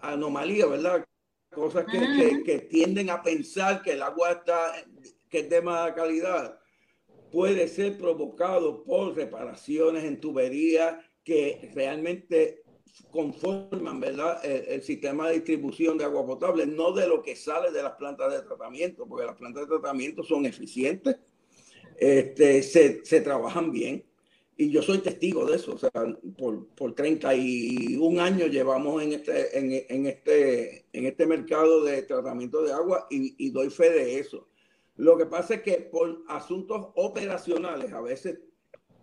anomalía, 0.02 0.66
¿verdad? 0.66 1.06
cosas 1.54 1.86
que, 1.86 2.44
que, 2.44 2.60
tienden 2.60 3.10
a 3.10 3.22
pensar 3.22 3.82
que 3.82 3.94
el 3.94 4.04
agua 4.04 4.32
está, 4.32 4.74
que 5.30 5.40
es 5.40 5.50
de 5.50 5.62
mala 5.62 5.94
calidad, 5.94 6.60
puede 7.32 7.68
ser 7.68 7.98
provocado 7.98 8.84
por 8.84 9.16
reparaciones 9.16 10.04
en 10.04 10.20
tuberías 10.20 10.96
que 11.24 11.72
realmente 11.74 12.64
conforman 13.12 14.00
¿verdad? 14.00 14.44
El, 14.44 14.82
sistema 14.82 15.28
de 15.28 15.36
distribución 15.36 15.98
de 15.98 16.06
agua 16.06 16.26
potable, 16.26 16.66
no 16.66 16.92
de 16.92 17.08
lo 17.08 17.22
que 17.22 17.36
sale 17.36 17.72
de 17.72 17.84
las 17.84 17.94
plantas 17.94 18.32
de 18.32 18.42
tratamiento, 18.42 19.08
porque 19.08 19.26
las 19.26 19.36
plantas 19.36 19.64
de 19.64 19.68
tratamiento 19.68 20.24
son 20.24 20.46
eficientes, 20.46 21.18
este, 21.98 22.64
se, 22.64 23.06
se 23.06 23.22
trabajan 23.22 23.72
bien, 23.72 24.04
y 24.60 24.72
yo 24.72 24.82
soy 24.82 24.98
testigo 25.00 25.46
de 25.46 25.58
eso, 25.58 25.76
o 25.76 25.78
sea, 25.78 25.92
por, 26.36 26.68
por 26.70 26.96
31 26.96 28.20
años 28.22 28.50
llevamos 28.50 29.04
en 29.04 29.14
este, 29.14 29.58
en, 29.58 29.86
en, 29.88 30.08
este, 30.08 30.86
en 30.94 31.06
este 31.06 31.28
mercado 31.28 31.84
de 31.84 32.02
tratamiento 32.02 32.64
de 32.64 32.74
agua 32.74 33.06
y, 33.12 33.36
y, 33.38 33.52
doy 33.52 33.70
fe 33.70 33.92
de 33.92 34.18
eso. 34.18 34.48
Lo 34.98 35.18
que 35.18 35.26
pasa 35.26 35.56
es 35.56 35.62
que 35.62 35.90
por 35.92 36.24
asuntos 36.28 36.88
operacionales, 36.96 37.94
a 37.94 38.02
veces 38.02 38.40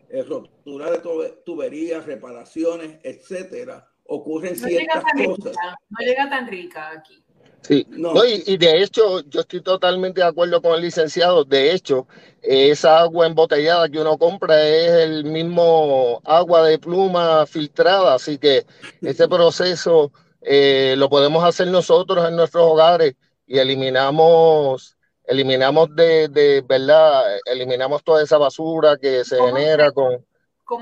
eh, 0.09 0.23
rotura 0.23 0.91
de 0.91 0.99
tuberías, 1.45 2.05
reparaciones, 2.05 2.99
etcétera, 3.03 3.89
ocurren 4.05 4.57
ciertas 4.57 5.03
cosas. 5.27 5.57
no 5.89 6.07
llega 6.07 6.29
tan 6.29 6.47
rica 6.49 6.91
aquí. 6.91 7.25
Sí, 7.63 7.87
no. 7.89 8.13
y, 8.27 8.59
de 8.59 8.83
hecho, 8.83 9.23
yo 9.23 9.41
estoy 9.41 9.63
totalmente 9.63 10.21
de 10.21 10.27
acuerdo 10.27 10.61
con 10.61 10.75
el 10.75 10.83
licenciado. 10.83 11.45
De 11.45 11.73
hecho, 11.73 12.07
esa 12.43 13.01
agua 13.01 13.27
embotellada 13.27 13.89
que 13.89 13.99
uno 13.99 14.19
compra 14.19 14.63
es 14.63 14.91
el 14.91 15.25
mismo 15.25 16.21
agua 16.25 16.67
de 16.67 16.79
pluma 16.79 17.47
filtrada, 17.47 18.15
así 18.15 18.37
que 18.37 18.67
ese 19.01 19.27
proceso 19.29 20.13
eh, 20.43 20.95
lo 20.99 21.09
podemos 21.09 21.43
hacer 21.43 21.69
nosotros 21.69 22.29
en 22.29 22.37
nuestros 22.37 22.65
hogares 22.65 23.15
y 23.47 23.59
eliminamos, 23.59 24.94
eliminamos 25.25 25.95
de, 25.95 26.29
de 26.29 26.63
verdad, 26.63 27.39
eliminamos 27.47 28.03
toda 28.05 28.23
esa 28.23 28.39
basura 28.39 28.97
que 28.97 29.25
se 29.25 29.41
genera 29.41 29.93
con, 29.93 30.25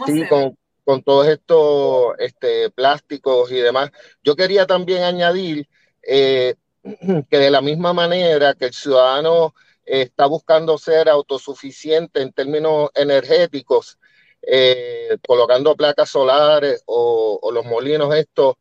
sí, 0.07 0.27
con, 0.29 0.57
con 0.85 1.03
todos 1.03 1.29
estos 1.29 2.15
este, 2.19 2.71
plásticos 2.71 3.51
y 3.51 3.57
demás. 3.57 3.91
Yo 4.23 4.37
quería 4.37 4.67
también 4.67 5.05
añadir 5.05 5.69
eh, 6.03 6.57
que 7.31 7.39
de 7.39 7.51
la 7.51 7.61
misma 7.61 7.93
manera 7.93 8.55
que 8.55 8.67
el 8.67 8.73
ciudadano 8.73 9.55
está 9.85 10.27
buscando 10.27 10.79
ser 10.79 11.09
autosuficiente 11.09 12.23
en 12.23 12.33
términos 12.33 12.91
energéticos, 12.95 13.99
eh, 14.43 15.17
colocando 15.27 15.77
placas 15.77 16.11
solares 16.11 16.83
o, 16.87 17.39
o, 17.41 17.53
los 17.53 17.65
molinos 17.65 18.15
estos 18.15 18.57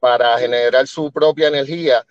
para 0.00 0.38
generar 0.38 0.86
su 0.86 1.12
propia 1.12 1.48
energía, 1.48 2.06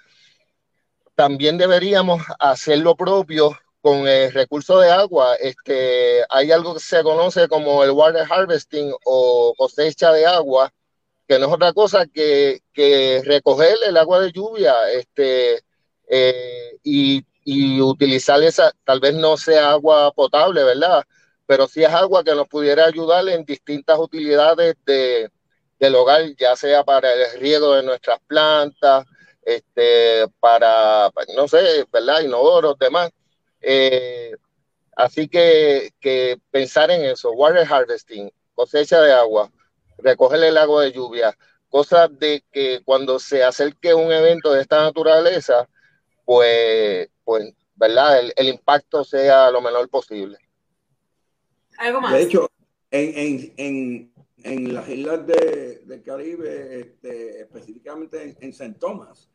también 1.15 1.57
deberíamos 1.57 2.21
hacer 2.39 2.79
lo 2.79 2.95
propio 2.95 3.57
con 3.81 4.07
el 4.07 4.31
recurso 4.33 4.79
de 4.79 4.91
agua. 4.91 5.35
Este, 5.35 6.23
hay 6.29 6.51
algo 6.51 6.73
que 6.73 6.79
se 6.79 7.03
conoce 7.03 7.47
como 7.47 7.83
el 7.83 7.91
water 7.91 8.25
harvesting 8.29 8.93
o 9.05 9.53
cosecha 9.57 10.11
de 10.11 10.25
agua, 10.25 10.71
que 11.27 11.39
no 11.39 11.47
es 11.47 11.53
otra 11.53 11.73
cosa 11.73 12.05
que, 12.07 12.61
que 12.73 13.21
recoger 13.25 13.77
el 13.87 13.97
agua 13.97 14.19
de 14.21 14.31
lluvia 14.31 14.73
este, 14.91 15.63
eh, 16.07 16.77
y, 16.83 17.25
y, 17.43 17.81
utilizar 17.81 18.41
esa, 18.43 18.71
tal 18.83 18.99
vez 18.99 19.15
no 19.15 19.37
sea 19.37 19.71
agua 19.71 20.11
potable, 20.11 20.63
¿verdad? 20.63 21.03
Pero 21.45 21.67
sí 21.67 21.83
es 21.83 21.89
agua 21.89 22.23
que 22.23 22.35
nos 22.35 22.47
pudiera 22.47 22.85
ayudar 22.85 23.27
en 23.29 23.45
distintas 23.45 23.99
utilidades 23.99 24.75
de, 24.85 25.29
del 25.79 25.95
hogar, 25.95 26.23
ya 26.37 26.55
sea 26.55 26.83
para 26.83 27.11
el 27.13 27.39
riego 27.39 27.73
de 27.75 27.83
nuestras 27.83 28.19
plantas, 28.27 29.05
este, 29.45 30.27
para, 30.39 31.11
no 31.35 31.47
sé, 31.47 31.85
¿verdad? 31.91 32.21
Inodoros, 32.21 32.77
demás. 32.77 33.11
Eh, 33.61 34.35
así 34.95 35.27
que, 35.27 35.93
que 35.99 36.37
pensar 36.51 36.91
en 36.91 37.05
eso, 37.05 37.31
water 37.31 37.65
harvesting, 37.71 38.31
cosecha 38.53 39.01
de 39.01 39.13
agua, 39.13 39.51
recoger 39.97 40.43
el 40.43 40.57
agua 40.57 40.83
de 40.83 40.91
lluvia, 40.91 41.37
cosas 41.69 42.09
de 42.19 42.43
que 42.51 42.81
cuando 42.83 43.19
se 43.19 43.43
acerque 43.43 43.93
un 43.93 44.11
evento 44.11 44.51
de 44.51 44.61
esta 44.61 44.81
naturaleza, 44.81 45.69
pues, 46.25 47.09
pues 47.23 47.53
¿verdad? 47.75 48.19
El, 48.19 48.33
el 48.35 48.49
impacto 48.49 49.03
sea 49.03 49.51
lo 49.51 49.61
menor 49.61 49.87
posible. 49.89 50.37
¿Algo 51.77 52.01
más? 52.01 52.13
De 52.13 52.23
hecho, 52.23 52.49
en, 52.91 53.17
en, 53.17 53.53
en, 53.57 54.13
en 54.45 54.73
las 54.73 54.87
islas 54.87 55.25
de, 55.25 55.81
del 55.85 56.03
Caribe, 56.03 56.79
este, 56.79 57.41
específicamente 57.41 58.21
en, 58.21 58.37
en 58.39 58.49
St. 58.51 58.77
Thomas, 58.79 59.29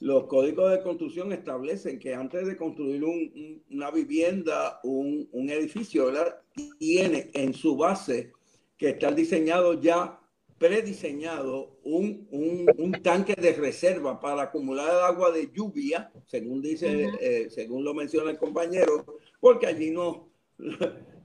los 0.00 0.24
códigos 0.24 0.70
de 0.70 0.82
construcción 0.82 1.32
establecen 1.32 1.98
que 1.98 2.14
antes 2.14 2.46
de 2.46 2.56
construir 2.56 3.04
un, 3.04 3.32
un, 3.36 3.62
una 3.70 3.90
vivienda, 3.90 4.80
un, 4.82 5.28
un 5.32 5.50
edificio, 5.50 6.06
¿verdad? 6.06 6.40
tiene 6.78 7.30
en 7.34 7.52
su 7.52 7.76
base 7.76 8.32
que 8.78 8.90
estar 8.90 9.14
diseñado 9.14 9.80
ya, 9.80 10.18
prediseñado, 10.58 11.78
un, 11.84 12.26
un, 12.30 12.66
un 12.78 12.92
tanque 13.02 13.34
de 13.34 13.52
reserva 13.52 14.18
para 14.18 14.42
acumular 14.44 14.88
el 14.88 15.00
agua 15.02 15.30
de 15.30 15.50
lluvia, 15.52 16.10
según 16.26 16.62
dice, 16.62 16.86
uh 16.86 17.10
-huh. 17.10 17.18
eh, 17.20 17.50
según 17.50 17.84
lo 17.84 17.92
menciona 17.92 18.30
el 18.30 18.38
compañero, 18.38 19.04
porque 19.40 19.66
allí 19.66 19.90
no, 19.90 20.30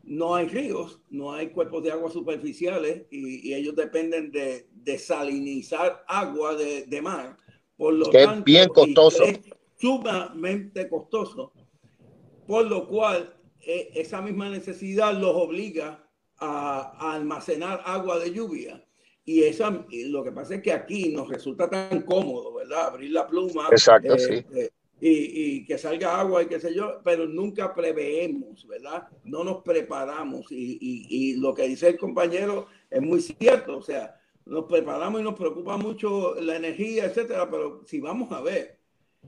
no 0.10 0.34
hay 0.34 0.47
ríos, 0.47 0.99
no 1.12 1.34
hay 1.34 1.49
cuerpos 1.49 1.84
de 1.84 1.91
agua 1.91 2.10
superficiales 2.10 3.03
y, 3.12 3.47
y 3.47 3.53
ellos 3.53 3.76
dependen 3.76 4.32
de 4.32 4.68
desalinizar 4.72 6.03
agua 6.07 6.55
de, 6.55 6.88
de 6.88 7.01
mar. 7.01 7.38
Por 7.78 7.93
lo 7.93 8.10
que 8.10 8.26
tanto, 8.26 8.39
es 8.39 8.43
bien 8.43 8.70
costoso. 8.70 9.24
Es 9.24 9.39
sumamente 9.80 10.89
costoso. 10.89 11.53
Por 12.47 12.66
lo 12.66 12.88
cual, 12.88 13.36
eh, 13.62 13.91
esa 13.93 14.20
misma 14.20 14.49
necesidad 14.49 15.14
los 15.14 15.36
obliga 15.36 16.03
a, 16.38 16.80
a, 16.97 17.14
almacenar 17.14 17.84
agua 17.86 18.18
de 18.18 18.34
lluvia. 18.34 18.84
Y 19.26 19.43
eso, 19.43 19.86
lo 19.91 20.24
que 20.24 20.32
pasa 20.32 20.55
es 20.55 20.64
que 20.64 20.74
aquí 20.74 21.10
nos 21.10 21.30
resulta 21.30 21.70
tan 21.70 22.01
cómodo, 22.01 22.55
¿verdad? 22.55 22.88
Abrir 22.88 23.12
la 23.12 23.28
pluma. 23.28 23.68
Exacto, 23.70 24.16
eh, 24.16 24.20
sí. 24.20 24.57
Eh, 24.57 24.72
y, 25.02 25.10
y, 25.58 25.66
que 25.66 25.78
salga 25.78 26.20
agua 26.20 26.43
y 26.43 26.47
qué 26.47 26.60
sé 26.60 26.74
yo, 26.74 27.02
pero 27.04 27.26
nunca 27.26 27.74
preveemos, 27.74 28.68
¿verdad? 28.68 29.08
No 29.24 29.43
nos 29.43 29.64
preparamos. 29.64 30.52
Y, 30.52 30.78
y, 30.82 31.08
y, 31.10 31.34
lo 31.38 31.54
que 31.54 31.68
dice 31.68 31.89
el 31.89 31.97
compañero 31.97 32.68
es 32.89 33.02
muy 33.02 33.22
cierto, 33.22 33.78
o 33.78 33.82
sea, 33.82 34.20
nos 34.45 34.66
preparamos 34.66 35.22
y 35.22 35.24
nos 35.24 35.36
preocupa 35.36 35.78
mucho 35.78 36.36
la 36.36 36.56
energía, 36.56 37.06
etcétera, 37.06 37.50
pero 37.50 37.84
si 37.86 38.00
vamos 38.00 38.32
a 38.32 38.41
ver 38.41 38.80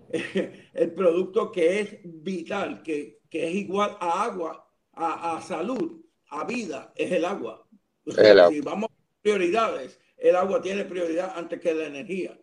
el 0.73 0.93
producto 0.93 1.51
que 1.51 1.79
es 1.79 1.99
vital, 2.03 2.81
que, 2.81 3.19
que 3.29 3.47
es 3.47 3.55
igual 3.55 3.97
a 3.99 4.23
agua, 4.23 4.67
a, 4.93 5.37
a 5.37 5.41
salud, 5.41 6.01
a 6.29 6.43
vida, 6.45 6.91
es 6.95 7.11
el 7.11 7.25
agua. 7.25 7.65
O 8.05 8.11
sea, 8.11 8.31
el 8.31 8.39
agua. 8.39 8.51
Si 8.51 8.61
vamos 8.61 8.89
a 8.89 9.21
prioridades, 9.21 9.99
el 10.17 10.35
agua 10.35 10.61
tiene 10.61 10.85
prioridad 10.85 11.33
antes 11.35 11.59
que 11.59 11.73
la 11.73 11.85
energía. 11.85 12.37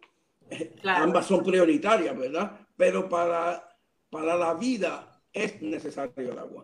Claro. 0.81 1.05
Ambas 1.05 1.27
son 1.27 1.45
prioritarias, 1.45 2.17
¿verdad? 2.17 2.68
Pero 2.79 3.11
para, 3.11 3.77
para 4.09 4.37
la 4.37 4.55
vida 4.55 5.21
es 5.35 5.61
necesario 5.61 6.33
el 6.33 6.39
agua. 6.39 6.63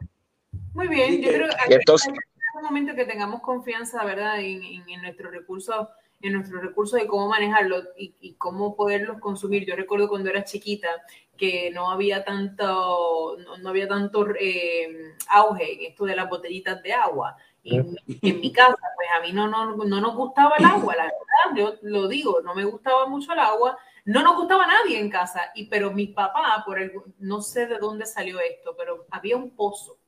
Muy 0.72 0.88
bien, 0.88 1.20
yo 1.20 1.28
creo 1.28 1.48
que 1.68 1.74
entonces, 1.74 2.12
un 2.56 2.62
momento 2.62 2.94
que 2.94 3.04
tengamos 3.04 3.42
confianza, 3.42 4.02
¿verdad? 4.04 4.40
En, 4.40 4.62
en, 4.62 4.88
en 4.88 5.02
nuestros 5.02 5.30
recursos 5.30 5.88
en 6.22 6.32
nuestros 6.32 6.62
recursos 6.62 7.00
y 7.02 7.06
cómo 7.06 7.28
manejarlos 7.28 7.84
y, 7.98 8.14
y, 8.20 8.32
cómo 8.34 8.74
poderlos 8.76 9.20
consumir. 9.20 9.66
Yo 9.66 9.76
recuerdo 9.76 10.08
cuando 10.08 10.30
era 10.30 10.42
chiquita 10.42 10.88
que 11.36 11.70
no 11.70 11.90
había 11.90 12.24
tanto, 12.24 13.36
no, 13.44 13.58
no 13.58 13.68
había 13.68 13.86
tanto 13.86 14.26
eh, 14.40 15.14
auge 15.28 15.74
en 15.74 15.90
esto 15.90 16.06
de 16.06 16.16
las 16.16 16.28
botellitas 16.28 16.82
de 16.82 16.94
agua. 16.94 17.36
Y 17.62 17.76
en, 17.76 17.96
en, 18.22 18.40
mi 18.40 18.52
casa, 18.52 18.76
pues 18.96 19.08
a 19.14 19.20
mí 19.20 19.32
no, 19.32 19.48
no, 19.48 19.76
no 19.76 20.00
nos 20.00 20.16
gustaba 20.16 20.56
el 20.58 20.64
agua, 20.64 20.96
la 20.96 21.04
verdad, 21.04 21.56
yo 21.56 21.74
lo 21.82 22.08
digo, 22.08 22.40
no 22.42 22.54
me 22.54 22.64
gustaba 22.64 23.06
mucho 23.06 23.32
el 23.32 23.38
agua, 23.38 23.78
no 24.04 24.22
nos 24.22 24.36
gustaba 24.36 24.66
nadie 24.66 24.98
en 24.98 25.10
casa, 25.10 25.50
y, 25.54 25.66
pero 25.66 25.90
mi 25.90 26.08
papá, 26.08 26.62
por 26.66 26.78
el, 26.78 26.92
no 27.18 27.40
sé 27.40 27.66
de 27.66 27.78
dónde 27.78 28.06
salió 28.06 28.38
esto, 28.40 28.74
pero 28.76 29.06
había 29.10 29.36
un 29.36 29.50
pozo 29.50 29.98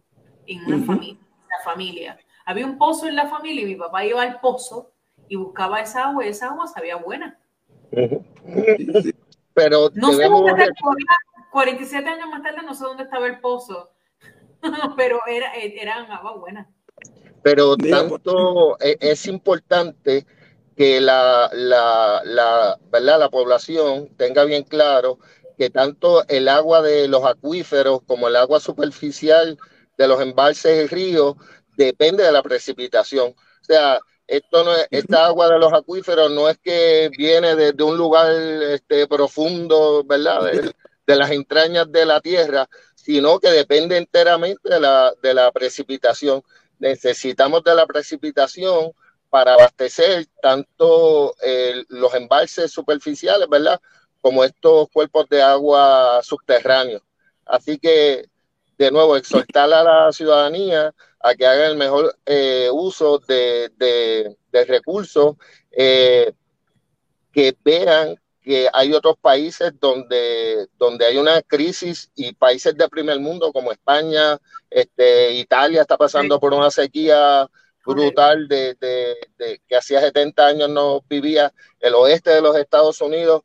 en 0.46 0.64
una 0.66 0.76
uh 0.76 0.80
-huh. 0.80 0.86
familia, 0.86 1.20
la 1.48 1.64
familia. 1.64 2.18
Había 2.44 2.66
un 2.66 2.78
pozo 2.78 3.06
en 3.08 3.16
la 3.16 3.26
familia 3.28 3.62
y 3.62 3.66
mi 3.66 3.76
papá 3.76 4.04
iba 4.04 4.22
al 4.22 4.40
pozo 4.40 4.92
y 5.28 5.36
buscaba 5.36 5.80
esa 5.80 6.08
agua 6.08 6.24
y 6.24 6.28
esa 6.28 6.48
agua 6.48 6.66
sabía 6.66 6.96
buena. 6.96 7.38
Pero 9.54 9.90
no 9.94 10.12
sé 10.12 10.24
dónde 10.24 10.52
está, 10.52 10.74
47 11.50 12.06
años 12.06 12.28
más 12.28 12.42
tarde 12.42 12.58
no 12.62 12.74
sé 12.74 12.84
dónde 12.84 13.04
estaba 13.04 13.26
el 13.26 13.40
pozo, 13.40 13.90
pero 14.96 15.20
era, 15.26 15.54
eran 15.54 16.10
agua 16.12 16.36
buena. 16.36 16.68
Pero 17.42 17.76
tanto 17.78 18.76
e, 18.80 18.98
es 19.00 19.26
importante 19.26 20.26
que 20.76 21.00
la, 21.00 21.50
la, 21.54 22.22
la, 22.24 22.78
¿verdad? 22.90 23.18
la 23.18 23.30
población 23.30 24.10
tenga 24.16 24.44
bien 24.44 24.62
claro 24.62 25.18
que 25.56 25.70
tanto 25.70 26.26
el 26.28 26.48
agua 26.48 26.82
de 26.82 27.08
los 27.08 27.24
acuíferos 27.24 28.00
como 28.06 28.28
el 28.28 28.36
agua 28.36 28.60
superficial 28.60 29.58
de 29.96 30.08
los 30.08 30.20
embalses 30.20 30.84
y 30.84 30.86
ríos 30.86 31.36
depende 31.76 32.22
de 32.22 32.32
la 32.32 32.42
precipitación. 32.42 33.28
O 33.28 33.64
sea, 33.64 33.98
esto 34.26 34.64
no 34.64 34.74
es, 34.74 34.86
esta 34.90 35.26
agua 35.26 35.48
de 35.48 35.58
los 35.58 35.72
acuíferos 35.72 36.30
no 36.30 36.48
es 36.48 36.58
que 36.58 37.10
viene 37.16 37.54
desde 37.54 37.72
de 37.72 37.82
un 37.82 37.96
lugar 37.96 38.30
este, 38.32 39.06
profundo, 39.06 40.04
¿verdad? 40.04 40.44
De, 40.44 40.74
de, 41.06 41.16
las 41.16 41.30
entrañas 41.30 41.90
de 41.90 42.04
la 42.04 42.20
tierra, 42.20 42.68
sino 42.94 43.38
que 43.38 43.50
depende 43.50 43.96
enteramente 43.96 44.68
de 44.68 44.80
la, 44.80 45.14
de 45.22 45.32
la 45.32 45.50
precipitación. 45.52 46.42
Necesitamos 46.78 47.62
de 47.64 47.74
la 47.74 47.86
precipitación 47.86 48.92
para 49.30 49.54
abastecer 49.54 50.26
tanto 50.40 51.34
eh, 51.42 51.84
los 51.88 52.14
embalses 52.14 52.70
superficiales, 52.70 53.48
¿verdad? 53.48 53.80
Como 54.20 54.44
estos 54.44 54.88
cuerpos 54.90 55.28
de 55.28 55.42
agua 55.42 56.20
subterráneos. 56.22 57.02
Así 57.44 57.78
que, 57.78 58.28
de 58.78 58.90
nuevo, 58.90 59.16
exhortar 59.16 59.72
a 59.72 59.82
la 59.82 60.12
ciudadanía 60.12 60.94
a 61.20 61.34
que 61.34 61.46
hagan 61.46 61.72
el 61.72 61.76
mejor 61.76 62.16
eh, 62.26 62.68
uso 62.72 63.18
de, 63.18 63.70
de, 63.76 64.36
de 64.52 64.64
recursos, 64.64 65.36
eh, 65.70 66.32
que 67.32 67.56
vean 67.64 68.16
que 68.46 68.68
hay 68.72 68.92
otros 68.92 69.16
países 69.20 69.72
donde, 69.80 70.68
donde 70.78 71.04
hay 71.04 71.18
una 71.18 71.42
crisis 71.42 72.12
y 72.14 72.32
países 72.32 72.76
de 72.76 72.88
primer 72.88 73.18
mundo 73.18 73.52
como 73.52 73.72
España, 73.72 74.38
este, 74.70 75.32
Italia 75.32 75.82
está 75.82 75.96
pasando 75.96 76.38
por 76.38 76.54
una 76.54 76.70
sequía 76.70 77.50
brutal 77.86 78.48
de, 78.48 78.74
de, 78.74 79.60
que 79.68 79.76
hacía 79.76 80.00
70 80.00 80.46
años 80.46 80.68
no 80.70 81.02
vivía 81.08 81.52
el 81.80 81.94
oeste 81.94 82.30
de 82.30 82.42
los 82.42 82.56
Estados 82.56 83.00
Unidos. 83.00 83.42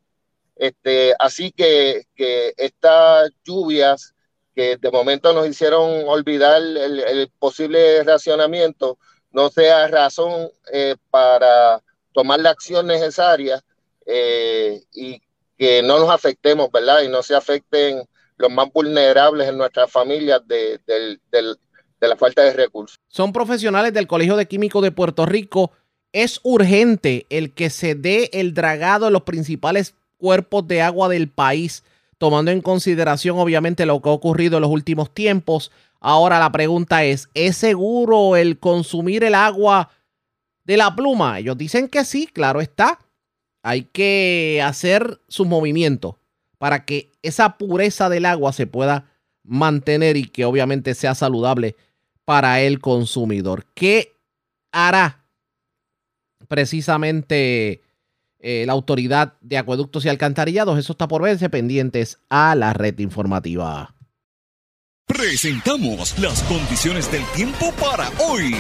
Este, 0.56 1.14
así 1.20 1.52
que, 1.52 2.08
que 2.16 2.54
estas 2.58 3.32
lluvias 3.44 4.14
que 4.56 4.78
de 4.78 4.92
momento 4.92 5.34
nos 5.34 5.48
hicieron 5.48 6.08
olvidar 6.08 6.62
el, 6.62 7.00
el 7.00 7.32
posible 7.40 8.04
racionamiento, 8.04 8.98
no 9.32 9.50
sea 9.50 9.88
razón 9.88 10.52
eh, 10.72 10.96
para 11.10 11.82
tomar 12.14 12.40
la 12.42 12.50
acción 12.50 12.88
necesaria 12.88 13.64
eh, 14.06 14.82
y 14.94 15.22
que 15.58 15.82
no 15.84 16.00
nos 16.00 16.10
afectemos, 16.10 16.72
¿verdad? 16.72 17.02
Y 17.02 17.08
no 17.08 17.24
se 17.24 17.36
afecten 17.36 18.04
los 18.38 18.52
más 18.52 18.72
vulnerables 18.74 19.48
en 19.48 19.58
nuestras 19.58 19.92
familias 19.92 20.42
de, 20.48 20.80
de, 20.86 21.20
de, 21.32 21.56
de 22.02 22.08
la 22.08 22.18
falta 22.18 22.42
de 22.44 22.54
recursos. 22.54 23.00
Son 23.08 23.32
profesionales 23.32 23.94
del 23.94 24.08
Colegio 24.08 24.36
de 24.36 24.48
Químicos 24.48 24.84
de 24.84 24.92
Puerto 24.92 25.26
Rico. 25.26 25.72
Es 26.12 26.42
urgente 26.44 27.28
el 27.30 27.54
que 27.54 27.70
se 27.70 27.96
dé 27.96 28.30
el 28.34 28.54
dragado 28.54 29.08
en 29.08 29.14
los 29.14 29.22
principales 29.22 29.96
cuerpos 30.18 30.68
de 30.68 30.82
agua 30.82 31.08
del 31.08 31.30
país 31.30 31.84
tomando 32.22 32.52
en 32.52 32.62
consideración 32.62 33.40
obviamente 33.40 33.88
lo 33.88 34.00
que 34.00 34.10
ha 34.10 34.12
ocurrido 34.12 34.58
en 34.58 34.62
los 34.62 34.70
últimos 34.70 35.12
tiempos. 35.12 35.72
Ahora 36.00 36.38
la 36.38 36.52
pregunta 36.52 37.04
es, 37.04 37.30
¿es 37.34 37.58
seguro 37.58 38.36
el 38.36 38.60
consumir 38.60 39.24
el 39.24 39.34
agua 39.34 39.90
de 40.64 40.78
la 40.78 40.96
pluma? 40.96 41.40
Ellos 41.40 41.58
dicen 41.58 41.88
que 41.88 42.06
sí, 42.06 42.28
claro 42.28 42.62
está. 42.62 43.00
Hay 43.64 43.86
que 43.86 44.62
hacer 44.64 45.20
sus 45.30 45.48
movimientos 45.48 46.14
para 46.60 46.86
que 46.86 47.12
esa 47.24 47.58
pureza 47.58 48.08
del 48.08 48.28
agua 48.28 48.54
se 48.54 48.68
pueda 48.68 49.06
mantener 49.42 50.16
y 50.16 50.26
que 50.26 50.46
obviamente 50.46 50.94
sea 50.94 51.16
saludable 51.16 51.76
para 52.26 52.62
el 52.62 52.80
consumidor. 52.80 53.66
¿Qué 53.74 54.18
hará 54.72 55.26
precisamente 56.48 57.82
eh, 58.40 58.64
la 58.66 58.74
autoridad 58.74 59.34
de 59.42 59.58
acueductos 59.58 60.06
y 60.06 60.10
alcantarillados? 60.10 60.78
Eso 60.78 60.94
está 60.94 61.08
por 61.08 61.22
verse 61.22 61.50
pendientes 61.50 62.20
a 62.30 62.56
la 62.56 62.74
red 62.74 62.98
informativa. 63.00 63.96
Presentamos 65.08 66.18
las 66.20 66.42
condiciones 66.44 67.12
del 67.12 67.24
tiempo 67.36 67.74
para 67.74 68.10
hoy. 68.20 68.56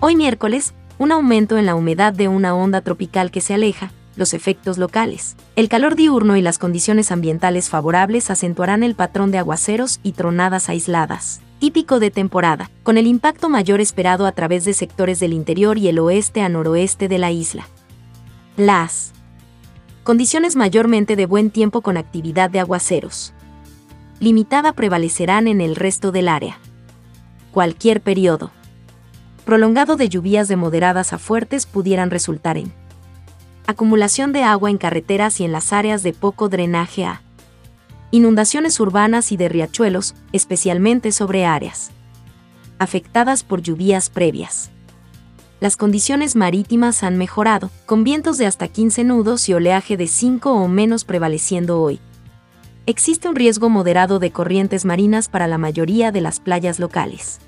Hoy 0.00 0.16
miércoles, 0.16 0.74
un 0.98 1.12
aumento 1.12 1.58
en 1.58 1.66
la 1.66 1.76
humedad 1.76 2.12
de 2.12 2.28
una 2.28 2.54
onda 2.54 2.80
tropical 2.80 3.30
que 3.30 3.40
se 3.40 3.54
aleja, 3.54 3.92
los 4.16 4.34
efectos 4.34 4.78
locales. 4.78 5.36
El 5.56 5.68
calor 5.68 5.94
diurno 5.94 6.36
y 6.36 6.42
las 6.42 6.58
condiciones 6.58 7.12
ambientales 7.12 7.68
favorables 7.68 8.30
acentuarán 8.30 8.82
el 8.82 8.94
patrón 8.94 9.30
de 9.30 9.38
aguaceros 9.38 10.00
y 10.02 10.12
tronadas 10.12 10.68
aisladas, 10.68 11.40
típico 11.64 11.98
de 11.98 12.10
temporada, 12.10 12.70
con 12.82 12.98
el 12.98 13.06
impacto 13.06 13.48
mayor 13.48 13.80
esperado 13.80 14.26
a 14.26 14.32
través 14.32 14.66
de 14.66 14.74
sectores 14.74 15.18
del 15.18 15.32
interior 15.32 15.78
y 15.78 15.88
el 15.88 15.98
oeste 15.98 16.42
a 16.42 16.50
noroeste 16.50 17.08
de 17.08 17.16
la 17.16 17.30
isla. 17.30 17.66
Las 18.58 19.14
condiciones 20.02 20.56
mayormente 20.56 21.16
de 21.16 21.24
buen 21.24 21.48
tiempo 21.48 21.80
con 21.80 21.96
actividad 21.96 22.50
de 22.50 22.60
aguaceros. 22.60 23.32
Limitada 24.20 24.74
prevalecerán 24.74 25.48
en 25.48 25.62
el 25.62 25.74
resto 25.74 26.12
del 26.12 26.28
área. 26.28 26.58
Cualquier 27.50 28.02
periodo 28.02 28.50
prolongado 29.46 29.96
de 29.96 30.10
lluvias 30.10 30.48
de 30.48 30.56
moderadas 30.56 31.14
a 31.14 31.18
fuertes 31.18 31.64
pudieran 31.64 32.10
resultar 32.10 32.58
en 32.58 32.74
acumulación 33.66 34.34
de 34.34 34.42
agua 34.42 34.68
en 34.68 34.76
carreteras 34.76 35.40
y 35.40 35.46
en 35.46 35.52
las 35.52 35.72
áreas 35.72 36.02
de 36.02 36.12
poco 36.12 36.50
drenaje 36.50 37.06
a 37.06 37.22
inundaciones 38.14 38.78
urbanas 38.78 39.32
y 39.32 39.36
de 39.36 39.48
riachuelos, 39.48 40.14
especialmente 40.32 41.10
sobre 41.10 41.44
áreas 41.46 41.90
afectadas 42.78 43.42
por 43.42 43.60
lluvias 43.60 44.08
previas. 44.08 44.70
Las 45.60 45.76
condiciones 45.76 46.36
marítimas 46.36 47.02
han 47.02 47.16
mejorado, 47.16 47.70
con 47.86 48.04
vientos 48.04 48.38
de 48.38 48.46
hasta 48.46 48.68
15 48.68 49.04
nudos 49.04 49.48
y 49.48 49.54
oleaje 49.54 49.96
de 49.96 50.06
5 50.06 50.52
o 50.52 50.68
menos 50.68 51.04
prevaleciendo 51.04 51.80
hoy. 51.80 51.98
Existe 52.86 53.28
un 53.28 53.34
riesgo 53.34 53.68
moderado 53.68 54.18
de 54.18 54.30
corrientes 54.30 54.84
marinas 54.84 55.28
para 55.28 55.46
la 55.46 55.58
mayoría 55.58 56.12
de 56.12 56.20
las 56.20 56.38
playas 56.38 56.78
locales. 56.78 57.40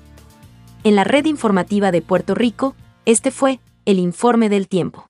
En 0.83 0.95
la 0.95 1.03
red 1.03 1.25
informativa 1.25 1.91
de 1.91 2.01
Puerto 2.01 2.33
Rico, 2.35 2.75
este 3.05 3.31
fue 3.31 3.59
el 3.85 3.99
informe 3.99 4.49
del 4.49 4.67
tiempo. 4.67 5.07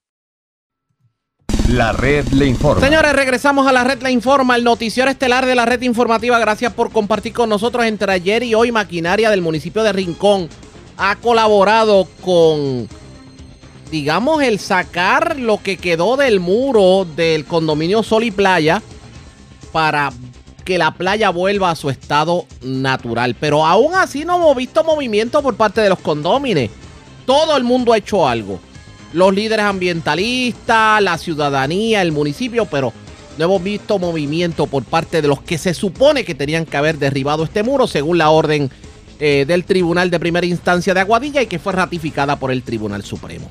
La 1.68 1.92
red 1.92 2.26
le 2.30 2.46
informa. 2.46 2.82
Señores, 2.82 3.12
regresamos 3.12 3.68
a 3.68 3.74
la 3.74 3.84
red 3.84 4.02
le 4.02 4.10
informa, 4.10 4.56
el 4.56 4.64
noticiero 4.64 5.12
estelar 5.12 5.46
de 5.46 5.54
la 5.54 5.66
red 5.66 5.82
informativa. 5.82 6.40
Gracias 6.40 6.72
por 6.72 6.94
compartir 6.94 7.34
con 7.34 7.50
nosotros 7.50 7.86
entre 7.86 8.14
ayer 8.14 8.42
y 8.44 8.56
hoy. 8.56 8.72
Maquinaria 8.72 9.30
del 9.30 9.42
municipio 9.42 9.84
de 9.84 9.92
Rincón 9.92 10.48
ha 10.96 11.18
colaborado 11.18 12.08
con, 12.24 12.88
digamos, 13.92 14.42
el 14.44 14.60
sacar 14.60 15.38
lo 15.38 15.62
que 15.62 15.76
quedó 15.76 16.16
del 16.16 16.40
muro 16.40 17.06
del 17.18 17.44
condominio 17.44 18.02
Sol 18.02 18.24
y 18.24 18.32
Playa 18.32 18.82
para 19.74 20.14
que 20.64 20.78
la 20.78 20.92
playa 20.92 21.32
vuelva 21.32 21.72
a 21.72 21.76
su 21.76 21.90
estado 21.90 22.46
natural. 22.62 23.36
Pero 23.38 23.66
aún 23.66 23.94
así 23.94 24.24
no 24.24 24.38
hemos 24.38 24.56
visto 24.56 24.86
movimiento 24.86 25.44
por 25.44 25.58
parte 25.58 25.82
de 25.82 25.90
los 25.90 26.00
condómines. 26.00 26.72
Todo 27.26 27.58
el 27.58 27.66
mundo 27.66 27.92
ha 27.92 27.98
hecho 27.98 28.26
algo 28.26 28.58
los 29.14 29.34
líderes 29.34 29.66
ambientalistas, 29.66 31.02
la 31.02 31.18
ciudadanía, 31.18 32.02
el 32.02 32.12
municipio, 32.12 32.66
pero 32.66 32.94
no 33.38 33.46
hemos 33.46 33.64
visto 33.64 34.00
movimiento 34.00 34.68
por 34.68 34.84
parte 34.84 35.22
de 35.22 35.28
los 35.28 35.42
que 35.42 35.58
se 35.58 35.74
supone 35.74 36.26
que 36.26 36.36
tenían 36.36 36.66
que 36.66 36.78
haber 36.78 36.98
derribado 36.98 37.44
este 37.44 37.64
muro 37.64 37.88
según 37.88 38.18
la 38.18 38.30
orden 38.30 38.70
eh, 39.20 39.46
del 39.48 39.64
Tribunal 39.64 40.10
de 40.10 40.20
Primera 40.20 40.46
Instancia 40.46 40.94
de 40.94 41.00
Aguadilla 41.00 41.42
y 41.42 41.48
que 41.48 41.60
fue 41.60 41.74
ratificada 41.74 42.38
por 42.38 42.52
el 42.52 42.64
Tribunal 42.64 43.04
Supremo. 43.04 43.50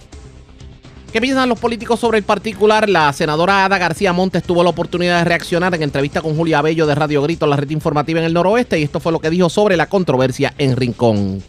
¿Qué 1.13 1.21
piensan 1.21 1.49
los 1.49 1.59
políticos 1.59 1.99
sobre 1.99 2.19
el 2.19 2.25
particular? 2.25 2.89
La 2.89 3.13
senadora 3.13 3.65
Ada 3.65 3.79
García 3.79 4.13
Montes 4.13 4.43
tuvo 4.43 4.63
la 4.63 4.71
oportunidad 4.71 5.21
de 5.21 5.25
reaccionar 5.25 5.75
en 5.75 5.83
entrevista 5.83 6.21
con 6.21 6.37
Julia 6.37 6.61
Bello 6.61 6.87
de 6.87 6.95
Radio 6.95 7.23
Grito, 7.23 7.47
la 7.47 7.57
red 7.57 7.71
informativa 7.71 8.21
en 8.21 8.27
el 8.27 8.35
noroeste, 8.35 8.79
y 8.79 8.83
esto 8.83 9.01
fue 9.01 9.13
lo 9.13 9.21
que 9.21 9.31
dijo 9.31 9.49
sobre 9.49 9.77
la 9.77 9.89
controversia 9.89 10.53
en 10.59 10.77
Rincón. 10.77 11.43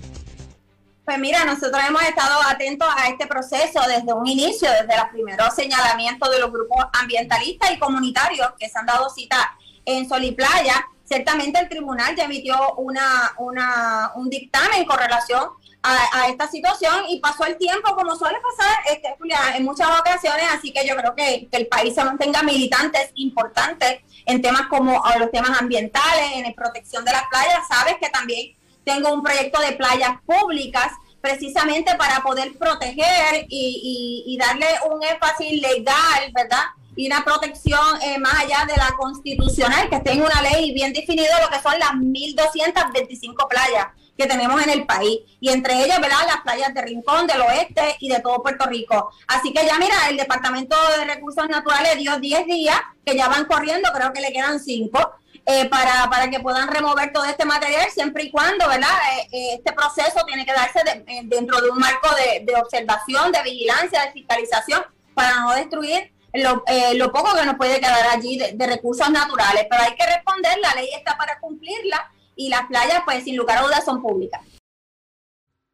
Pues 1.07 1.19
mira, 1.19 1.45
nosotros 1.45 1.81
hemos 1.87 2.01
estado 2.01 2.37
atentos 2.49 2.85
a 2.93 3.07
este 3.07 3.27
proceso 3.27 3.79
desde 3.87 4.11
un 4.11 4.27
inicio, 4.27 4.69
desde 4.69 4.97
los 4.97 5.07
primeros 5.09 5.55
señalamientos 5.55 6.29
de 6.29 6.37
los 6.37 6.51
grupos 6.51 6.85
ambientalistas 6.91 7.71
y 7.71 7.79
comunitarios 7.79 8.49
que 8.59 8.67
se 8.67 8.77
han 8.77 8.85
dado 8.85 9.09
cita 9.09 9.57
en 9.85 10.09
Sol 10.09 10.21
y 10.25 10.33
Playa. 10.33 10.85
Ciertamente 11.05 11.61
el 11.61 11.69
tribunal 11.69 12.13
ya 12.13 12.25
emitió 12.25 12.73
una, 12.73 13.31
una, 13.37 14.11
un 14.15 14.29
dictamen 14.29 14.83
con 14.83 14.97
relación 14.97 15.45
a, 15.81 16.27
esta 16.27 16.45
situación 16.49 17.05
y 17.07 17.21
pasó 17.21 17.45
el 17.45 17.57
tiempo 17.57 17.95
como 17.95 18.13
suele 18.17 18.39
pasar 18.41 18.77
este, 18.91 19.15
en 19.55 19.63
muchas 19.63 19.87
ocasiones, 19.97 20.43
así 20.51 20.73
que 20.73 20.85
yo 20.85 20.97
creo 20.97 21.15
que, 21.15 21.47
que 21.49 21.57
el 21.57 21.67
país 21.67 21.95
se 21.95 22.03
mantenga 22.03 22.43
militantes 22.43 23.11
importantes 23.15 24.01
en 24.25 24.41
temas 24.41 24.63
como 24.63 25.01
los 25.17 25.31
temas 25.31 25.57
ambientales, 25.57 26.33
en 26.33 26.43
la 26.43 26.51
protección 26.51 27.05
de 27.05 27.13
las 27.13 27.23
playas. 27.29 27.65
Sabes 27.69 27.95
que 27.97 28.09
también 28.09 28.57
tengo 28.87 29.13
un 29.13 29.21
proyecto 29.21 29.59
de 29.59 29.73
playas 29.73 30.13
públicas 30.25 30.93
precisamente 31.19 31.93
para 31.95 32.21
poder 32.21 32.57
proteger 32.57 33.45
y, 33.49 34.37
darle 34.39 34.67
un 34.89 35.03
énfasis 35.03 35.61
legal, 35.61 36.31
¿verdad? 36.33 36.63
Y 36.95 37.07
una 37.07 37.23
protección 37.23 38.01
eh, 38.01 38.17
más 38.17 38.33
allá 38.35 38.65
de 38.65 38.77
la 38.77 38.93
constitucional, 38.97 39.89
que 39.89 39.97
esté 39.97 40.13
en 40.13 40.21
una 40.21 40.41
ley 40.41 40.73
bien 40.73 40.93
definido 40.93 41.33
lo 41.41 41.49
que 41.49 41.61
son 41.61 41.77
las 41.77 41.91
1.225 41.91 43.47
playas 43.49 43.87
que 44.17 44.25
tenemos 44.27 44.61
en 44.61 44.69
el 44.69 44.85
país. 44.85 45.19
Y 45.39 45.49
entre 45.49 45.83
ellas, 45.83 45.99
¿verdad? 46.01 46.25
Las 46.25 46.41
playas 46.41 46.73
de 46.73 46.81
Rincón, 46.81 47.27
del 47.27 47.41
Oeste 47.41 47.95
y 47.99 48.09
de 48.09 48.19
todo 48.19 48.41
Puerto 48.41 48.65
Rico. 48.65 49.11
Así 49.27 49.53
que 49.53 49.65
ya, 49.65 49.77
mira, 49.77 49.95
el 50.09 50.17
Departamento 50.17 50.75
de 50.97 51.05
Recursos 51.05 51.47
Naturales 51.47 51.97
dio 51.97 52.19
10 52.19 52.45
días, 52.47 52.79
que 53.05 53.15
ya 53.15 53.27
van 53.27 53.45
corriendo, 53.45 53.89
creo 53.93 54.11
que 54.11 54.21
le 54.21 54.33
quedan 54.33 54.59
5 54.59 55.17
eh, 55.49 55.69
para, 55.69 56.09
para 56.09 56.29
que 56.29 56.41
puedan 56.41 56.67
remover 56.67 57.13
todo 57.13 57.23
este 57.23 57.45
material, 57.45 57.89
siempre 57.89 58.23
y 58.23 58.31
cuando, 58.31 58.67
¿verdad? 58.67 58.89
Eh, 59.13 59.27
eh, 59.31 59.53
este 59.53 59.71
proceso 59.71 60.25
tiene 60.25 60.45
que 60.45 60.51
darse 60.51 60.81
dentro 61.23 61.61
de 61.61 61.69
un 61.69 61.77
marco 61.79 62.09
de, 62.15 62.53
observación, 62.55 63.31
de 63.31 63.43
vigilancia, 63.43 64.01
de 64.01 64.11
fiscalización, 64.11 64.83
para 65.13 65.39
no 65.39 65.53
destruir 65.53 66.11
lo, 66.33 66.65
lo 66.95 67.11
poco 67.13 67.33
que 67.33 67.45
nos 67.45 67.55
puede 67.55 67.79
quedar 67.79 68.07
allí 68.11 68.37
de, 68.37 68.67
recursos 68.67 69.09
naturales. 69.09 69.67
Pero 69.69 69.83
hay 69.83 69.95
que 69.95 70.05
responder, 70.05 70.57
la 70.59 70.73
ley 70.73 70.89
está 70.93 71.17
para 71.17 71.39
cumplirla 71.39 72.11
y 72.37 72.49
las 72.49 72.67
playas, 72.67 73.01
pues 73.03 73.23
sin 73.23 73.35
lugar 73.35 73.57
a 73.57 73.63
dudas, 73.63 73.83
son 73.83 74.01
públicas. 74.01 74.41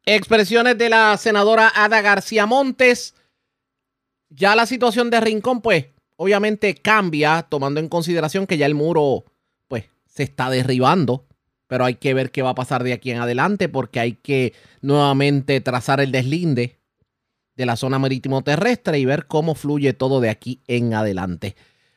Expresiones 0.06 0.76
de 0.76 0.88
la 0.88 1.16
senadora 1.16 1.72
Ada 1.74 2.00
García 2.00 2.46
Montes. 2.46 3.14
Ya 4.30 4.56
la 4.56 4.66
situación 4.66 5.10
de 5.10 5.20
Rincón, 5.20 5.60
pues, 5.60 5.86
obviamente 6.16 6.74
cambia, 6.74 7.46
tomando 7.48 7.78
en 7.78 7.88
consideración 7.88 8.46
que 8.46 8.58
ya 8.58 8.66
el 8.66 8.74
muro 8.74 9.24
se 10.14 10.22
está 10.22 10.48
derribando, 10.48 11.26
pero 11.66 11.84
hay 11.84 11.96
que 11.96 12.14
ver 12.14 12.30
qué 12.30 12.42
va 12.42 12.50
a 12.50 12.54
pasar 12.54 12.84
de 12.84 12.92
aquí 12.92 13.10
en 13.10 13.18
adelante 13.18 13.68
porque 13.68 13.98
hay 13.98 14.12
que 14.12 14.54
nuevamente 14.80 15.60
trazar 15.60 16.00
el 16.00 16.12
deslinde 16.12 16.78
de 17.56 17.66
la 17.66 17.76
zona 17.76 17.98
marítimo 17.98 18.42
terrestre 18.42 18.98
y 18.98 19.04
ver 19.04 19.26
cómo 19.26 19.54
fluye 19.54 19.92
todo 19.92 20.20
de 20.20 20.30
aquí 20.30 20.60
en 20.68 20.94
adelante. 20.94 21.56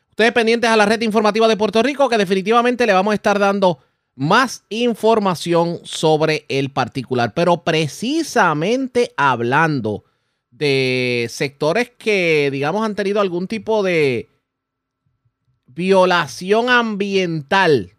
Ustedes 0.10 0.32
pendientes 0.32 0.70
a 0.70 0.78
la 0.78 0.86
red 0.86 1.02
informativa 1.02 1.48
de 1.48 1.58
Puerto 1.58 1.84
Rico 1.84 2.10
que 2.10 2.18
definitivamente 2.18 2.88
le 2.88 2.94
vamos 2.94 3.12
a 3.12 3.16
estar 3.16 3.38
dando 3.38 3.80
más 4.18 4.66
información 4.68 5.80
sobre 5.84 6.46
el 6.50 6.72
particular, 6.72 7.34
pero 7.34 7.64
precisamente 7.64 9.14
hablando 9.16 10.04
de 10.52 11.28
sectores 11.30 11.92
que 11.98 12.50
digamos 12.52 12.84
han 12.84 12.96
tenido 12.96 13.22
algún 13.22 13.48
tipo 13.48 13.82
de 13.82 14.28
violación 15.68 16.70
ambiental 16.70 17.94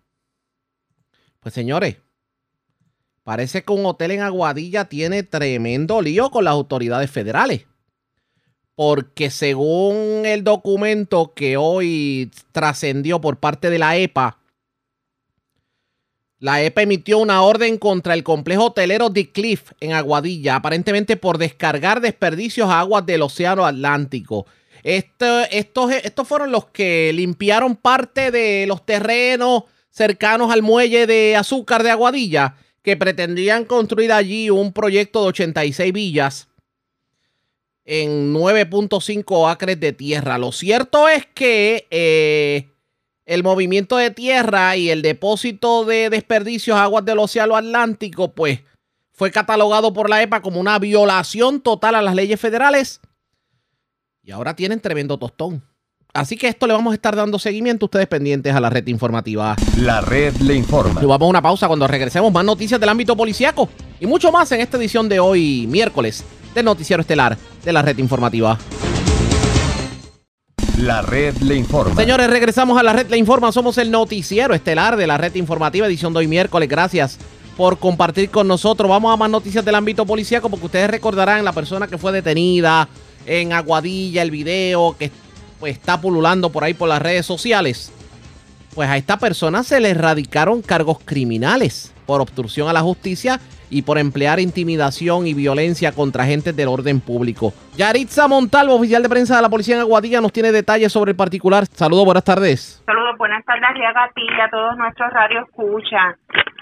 pues 1.40 1.54
señores, 1.54 1.96
parece 3.22 3.62
que 3.62 3.72
un 3.72 3.86
hotel 3.86 4.10
en 4.10 4.20
Aguadilla 4.20 4.86
tiene 4.86 5.22
tremendo 5.22 6.02
lío 6.02 6.30
con 6.30 6.44
las 6.44 6.52
autoridades 6.52 7.10
federales. 7.10 7.66
Porque 8.74 9.30
según 9.30 10.24
el 10.24 10.44
documento 10.44 11.32
que 11.34 11.56
hoy 11.56 12.30
trascendió 12.52 13.20
por 13.20 13.38
parte 13.38 13.70
de 13.70 13.78
la 13.78 13.96
EPA, 13.96 14.38
la 16.40 16.62
EPA 16.62 16.82
emitió 16.82 17.18
una 17.18 17.42
orden 17.42 17.78
contra 17.78 18.14
el 18.14 18.22
complejo 18.22 18.66
hotelero 18.66 19.10
de 19.10 19.30
Cliff 19.30 19.72
en 19.80 19.92
Aguadilla, 19.92 20.56
aparentemente 20.56 21.16
por 21.16 21.38
descargar 21.38 22.00
desperdicios 22.00 22.70
a 22.70 22.80
aguas 22.80 23.04
del 23.06 23.22
Océano 23.22 23.66
Atlántico. 23.66 24.46
Esto, 24.84 25.40
estos, 25.50 25.90
estos 25.92 26.28
fueron 26.28 26.52
los 26.52 26.66
que 26.66 27.10
limpiaron 27.12 27.74
parte 27.74 28.30
de 28.30 28.66
los 28.68 28.86
terrenos 28.86 29.64
cercanos 29.90 30.52
al 30.52 30.62
muelle 30.62 31.08
de 31.08 31.34
azúcar 31.34 31.82
de 31.82 31.90
Aguadilla, 31.90 32.54
que 32.82 32.96
pretendían 32.96 33.64
construir 33.64 34.12
allí 34.12 34.48
un 34.48 34.72
proyecto 34.72 35.22
de 35.22 35.28
86 35.28 35.92
villas 35.92 36.48
en 37.84 38.32
9.5 38.32 39.50
acres 39.50 39.80
de 39.80 39.92
tierra. 39.92 40.38
Lo 40.38 40.52
cierto 40.52 41.08
es 41.08 41.26
que 41.26 41.88
eh, 41.90 42.68
el 43.28 43.42
movimiento 43.42 43.98
de 43.98 44.10
tierra 44.10 44.74
y 44.76 44.88
el 44.88 45.02
depósito 45.02 45.84
de 45.84 46.08
desperdicios 46.08 46.78
aguas 46.78 47.04
del 47.04 47.18
Océano 47.18 47.56
Atlántico, 47.56 48.32
pues 48.32 48.60
fue 49.12 49.30
catalogado 49.30 49.92
por 49.92 50.08
la 50.08 50.22
EPA 50.22 50.40
como 50.40 50.58
una 50.58 50.78
violación 50.78 51.60
total 51.60 51.94
a 51.94 52.02
las 52.02 52.14
leyes 52.14 52.40
federales. 52.40 53.00
Y 54.22 54.30
ahora 54.30 54.56
tienen 54.56 54.80
tremendo 54.80 55.18
tostón. 55.18 55.62
Así 56.14 56.38
que 56.38 56.48
esto 56.48 56.66
le 56.66 56.72
vamos 56.72 56.92
a 56.92 56.94
estar 56.94 57.14
dando 57.14 57.38
seguimiento 57.38 57.84
ustedes 57.84 58.06
pendientes 58.06 58.54
a 58.54 58.60
la 58.60 58.70
red 58.70 58.86
informativa. 58.86 59.56
La 59.76 60.00
red 60.00 60.34
le 60.36 60.54
informa. 60.54 61.02
Y 61.02 61.04
vamos 61.04 61.26
a 61.26 61.30
una 61.30 61.42
pausa 61.42 61.68
cuando 61.68 61.86
regresemos 61.86 62.32
más 62.32 62.46
noticias 62.46 62.80
del 62.80 62.88
ámbito 62.88 63.14
policiaco 63.14 63.68
y 64.00 64.06
mucho 64.06 64.32
más 64.32 64.50
en 64.52 64.62
esta 64.62 64.78
edición 64.78 65.06
de 65.06 65.20
hoy, 65.20 65.66
miércoles, 65.66 66.24
del 66.54 66.64
noticiero 66.64 67.02
estelar 67.02 67.36
de 67.62 67.72
la 67.74 67.82
red 67.82 67.98
informativa. 67.98 68.58
La 70.78 71.02
red 71.02 71.36
le 71.38 71.56
informa. 71.56 71.96
Señores, 71.96 72.30
regresamos 72.30 72.78
a 72.78 72.84
la 72.84 72.92
red 72.92 73.10
le 73.10 73.18
informa. 73.18 73.50
Somos 73.50 73.78
el 73.78 73.90
noticiero 73.90 74.54
estelar 74.54 74.96
de 74.96 75.08
la 75.08 75.18
red 75.18 75.34
informativa, 75.34 75.88
edición 75.88 76.12
de 76.12 76.20
hoy 76.20 76.28
miércoles. 76.28 76.68
Gracias 76.68 77.18
por 77.56 77.80
compartir 77.80 78.30
con 78.30 78.46
nosotros. 78.46 78.88
Vamos 78.88 79.12
a 79.12 79.16
más 79.16 79.28
noticias 79.28 79.64
del 79.64 79.74
ámbito 79.74 80.06
policiaco 80.06 80.48
porque 80.48 80.66
ustedes 80.66 80.88
recordarán 80.88 81.44
la 81.44 81.52
persona 81.52 81.88
que 81.88 81.98
fue 81.98 82.12
detenida 82.12 82.88
en 83.26 83.52
Aguadilla, 83.52 84.22
el 84.22 84.30
video 84.30 84.94
que 84.96 85.10
pues, 85.58 85.72
está 85.72 86.00
pululando 86.00 86.50
por 86.50 86.62
ahí 86.62 86.74
por 86.74 86.88
las 86.88 87.02
redes 87.02 87.26
sociales. 87.26 87.90
Pues 88.72 88.88
a 88.88 88.96
esta 88.96 89.18
persona 89.18 89.64
se 89.64 89.80
le 89.80 89.90
erradicaron 89.90 90.62
cargos 90.62 90.98
criminales 91.04 91.92
por 92.08 92.22
obstrucción 92.22 92.70
a 92.70 92.72
la 92.72 92.80
justicia 92.80 93.36
y 93.68 93.82
por 93.82 93.98
emplear 93.98 94.40
intimidación 94.40 95.26
y 95.26 95.34
violencia 95.34 95.92
contra 95.92 96.24
agentes 96.24 96.56
del 96.56 96.68
orden 96.68 97.00
público. 97.00 97.52
Yaritza 97.76 98.26
Montalvo, 98.26 98.76
oficial 98.76 99.02
de 99.02 99.10
prensa 99.10 99.36
de 99.36 99.42
la 99.42 99.50
policía 99.50 99.74
en 99.74 99.82
Aguadilla, 99.82 100.22
nos 100.22 100.32
tiene 100.32 100.50
detalles 100.50 100.90
sobre 100.90 101.10
el 101.10 101.18
particular. 101.18 101.66
Saludos, 101.66 102.06
buenas 102.06 102.24
tardes. 102.24 102.82
Saludos, 102.86 103.14
buenas 103.18 103.44
tardes 103.44 103.68
a 103.68 104.08
ti 104.14 104.22
y 104.24 104.40
a 104.40 104.48
todos 104.48 104.74
nuestros 104.78 105.12
radios 105.12 105.44
escucha. 105.48 106.16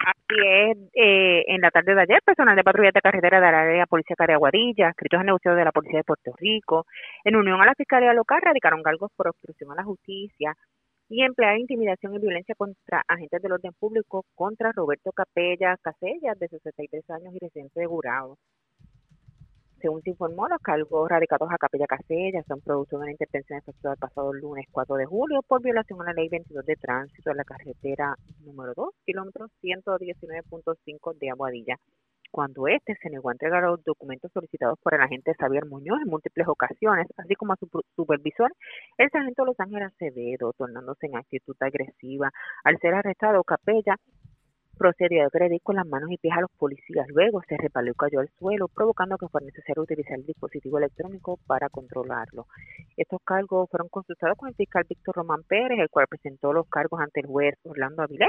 Así 0.07 0.39
es, 0.43 0.79
eh, 0.95 1.45
en 1.47 1.61
la 1.61 1.71
tarde 1.71 1.95
de 1.95 2.03
ayer, 2.03 2.19
personal 2.25 2.57
de 2.57 2.65
patrulla 2.65 2.91
de 2.93 3.01
carretera 3.01 3.41
de 3.41 3.53
la 3.53 3.61
área 3.61 3.87
policía 3.87 4.17
de 4.27 4.33
Aguadilla, 4.35 4.91
escritos 4.91 5.21
a 5.21 5.23
negociados 5.23 5.59
de 5.59 5.65
la 5.65 5.73
Policía 5.73 5.99
de 5.99 6.05
Puerto 6.05 6.33
Rico, 6.39 6.87
en 7.25 7.37
unión 7.37 7.61
a 7.61 7.67
la 7.67 7.75
Fiscalía 7.75 8.13
Local, 8.13 8.41
radicaron 8.43 8.83
cargos 8.83 9.11
por 9.17 9.29
obstrucción 9.29 9.71
a 9.71 9.77
la 9.77 9.85
justicia 9.85 10.57
y 11.09 11.23
emplear 11.23 11.59
intimidación 11.59 12.15
y 12.15 12.19
violencia 12.19 12.55
contra 12.55 13.03
agentes 13.07 13.41
del 13.41 13.53
orden 13.53 13.73
público 13.79 14.25
contra 14.35 14.73
Roberto 14.73 15.13
Capella 15.13 15.77
Casellas, 15.81 16.39
de 16.39 16.49
63 16.49 17.11
años 17.11 17.35
y 17.35 17.39
residente 17.39 17.81
de 17.81 17.87
Gurao. 17.87 18.37
Según 19.81 20.03
se 20.03 20.11
informó, 20.11 20.49
los 20.49 20.59
cargos 20.61 21.09
radicados 21.09 21.49
a 21.53 21.59
Capella 21.59 21.87
Casellas 21.87 22.45
son 22.49 22.61
producto 22.61 22.97
de 22.97 23.03
una 23.03 23.13
intervención 23.13 23.59
efectuada 23.59 23.95
el 23.95 24.01
pasado 24.01 24.33
lunes 24.33 24.67
4 24.73 24.97
de 24.97 25.07
julio 25.07 25.43
por 25.47 25.63
violación 25.63 26.01
a 26.01 26.07
la 26.07 26.13
ley 26.15 26.29
22 26.29 26.65
de 26.65 26.77
tránsito 26.77 27.31
en 27.31 27.37
la 27.37 27.45
carretera 27.45 28.17
número 28.45 28.73
2, 28.75 28.95
kilómetro 29.05 29.47
119.5 29.63 31.19
de 31.19 31.31
Aguadilla 31.31 31.77
cuando 32.31 32.69
éste 32.69 32.97
se 33.03 33.11
negó 33.11 33.31
a 33.31 33.33
entregar 33.33 33.63
los 33.63 33.83
documentos 33.85 34.31
solicitados 34.33 34.79
por 34.83 34.95
el 34.95 35.01
agente 35.01 35.35
Xavier 35.35 35.67
Muñoz 35.67 36.01
en 36.03 36.11
múltiples 36.11 36.49
ocasiones, 36.49 37.07
así 37.17 37.35
como 37.35 37.53
a 37.53 37.57
su 37.57 37.69
supervisor, 37.95 38.53
el 38.99 39.11
sargento 39.11 39.45
Los 39.45 39.59
Ángeles 39.61 39.93
Acevedo, 39.93 40.53
tornándose 40.57 41.07
en 41.07 41.17
actitud 41.17 41.57
agresiva. 41.61 42.31
Al 42.65 42.79
ser 42.79 42.95
arrestado, 42.95 43.43
Capella 43.45 43.97
procedió 44.77 45.23
a 45.23 45.27
agredir 45.27 45.61
con 45.63 45.77
las 45.77 45.87
manos 45.87 46.11
y 46.11 46.19
pies 46.19 46.35
a 46.37 46.43
los 46.43 46.51
policías. 46.59 47.07
Luego 47.09 47.43
se 47.49 47.57
repalió 47.57 47.93
y 47.93 47.95
cayó 47.95 48.21
al 48.21 48.29
suelo, 48.39 48.69
provocando 48.69 49.17
que 49.17 49.29
fuera 49.29 49.47
necesario 49.47 49.83
utilizar 49.83 50.19
el 50.19 50.27
dispositivo 50.27 50.79
electrónico 50.79 51.39
para 51.47 51.69
controlarlo. 51.69 52.47
Estos 52.97 53.21
cargos 53.25 53.71
fueron 53.71 53.89
consultados 53.89 54.37
con 54.37 54.49
el 54.49 54.55
fiscal 54.55 54.85
Víctor 54.89 55.17
Román 55.17 55.43
Pérez, 55.49 55.79
el 55.79 55.89
cual 55.89 56.07
presentó 56.09 56.53
los 56.53 56.69
cargos 56.69 57.01
ante 57.01 57.21
el 57.21 57.27
juez 57.27 57.55
Orlando 57.65 58.03
Avilés 58.03 58.29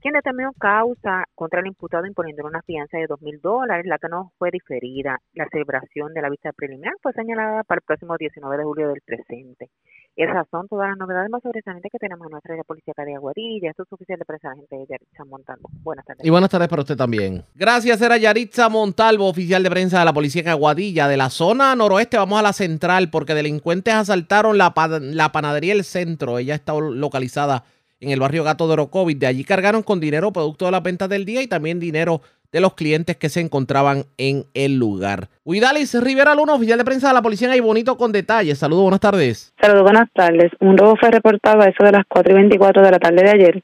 quien 0.00 0.14
determinó 0.14 0.52
causa 0.58 1.24
contra 1.34 1.60
el 1.60 1.66
imputado 1.66 2.06
imponiéndole 2.06 2.48
una 2.48 2.62
fianza 2.62 2.98
de 2.98 3.06
dos 3.06 3.20
mil 3.20 3.40
dólares, 3.40 3.86
la 3.86 3.98
que 3.98 4.08
no 4.08 4.32
fue 4.38 4.50
diferida. 4.50 5.18
La 5.34 5.46
celebración 5.50 6.14
de 6.14 6.22
la 6.22 6.30
vista 6.30 6.52
preliminar 6.52 6.94
fue 7.02 7.12
señalada 7.12 7.64
para 7.64 7.78
el 7.78 7.84
próximo 7.86 8.16
19 8.16 8.56
de 8.56 8.64
julio 8.64 8.88
del 8.88 9.00
presente. 9.04 9.70
Esas 10.16 10.48
son 10.50 10.66
todas 10.66 10.88
las 10.88 10.98
novedades 10.98 11.30
más 11.30 11.40
sobresalientes 11.42 11.92
que 11.92 11.98
tenemos 11.98 12.26
en 12.26 12.32
nuestra 12.32 12.54
área 12.54 12.64
policía 12.64 12.92
de 12.96 13.14
Aguadilla. 13.14 13.70
Esto 13.70 13.84
es 13.84 13.88
suficiente 13.88 14.24
para 14.24 14.36
esa 14.36 14.52
gente 14.54 14.74
de 14.74 14.86
Yaritza 14.88 15.24
Montalvo. 15.24 15.68
Buenas 15.82 16.04
tardes. 16.04 16.26
Y 16.26 16.30
buenas 16.30 16.50
tardes 16.50 16.68
para 16.68 16.82
usted 16.82 16.96
también. 16.96 17.44
Gracias, 17.54 18.02
era 18.02 18.16
Yaritza 18.16 18.68
Montalvo, 18.68 19.28
oficial 19.28 19.62
de 19.62 19.70
prensa 19.70 20.00
de 20.00 20.04
la 20.04 20.12
policía 20.12 20.42
en 20.42 20.48
Aguadilla. 20.48 21.06
De 21.06 21.16
la 21.16 21.30
zona 21.30 21.76
noroeste 21.76 22.16
vamos 22.16 22.40
a 22.40 22.42
la 22.42 22.52
central 22.52 23.10
porque 23.10 23.34
delincuentes 23.34 23.94
asaltaron 23.94 24.58
la, 24.58 24.74
la 25.00 25.30
panadería 25.30 25.72
El 25.72 25.84
Centro. 25.84 26.38
Ella 26.38 26.56
está 26.56 26.74
localizada 26.74 27.64
en 28.00 28.10
el 28.10 28.20
barrio 28.20 28.44
Gato 28.44 28.66
de 28.66 28.74
Orocovis. 28.74 29.18
De 29.18 29.26
allí 29.26 29.44
cargaron 29.44 29.82
con 29.82 30.00
dinero 30.00 30.32
producto 30.32 30.64
de 30.64 30.70
la 30.70 30.80
venta 30.80 31.08
del 31.08 31.24
día 31.24 31.42
y 31.42 31.46
también 31.46 31.80
dinero 31.80 32.20
de 32.52 32.60
los 32.60 32.74
clientes 32.74 33.16
que 33.16 33.28
se 33.28 33.40
encontraban 33.40 34.04
en 34.16 34.44
el 34.54 34.78
lugar. 34.78 35.28
Huidalis 35.44 36.00
Rivera 36.02 36.34
Luna, 36.34 36.54
oficial 36.54 36.78
de 36.78 36.84
prensa 36.84 37.08
de 37.08 37.14
la 37.14 37.22
policía 37.22 37.54
en 37.54 37.62
Bonito 37.62 37.96
con 37.96 38.12
detalles. 38.12 38.58
Saludos, 38.58 38.82
buenas 38.84 39.00
tardes. 39.00 39.52
Saludos, 39.60 39.82
buenas 39.82 40.08
tardes. 40.14 40.50
Un 40.60 40.78
robo 40.78 40.96
fue 40.96 41.10
reportado 41.10 41.62
a 41.62 41.66
eso 41.66 41.84
de 41.84 41.92
las 41.92 42.04
4 42.08 42.32
y 42.32 42.36
24 42.36 42.82
de 42.82 42.90
la 42.90 42.98
tarde 42.98 43.22
de 43.22 43.30
ayer. 43.30 43.62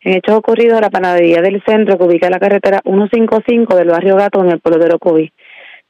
En 0.00 0.14
hechos 0.14 0.34
ocurridos 0.34 0.80
la 0.80 0.90
panadería 0.90 1.42
del 1.42 1.62
centro 1.64 1.96
que 1.96 2.04
ubica 2.04 2.28
la 2.28 2.40
carretera 2.40 2.80
155 2.84 3.76
del 3.76 3.88
barrio 3.88 4.16
Gato 4.16 4.42
en 4.42 4.50
el 4.50 4.60
pueblo 4.60 4.80
de 4.80 4.86
Orocovis. 4.86 5.30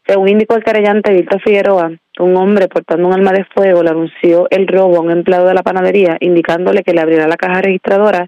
Según 0.06 0.28
indicó 0.28 0.56
el 0.56 0.64
querellante 0.64 1.12
Víctor 1.12 1.40
Figueroa, 1.42 1.92
un 2.18 2.36
hombre 2.36 2.68
portando 2.68 3.06
un 3.06 3.14
arma 3.14 3.32
de 3.32 3.44
fuego 3.44 3.82
le 3.82 3.90
anunció 3.90 4.46
el 4.50 4.66
robo 4.66 4.96
a 4.96 5.00
un 5.00 5.10
empleado 5.10 5.46
de 5.46 5.54
la 5.54 5.62
panadería, 5.62 6.16
indicándole 6.20 6.82
que 6.82 6.92
le 6.92 7.00
abrirá 7.00 7.26
la 7.26 7.36
caja 7.36 7.62
registradora 7.62 8.26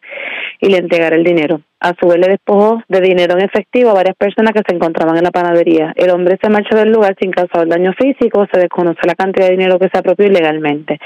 y 0.60 0.70
le 0.70 0.78
entregará 0.78 1.16
el 1.16 1.24
dinero. 1.24 1.60
A 1.80 1.92
su 2.01 2.09
vez 2.09 2.18
le 2.18 2.28
despojó 2.28 2.82
de 2.88 3.01
dinero 3.01 3.34
en 3.34 3.44
efectivo 3.44 3.90
a 3.90 3.94
varias 3.94 4.16
personas 4.16 4.55
que 4.55 4.62
se 4.66 4.74
encontraban 4.74 5.18
en 5.18 5.24
la 5.24 5.30
panadería. 5.30 5.92
El 5.96 6.10
hombre 6.10 6.38
se 6.40 6.48
marchó 6.48 6.76
del 6.76 6.92
lugar 6.92 7.14
sin 7.20 7.30
causar 7.30 7.68
daño 7.68 7.92
físico, 7.92 8.46
se 8.51 8.59
desconoce 8.59 9.06
la 9.06 9.14
cantidad 9.14 9.46
de 9.46 9.56
dinero 9.56 9.78
que 9.78 9.90
se 9.92 9.98
apropió 9.98 10.26
ilegalmente. 10.26 10.98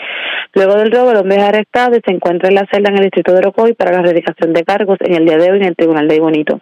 Luego 0.54 0.76
del 0.76 0.92
robo, 0.92 1.10
el 1.10 1.16
hombre 1.16 1.38
es 1.38 1.42
arrestado 1.42 1.96
y 1.96 2.00
se 2.06 2.14
encuentra 2.14 2.48
en 2.48 2.54
la 2.54 2.66
celda 2.70 2.90
en 2.90 2.98
el 2.98 3.04
distrito 3.04 3.32
de 3.32 3.38
Orocoy 3.38 3.72
para 3.72 3.90
la 3.90 4.00
erradicación 4.00 4.52
de 4.52 4.62
cargos 4.62 4.98
en 5.00 5.14
el 5.14 5.24
día 5.24 5.38
de 5.38 5.50
hoy 5.50 5.58
en 5.58 5.64
el 5.64 5.76
Tribunal 5.76 6.06
de 6.06 6.20
Bonito. 6.20 6.60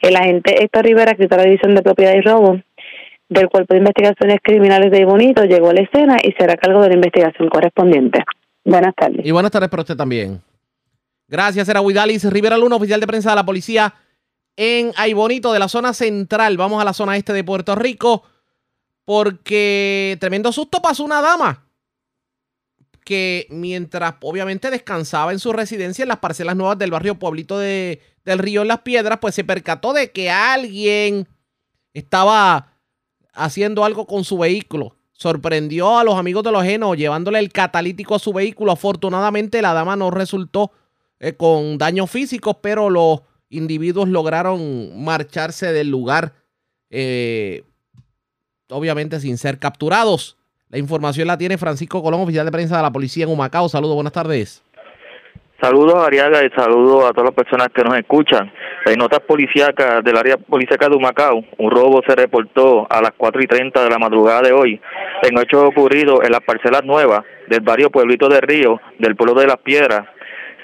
El 0.00 0.16
agente 0.16 0.62
Héctor 0.62 0.84
Rivera, 0.84 1.12
escritor 1.12 1.38
de 1.38 1.44
la 1.44 1.50
División 1.50 1.74
de 1.74 1.82
Propiedad 1.82 2.14
y 2.14 2.20
Robo, 2.22 2.60
del 3.28 3.48
Cuerpo 3.48 3.74
de 3.74 3.78
Investigaciones 3.78 4.38
Criminales 4.42 4.90
de 4.90 5.04
Bonito 5.04 5.44
llegó 5.44 5.70
a 5.70 5.74
la 5.74 5.82
escena 5.82 6.16
y 6.22 6.32
será 6.32 6.56
cargo 6.56 6.82
de 6.82 6.88
la 6.88 6.94
investigación 6.94 7.48
correspondiente. 7.48 8.24
Buenas 8.64 8.94
tardes. 8.94 9.24
Y 9.24 9.30
buenas 9.30 9.50
tardes 9.50 9.68
para 9.68 9.82
usted 9.82 9.96
también. 9.96 10.40
Gracias, 11.28 11.68
era 11.68 11.80
Huidalis 11.80 12.24
Rivera 12.30 12.58
Luna, 12.58 12.76
oficial 12.76 13.00
de 13.00 13.06
prensa 13.06 13.30
de 13.30 13.36
la 13.36 13.46
policía 13.46 13.94
en 14.56 14.92
Aybonito, 14.96 15.52
de 15.52 15.58
la 15.58 15.68
zona 15.68 15.92
central. 15.92 16.56
Vamos 16.56 16.80
a 16.80 16.84
la 16.84 16.92
zona 16.92 17.16
este 17.16 17.32
de 17.32 17.44
Puerto 17.44 17.74
Rico, 17.74 18.22
porque 19.04 20.16
tremendo 20.20 20.52
susto 20.52 20.80
pasó 20.80 21.04
una 21.04 21.20
dama 21.20 21.64
que 23.04 23.46
mientras 23.50 24.14
obviamente 24.22 24.70
descansaba 24.70 25.32
en 25.32 25.38
su 25.38 25.52
residencia 25.52 26.02
en 26.02 26.08
las 26.08 26.18
parcelas 26.18 26.56
nuevas 26.56 26.78
del 26.78 26.90
barrio 26.90 27.18
Pueblito 27.18 27.58
de, 27.58 28.00
del 28.24 28.38
Río 28.38 28.62
en 28.62 28.68
Las 28.68 28.80
Piedras, 28.80 29.18
pues 29.20 29.34
se 29.34 29.44
percató 29.44 29.92
de 29.92 30.10
que 30.10 30.30
alguien 30.30 31.28
estaba 31.92 32.73
haciendo 33.34 33.84
algo 33.84 34.06
con 34.06 34.24
su 34.24 34.38
vehículo. 34.38 34.96
Sorprendió 35.12 35.98
a 35.98 36.04
los 36.04 36.16
amigos 36.16 36.42
de 36.42 36.52
los 36.52 36.62
ajenos 36.62 36.96
llevándole 36.96 37.38
el 37.38 37.52
catalítico 37.52 38.14
a 38.14 38.18
su 38.18 38.32
vehículo. 38.32 38.72
Afortunadamente 38.72 39.62
la 39.62 39.72
dama 39.72 39.96
no 39.96 40.10
resultó 40.10 40.72
eh, 41.20 41.34
con 41.34 41.78
daños 41.78 42.10
físicos, 42.10 42.56
pero 42.60 42.90
los 42.90 43.20
individuos 43.48 44.08
lograron 44.08 45.02
marcharse 45.04 45.72
del 45.72 45.88
lugar, 45.88 46.34
eh, 46.90 47.64
obviamente 48.68 49.20
sin 49.20 49.38
ser 49.38 49.58
capturados. 49.58 50.36
La 50.68 50.78
información 50.78 51.28
la 51.28 51.38
tiene 51.38 51.56
Francisco 51.56 52.02
Colón, 52.02 52.22
oficial 52.22 52.44
de 52.44 52.52
prensa 52.52 52.76
de 52.76 52.82
la 52.82 52.92
policía 52.92 53.24
en 53.24 53.30
Humacao. 53.30 53.68
Saludos, 53.68 53.94
buenas 53.94 54.12
tardes. 54.12 54.62
Saludos 55.64 56.06
Ariaga 56.06 56.44
y 56.44 56.50
saludos 56.50 57.06
a 57.06 57.14
todas 57.14 57.30
las 57.30 57.42
personas 57.42 57.68
que 57.74 57.82
nos 57.82 57.96
escuchan. 57.96 58.52
En 58.84 58.98
notas 58.98 59.20
policíacas 59.20 60.04
del 60.04 60.18
área 60.18 60.36
policíaca 60.36 60.90
de 60.90 60.94
Humacao, 60.94 61.42
un 61.56 61.70
robo 61.70 62.02
se 62.06 62.14
reportó 62.14 62.86
a 62.90 63.00
las 63.00 63.12
4 63.16 63.42
y 63.42 63.46
30 63.46 63.82
de 63.82 63.88
la 63.88 63.98
madrugada 63.98 64.42
de 64.42 64.52
hoy 64.52 64.78
en 65.22 65.38
hechos 65.38 65.64
ocurridos 65.64 66.20
en 66.22 66.32
las 66.32 66.42
parcelas 66.42 66.84
nuevas 66.84 67.24
del 67.48 67.62
barrio 67.62 67.88
Pueblito 67.88 68.28
de 68.28 68.42
Río, 68.42 68.78
del 68.98 69.16
pueblo 69.16 69.40
de 69.40 69.46
Las 69.46 69.56
Piedras. 69.56 70.06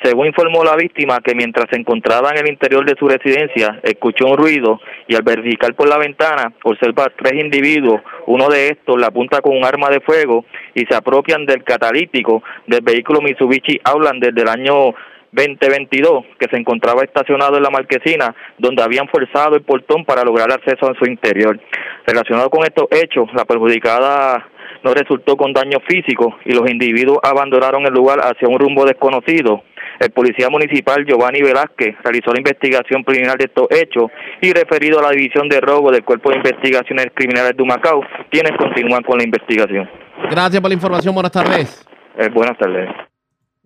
Según 0.03 0.29
informó 0.29 0.65
la 0.65 0.77
víctima, 0.77 1.21
que 1.21 1.35
mientras 1.35 1.67
se 1.71 1.79
encontraba 1.79 2.31
en 2.31 2.39
el 2.39 2.49
interior 2.49 2.87
de 2.87 2.97
su 2.99 3.07
residencia, 3.07 3.81
escuchó 3.83 4.27
un 4.27 4.39
ruido 4.39 4.81
y 5.07 5.15
al 5.15 5.23
verificar 5.23 5.75
por 5.75 5.89
la 5.89 5.99
ventana, 5.99 6.55
observa 6.65 7.13
tres 7.17 7.35
individuos. 7.35 8.01
Uno 8.27 8.49
de 8.49 8.69
estos 8.69 8.99
la 8.99 9.09
apunta 9.09 9.43
con 9.43 9.57
un 9.57 9.65
arma 9.65 9.91
de 9.91 10.01
fuego 10.01 10.47
y 10.75 10.87
se 10.87 10.95
apropian 10.95 11.45
del 11.45 11.65
catalítico 11.65 12.43
del 12.67 12.81
vehículo 12.81 13.21
Mitsubishi 13.21 13.79
Outlander 13.85 14.33
del 14.33 14.49
año 14.49 14.95
2022 15.33 16.25
que 16.39 16.49
se 16.49 16.57
encontraba 16.57 17.05
estacionado 17.05 17.57
en 17.57 17.63
la 17.63 17.71
marquesina 17.71 18.35
donde 18.59 18.83
habían 18.83 19.09
forzado 19.09 19.55
el 19.55 19.63
portón 19.63 20.05
para 20.05 20.25
lograr 20.25 20.51
acceso 20.51 20.91
a 20.91 20.95
su 20.95 21.05
interior. 21.05 21.61
Relacionado 22.07 22.51
con 22.51 22.65
estos 22.65 22.87
hechos, 22.91 23.29
la 23.35 23.45
perjudicada 23.45 24.49
no 24.83 24.95
resultó 24.95 25.37
con 25.37 25.53
daño 25.53 25.79
físico 25.87 26.39
y 26.45 26.53
los 26.53 26.69
individuos 26.71 27.19
abandonaron 27.23 27.85
el 27.87 27.93
lugar 27.93 28.21
hacia 28.21 28.49
un 28.49 28.59
rumbo 28.59 28.85
desconocido. 28.85 29.63
El 30.01 30.13
policía 30.13 30.49
municipal 30.49 31.05
Giovanni 31.05 31.43
Velázquez 31.43 31.95
realizó 32.03 32.33
la 32.33 32.41
investigación 32.41 33.05
preliminar 33.05 33.37
de 33.37 33.45
estos 33.45 33.67
hechos 33.71 34.11
y 34.41 34.51
referido 34.51 34.99
a 34.99 35.03
la 35.03 35.11
división 35.11 35.47
de 35.47 35.61
robo 35.61 35.93
del 35.93 36.03
Cuerpo 36.03 36.31
de 36.31 36.37
Investigaciones 36.37 37.09
Criminales 37.15 37.55
de 37.55 37.63
Humacao, 37.63 38.01
quienes 38.31 38.53
continúan 38.57 39.03
con 39.03 39.19
la 39.19 39.25
investigación. 39.25 39.87
Gracias 40.31 40.59
por 40.59 40.71
la 40.71 40.75
información. 40.75 41.15
Buenas 41.15 41.33
tardes. 41.33 41.87
Eh, 42.17 42.31
buenas 42.31 42.57
tardes. 42.57 42.89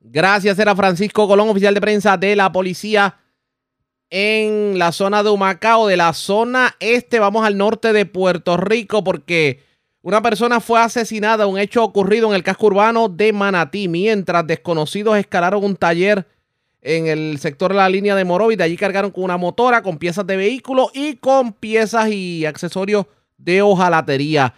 Gracias, 0.01 0.59
era 0.59 0.74
Francisco 0.74 1.28
Colón, 1.28 1.48
oficial 1.48 1.73
de 1.73 1.81
prensa 1.81 2.16
de 2.16 2.35
la 2.35 2.51
policía 2.51 3.15
en 4.11 4.77
la 4.77 4.90
zona 4.90 5.23
de 5.23 5.31
Humacao, 5.31 5.86
de 5.86 5.97
la 5.97 6.12
zona 6.15 6.74
este. 6.81 7.20
Vamos 7.20 7.47
al 7.47 7.56
norte 7.56 7.93
de 7.93 8.06
Puerto 8.06 8.56
Rico 8.56 9.05
porque 9.05 9.62
una 10.05 10.20
persona 10.20 10.60
fue 10.60 10.78
asesinada, 10.81 11.47
un 11.47 11.59
hecho 11.59 11.82
ocurrido 11.82 12.28
en 12.28 12.35
el 12.35 12.43
casco 12.43 12.66
urbano 12.66 13.09
de 13.09 13.32
Manatí, 13.32 13.89
mientras 13.89 14.47
desconocidos 14.47 15.16
escalaron 15.16 15.64
un 15.64 15.76
taller 15.76 16.28
en 16.82 17.06
el 17.06 17.39
sector 17.39 17.72
de 17.72 17.78
la 17.78 17.89
línea 17.89 18.14
de 18.14 18.22
Morovis. 18.26 18.59
De 18.59 18.64
allí 18.64 18.76
cargaron 18.76 19.10
con 19.10 19.24
una 19.24 19.39
motora, 19.39 19.81
con 19.82 19.97
piezas 19.97 20.26
de 20.26 20.36
vehículo 20.36 20.90
y 20.93 21.16
con 21.16 21.55
piezas 21.55 22.10
y 22.10 22.44
accesorios 22.44 23.06
de 23.39 23.62
hojalatería. 23.62 24.52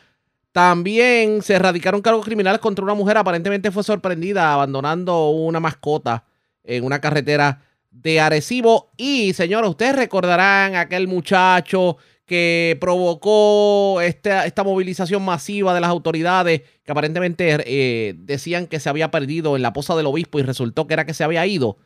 También 0.51 1.40
se 1.43 1.55
erradicaron 1.55 2.02
cargos 2.02 2.24
criminales 2.24 2.60
contra 2.60 2.85
una 2.85 2.94
mujer. 2.94 3.16
Aparentemente 3.16 3.70
fue 3.70 3.85
sorprendida 3.85 4.52
abandonando 4.52 5.31
una 5.31 5.60
mascota 5.60 6.24
en 6.64 6.82
una 6.82 7.01
carretera 7.01 7.62
de 7.93 8.18
Arecibo. 8.18 8.90
Y, 8.97 9.32
señores, 9.32 9.70
ustedes 9.70 9.94
recordarán 9.94 10.74
aquel 10.74 11.06
muchacho 11.06 11.98
que 12.27 12.77
provocó 12.81 14.01
esta, 14.01 14.47
esta 14.47 14.65
movilización 14.65 15.24
masiva 15.24 15.73
de 15.74 15.81
las 15.81 15.90
autoridades 15.90 16.62
que 16.85 16.93
aparentemente 16.93 17.57
eh, 17.65 18.15
decían 18.19 18.66
que 18.66 18.81
se 18.81 18.89
había 18.89 19.11
perdido 19.12 19.57
en 19.57 19.62
la 19.62 19.73
posa 19.73 19.94
del 19.97 20.07
obispo 20.07 20.39
y 20.39 20.43
resultó 20.43 20.86
que 20.86 20.94
era 20.94 21.07
que 21.07 21.15
se 21.15 21.24
había 21.24 21.47
ido. 21.47 21.78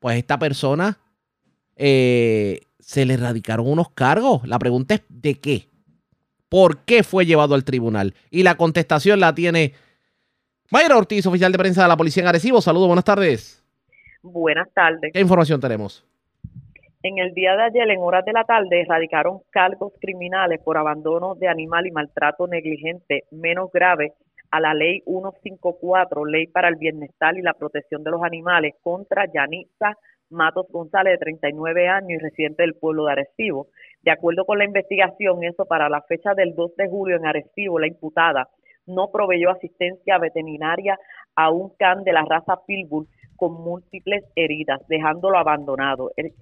Pues 0.00 0.16
esta 0.16 0.38
persona 0.38 0.98
eh, 1.76 2.62
se 2.80 3.04
le 3.04 3.14
erradicaron 3.14 3.68
unos 3.68 3.90
cargos. 3.90 4.46
La 4.48 4.58
pregunta 4.58 4.94
es 4.94 5.02
¿de 5.08 5.38
qué? 5.38 5.68
¿Por 6.48 6.78
qué 6.78 7.02
fue 7.02 7.26
llevado 7.26 7.54
al 7.54 7.64
tribunal? 7.64 8.14
Y 8.30 8.42
la 8.42 8.56
contestación 8.56 9.20
la 9.20 9.34
tiene 9.34 9.74
Mayra 10.70 10.96
Ortiz, 10.96 11.26
oficial 11.26 11.52
de 11.52 11.58
prensa 11.58 11.82
de 11.82 11.88
la 11.88 11.96
policía 11.98 12.22
en 12.22 12.30
Arecibo. 12.30 12.62
Saludos, 12.62 12.86
buenas 12.86 13.04
tardes. 13.04 13.62
Buenas 14.22 14.68
tardes. 14.72 15.12
¿Qué 15.12 15.20
información 15.20 15.60
tenemos? 15.60 16.04
En 17.04 17.18
el 17.18 17.34
día 17.34 17.56
de 17.56 17.64
ayer, 17.64 17.90
en 17.90 18.00
horas 18.00 18.24
de 18.24 18.32
la 18.32 18.44
tarde, 18.44 18.82
erradicaron 18.82 19.40
cargos 19.50 19.92
criminales 20.00 20.60
por 20.62 20.78
abandono 20.78 21.34
de 21.34 21.48
animal 21.48 21.84
y 21.88 21.90
maltrato 21.90 22.46
negligente 22.46 23.24
menos 23.32 23.72
grave 23.72 24.12
a 24.52 24.60
la 24.60 24.72
ley 24.72 25.00
154, 25.04 26.24
ley 26.24 26.46
para 26.46 26.68
el 26.68 26.76
bienestar 26.76 27.36
y 27.36 27.42
la 27.42 27.54
protección 27.54 28.04
de 28.04 28.12
los 28.12 28.22
animales, 28.22 28.74
contra 28.82 29.26
Yanitza 29.26 29.96
Matos 30.30 30.66
González, 30.70 31.14
de 31.14 31.18
39 31.18 31.88
años 31.88 32.10
y 32.10 32.18
residente 32.18 32.62
del 32.62 32.74
pueblo 32.74 33.06
de 33.06 33.12
Arecibo. 33.12 33.66
De 34.02 34.12
acuerdo 34.12 34.44
con 34.44 34.58
la 34.58 34.64
investigación, 34.64 35.42
eso 35.42 35.64
para 35.64 35.88
la 35.88 36.02
fecha 36.02 36.34
del 36.34 36.54
2 36.54 36.76
de 36.76 36.88
julio 36.88 37.16
en 37.16 37.26
Arecibo, 37.26 37.80
la 37.80 37.88
imputada 37.88 38.48
no 38.86 39.10
proveyó 39.10 39.50
asistencia 39.50 40.18
veterinaria 40.18 40.96
a 41.34 41.50
un 41.50 41.74
can 41.76 42.04
de 42.04 42.12
la 42.12 42.24
raza 42.24 42.60
Pitbull 42.64 43.08
con 43.42 43.54
múltiples 43.54 44.22
heridas, 44.36 44.86
dejándolo 44.86 45.36
abandonado. 45.36 46.12
El, 46.14 46.32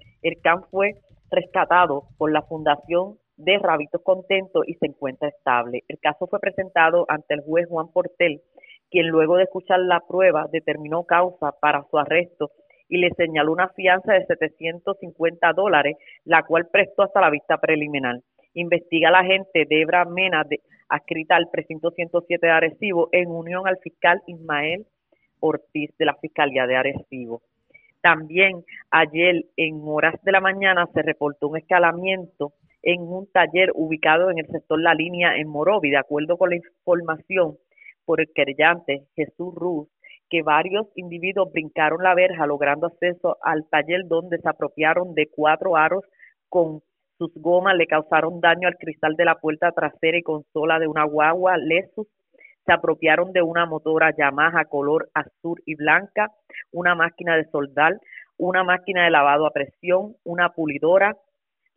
can 0.42 0.64
fue 0.70 0.96
rescatado 1.30 2.08
por 2.18 2.30
la 2.30 2.42
Fundación 2.42 3.16
de 3.38 3.58
Rabitos 3.58 4.02
Contentos 4.04 4.68
y 4.68 4.74
se 4.74 4.84
encuentra 4.84 5.30
estable. 5.30 5.82
El 5.88 5.98
caso 5.98 6.26
fue 6.26 6.40
presentado 6.40 7.06
ante 7.08 7.32
el 7.32 7.40
juez 7.40 7.66
Juan 7.70 7.90
Portel, 7.90 8.42
quien 8.90 9.08
luego 9.08 9.36
de 9.36 9.44
escuchar 9.44 9.80
la 9.80 10.00
prueba 10.06 10.46
determinó 10.52 11.04
causa 11.04 11.52
para 11.58 11.86
su 11.90 11.96
arresto 11.96 12.50
y 12.86 12.98
le 12.98 13.08
señaló 13.16 13.52
una 13.52 13.70
fianza 13.70 14.12
de 14.12 14.26
750 14.26 15.54
dólares, 15.54 15.96
la 16.24 16.42
cual 16.42 16.68
prestó 16.70 17.04
hasta 17.04 17.22
la 17.22 17.30
vista 17.30 17.56
preliminar. 17.56 18.16
Investiga 18.52 19.10
la 19.10 19.20
agente 19.20 19.64
Debra 19.66 20.04
Mena, 20.04 20.44
de, 20.44 20.60
adscrita 20.90 21.36
al 21.36 21.48
precinto 21.48 21.92
107 21.92 22.46
de 22.46 22.52
Arecibo, 22.52 23.08
en 23.12 23.30
unión 23.30 23.66
al 23.66 23.78
fiscal 23.78 24.20
Ismael 24.26 24.84
Ortiz 25.40 25.90
de 25.98 26.04
la 26.04 26.14
Fiscalía 26.14 26.66
de 26.66 26.76
Arecibo. 26.76 27.42
También 28.00 28.64
ayer 28.90 29.44
en 29.56 29.80
horas 29.84 30.14
de 30.22 30.32
la 30.32 30.40
mañana 30.40 30.86
se 30.94 31.02
reportó 31.02 31.48
un 31.48 31.58
escalamiento 31.58 32.52
en 32.82 33.02
un 33.02 33.30
taller 33.30 33.72
ubicado 33.74 34.30
en 34.30 34.38
el 34.38 34.46
sector 34.46 34.80
La 34.80 34.94
Línea 34.94 35.36
en 35.36 35.48
Morovi, 35.48 35.90
de 35.90 35.98
acuerdo 35.98 36.38
con 36.38 36.50
la 36.50 36.56
información 36.56 37.58
por 38.06 38.20
el 38.20 38.32
querellante 38.34 39.02
Jesús 39.14 39.54
Ruz, 39.54 39.88
que 40.30 40.42
varios 40.42 40.86
individuos 40.94 41.52
brincaron 41.52 42.02
la 42.02 42.14
verja 42.14 42.46
logrando 42.46 42.86
acceso 42.86 43.36
al 43.42 43.68
taller 43.68 44.06
donde 44.06 44.38
se 44.38 44.48
apropiaron 44.48 45.14
de 45.14 45.26
cuatro 45.26 45.76
aros 45.76 46.04
con 46.48 46.80
sus 47.18 47.32
gomas, 47.34 47.76
le 47.76 47.86
causaron 47.86 48.40
daño 48.40 48.66
al 48.66 48.78
cristal 48.78 49.14
de 49.14 49.26
la 49.26 49.34
puerta 49.34 49.72
trasera 49.72 50.16
y 50.16 50.22
consola 50.22 50.78
de 50.78 50.86
una 50.86 51.04
guagua. 51.04 51.58
Lexus 51.58 52.06
se 52.70 52.74
apropiaron 52.74 53.32
de 53.32 53.42
una 53.42 53.66
motora 53.66 54.14
Yamaha 54.16 54.66
color 54.66 55.10
azul 55.12 55.60
y 55.66 55.74
blanca, 55.74 56.30
una 56.70 56.94
máquina 56.94 57.36
de 57.36 57.44
soldar, 57.50 57.98
una 58.36 58.62
máquina 58.62 59.02
de 59.02 59.10
lavado 59.10 59.44
a 59.44 59.50
presión, 59.50 60.14
una 60.22 60.50
pulidora, 60.50 61.16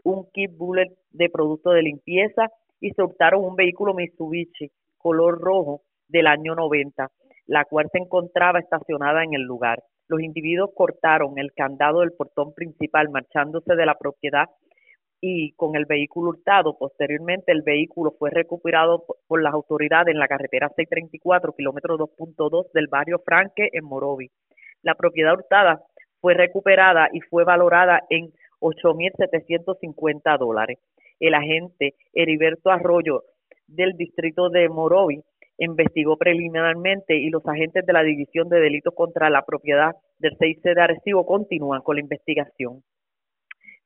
un 0.04 0.30
kit 0.32 0.56
bullet 0.56 0.94
de 1.10 1.32
producto 1.32 1.72
de 1.72 1.82
limpieza 1.82 2.52
y 2.80 2.92
se 2.92 3.02
hurtaron 3.02 3.44
un 3.44 3.56
vehículo 3.56 3.96
Mitsubishi 3.96 4.70
color 5.00 5.42
rojo 5.42 5.82
del 6.08 6.28
año 6.28 6.54
90, 6.54 7.10
la 7.48 7.66
cual 7.66 7.90
se 7.92 7.98
encontraba 7.98 8.60
estacionada 8.60 9.24
en 9.24 9.34
el 9.34 9.42
lugar. 9.42 9.82
Los 10.08 10.22
individuos 10.22 10.70
cortaron 10.76 11.40
el 11.40 11.54
candado 11.56 12.02
del 12.02 12.12
portón 12.12 12.54
principal 12.54 13.10
marchándose 13.10 13.76
de 13.76 13.86
la 13.88 13.96
propiedad 13.96 14.46
y 15.26 15.54
con 15.54 15.78
el 15.78 15.86
vehículo 15.86 16.32
hurtado. 16.32 16.78
Posteriormente, 16.78 17.54
el 17.54 17.62
vehículo 17.62 18.12
fue 18.20 18.30
recuperado 18.30 19.06
por 19.26 19.42
las 19.42 19.54
autoridades 19.54 20.14
en 20.14 20.20
la 20.20 20.28
carretera 20.28 20.68
634, 20.76 21.54
kilómetro 21.54 21.98
2.2 21.98 22.74
del 22.74 22.88
barrio 22.88 23.20
Franque, 23.20 23.70
en 23.72 23.86
Morovi. 23.86 24.30
La 24.82 24.96
propiedad 24.96 25.34
hurtada 25.34 25.82
fue 26.20 26.34
recuperada 26.34 27.08
y 27.14 27.22
fue 27.22 27.46
valorada 27.46 28.02
en 28.10 28.34
8.750 28.60 30.38
dólares. 30.38 30.80
El 31.22 31.36
agente 31.36 31.96
Heriberto 32.12 32.70
Arroyo 32.70 33.24
del 33.66 33.94
distrito 33.96 34.50
de 34.50 34.68
Morovi 34.68 35.24
investigó 35.58 36.18
preliminarmente 36.18 37.16
y 37.16 37.30
los 37.30 37.48
agentes 37.48 37.86
de 37.86 37.94
la 37.94 38.04
División 38.04 38.50
de 38.50 38.60
Delitos 38.60 38.94
contra 38.94 39.30
la 39.30 39.46
Propiedad 39.46 39.96
del 40.20 40.38
6C 40.38 40.76
de 40.76 40.82
Arecibo 40.82 41.26
continúan 41.26 41.82
con 41.82 41.96
la 41.96 42.02
investigación. 42.02 42.84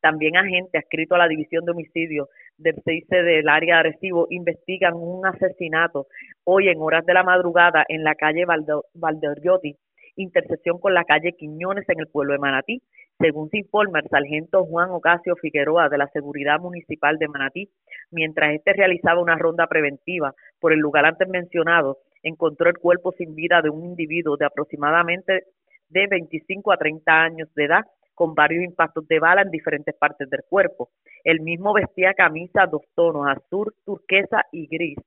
También 0.08 0.38
agentes 0.38 0.74
adscritos 0.74 1.18
a 1.18 1.20
la 1.20 1.28
División 1.28 1.66
de 1.66 1.74
Homicidios 1.74 2.30
del 2.58 2.76
6 2.82 3.10
del 3.10 3.50
área 3.50 3.74
de 3.74 3.90
Arecibo 3.90 4.26
investigan 4.30 4.94
un 4.96 5.26
asesinato 5.26 6.08
hoy 6.46 6.70
en 6.70 6.78
horas 6.80 7.06
de 7.06 7.14
la 7.14 7.24
madrugada 7.24 7.84
en 7.90 8.06
la 8.06 8.16
calle 8.16 8.46
Valdeoriotti, 8.94 9.76
intersección 10.16 10.80
con 10.80 10.94
la 10.94 11.04
calle 11.04 11.34
Quiñones 11.38 11.84
en 11.90 12.00
el 12.00 12.08
pueblo 12.08 12.32
de 12.32 12.40
Manatí. 12.40 12.82
Según 13.20 13.50
se 13.50 13.58
informa 13.58 14.00
el 14.00 14.08
sargento 14.08 14.64
Juan 14.64 14.92
Ocasio 14.92 15.36
Figueroa 15.36 15.90
de 15.90 15.98
la 15.98 16.08
Seguridad 16.08 16.62
Municipal 16.62 17.18
de 17.18 17.28
Manatí, 17.28 17.70
mientras 18.10 18.54
este 18.54 18.72
realizaba 18.72 19.22
una 19.22 19.36
ronda 19.36 19.68
preventiva 19.68 20.34
por 20.62 20.72
el 20.72 20.80
lugar 20.80 21.06
antes 21.06 21.28
mencionado, 21.28 21.98
encontró 22.24 22.70
el 22.70 22.78
cuerpo 22.78 23.12
sin 23.18 23.36
vida 23.36 23.62
de 23.62 23.72
un 23.72 23.84
individuo 23.84 24.38
de 24.38 24.46
aproximadamente 24.46 25.44
de 25.90 26.08
25 26.08 26.72
a 26.72 26.78
30 26.78 27.12
años 27.12 27.54
de 27.56 27.66
edad 27.66 27.84
con 28.18 28.34
varios 28.34 28.64
impactos 28.64 29.08
de 29.08 29.20
bala 29.20 29.44
en 29.44 29.52
diferentes 29.52 29.94
partes 29.94 30.28
del 30.28 30.42
cuerpo. 30.50 30.90
El 31.24 31.40
mismo 31.42 31.72
vestía 31.72 32.16
camisa 32.16 32.66
dos 32.66 32.82
tonos, 32.96 33.28
azul, 33.28 33.72
turquesa 33.86 34.44
y 34.52 34.66
gris, 34.66 34.98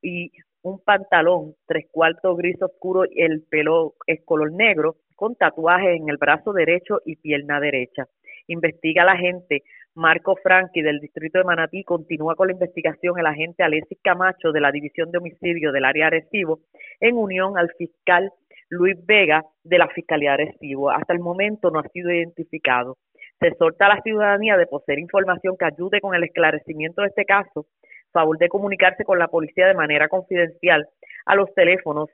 y 0.00 0.32
un 0.62 0.80
pantalón 0.80 1.54
tres 1.66 1.86
cuartos 1.92 2.34
gris 2.38 2.56
oscuro 2.62 3.04
y 3.04 3.20
el 3.20 3.42
pelo 3.42 3.92
es 4.06 4.24
color 4.24 4.52
negro, 4.52 4.96
con 5.14 5.34
tatuajes 5.34 6.00
en 6.00 6.08
el 6.08 6.16
brazo 6.16 6.54
derecho 6.54 7.02
y 7.04 7.16
pierna 7.16 7.60
derecha. 7.60 8.06
Investiga 8.46 9.04
la 9.04 9.12
agente 9.12 9.62
Marco 9.94 10.34
Franchi 10.36 10.80
del 10.80 11.00
distrito 11.00 11.38
de 11.38 11.44
Manatí, 11.44 11.84
continúa 11.84 12.36
con 12.36 12.46
la 12.46 12.54
investigación 12.54 13.18
el 13.18 13.26
agente 13.26 13.64
Alexis 13.64 13.98
Camacho 14.02 14.50
de 14.50 14.60
la 14.60 14.72
División 14.72 15.10
de 15.10 15.18
Homicidio 15.18 15.72
del 15.72 15.84
área 15.84 16.06
Arecibo, 16.06 16.60
en 17.00 17.18
unión 17.18 17.58
al 17.58 17.70
fiscal 17.76 18.32
Luis 18.68 18.96
Vega 19.06 19.44
de 19.62 19.78
la 19.78 19.88
Fiscalía 19.88 20.36
de 20.36 20.44
Arecibo. 20.44 20.90
Hasta 20.90 21.12
el 21.12 21.20
momento 21.20 21.70
no 21.70 21.78
ha 21.78 21.88
sido 21.88 22.10
identificado. 22.10 22.96
Se 23.38 23.48
exhorta 23.48 23.86
a 23.86 23.96
la 23.96 24.02
ciudadanía 24.02 24.56
de 24.56 24.66
poseer 24.66 24.98
información 24.98 25.56
que 25.58 25.66
ayude 25.66 26.00
con 26.00 26.14
el 26.14 26.24
esclarecimiento 26.24 27.02
de 27.02 27.08
este 27.08 27.24
caso, 27.24 27.66
favor 28.12 28.38
de 28.38 28.48
comunicarse 28.48 29.04
con 29.04 29.18
la 29.18 29.28
policía 29.28 29.66
de 29.66 29.74
manera 29.74 30.08
confidencial 30.08 30.88
a 31.26 31.34
los 31.34 31.52
teléfonos 31.54 32.08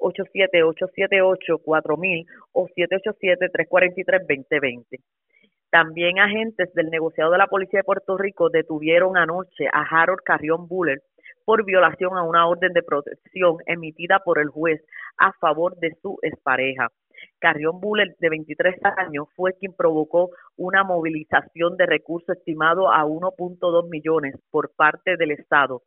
787-878-4000 0.00 2.26
o 2.52 2.68
787-343-2020. 2.68 5.00
También 5.70 6.20
agentes 6.20 6.72
del 6.74 6.90
negociado 6.90 7.32
de 7.32 7.38
la 7.38 7.48
Policía 7.48 7.80
de 7.80 7.84
Puerto 7.84 8.16
Rico 8.16 8.50
detuvieron 8.50 9.16
anoche 9.16 9.66
a 9.72 9.82
Harold 9.82 10.20
Carrión 10.24 10.68
Buller 10.68 11.02
por 11.46 11.64
violación 11.64 12.18
a 12.18 12.24
una 12.24 12.46
orden 12.46 12.72
de 12.72 12.82
protección 12.82 13.58
emitida 13.66 14.18
por 14.18 14.38
el 14.38 14.48
juez 14.48 14.84
a 15.16 15.32
favor 15.40 15.76
de 15.76 15.96
su 16.02 16.18
expareja. 16.20 16.88
Carrión 17.38 17.80
Buller, 17.80 18.16
de 18.18 18.28
23 18.28 18.74
años, 18.98 19.28
fue 19.36 19.54
quien 19.54 19.72
provocó 19.72 20.30
una 20.56 20.82
movilización 20.82 21.76
de 21.76 21.86
recursos 21.86 22.36
estimado 22.36 22.92
a 22.92 23.04
1.2 23.04 23.88
millones 23.88 24.34
por 24.50 24.72
parte 24.74 25.16
del 25.16 25.30
Estado, 25.30 25.82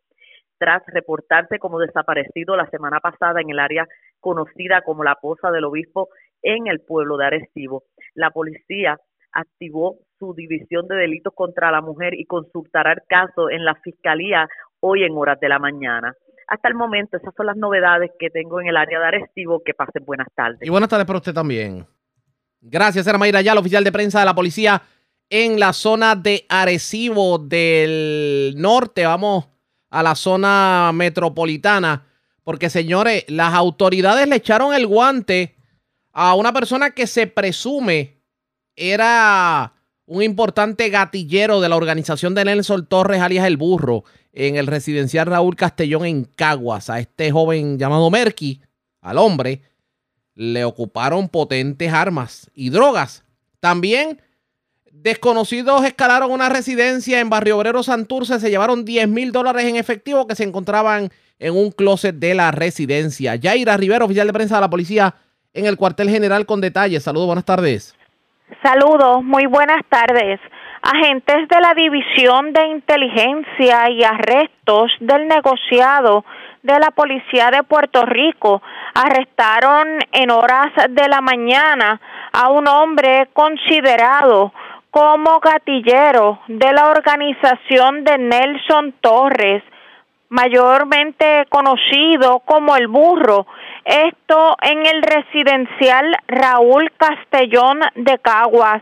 tras 0.57 0.81
reportarse 0.87 1.59
como 1.59 1.79
desaparecido 1.79 2.55
la 2.55 2.69
semana 2.69 2.99
pasada 2.99 3.41
en 3.41 3.49
el 3.49 3.59
área 3.59 3.85
conocida 4.21 4.81
como 4.81 5.03
la 5.03 5.15
Poza 5.15 5.51
del 5.51 5.65
Obispo 5.65 6.07
en 6.41 6.67
el 6.67 6.79
pueblo 6.79 7.17
de 7.17 7.25
Arecibo. 7.25 7.83
La 8.13 8.31
policía 8.31 8.97
activó 9.31 9.97
su 10.17 10.33
división 10.33 10.87
de 10.87 10.95
delitos 10.95 11.33
contra 11.33 11.71
la 11.71 11.81
mujer 11.81 12.13
y 12.13 12.25
consultará 12.25 12.93
el 12.93 13.01
caso 13.07 13.49
en 13.49 13.63
la 13.63 13.75
fiscalía 13.75 14.47
hoy 14.79 15.03
en 15.03 15.15
horas 15.15 15.39
de 15.39 15.49
la 15.49 15.59
mañana. 15.59 16.13
Hasta 16.47 16.67
el 16.67 16.75
momento, 16.75 17.17
esas 17.17 17.33
son 17.35 17.45
las 17.45 17.57
novedades 17.57 18.11
que 18.19 18.29
tengo 18.29 18.59
en 18.59 18.67
el 18.67 18.77
área 18.77 18.99
de 18.99 19.05
Arecibo. 19.05 19.61
Que 19.63 19.73
pasen 19.73 20.03
buenas 20.05 20.27
tardes. 20.35 20.59
Y 20.61 20.69
buenas 20.69 20.89
tardes 20.89 21.05
para 21.05 21.17
usted 21.17 21.33
también. 21.33 21.85
Gracias, 22.61 23.05
era 23.07 23.17
Mayra 23.17 23.41
Yal, 23.41 23.57
oficial 23.57 23.83
de 23.83 23.91
prensa 23.91 24.19
de 24.19 24.25
la 24.25 24.35
policía 24.35 24.81
en 25.29 25.59
la 25.59 25.73
zona 25.73 26.15
de 26.15 26.45
Arecibo 26.49 27.37
del 27.37 28.55
norte. 28.57 29.05
Vamos 29.05 29.47
a 29.89 30.03
la 30.03 30.15
zona 30.15 30.91
metropolitana. 30.93 32.05
Porque, 32.43 32.69
señores, 32.69 33.25
las 33.27 33.53
autoridades 33.53 34.27
le 34.27 34.37
echaron 34.37 34.73
el 34.73 34.87
guante 34.87 35.55
a 36.11 36.33
una 36.33 36.51
persona 36.51 36.91
que 36.91 37.05
se 37.05 37.27
presume 37.27 38.19
era 38.75 39.73
un 40.05 40.23
importante 40.23 40.89
gatillero 40.89 41.61
de 41.61 41.69
la 41.69 41.75
organización 41.75 42.33
de 42.33 42.45
Nelson 42.45 42.87
Torres, 42.87 43.21
alias 43.21 43.45
El 43.45 43.57
Burro, 43.57 44.03
en 44.33 44.55
el 44.55 44.67
residencial 44.67 45.27
Raúl 45.27 45.55
Castellón 45.55 46.05
en 46.05 46.23
Caguas. 46.23 46.89
A 46.89 46.99
este 46.99 47.31
joven 47.31 47.77
llamado 47.77 48.09
Merky, 48.09 48.61
al 49.01 49.17
hombre, 49.17 49.61
le 50.35 50.63
ocuparon 50.63 51.29
potentes 51.29 51.91
armas 51.91 52.49
y 52.53 52.69
drogas. 52.69 53.25
También 53.59 54.21
desconocidos 54.91 55.83
escalaron 55.85 56.31
una 56.31 56.49
residencia 56.49 57.19
en 57.19 57.29
Barrio 57.29 57.57
Obrero 57.57 57.83
Santurce, 57.83 58.39
se 58.39 58.49
llevaron 58.49 58.85
10 58.85 59.07
mil 59.07 59.31
dólares 59.31 59.65
en 59.65 59.75
efectivo 59.75 60.27
que 60.27 60.35
se 60.35 60.43
encontraban 60.43 61.09
en 61.39 61.55
un 61.55 61.71
closet 61.71 62.15
de 62.15 62.35
la 62.35 62.51
residencia. 62.51 63.35
Yaira 63.35 63.77
Rivero, 63.77 64.05
oficial 64.05 64.27
de 64.27 64.33
prensa 64.33 64.55
de 64.55 64.61
la 64.61 64.69
policía 64.69 65.15
en 65.53 65.65
el 65.65 65.77
cuartel 65.77 66.09
general 66.09 66.45
con 66.45 66.61
detalles. 66.61 67.03
Saludos, 67.03 67.27
buenas 67.27 67.45
tardes. 67.45 67.95
Saludos, 68.63 69.23
muy 69.23 69.45
buenas 69.45 69.81
tardes. 69.89 70.39
Agentes 70.81 71.47
de 71.49 71.59
la 71.59 71.73
División 71.73 72.53
de 72.53 72.67
Inteligencia 72.67 73.89
y 73.89 74.03
Arrestos 74.03 74.91
del 75.01 75.27
Negociado 75.27 76.23
de 76.63 76.79
la 76.79 76.91
Policía 76.91 77.51
de 77.51 77.63
Puerto 77.63 78.05
Rico 78.05 78.61
arrestaron 78.93 79.99
en 80.11 80.31
horas 80.31 80.71
de 80.89 81.07
la 81.09 81.21
mañana 81.21 81.99
a 82.31 82.49
un 82.49 82.67
hombre 82.67 83.27
considerado 83.33 84.53
como 84.89 85.39
gatillero 85.39 86.39
de 86.47 86.71
la 86.73 86.87
organización 86.87 88.03
de 88.03 88.17
Nelson 88.17 88.93
Torres, 89.01 89.63
mayormente 90.29 91.45
conocido 91.49 92.39
como 92.39 92.75
el 92.75 92.87
burro, 92.87 93.47
esto 93.83 94.55
en 94.61 94.85
el 94.85 95.01
residencial 95.01 96.15
Raúl 96.27 96.91
Castellón 96.97 97.81
de 97.95 98.17
Caguas. 98.19 98.81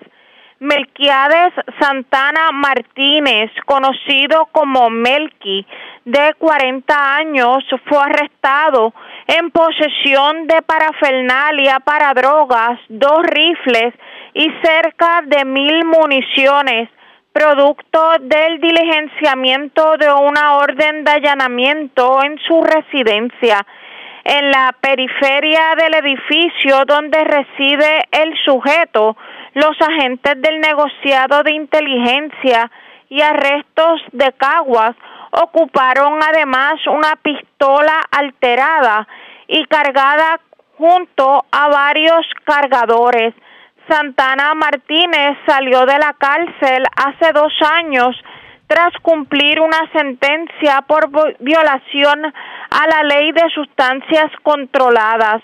Melquiades 0.59 1.53
Santana 1.79 2.51
Martínez, 2.51 3.51
conocido 3.65 4.47
como 4.51 4.89
Melqui, 4.89 5.65
de 6.03 6.34
40 6.39 7.15
años, 7.15 7.63
fue 7.85 7.99
arrestado 7.99 8.93
en 9.27 9.51
posesión 9.51 10.47
de 10.47 10.61
parafernalia 10.63 11.79
para 11.81 12.13
drogas, 12.13 12.79
dos 12.89 13.23
rifles 13.23 13.93
y 14.34 14.49
cerca 14.63 15.21
de 15.25 15.45
mil 15.45 15.85
municiones, 15.85 16.89
producto 17.34 18.13
del 18.21 18.59
diligenciamiento 18.59 19.97
de 19.97 20.11
una 20.11 20.57
orden 20.57 21.03
de 21.03 21.11
allanamiento 21.11 22.23
en 22.23 22.39
su 22.39 22.63
residencia 22.63 23.63
en 24.29 24.51
la 24.51 24.75
periferia 24.81 25.73
del 25.77 25.93
edificio 25.93 26.83
donde 26.85 27.23
reside 27.23 28.03
el 28.11 28.37
sujeto, 28.43 29.15
los 29.53 29.81
agentes 29.81 30.41
del 30.41 30.59
negociado 30.59 31.43
de 31.43 31.53
inteligencia 31.53 32.69
y 33.07 33.21
arrestos 33.21 34.01
de 34.11 34.33
Caguas 34.33 34.97
ocuparon 35.31 36.19
además 36.21 36.73
una 36.87 37.15
pistola 37.15 38.01
alterada 38.11 39.07
y 39.47 39.63
cargada 39.63 40.41
junto 40.77 41.45
a 41.49 41.69
varios 41.69 42.27
cargadores. 42.43 43.33
Santana 43.87 44.53
Martínez 44.55 45.37
salió 45.47 45.85
de 45.85 45.99
la 45.99 46.13
cárcel 46.19 46.83
hace 46.97 47.31
dos 47.31 47.53
años 47.61 48.13
tras 48.67 48.91
cumplir 49.01 49.61
una 49.61 49.89
sentencia 49.93 50.81
por 50.81 51.09
violación 51.39 52.33
a 52.69 52.88
la 52.88 53.03
ley 53.03 53.31
de 53.31 53.49
sustancias 53.53 54.31
controladas. 54.44 55.41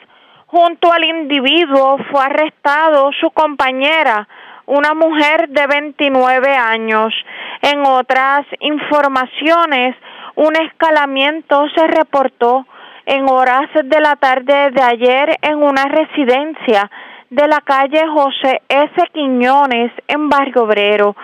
Junto 0.48 0.92
al 0.92 1.04
individuo 1.04 1.98
fue 2.12 2.24
arrestado 2.24 3.12
su 3.20 3.32
compañera, 3.32 4.28
una 4.66 4.94
mujer 4.94 5.50
de 5.50 5.68
29 5.68 6.56
años. 6.56 7.14
En 7.62 7.86
otras 7.86 8.46
informaciones, 8.60 9.96
un 10.36 10.56
escalamiento 10.56 11.66
se 11.76 11.88
reportó 11.88 12.66
en 13.06 13.30
horas 13.30 13.70
de 13.74 14.00
la 14.00 14.16
tarde 14.16 14.72
de 14.72 14.82
ayer 14.82 15.38
en 15.42 15.58
una 15.58 15.86
residencia 15.86 16.90
de 17.30 17.48
la 17.48 17.62
calle 17.62 18.08
José 18.08 18.62
S. 18.70 18.94
Quiñones 19.12 19.92
en 20.08 20.30
Barrio 20.30 20.64
Obrero 20.64 21.16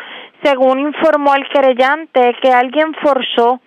según 0.44 0.80
informó 0.80 1.36
el 1.36 1.48
querellante, 1.50 2.36
que 2.42 2.52
alguien 2.52 2.94
forzó 3.02 3.60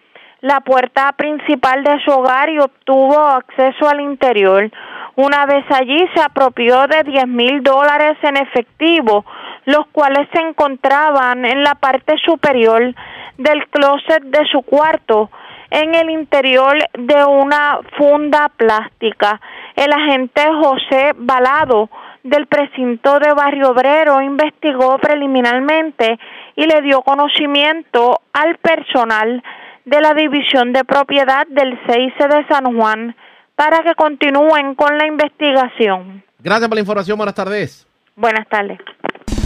la 0.43 0.61
puerta 0.61 1.13
principal 1.13 1.85
de 1.85 2.01
su 2.05 2.11
hogar 2.11 2.51
y 2.51 2.59
obtuvo 2.59 3.17
acceso 3.17 3.89
al 3.89 4.01
interior. 4.01 4.71
Una 5.15 5.47
vez 5.47 5.65
allí 5.71 6.05
se 6.15 6.21
apropió 6.21 6.87
de 6.89 7.05
10 7.05 7.29
mil 7.29 7.63
dólares 7.63 8.19
en 8.23 8.37
efectivo, 8.37 9.25
los 9.67 9.87
cuales 9.93 10.29
se 10.35 10.41
encontraban 10.41 11.45
en 11.45 11.63
la 11.63 11.77
parte 11.77 12.15
superior 12.25 12.93
del 13.39 13.67
closet 13.69 14.23
de 14.25 14.45
su 14.51 14.63
cuarto, 14.63 15.31
en 15.71 15.95
el 15.95 16.11
interior 16.11 16.77
de 16.93 17.25
una 17.25 17.79
funda 17.97 18.51
plástica. 18.57 19.41
El 19.77 19.93
agente 19.93 20.43
José 20.61 21.13
Balado 21.17 21.89
del 22.25 22.47
precinto 22.47 23.19
de 23.21 23.33
Barrio 23.33 23.71
Obrero 23.71 24.21
investigó 24.21 24.99
preliminarmente 24.99 26.19
y 26.57 26.67
le 26.67 26.83
dio 26.83 27.03
conocimiento 27.03 28.21
al 28.33 28.59
personal 28.59 29.43
de 29.85 30.01
la 30.01 30.15
División 30.15 30.73
de 30.73 30.85
Propiedad 30.85 31.47
del 31.49 31.79
CIC 31.87 32.29
de 32.29 32.47
San 32.49 32.77
Juan 32.77 33.17
para 33.55 33.79
que 33.83 33.95
continúen 33.95 34.75
con 34.75 34.97
la 34.97 35.07
investigación. 35.07 36.23
Gracias 36.39 36.69
por 36.69 36.77
la 36.77 36.81
información. 36.81 37.17
Buenas 37.17 37.35
tardes. 37.35 37.87
Buenas 38.17 38.49
tardes. 38.49 38.79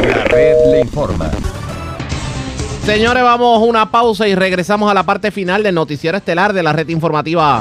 La 0.07 0.25
red 0.25 0.55
le 0.73 0.81
informa. 0.81 1.31
Señores, 2.83 3.23
vamos 3.23 3.61
a 3.61 3.65
una 3.65 3.91
pausa 3.91 4.29
y 4.29 4.35
regresamos 4.35 4.91
a 4.91 4.95
la 4.95 5.03
parte 5.03 5.31
final 5.31 5.63
del 5.63 5.75
noticiero 5.75 6.17
estelar 6.17 6.53
de 6.53 6.63
la 6.63 6.73
red 6.73 6.89
informativa. 6.89 7.61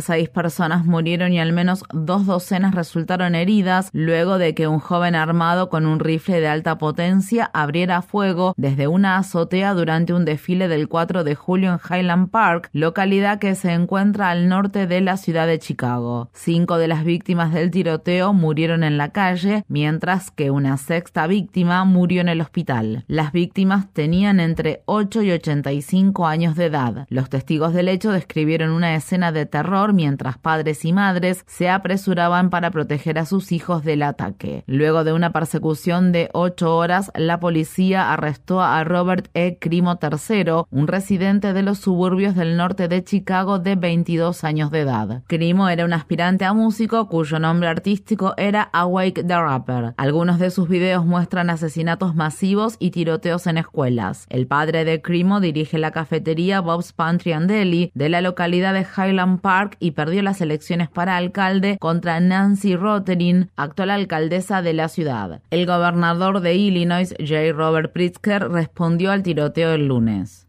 Seis 0.00 0.28
personas 0.28 0.84
murieron 0.84 1.32
y 1.32 1.40
al 1.40 1.52
menos 1.52 1.84
dos 1.92 2.26
docenas 2.26 2.74
resultaron 2.74 3.34
heridas 3.34 3.90
luego 3.92 4.38
de 4.38 4.54
que 4.54 4.66
un 4.66 4.78
joven 4.78 5.14
armado 5.14 5.68
con 5.68 5.86
un 5.86 6.00
rifle 6.00 6.40
de 6.40 6.48
alta 6.48 6.78
potencia 6.78 7.50
abriera 7.52 8.02
fuego 8.02 8.54
desde 8.56 8.86
una 8.88 9.16
azotea 9.16 9.74
durante 9.74 10.12
un 10.12 10.24
desfile 10.24 10.68
del 10.68 10.88
4 10.88 11.24
de 11.24 11.34
julio 11.34 11.72
en 11.72 11.78
Highland 11.78 12.30
Park, 12.30 12.70
localidad 12.72 13.38
que 13.38 13.54
se 13.54 13.72
encuentra 13.72 14.30
al 14.30 14.48
norte 14.48 14.86
de 14.86 15.00
la 15.00 15.16
ciudad 15.16 15.46
de 15.46 15.58
Chicago. 15.58 16.30
Cinco 16.32 16.78
de 16.78 16.88
las 16.88 17.04
víctimas 17.04 17.52
del 17.52 17.70
tiroteo 17.70 18.32
murieron 18.32 18.84
en 18.84 18.98
la 18.98 19.10
calle, 19.10 19.64
mientras 19.68 20.30
que 20.30 20.50
una 20.50 20.76
sexta 20.76 21.26
víctima 21.26 21.84
murió 21.84 22.20
en 22.20 22.28
el 22.28 22.40
hospital. 22.40 23.04
Las 23.06 23.32
víctimas 23.32 23.92
tenían 23.92 24.40
entre 24.40 24.82
8 24.86 25.22
y 25.22 25.32
85 25.32 26.26
años 26.26 26.56
de 26.56 26.66
edad. 26.66 27.06
Los 27.08 27.28
testigos 27.28 27.72
del 27.72 27.88
hecho 27.88 28.12
describieron 28.12 28.70
una 28.70 28.94
escena 28.94 29.32
de 29.32 29.46
terror 29.46 29.89
mientras 29.92 30.38
padres 30.38 30.84
y 30.84 30.92
madres 30.92 31.44
se 31.46 31.68
apresuraban 31.68 32.50
para 32.50 32.70
proteger 32.70 33.18
a 33.18 33.26
sus 33.26 33.52
hijos 33.52 33.84
del 33.84 34.02
ataque. 34.02 34.64
Luego 34.66 35.04
de 35.04 35.12
una 35.12 35.32
persecución 35.32 36.12
de 36.12 36.30
ocho 36.32 36.76
horas, 36.76 37.10
la 37.14 37.40
policía 37.40 38.12
arrestó 38.12 38.60
a 38.60 38.82
Robert 38.84 39.28
E. 39.34 39.58
Crimo 39.60 39.98
III, 40.00 40.64
un 40.70 40.86
residente 40.86 41.52
de 41.52 41.62
los 41.62 41.78
suburbios 41.78 42.34
del 42.34 42.56
norte 42.56 42.88
de 42.88 43.04
Chicago 43.04 43.58
de 43.58 43.76
22 43.76 44.44
años 44.44 44.70
de 44.70 44.80
edad. 44.80 45.22
Crimo 45.26 45.68
era 45.68 45.84
un 45.84 45.92
aspirante 45.92 46.44
a 46.44 46.52
músico 46.52 47.08
cuyo 47.08 47.38
nombre 47.38 47.68
artístico 47.68 48.34
era 48.36 48.62
Awake 48.72 49.24
the 49.24 49.36
Rapper. 49.36 49.94
Algunos 49.96 50.38
de 50.38 50.50
sus 50.50 50.68
videos 50.68 51.04
muestran 51.04 51.50
asesinatos 51.50 52.14
masivos 52.14 52.76
y 52.78 52.90
tiroteos 52.90 53.46
en 53.46 53.58
escuelas. 53.58 54.26
El 54.28 54.46
padre 54.46 54.84
de 54.84 55.02
Crimo 55.02 55.40
dirige 55.40 55.78
la 55.78 55.90
cafetería 55.90 56.60
Bob's 56.60 56.92
Pantry 56.92 57.32
and 57.32 57.48
Deli 57.48 57.90
de 57.94 58.08
la 58.08 58.20
localidad 58.20 58.74
de 58.74 58.86
Highland 58.96 59.40
Park 59.40 59.76
y 59.80 59.92
perdió 59.92 60.22
las 60.22 60.40
elecciones 60.40 60.88
para 60.88 61.16
alcalde 61.16 61.78
contra 61.80 62.20
Nancy 62.20 62.76
Rotterin, 62.76 63.50
actual 63.56 63.90
alcaldesa 63.90 64.62
de 64.62 64.74
la 64.74 64.88
ciudad. 64.88 65.42
El 65.50 65.66
gobernador 65.66 66.40
de 66.40 66.54
Illinois, 66.54 67.14
J. 67.18 67.52
Robert 67.52 67.92
Pritzker, 67.92 68.48
respondió 68.48 69.10
al 69.10 69.22
tiroteo 69.22 69.72
el 69.72 69.88
lunes. 69.88 70.46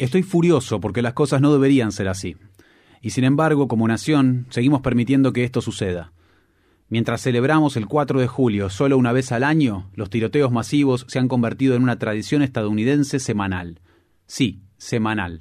Estoy 0.00 0.22
furioso 0.22 0.80
porque 0.80 1.02
las 1.02 1.14
cosas 1.14 1.40
no 1.40 1.52
deberían 1.52 1.92
ser 1.92 2.08
así. 2.08 2.36
Y 3.00 3.10
sin 3.10 3.24
embargo, 3.24 3.68
como 3.68 3.88
nación, 3.88 4.46
seguimos 4.50 4.82
permitiendo 4.82 5.32
que 5.32 5.44
esto 5.44 5.60
suceda. 5.60 6.12
Mientras 6.90 7.22
celebramos 7.22 7.76
el 7.76 7.86
4 7.86 8.20
de 8.20 8.26
julio 8.26 8.70
solo 8.70 8.96
una 8.96 9.12
vez 9.12 9.30
al 9.32 9.44
año, 9.44 9.90
los 9.94 10.08
tiroteos 10.08 10.50
masivos 10.50 11.04
se 11.08 11.18
han 11.18 11.28
convertido 11.28 11.74
en 11.74 11.82
una 11.82 11.98
tradición 11.98 12.42
estadounidense 12.42 13.18
semanal. 13.18 13.80
Sí, 14.28 14.62
semanal. 14.76 15.40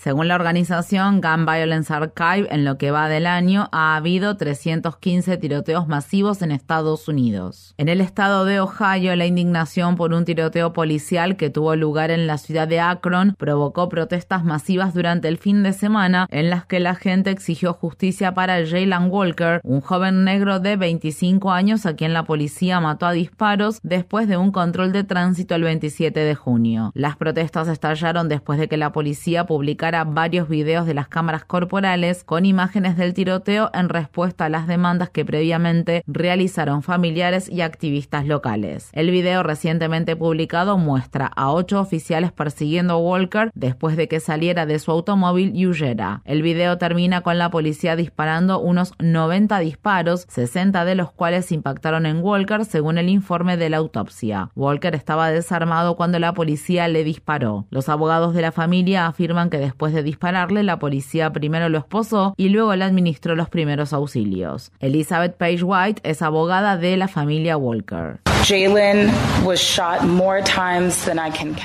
Según 0.00 0.26
la 0.26 0.34
organización 0.34 1.20
Gun 1.20 1.44
Violence 1.44 1.92
Archive, 1.92 2.48
en 2.50 2.64
lo 2.64 2.76
que 2.76 2.90
va 2.90 3.08
del 3.08 3.26
año 3.26 3.68
ha 3.72 3.94
habido 3.94 4.36
315 4.36 5.36
tiroteos 5.36 5.86
masivos 5.86 6.42
en 6.42 6.50
Estados 6.50 7.06
Unidos. 7.06 7.74
En 7.78 7.88
el 7.88 8.00
estado 8.00 8.44
de 8.44 8.58
Ohio, 8.58 9.14
la 9.14 9.26
indignación 9.26 9.96
por 9.96 10.12
un 10.12 10.24
tiroteo 10.24 10.72
policial 10.72 11.36
que 11.36 11.50
tuvo 11.50 11.76
lugar 11.76 12.10
en 12.10 12.26
la 12.26 12.38
ciudad 12.38 12.66
de 12.66 12.80
Akron 12.80 13.36
provocó 13.38 13.88
protestas 13.88 14.44
masivas 14.44 14.92
durante 14.92 15.28
el 15.28 15.38
fin 15.38 15.62
de 15.62 15.72
semana 15.72 16.26
en 16.30 16.50
las 16.50 16.64
que 16.64 16.80
la 16.80 16.96
gente 16.96 17.30
exigió 17.30 17.74
justicia 17.74 18.34
para 18.34 18.66
Jalen 18.66 19.10
Walker, 19.10 19.60
un 19.62 19.80
joven 19.80 20.24
negro 20.24 20.58
de 20.58 20.76
25 20.76 21.52
años 21.52 21.86
a 21.86 21.94
quien 21.94 22.12
la 22.12 22.24
policía 22.24 22.80
mató 22.80 23.06
a 23.06 23.12
disparos 23.12 23.78
después 23.82 24.26
de 24.26 24.36
un 24.36 24.50
control 24.52 24.92
de 24.92 25.04
tránsito 25.04 25.54
el 25.54 25.64
27 25.64 26.18
de 26.18 26.34
junio. 26.34 26.92
Las 26.94 27.16
protestas 27.16 27.68
estallaron 27.68 28.28
después 28.28 28.47
de 28.56 28.68
que 28.68 28.78
la 28.78 28.92
policía 28.92 29.44
publicara 29.44 30.04
varios 30.04 30.48
videos 30.48 30.86
de 30.86 30.94
las 30.94 31.08
cámaras 31.08 31.44
corporales 31.44 32.24
con 32.24 32.46
imágenes 32.46 32.96
del 32.96 33.12
tiroteo 33.12 33.70
en 33.74 33.90
respuesta 33.90 34.46
a 34.46 34.48
las 34.48 34.66
demandas 34.66 35.10
que 35.10 35.24
previamente 35.24 36.02
realizaron 36.06 36.82
familiares 36.82 37.50
y 37.50 37.60
activistas 37.60 38.26
locales. 38.26 38.88
El 38.92 39.10
video 39.10 39.42
recientemente 39.42 40.16
publicado 40.16 40.78
muestra 40.78 41.26
a 41.26 41.50
ocho 41.50 41.80
oficiales 41.80 42.32
persiguiendo 42.32 42.94
a 42.94 42.98
Walker 42.98 43.50
después 43.54 43.96
de 43.96 44.08
que 44.08 44.20
saliera 44.20 44.64
de 44.64 44.78
su 44.78 44.90
automóvil 44.90 45.52
y 45.54 45.66
huyera. 45.66 46.22
El 46.24 46.42
video 46.42 46.78
termina 46.78 47.20
con 47.20 47.36
la 47.36 47.50
policía 47.50 47.96
disparando 47.96 48.60
unos 48.60 48.94
90 48.98 49.58
disparos, 49.58 50.26
60 50.28 50.84
de 50.84 50.94
los 50.94 51.10
cuales 51.10 51.52
impactaron 51.52 52.06
en 52.06 52.22
Walker 52.22 52.64
según 52.64 52.98
el 52.98 53.08
informe 53.08 53.56
de 53.56 53.68
la 53.68 53.78
autopsia. 53.78 54.50
Walker 54.54 54.94
estaba 54.94 55.30
desarmado 55.30 55.96
cuando 55.96 56.18
la 56.18 56.32
policía 56.32 56.88
le 56.88 57.04
disparó. 57.04 57.66
Los 57.70 57.88
abogados 57.88 58.34
de 58.34 58.37
la 58.42 58.52
familia 58.52 59.06
afirman 59.06 59.50
que 59.50 59.58
después 59.58 59.92
de 59.92 60.02
dispararle, 60.02 60.62
la 60.62 60.78
policía 60.78 61.32
primero 61.32 61.68
lo 61.68 61.78
esposó 61.78 62.34
y 62.36 62.48
luego 62.48 62.74
le 62.76 62.84
administró 62.84 63.34
los 63.34 63.48
primeros 63.48 63.92
auxilios. 63.92 64.72
Elizabeth 64.80 65.36
Page 65.36 65.62
White 65.62 66.02
es 66.04 66.22
abogada 66.22 66.76
de 66.76 66.96
la 66.96 67.08
familia 67.08 67.56
Walker. 67.56 68.20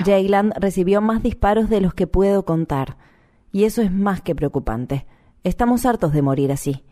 Jalen 0.04 0.54
recibió 0.60 1.02
más 1.02 1.24
disparos 1.24 1.70
de 1.70 1.82
los 1.82 1.94
que 1.94 2.08
puedo 2.08 2.44
contar. 2.46 2.98
Y 3.52 3.66
eso 3.66 3.82
es 3.82 3.92
más 3.92 4.22
que 4.22 4.36
preocupante. 4.36 5.06
Estamos 5.44 5.86
hartos 5.86 6.14
de 6.14 6.22
morir 6.22 6.52
así. 6.52 6.84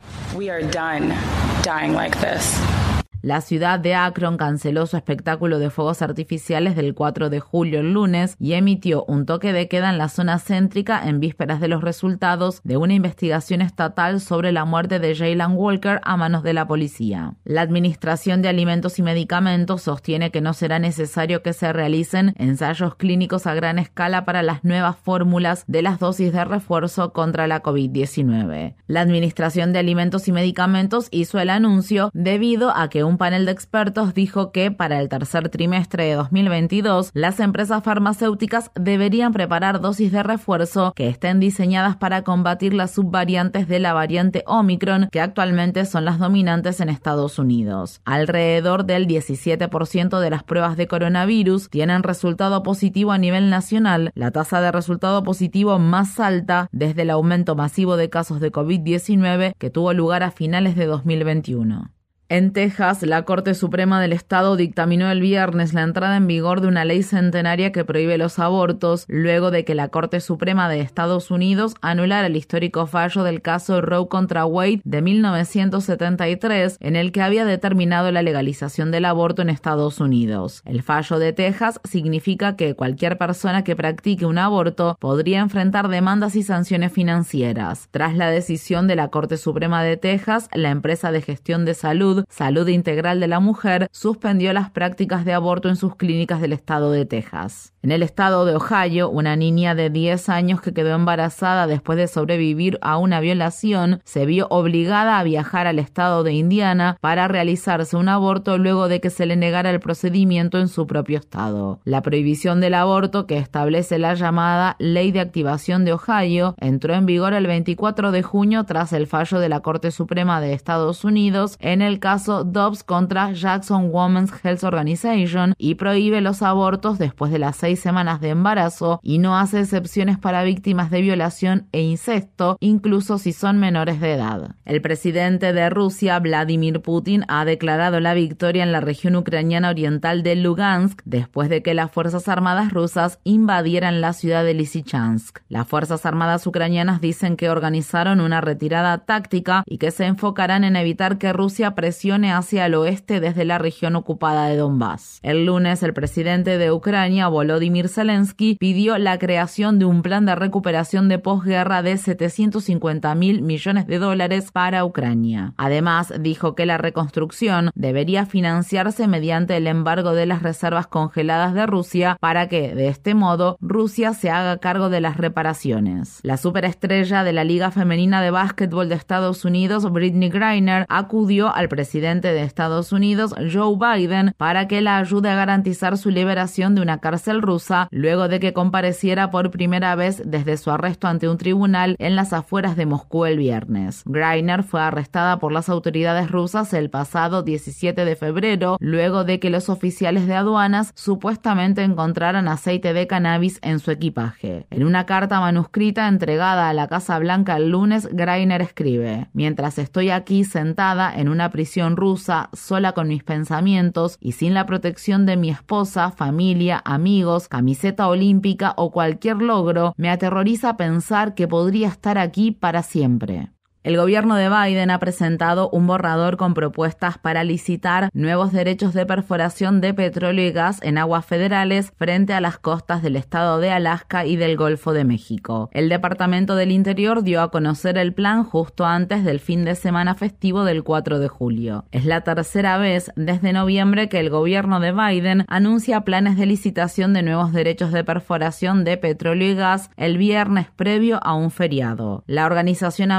La 3.24 3.42
ciudad 3.42 3.80
de 3.80 3.94
Akron 3.94 4.36
canceló 4.36 4.88
su 4.88 4.98
espectáculo 4.98 5.60
de 5.60 5.70
fuegos 5.70 6.02
artificiales 6.02 6.76
del 6.76 6.96
4 6.96 7.30
de 7.30 7.40
julio 7.40 7.82
el 7.82 7.94
lunes 7.94 8.36
y 8.40 8.54
emitió 8.54 9.06
un 9.06 9.28
toque 9.28 9.54
de 9.54 9.68
queda 9.68 9.92
en 9.92 10.00
la 10.00 10.10
zona 10.10 10.40
céntrica 10.40 11.08
en 11.08 11.20
vísperas 11.20 11.60
de 11.60 11.68
los 11.68 11.84
resultados 11.84 12.62
de 12.64 12.78
una 12.78 12.96
investigación 12.96 13.62
estatal 13.62 14.22
sobre 14.22 14.52
la 14.52 14.66
muerte 14.66 14.98
de 14.98 15.14
Jaylan 15.14 15.54
Walker 15.56 16.02
a 16.04 16.18
manos 16.18 16.42
de 16.42 16.54
la 16.54 16.68
policía. 16.68 17.36
La 17.44 17.62
Administración 17.62 18.42
de 18.42 18.50
Alimentos 18.50 18.98
y 18.98 19.04
Medicamentos 19.04 19.84
sostiene 19.84 20.32
que 20.32 20.42
no 20.42 20.56
será 20.56 20.80
necesario 20.80 21.44
que 21.44 21.54
se 21.54 21.72
realicen 21.72 22.34
ensayos 22.38 22.96
clínicos 22.96 23.46
a 23.46 23.54
gran 23.54 23.78
escala 23.78 24.26
para 24.26 24.42
las 24.42 24.64
nuevas 24.64 24.98
fórmulas 24.98 25.64
de 25.68 25.84
las 25.84 26.00
dosis 26.00 26.34
de 26.34 26.44
refuerzo 26.44 27.14
contra 27.14 27.46
la 27.46 27.62
COVID-19. 27.62 28.74
La 28.88 29.02
Administración 29.02 29.74
de 29.74 29.80
Alimentos 29.80 30.28
y 30.28 30.32
Medicamentos 30.32 31.08
hizo 31.12 31.38
el 31.38 31.52
anuncio 31.52 32.10
debido 32.16 32.76
a 32.76 32.90
que 32.90 33.04
un 33.04 33.11
un 33.12 33.18
panel 33.18 33.46
de 33.46 33.52
expertos 33.52 34.14
dijo 34.14 34.54
que 34.54 34.72
para 34.72 35.00
el 35.02 35.10
tercer 35.10 35.50
trimestre 35.50 36.06
de 36.06 36.14
2022 36.14 37.12
las 37.14 37.42
empresas 37.42 37.84
farmacéuticas 37.84 38.72
deberían 38.74 39.34
preparar 39.34 39.82
dosis 39.82 40.14
de 40.14 40.24
refuerzo 40.24 40.94
que 40.96 41.10
estén 41.10 41.42
diseñadas 41.42 41.98
para 41.98 42.24
combatir 42.24 42.74
las 42.74 42.92
subvariantes 42.92 43.68
de 43.68 43.80
la 43.80 43.92
variante 43.92 44.44
Omicron 44.48 45.10
que 45.12 45.20
actualmente 45.20 45.86
son 45.86 46.06
las 46.06 46.20
dominantes 46.20 46.80
en 46.80 46.88
Estados 46.88 47.38
Unidos. 47.38 48.00
Alrededor 48.06 48.86
del 48.86 49.08
17% 49.08 50.20
de 50.20 50.30
las 50.30 50.44
pruebas 50.44 50.78
de 50.78 50.88
coronavirus 50.88 51.70
tienen 51.70 52.04
resultado 52.04 52.64
positivo 52.64 53.12
a 53.12 53.18
nivel 53.18 53.50
nacional, 53.50 54.12
la 54.16 54.32
tasa 54.32 54.62
de 54.62 54.72
resultado 54.72 55.22
positivo 55.24 55.80
más 55.80 56.18
alta 56.22 56.70
desde 56.72 57.02
el 57.02 57.10
aumento 57.10 57.56
masivo 57.56 57.98
de 57.98 58.10
casos 58.10 58.40
de 58.40 58.54
COVID-19 58.54 59.54
que 59.58 59.70
tuvo 59.70 59.92
lugar 59.92 60.24
a 60.24 60.32
finales 60.32 60.78
de 60.78 60.86
2021. 60.86 61.92
En 62.32 62.54
Texas, 62.54 63.04
la 63.04 63.24
Corte 63.24 63.54
Suprema 63.54 64.00
del 64.00 64.14
Estado 64.14 64.56
dictaminó 64.56 65.12
el 65.12 65.20
viernes 65.20 65.74
la 65.74 65.82
entrada 65.82 66.16
en 66.16 66.28
vigor 66.28 66.62
de 66.62 66.70
una 66.70 66.86
ley 66.86 67.04
centenaria 67.04 67.74
que 67.74 67.84
prohíbe 67.84 68.18
los 68.18 68.40
abortos, 68.40 69.04
luego 69.10 69.52
de 69.52 69.66
que 69.66 69.76
la 69.76 69.90
Corte 69.90 70.22
Suprema 70.22 70.70
de 70.70 70.80
Estados 70.80 71.30
Unidos 71.30 71.76
anulara 71.82 72.28
el 72.28 72.38
histórico 72.38 72.88
fallo 72.88 73.24
del 73.24 73.42
caso 73.42 73.82
Roe 73.82 74.08
contra 74.08 74.46
Wade 74.46 74.80
de 74.86 75.02
1973, 75.02 76.78
en 76.80 76.96
el 76.96 77.12
que 77.12 77.22
había 77.22 77.44
determinado 77.44 78.10
la 78.14 78.22
legalización 78.22 78.92
del 78.92 79.04
aborto 79.04 79.42
en 79.42 79.50
Estados 79.50 80.00
Unidos. 80.00 80.62
El 80.64 80.84
fallo 80.84 81.20
de 81.20 81.34
Texas 81.34 81.82
significa 81.84 82.56
que 82.56 82.76
cualquier 82.76 83.18
persona 83.18 83.66
que 83.66 83.76
practique 83.76 84.26
un 84.26 84.38
aborto 84.38 84.96
podría 85.02 85.42
enfrentar 85.42 85.90
demandas 85.90 86.38
y 86.38 86.44
sanciones 86.44 86.94
financieras. 86.94 87.90
Tras 87.92 88.16
la 88.16 88.30
decisión 88.30 88.88
de 88.88 88.96
la 88.96 89.10
Corte 89.10 89.36
Suprema 89.36 89.84
de 89.84 89.98
Texas, 89.98 90.48
la 90.54 90.70
empresa 90.70 91.12
de 91.12 91.22
gestión 91.22 91.66
de 91.66 91.74
salud 91.74 92.21
Salud, 92.30 92.68
Integral 92.68 93.20
de 93.20 93.28
la 93.28 93.40
Mujer, 93.40 93.88
suspendió 93.92 94.54
las 94.54 94.70
prácticas 94.70 95.26
de 95.26 95.34
aborto 95.34 95.70
en 95.70 95.76
sus 95.76 95.96
clínicas 95.96 96.42
del 96.42 96.54
estado 96.54 96.92
de 96.92 97.06
Texas. 97.06 97.74
En 97.84 97.92
el 97.92 98.04
estado 98.04 98.46
de 98.46 98.56
Ohio, 98.56 99.10
una 99.10 99.36
niña 99.36 99.74
de 99.74 99.90
10 99.90 100.30
años 100.30 100.62
que 100.62 100.72
quedó 100.72 100.94
embarazada 100.94 101.66
después 101.66 101.98
de 101.98 102.08
sobrevivir 102.08 102.78
a 102.82 102.98
una 102.98 103.20
violación 103.20 104.02
se 104.04 104.28
vio 104.28 104.46
obligada 104.52 105.18
a 105.18 105.24
viajar 105.24 105.66
al 105.66 105.80
estado 105.80 106.24
de 106.24 106.34
Indiana 106.34 106.98
para 107.02 107.28
realizarse 107.28 107.98
un 107.98 108.08
aborto 108.08 108.60
luego 108.60 108.88
de 108.88 109.02
que 109.02 109.10
se 109.10 109.26
le 109.26 109.36
negara 109.36 109.72
el 109.72 109.80
procedimiento 109.80 110.60
en 110.60 110.68
su 110.68 110.86
propio 110.86 111.18
estado. 111.18 111.80
La 111.84 112.04
prohibición 112.04 112.62
del 112.62 112.76
aborto 112.76 113.26
que 113.26 113.38
establece 113.38 113.98
la 113.98 114.14
llamada 114.14 114.76
Ley 114.78 115.12
de 115.12 115.22
Activación 115.22 115.84
de 115.84 115.94
Ohio 115.94 116.56
entró 116.60 116.94
en 116.94 117.08
vigor 117.08 117.34
el 117.34 117.48
24 117.48 118.12
de 118.12 118.22
junio 118.22 118.64
tras 118.66 118.94
el 118.94 119.08
fallo 119.08 119.40
de 119.40 119.50
la 119.50 119.62
Corte 119.62 119.90
Suprema 119.90 120.40
de 120.40 120.54
Estados 120.54 121.04
Unidos 121.04 121.58
en 121.60 121.82
el 121.82 122.00
caso 122.00 122.11
caso 122.12 122.44
Dobbs 122.44 122.84
contra 122.84 123.32
Jackson 123.32 123.90
Women's 123.90 124.34
Health 124.44 124.66
Organization 124.66 125.54
y 125.58 125.76
prohíbe 125.76 126.20
los 126.20 126.42
abortos 126.42 127.00
después 127.00 127.32
de 127.32 127.40
las 127.40 127.56
seis 127.56 127.80
semanas 127.80 128.20
de 128.20 128.32
embarazo 128.32 129.00
y 129.02 129.18
no 129.20 129.38
hace 129.38 129.62
excepciones 129.62 130.18
para 130.18 130.44
víctimas 130.44 130.92
de 130.92 131.00
violación 131.00 131.70
e 131.72 131.82
incesto, 131.82 132.58
incluso 132.60 133.18
si 133.18 133.32
son 133.32 133.60
menores 133.60 134.02
de 134.02 134.12
edad. 134.12 134.56
El 134.66 134.82
presidente 134.82 135.54
de 135.54 135.70
Rusia, 135.70 136.20
Vladimir 136.20 136.82
Putin, 136.82 137.24
ha 137.30 137.46
declarado 137.46 138.02
la 138.02 138.14
victoria 138.14 138.64
en 138.64 138.74
la 138.74 138.82
región 138.82 139.16
ucraniana 139.16 139.70
oriental 139.70 140.22
de 140.22 140.36
Lugansk 140.36 141.04
después 141.06 141.48
de 141.48 141.64
que 141.64 141.74
las 141.74 141.92
Fuerzas 141.92 142.28
Armadas 142.28 142.74
rusas 142.74 143.20
invadieran 143.24 144.02
la 144.02 144.12
ciudad 144.12 144.44
de 144.44 144.54
Lysychansk. 144.54 145.40
Las 145.48 145.66
Fuerzas 145.66 146.06
Armadas 146.06 146.46
ucranianas 146.46 147.00
dicen 147.00 147.38
que 147.38 147.50
organizaron 147.50 148.20
una 148.20 148.42
retirada 148.42 148.98
táctica 148.98 149.64
y 149.66 149.78
que 149.78 149.92
se 149.92 150.08
enfocarán 150.08 150.66
en 150.66 150.76
evitar 150.76 151.18
que 151.18 151.32
Rusia 151.32 151.74
presione 151.74 152.01
hacia 152.10 152.66
el 152.66 152.74
oeste 152.74 153.20
desde 153.20 153.46
la 153.46 153.60
región 153.60 153.96
ocupada 153.96 154.48
de 154.48 154.58
Donbass. 154.58 155.20
El 155.22 155.46
lunes, 155.46 155.84
el 155.84 155.94
presidente 155.94 156.58
de 156.58 156.72
Ucrania, 156.72 157.28
Volodymyr 157.28 157.90
Zelensky, 157.90 158.56
pidió 158.60 158.98
la 158.98 159.20
creación 159.20 159.78
de 159.78 159.86
un 159.86 160.02
plan 160.02 160.26
de 160.26 160.34
recuperación 160.36 161.10
de 161.10 161.20
posguerra 161.20 161.84
de 161.84 161.98
750 161.98 163.14
mil 163.14 163.44
millones 163.44 163.86
de 163.86 164.00
dólares 164.00 164.52
para 164.52 164.84
Ucrania. 164.84 165.54
Además, 165.58 166.12
dijo 166.20 166.56
que 166.56 166.66
la 166.66 166.80
reconstrucción 166.80 167.70
debería 167.76 168.26
financiarse 168.26 169.08
mediante 169.08 169.58
el 169.58 169.68
embargo 169.68 170.14
de 170.14 170.26
las 170.26 170.42
reservas 170.42 170.88
congeladas 170.88 171.54
de 171.54 171.68
Rusia 171.68 172.18
para 172.20 172.48
que, 172.48 172.74
de 172.74 172.88
este 172.88 173.14
modo, 173.14 173.58
Rusia 173.62 174.14
se 174.14 174.32
haga 174.32 174.58
cargo 174.58 174.90
de 174.90 175.02
las 175.02 175.18
reparaciones. 175.18 176.20
La 176.24 176.38
superestrella 176.38 177.24
de 177.24 177.34
la 177.34 177.44
Liga 177.44 177.70
Femenina 177.70 178.24
de 178.24 178.32
Básquetbol 178.32 178.90
de 178.90 178.96
Estados 178.96 179.46
Unidos, 179.46 179.92
Britney 179.92 180.30
Griner, 180.30 180.88
acudió 180.90 181.54
al 181.54 181.70
presidente 181.70 181.91
de 182.00 182.44
Estados 182.44 182.94
Unidos, 182.94 183.36
Joe 183.52 183.76
Biden, 183.76 184.34
para 184.38 184.68
que 184.68 184.80
la 184.80 184.98
ayude 184.98 185.30
a 185.30 185.36
garantizar 185.36 185.98
su 185.98 186.10
liberación 186.10 186.74
de 186.74 186.82
una 186.82 187.00
cárcel 187.00 187.42
rusa 187.42 187.90
luego 187.92 188.30
de 188.30 188.40
que 188.40 188.54
compareciera 188.54 189.30
por 189.30 189.52
primera 189.52 189.94
vez 189.96 190.24
desde 190.26 190.56
su 190.56 190.72
arresto 190.72 191.08
ante 191.08 191.28
un 191.28 191.38
tribunal 191.38 191.98
en 192.00 192.16
las 192.16 192.32
afueras 192.32 192.78
de 192.78 192.86
Moscú 192.86 193.26
el 193.26 193.38
viernes. 193.38 194.04
Greiner 194.06 194.64
fue 194.64 194.80
arrestada 194.80 195.40
por 195.40 195.52
las 195.52 195.68
autoridades 195.68 196.32
rusas 196.32 196.74
el 196.74 196.90
pasado 196.90 197.44
17 197.44 198.06
de 198.06 198.16
febrero, 198.16 198.78
luego 198.80 199.26
de 199.26 199.42
que 199.42 199.50
los 199.50 199.68
oficiales 199.68 200.28
de 200.28 200.36
aduanas 200.36 200.94
supuestamente 200.96 201.84
encontraran 201.84 202.48
aceite 202.48 202.94
de 202.94 203.06
cannabis 203.06 203.60
en 203.64 203.80
su 203.80 203.92
equipaje. 203.92 204.66
En 204.70 204.86
una 204.86 205.06
carta 205.06 205.42
manuscrita 205.42 206.08
entregada 206.08 206.70
a 206.70 206.74
la 206.74 206.88
Casa 206.88 207.20
Blanca 207.20 207.58
el 207.58 207.70
lunes, 207.70 208.08
Greiner 208.14 208.62
escribe: 208.62 209.28
Mientras 209.34 209.78
estoy 209.78 210.10
aquí 210.10 210.46
sentada 210.46 211.14
en 211.14 211.28
una 211.28 211.50
prisión 211.50 211.71
rusa, 211.96 212.50
sola 212.54 212.92
con 212.92 213.08
mis 213.08 213.24
pensamientos 213.24 214.18
y 214.20 214.34
sin 214.34 214.54
la 214.54 214.66
protección 214.66 215.26
de 215.26 215.38
mi 215.38 215.50
esposa, 215.50 216.12
familia, 216.12 216.82
amigos, 216.84 217.48
camiseta 217.48 218.08
olímpica 218.08 218.74
o 218.78 218.92
cualquier 218.92 219.38
logro, 219.38 219.94
me 219.98 220.10
aterroriza 220.10 220.78
pensar 220.78 221.34
que 221.34 221.48
podría 221.48 221.88
estar 221.88 222.18
aquí 222.18 222.52
para 222.52 222.84
siempre. 222.84 223.52
El 223.84 223.98
gobierno 223.98 224.36
de 224.36 224.48
Biden 224.48 224.92
ha 224.92 225.00
presentado 225.00 225.68
un 225.72 225.88
borrador 225.88 226.38
con 226.38 226.54
propuestas 226.54 227.18
para 227.18 227.44
licitar 227.44 228.12
nuevos 228.14 228.52
derechos 228.52 228.94
de 228.94 229.08
perforación 229.08 229.82
de 229.82 229.96
petróleo 229.96 230.46
y 230.46 230.52
gas 230.52 230.80
en 230.84 231.00
aguas 231.00 231.26
federales 231.26 231.92
frente 231.98 232.36
a 232.36 232.42
las 232.42 232.60
costas 232.60 233.02
del 233.02 233.16
estado 233.16 233.60
de 233.60 233.72
Alaska 233.72 234.28
y 234.28 234.36
del 234.36 234.56
Golfo 234.56 234.94
de 234.94 235.04
México. 235.04 235.72
El 235.74 235.90
Departamento 235.90 236.56
del 236.56 236.72
Interior 236.72 237.24
dio 237.24 237.42
a 237.42 237.50
conocer 237.50 237.98
el 237.98 238.14
plan 238.14 238.44
justo 238.44 238.86
antes 238.86 239.24
del 239.24 239.40
fin 239.40 239.66
de 239.66 239.74
semana 239.74 240.14
festivo 240.14 240.64
del 240.64 240.84
4 240.84 241.18
de 241.18 241.28
julio. 241.28 241.86
Es 241.92 242.06
la 242.06 242.22
tercera 242.22 242.78
vez 242.78 243.12
desde 243.16 243.52
noviembre 243.52 244.10
que 244.10 244.20
el 244.20 244.30
gobierno 244.30 244.80
de 244.80 244.92
Biden 244.92 245.44
anuncia 245.48 246.02
planes 246.02 246.38
de 246.38 246.46
licitación 246.46 247.14
de 247.14 247.24
nuevos 247.24 247.52
derechos 247.52 247.92
de 247.92 248.04
perforación 248.04 248.84
de 248.84 248.98
petróleo 248.98 249.54
y 249.54 249.56
gas 249.56 249.90
el 249.98 250.20
viernes 250.20 250.68
previo 250.76 251.20
a 251.24 251.34
un 251.34 251.50
feriado. 251.50 252.24
La 252.28 252.46
organización 252.46 253.12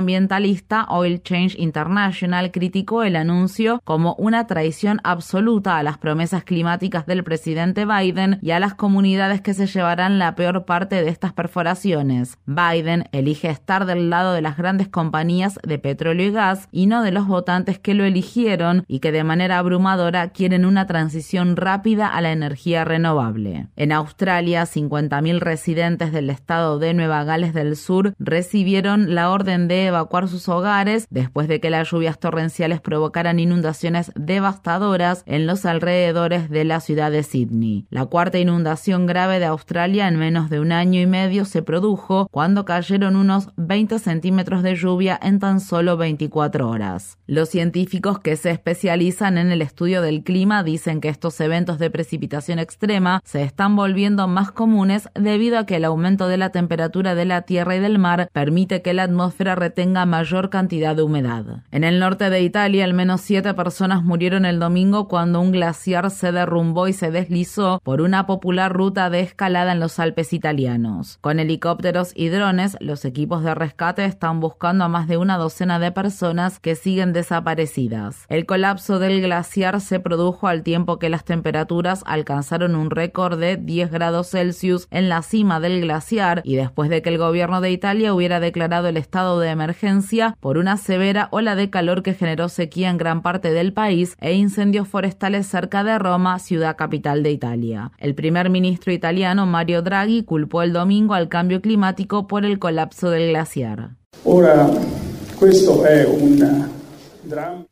Oil 0.89 1.23
Change 1.23 1.57
International 1.59 2.51
criticó 2.51 3.03
el 3.03 3.17
anuncio 3.17 3.81
como 3.85 4.15
una 4.15 4.47
traición 4.47 5.01
absoluta 5.05 5.79
a 5.79 5.83
las 5.83 5.99
promesas 5.99 6.45
climáticas 6.45 7.07
del 7.07 7.25
presidente 7.25 7.87
Biden 7.87 8.39
y 8.43 8.51
a 8.51 8.61
las 8.61 8.75
comunidades 8.75 9.41
que 9.41 9.55
se 9.55 9.67
llevarán 9.67 10.19
la 10.19 10.35
peor 10.35 10.65
parte 10.65 11.03
de 11.03 11.09
estas 11.09 11.33
perforaciones. 11.33 12.39
Biden 12.47 13.05
elige 13.13 13.49
estar 13.49 13.87
del 13.87 14.11
lado 14.11 14.33
de 14.33 14.43
las 14.43 14.57
grandes 14.57 14.89
compañías 14.89 15.59
de 15.63 15.79
petróleo 15.79 16.29
y 16.29 16.31
gas 16.31 16.69
y 16.71 16.87
no 16.87 17.03
de 17.03 17.13
los 17.13 17.27
votantes 17.27 17.79
que 17.79 17.95
lo 17.95 18.05
eligieron 18.05 18.85
y 18.89 19.01
que 19.01 19.13
de 19.13 19.25
manera 19.25 19.59
abrumadora 19.59 20.29
quieren 20.31 20.65
una 20.65 20.87
transición 20.87 21.57
rápida 21.57 22.07
a 22.07 22.21
la 22.21 22.33
energía 22.33 22.85
renovable. 22.85 23.69
En 23.77 23.93
Australia, 23.93 24.65
50.000 24.65 25.39
residentes 25.41 26.13
del 26.13 26.31
estado 26.31 26.79
de 26.79 26.95
Nueva 26.95 27.25
Gales 27.25 27.55
del 27.55 27.77
Sur 27.77 28.15
recibieron 28.19 29.15
la 29.15 29.31
orden 29.31 29.69
de 29.69 29.87
evacuar 29.87 30.29
sus 30.29 30.42
hogares 30.49 31.07
después 31.11 31.49
de 31.49 31.61
que 31.61 31.71
las 31.71 31.91
lluvias 31.91 32.19
torrenciales 32.19 32.81
provocaran 32.81 33.39
inundaciones 33.39 34.13
devastadoras 34.15 35.23
en 35.27 35.47
los 35.47 35.65
alrededores 35.65 36.51
de 36.51 36.65
la 36.65 36.81
ciudad 36.81 37.11
de 37.11 37.23
Sydney. 37.23 37.87
La 37.91 38.07
cuarta 38.07 38.39
inundación 38.39 39.07
grave 39.07 39.39
de 39.39 39.47
Australia 39.47 40.09
en 40.09 40.17
menos 40.17 40.51
de 40.51 40.61
un 40.61 40.73
año 40.73 41.01
y 41.01 41.07
medio 41.07 41.45
se 41.45 41.63
produjo 41.63 42.29
cuando 42.31 42.65
cayeron 42.65 43.17
unos 43.17 43.51
20 43.57 43.99
centímetros 43.99 44.63
de 44.63 44.75
lluvia 44.75 45.19
en 45.23 45.39
tan 45.39 45.61
solo 45.61 45.97
24 45.97 46.69
horas. 46.69 47.19
Los 47.27 47.49
científicos 47.49 48.19
que 48.19 48.37
se 48.37 48.51
especializan 48.51 49.39
en 49.39 49.51
el 49.51 49.63
estudio 49.63 50.03
del 50.03 50.23
clima 50.23 50.63
dicen 50.63 51.01
que 51.01 51.09
estos 51.09 51.41
eventos 51.41 51.79
de 51.79 51.91
precipitación 51.91 52.59
extrema 52.59 53.21
se 53.25 53.43
están 53.43 53.77
volviendo 53.77 54.29
más 54.29 54.51
comunes 54.51 55.09
debido 55.15 55.59
a 55.59 55.67
que 55.67 55.77
el 55.77 55.85
aumento 55.85 56.29
de 56.29 56.37
la 56.37 56.51
temperatura 56.51 57.15
de 57.15 57.25
la 57.25 57.43
Tierra 57.43 57.77
y 57.77 57.81
del 57.81 57.99
mar 57.99 58.29
permite 58.33 58.83
que 58.83 58.95
la 58.95 59.05
atmósfera 59.05 59.55
retenga 59.55 60.07
mayor 60.07 60.32
cantidad 60.51 60.97
de 60.97 61.03
humedad. 61.03 61.63
En 61.71 61.85
el 61.85 61.99
norte 61.99 62.31
de 62.31 62.43
Italia, 62.43 62.85
al 62.85 62.95
menos 62.95 63.21
siete 63.21 63.55
personas 63.55 64.03
murieron 64.03 64.45
el 64.45 64.59
domingo 64.59 65.09
cuando 65.09 65.41
un 65.41 65.53
glaciar 65.53 66.11
se 66.11 66.33
derrumbó 66.33 66.89
y 66.89 66.93
se 66.93 67.11
deslizó 67.11 67.81
por 67.85 68.01
una 68.01 68.27
popular 68.27 68.73
ruta 68.73 69.11
de 69.11 69.21
escalada 69.21 69.73
en 69.73 69.81
los 69.81 69.99
Alpes 69.99 70.33
italianos. 70.33 71.19
Con 71.21 71.39
helicópteros 71.39 72.13
y 72.15 72.29
drones, 72.29 72.77
los 72.81 73.05
equipos 73.05 73.45
de 73.45 73.55
rescate 73.55 74.05
están 74.05 74.41
buscando 74.41 74.85
a 74.85 74.89
más 74.89 75.09
de 75.09 75.17
una 75.17 75.37
docena 75.37 75.79
de 75.79 75.93
personas 75.93 76.59
que 76.59 76.75
siguen 76.75 77.13
desaparecidas. 77.13 78.25
El 78.29 78.47
colapso 78.47 78.99
del 78.99 79.21
glaciar 79.21 79.81
se 79.81 80.01
produjo 80.01 80.49
al 80.49 80.63
tiempo 80.63 80.99
que 80.99 81.09
las 81.09 81.25
temperaturas 81.25 82.03
alcanzaron 82.07 82.75
un 82.75 82.91
récord 82.91 83.39
de 83.39 83.57
10 83.57 83.91
grados 83.91 84.31
Celsius 84.31 84.87
en 84.91 85.09
la 85.09 85.23
cima 85.23 85.61
del 85.61 85.81
glaciar 85.81 86.43
y 86.45 86.57
después 86.57 86.91
de 86.91 87.03
que 87.03 87.11
el 87.11 87.19
gobierno 87.19 87.61
de 87.61 87.71
Italia 87.71 88.15
hubiera 88.15 88.41
declarado 88.41 88.89
el 88.89 88.97
estado 88.97 89.41
de 89.41 89.51
emergencia 89.51 90.22
por 90.41 90.59
una 90.59 90.77
severa 90.77 91.29
ola 91.31 91.55
de 91.55 91.71
calor 91.71 92.03
que 92.03 92.15
generó 92.15 92.49
sequía 92.49 92.91
en 92.91 92.99
gran 92.99 93.23
parte 93.23 93.53
del 93.53 93.73
país 93.73 94.17
e 94.21 94.35
incendios 94.35 94.89
forestales 94.89 95.47
cerca 95.47 95.85
de 95.85 95.99
Roma, 95.99 96.39
ciudad 96.39 96.77
capital 96.77 97.23
de 97.23 97.33
Italia. 97.33 97.93
El 97.99 98.15
primer 98.15 98.51
ministro 98.51 98.93
italiano 98.93 99.47
Mario 99.47 99.83
Draghi 99.83 100.25
culpó 100.25 100.63
el 100.63 100.73
domingo 100.73 101.15
al 101.15 101.29
cambio 101.29 101.61
climático 101.61 102.27
por 102.27 102.45
el 102.45 102.59
colapso 102.59 103.11
del 103.11 103.31
glaciar. 103.31 103.91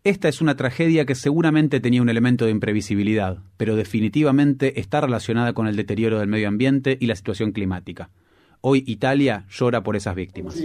Esta 0.04 0.28
es 0.28 0.40
una 0.40 0.56
tragedia 0.56 1.04
que 1.04 1.14
seguramente 1.14 1.80
tenía 1.80 2.02
un 2.02 2.08
elemento 2.08 2.44
de 2.44 2.50
imprevisibilidad, 2.50 3.38
pero 3.56 3.76
definitivamente 3.76 4.80
está 4.80 5.00
relacionada 5.00 5.52
con 5.52 5.66
el 5.66 5.76
deterioro 5.76 6.18
del 6.18 6.28
medio 6.28 6.48
ambiente 6.48 6.96
y 7.00 7.06
la 7.06 7.16
situación 7.16 7.52
climática. 7.52 8.10
Hoy 8.60 8.84
Italia 8.86 9.46
llora 9.50 9.82
por 9.82 9.96
esas 9.96 10.14
víctimas. 10.14 10.60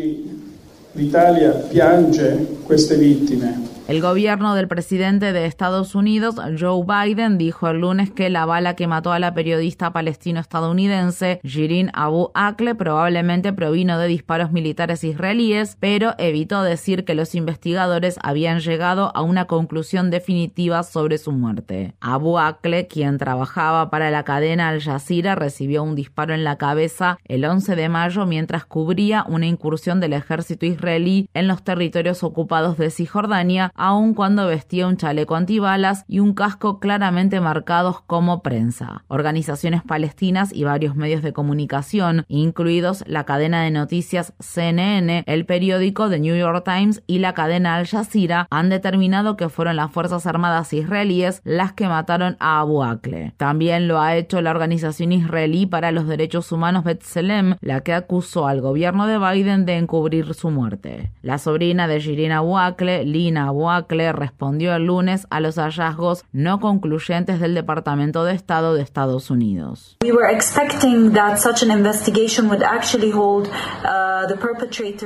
El 3.88 4.02
gobierno 4.02 4.56
del 4.56 4.68
presidente 4.68 5.32
de 5.32 5.46
Estados 5.46 5.94
Unidos, 5.94 6.36
Joe 6.60 6.84
Biden, 6.86 7.38
dijo 7.38 7.68
el 7.68 7.82
lunes 7.82 8.10
que 8.10 8.32
la 8.32 8.46
bala 8.46 8.76
que 8.76 8.88
mató 8.88 9.12
a 9.12 9.20
la 9.20 9.36
periodista 9.36 9.94
palestino-estadounidense 9.94 11.40
Jirin 11.44 11.92
Abu 11.94 12.32
Akleh 12.34 12.74
probablemente 12.74 13.54
provino 13.54 14.00
de 14.00 14.08
disparos 14.08 14.52
militares 14.52 15.04
israelíes, 15.04 15.78
pero 15.80 16.16
evitó 16.18 16.64
decir 16.64 17.06
que 17.06 17.14
los 17.14 17.36
investigadores 17.36 18.18
habían 18.24 18.60
llegado 18.60 19.12
a 19.16 19.22
una 19.22 19.46
conclusión 19.46 20.10
definitiva 20.10 20.82
sobre 20.82 21.20
su 21.20 21.32
muerte. 21.32 21.94
Abu 22.00 22.40
Akleh, 22.40 22.88
quien 22.88 23.20
trabajaba 23.20 23.92
para 23.92 24.10
la 24.10 24.24
cadena 24.24 24.70
Al 24.70 24.82
Jazeera, 24.82 25.36
recibió 25.36 25.84
un 25.84 25.94
disparo 25.94 26.34
en 26.34 26.44
la 26.44 26.58
cabeza 26.58 27.20
el 27.26 27.46
11 27.46 27.76
de 27.76 27.90
mayo 27.90 28.26
mientras 28.26 28.66
cubría 28.66 29.26
una 29.28 29.46
incursión 29.46 30.00
del 30.00 30.14
ejército 30.14 30.66
israelí 30.66 30.85
en 30.88 31.48
los 31.48 31.64
territorios 31.64 32.24
ocupados 32.24 32.78
de 32.78 32.90
Cisjordania 32.90 33.72
aun 33.76 34.14
cuando 34.14 34.48
vestía 34.48 34.88
un 34.88 34.98
chaleco 34.98 35.36
antibalas 35.36 36.06
y 36.08 36.20
un 36.20 36.34
casco 36.34 36.80
claramente 36.80 37.42
marcados 37.42 38.02
como 38.02 38.42
prensa. 38.42 39.04
Organizaciones 39.08 39.82
palestinas 39.84 40.54
y 40.54 40.64
varios 40.64 40.96
medios 40.96 41.24
de 41.24 41.34
comunicación, 41.34 42.26
incluidos 42.28 43.04
la 43.08 43.24
cadena 43.24 43.64
de 43.64 43.72
noticias 43.72 44.34
CNN, 44.40 45.24
el 45.26 45.46
periódico 45.46 46.10
The 46.10 46.20
New 46.20 46.36
York 46.36 46.64
Times 46.64 47.04
y 47.08 47.20
la 47.20 47.34
cadena 47.34 47.76
Al 47.76 47.88
Jazeera, 47.88 48.48
han 48.50 48.70
determinado 48.70 49.38
que 49.38 49.50
fueron 49.50 49.76
las 49.76 49.92
Fuerzas 49.92 50.28
Armadas 50.28 50.72
israelíes 50.74 51.42
las 51.44 51.74
que 51.74 51.88
mataron 51.88 52.38
a 52.40 52.60
Abu 52.60 52.84
Akle. 52.84 53.34
También 53.38 53.88
lo 53.88 54.00
ha 54.00 54.16
hecho 54.16 54.42
la 54.42 54.52
organización 54.52 55.12
israelí 55.12 55.66
para 55.66 55.92
los 55.92 56.08
derechos 56.08 56.52
humanos 56.52 56.84
B'Tselem, 56.84 57.56
la 57.62 57.82
que 57.82 57.94
acusó 57.94 58.48
al 58.48 58.62
gobierno 58.62 59.08
de 59.08 59.18
Biden 59.18 59.66
de 59.66 59.78
encubrir 59.78 60.34
su 60.34 60.52
muerte. 60.52 60.75
La 61.22 61.38
sobrina 61.38 61.88
de 61.88 62.00
Shirin 62.00 62.32
Abu 62.32 62.58
Akle, 62.58 63.06
Lina 63.06 63.48
Abu 63.48 63.70
Akle, 63.70 64.12
respondió 64.12 64.76
el 64.76 64.86
lunes 64.86 65.28
a 65.30 65.40
los 65.40 65.56
hallazgos 65.56 66.26
no 66.32 66.60
concluyentes 66.60 67.40
del 67.40 67.56
Departamento 67.56 68.24
de 68.24 68.34
Estado 68.34 68.74
de 68.74 68.82
Estados 68.82 69.30
Unidos. 69.32 69.98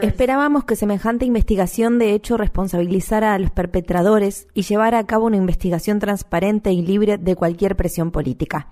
Esperábamos 0.01 0.63
que 0.63 0.75
semejante 0.75 1.25
investigación 1.25 1.99
de 1.99 2.13
hecho 2.13 2.37
responsabilizara 2.37 3.33
a 3.33 3.39
los 3.39 3.51
perpetradores 3.51 4.47
y 4.53 4.63
llevara 4.63 4.99
a 4.99 5.05
cabo 5.05 5.25
una 5.25 5.37
investigación 5.37 5.99
transparente 5.99 6.71
y 6.71 6.81
libre 6.81 7.17
de 7.17 7.35
cualquier 7.35 7.75
presión 7.75 8.11
política. 8.11 8.67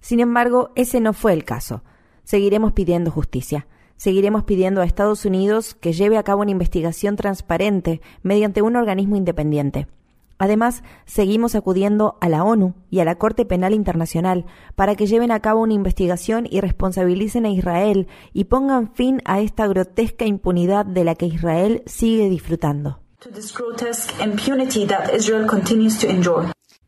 Sin 0.00 0.20
embargo, 0.20 0.70
ese 0.74 1.00
no 1.00 1.12
fue 1.12 1.32
el 1.32 1.44
caso. 1.44 1.82
Seguiremos 2.24 2.72
pidiendo 2.72 3.10
justicia. 3.10 3.66
Seguiremos 3.96 4.44
pidiendo 4.44 4.80
a 4.80 4.84
Estados 4.84 5.24
Unidos 5.24 5.74
que 5.74 5.92
lleve 5.92 6.18
a 6.18 6.22
cabo 6.22 6.42
una 6.42 6.50
investigación 6.50 7.16
transparente 7.16 8.00
mediante 8.22 8.62
un 8.62 8.76
organismo 8.76 9.16
independiente. 9.16 9.86
Además, 10.38 10.82
seguimos 11.06 11.54
acudiendo 11.54 12.18
a 12.20 12.28
la 12.28 12.42
ONU 12.42 12.74
y 12.90 12.98
a 12.98 13.04
la 13.04 13.14
Corte 13.16 13.44
Penal 13.44 13.72
Internacional 13.72 14.46
para 14.74 14.96
que 14.96 15.06
lleven 15.06 15.30
a 15.30 15.40
cabo 15.40 15.62
una 15.62 15.74
investigación 15.74 16.46
y 16.50 16.60
responsabilicen 16.60 17.46
a 17.46 17.50
Israel 17.50 18.08
y 18.32 18.44
pongan 18.44 18.92
fin 18.92 19.22
a 19.24 19.40
esta 19.40 19.66
grotesca 19.68 20.26
impunidad 20.26 20.86
de 20.86 21.04
la 21.04 21.14
que 21.14 21.26
Israel 21.26 21.82
sigue 21.86 22.28
disfrutando. 22.28 22.98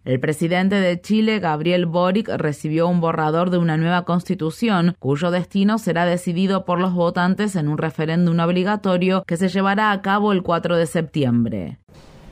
El 0.06 0.20
presidente 0.20 0.76
de 0.76 1.00
Chile, 1.00 1.40
Gabriel 1.40 1.84
Boric, 1.84 2.28
recibió 2.28 2.86
un 2.86 3.00
borrador 3.00 3.50
de 3.50 3.58
una 3.58 3.76
nueva 3.76 4.04
constitución 4.04 4.94
cuyo 5.00 5.32
destino 5.32 5.80
será 5.80 6.06
decidido 6.06 6.64
por 6.64 6.78
los 6.78 6.94
votantes 6.94 7.56
en 7.56 7.66
un 7.66 7.76
referéndum 7.76 8.38
obligatorio 8.38 9.24
que 9.26 9.36
se 9.36 9.48
llevará 9.48 9.90
a 9.90 10.02
cabo 10.02 10.30
el 10.30 10.44
4 10.44 10.76
de 10.76 10.86
septiembre. 10.86 11.78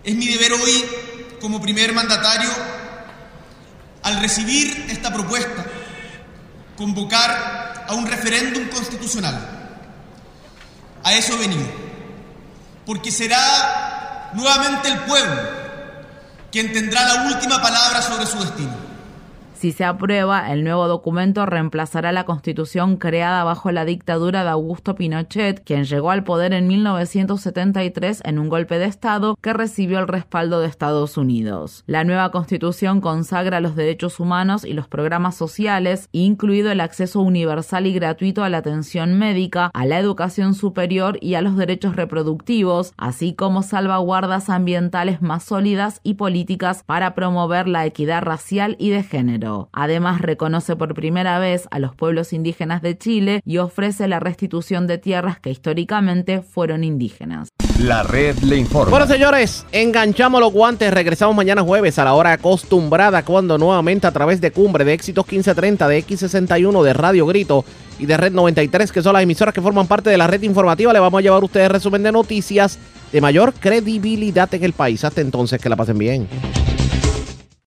Es 0.04 0.14
mi 0.14 0.28
deber 0.28 0.52
hoy, 0.52 0.84
como 1.40 1.60
primer 1.60 1.92
mandatario, 1.92 2.48
al 4.04 4.20
recibir 4.20 4.86
esta 4.88 5.12
propuesta, 5.12 5.66
convocar 6.76 7.86
a 7.88 7.92
un 7.94 8.06
referéndum 8.06 8.68
constitucional. 8.68 9.34
A 11.02 11.12
eso 11.12 11.32
he 11.42 11.48
porque 12.86 13.10
será 13.10 14.30
nuevamente 14.32 14.90
el 14.90 14.98
pueblo 15.00 15.63
quien 16.54 16.72
tendrá 16.72 17.04
la 17.04 17.24
última 17.24 17.60
palabra 17.60 18.00
sobre 18.00 18.26
su 18.26 18.38
destino. 18.38 18.83
Si 19.64 19.72
se 19.72 19.86
aprueba, 19.86 20.52
el 20.52 20.62
nuevo 20.62 20.88
documento 20.88 21.46
reemplazará 21.46 22.12
la 22.12 22.26
constitución 22.26 22.98
creada 22.98 23.44
bajo 23.44 23.72
la 23.72 23.86
dictadura 23.86 24.44
de 24.44 24.50
Augusto 24.50 24.94
Pinochet, 24.94 25.64
quien 25.64 25.84
llegó 25.84 26.10
al 26.10 26.22
poder 26.22 26.52
en 26.52 26.68
1973 26.68 28.20
en 28.26 28.38
un 28.38 28.50
golpe 28.50 28.78
de 28.78 28.84
Estado 28.84 29.38
que 29.40 29.54
recibió 29.54 30.00
el 30.00 30.06
respaldo 30.06 30.60
de 30.60 30.66
Estados 30.66 31.16
Unidos. 31.16 31.82
La 31.86 32.04
nueva 32.04 32.30
constitución 32.30 33.00
consagra 33.00 33.60
los 33.60 33.74
derechos 33.74 34.20
humanos 34.20 34.66
y 34.66 34.74
los 34.74 34.86
programas 34.86 35.34
sociales, 35.34 36.10
incluido 36.12 36.70
el 36.70 36.82
acceso 36.82 37.22
universal 37.22 37.86
y 37.86 37.94
gratuito 37.94 38.44
a 38.44 38.50
la 38.50 38.58
atención 38.58 39.18
médica, 39.18 39.70
a 39.72 39.86
la 39.86 39.98
educación 39.98 40.52
superior 40.52 41.16
y 41.22 41.36
a 41.36 41.40
los 41.40 41.56
derechos 41.56 41.96
reproductivos, 41.96 42.92
así 42.98 43.32
como 43.32 43.62
salvaguardas 43.62 44.50
ambientales 44.50 45.22
más 45.22 45.42
sólidas 45.42 46.00
y 46.02 46.16
políticas 46.16 46.82
para 46.84 47.14
promover 47.14 47.66
la 47.66 47.86
equidad 47.86 48.20
racial 48.20 48.76
y 48.78 48.90
de 48.90 49.02
género. 49.02 49.53
Además, 49.72 50.20
reconoce 50.20 50.76
por 50.76 50.94
primera 50.94 51.38
vez 51.38 51.68
a 51.70 51.78
los 51.78 51.94
pueblos 51.94 52.32
indígenas 52.32 52.82
de 52.82 52.96
Chile 52.96 53.40
y 53.44 53.58
ofrece 53.58 54.08
la 54.08 54.20
restitución 54.20 54.86
de 54.86 54.98
tierras 54.98 55.38
que 55.38 55.50
históricamente 55.50 56.42
fueron 56.42 56.84
indígenas. 56.84 57.48
La 57.80 58.02
red 58.02 58.36
le 58.38 58.56
informa. 58.56 58.90
Bueno, 58.90 59.06
señores, 59.06 59.66
enganchamos 59.72 60.40
los 60.40 60.52
guantes. 60.52 60.92
Regresamos 60.92 61.34
mañana 61.34 61.62
jueves 61.62 61.98
a 61.98 62.04
la 62.04 62.14
hora 62.14 62.32
acostumbrada 62.32 63.24
cuando 63.24 63.58
nuevamente 63.58 64.06
a 64.06 64.12
través 64.12 64.40
de 64.40 64.50
Cumbre, 64.50 64.84
de 64.84 64.92
Éxitos 64.92 65.24
1530, 65.26 65.88
de 65.88 66.06
X61, 66.06 66.82
de 66.82 66.92
Radio 66.92 67.26
Grito 67.26 67.64
y 67.98 68.06
de 68.06 68.16
Red 68.16 68.32
93, 68.32 68.92
que 68.92 69.02
son 69.02 69.12
las 69.12 69.22
emisoras 69.22 69.54
que 69.54 69.62
forman 69.62 69.86
parte 69.86 70.10
de 70.10 70.18
la 70.18 70.26
red 70.26 70.42
informativa, 70.42 70.92
le 70.92 70.98
vamos 70.98 71.18
a 71.18 71.22
llevar 71.22 71.42
a 71.42 71.44
ustedes 71.44 71.70
resumen 71.70 72.02
de 72.02 72.12
noticias 72.12 72.78
de 73.12 73.20
mayor 73.20 73.54
credibilidad 73.54 74.52
en 74.54 74.64
el 74.64 74.72
país. 74.72 75.04
Hasta 75.04 75.20
entonces, 75.20 75.60
que 75.60 75.68
la 75.68 75.76
pasen 75.76 75.98
bien. 75.98 76.28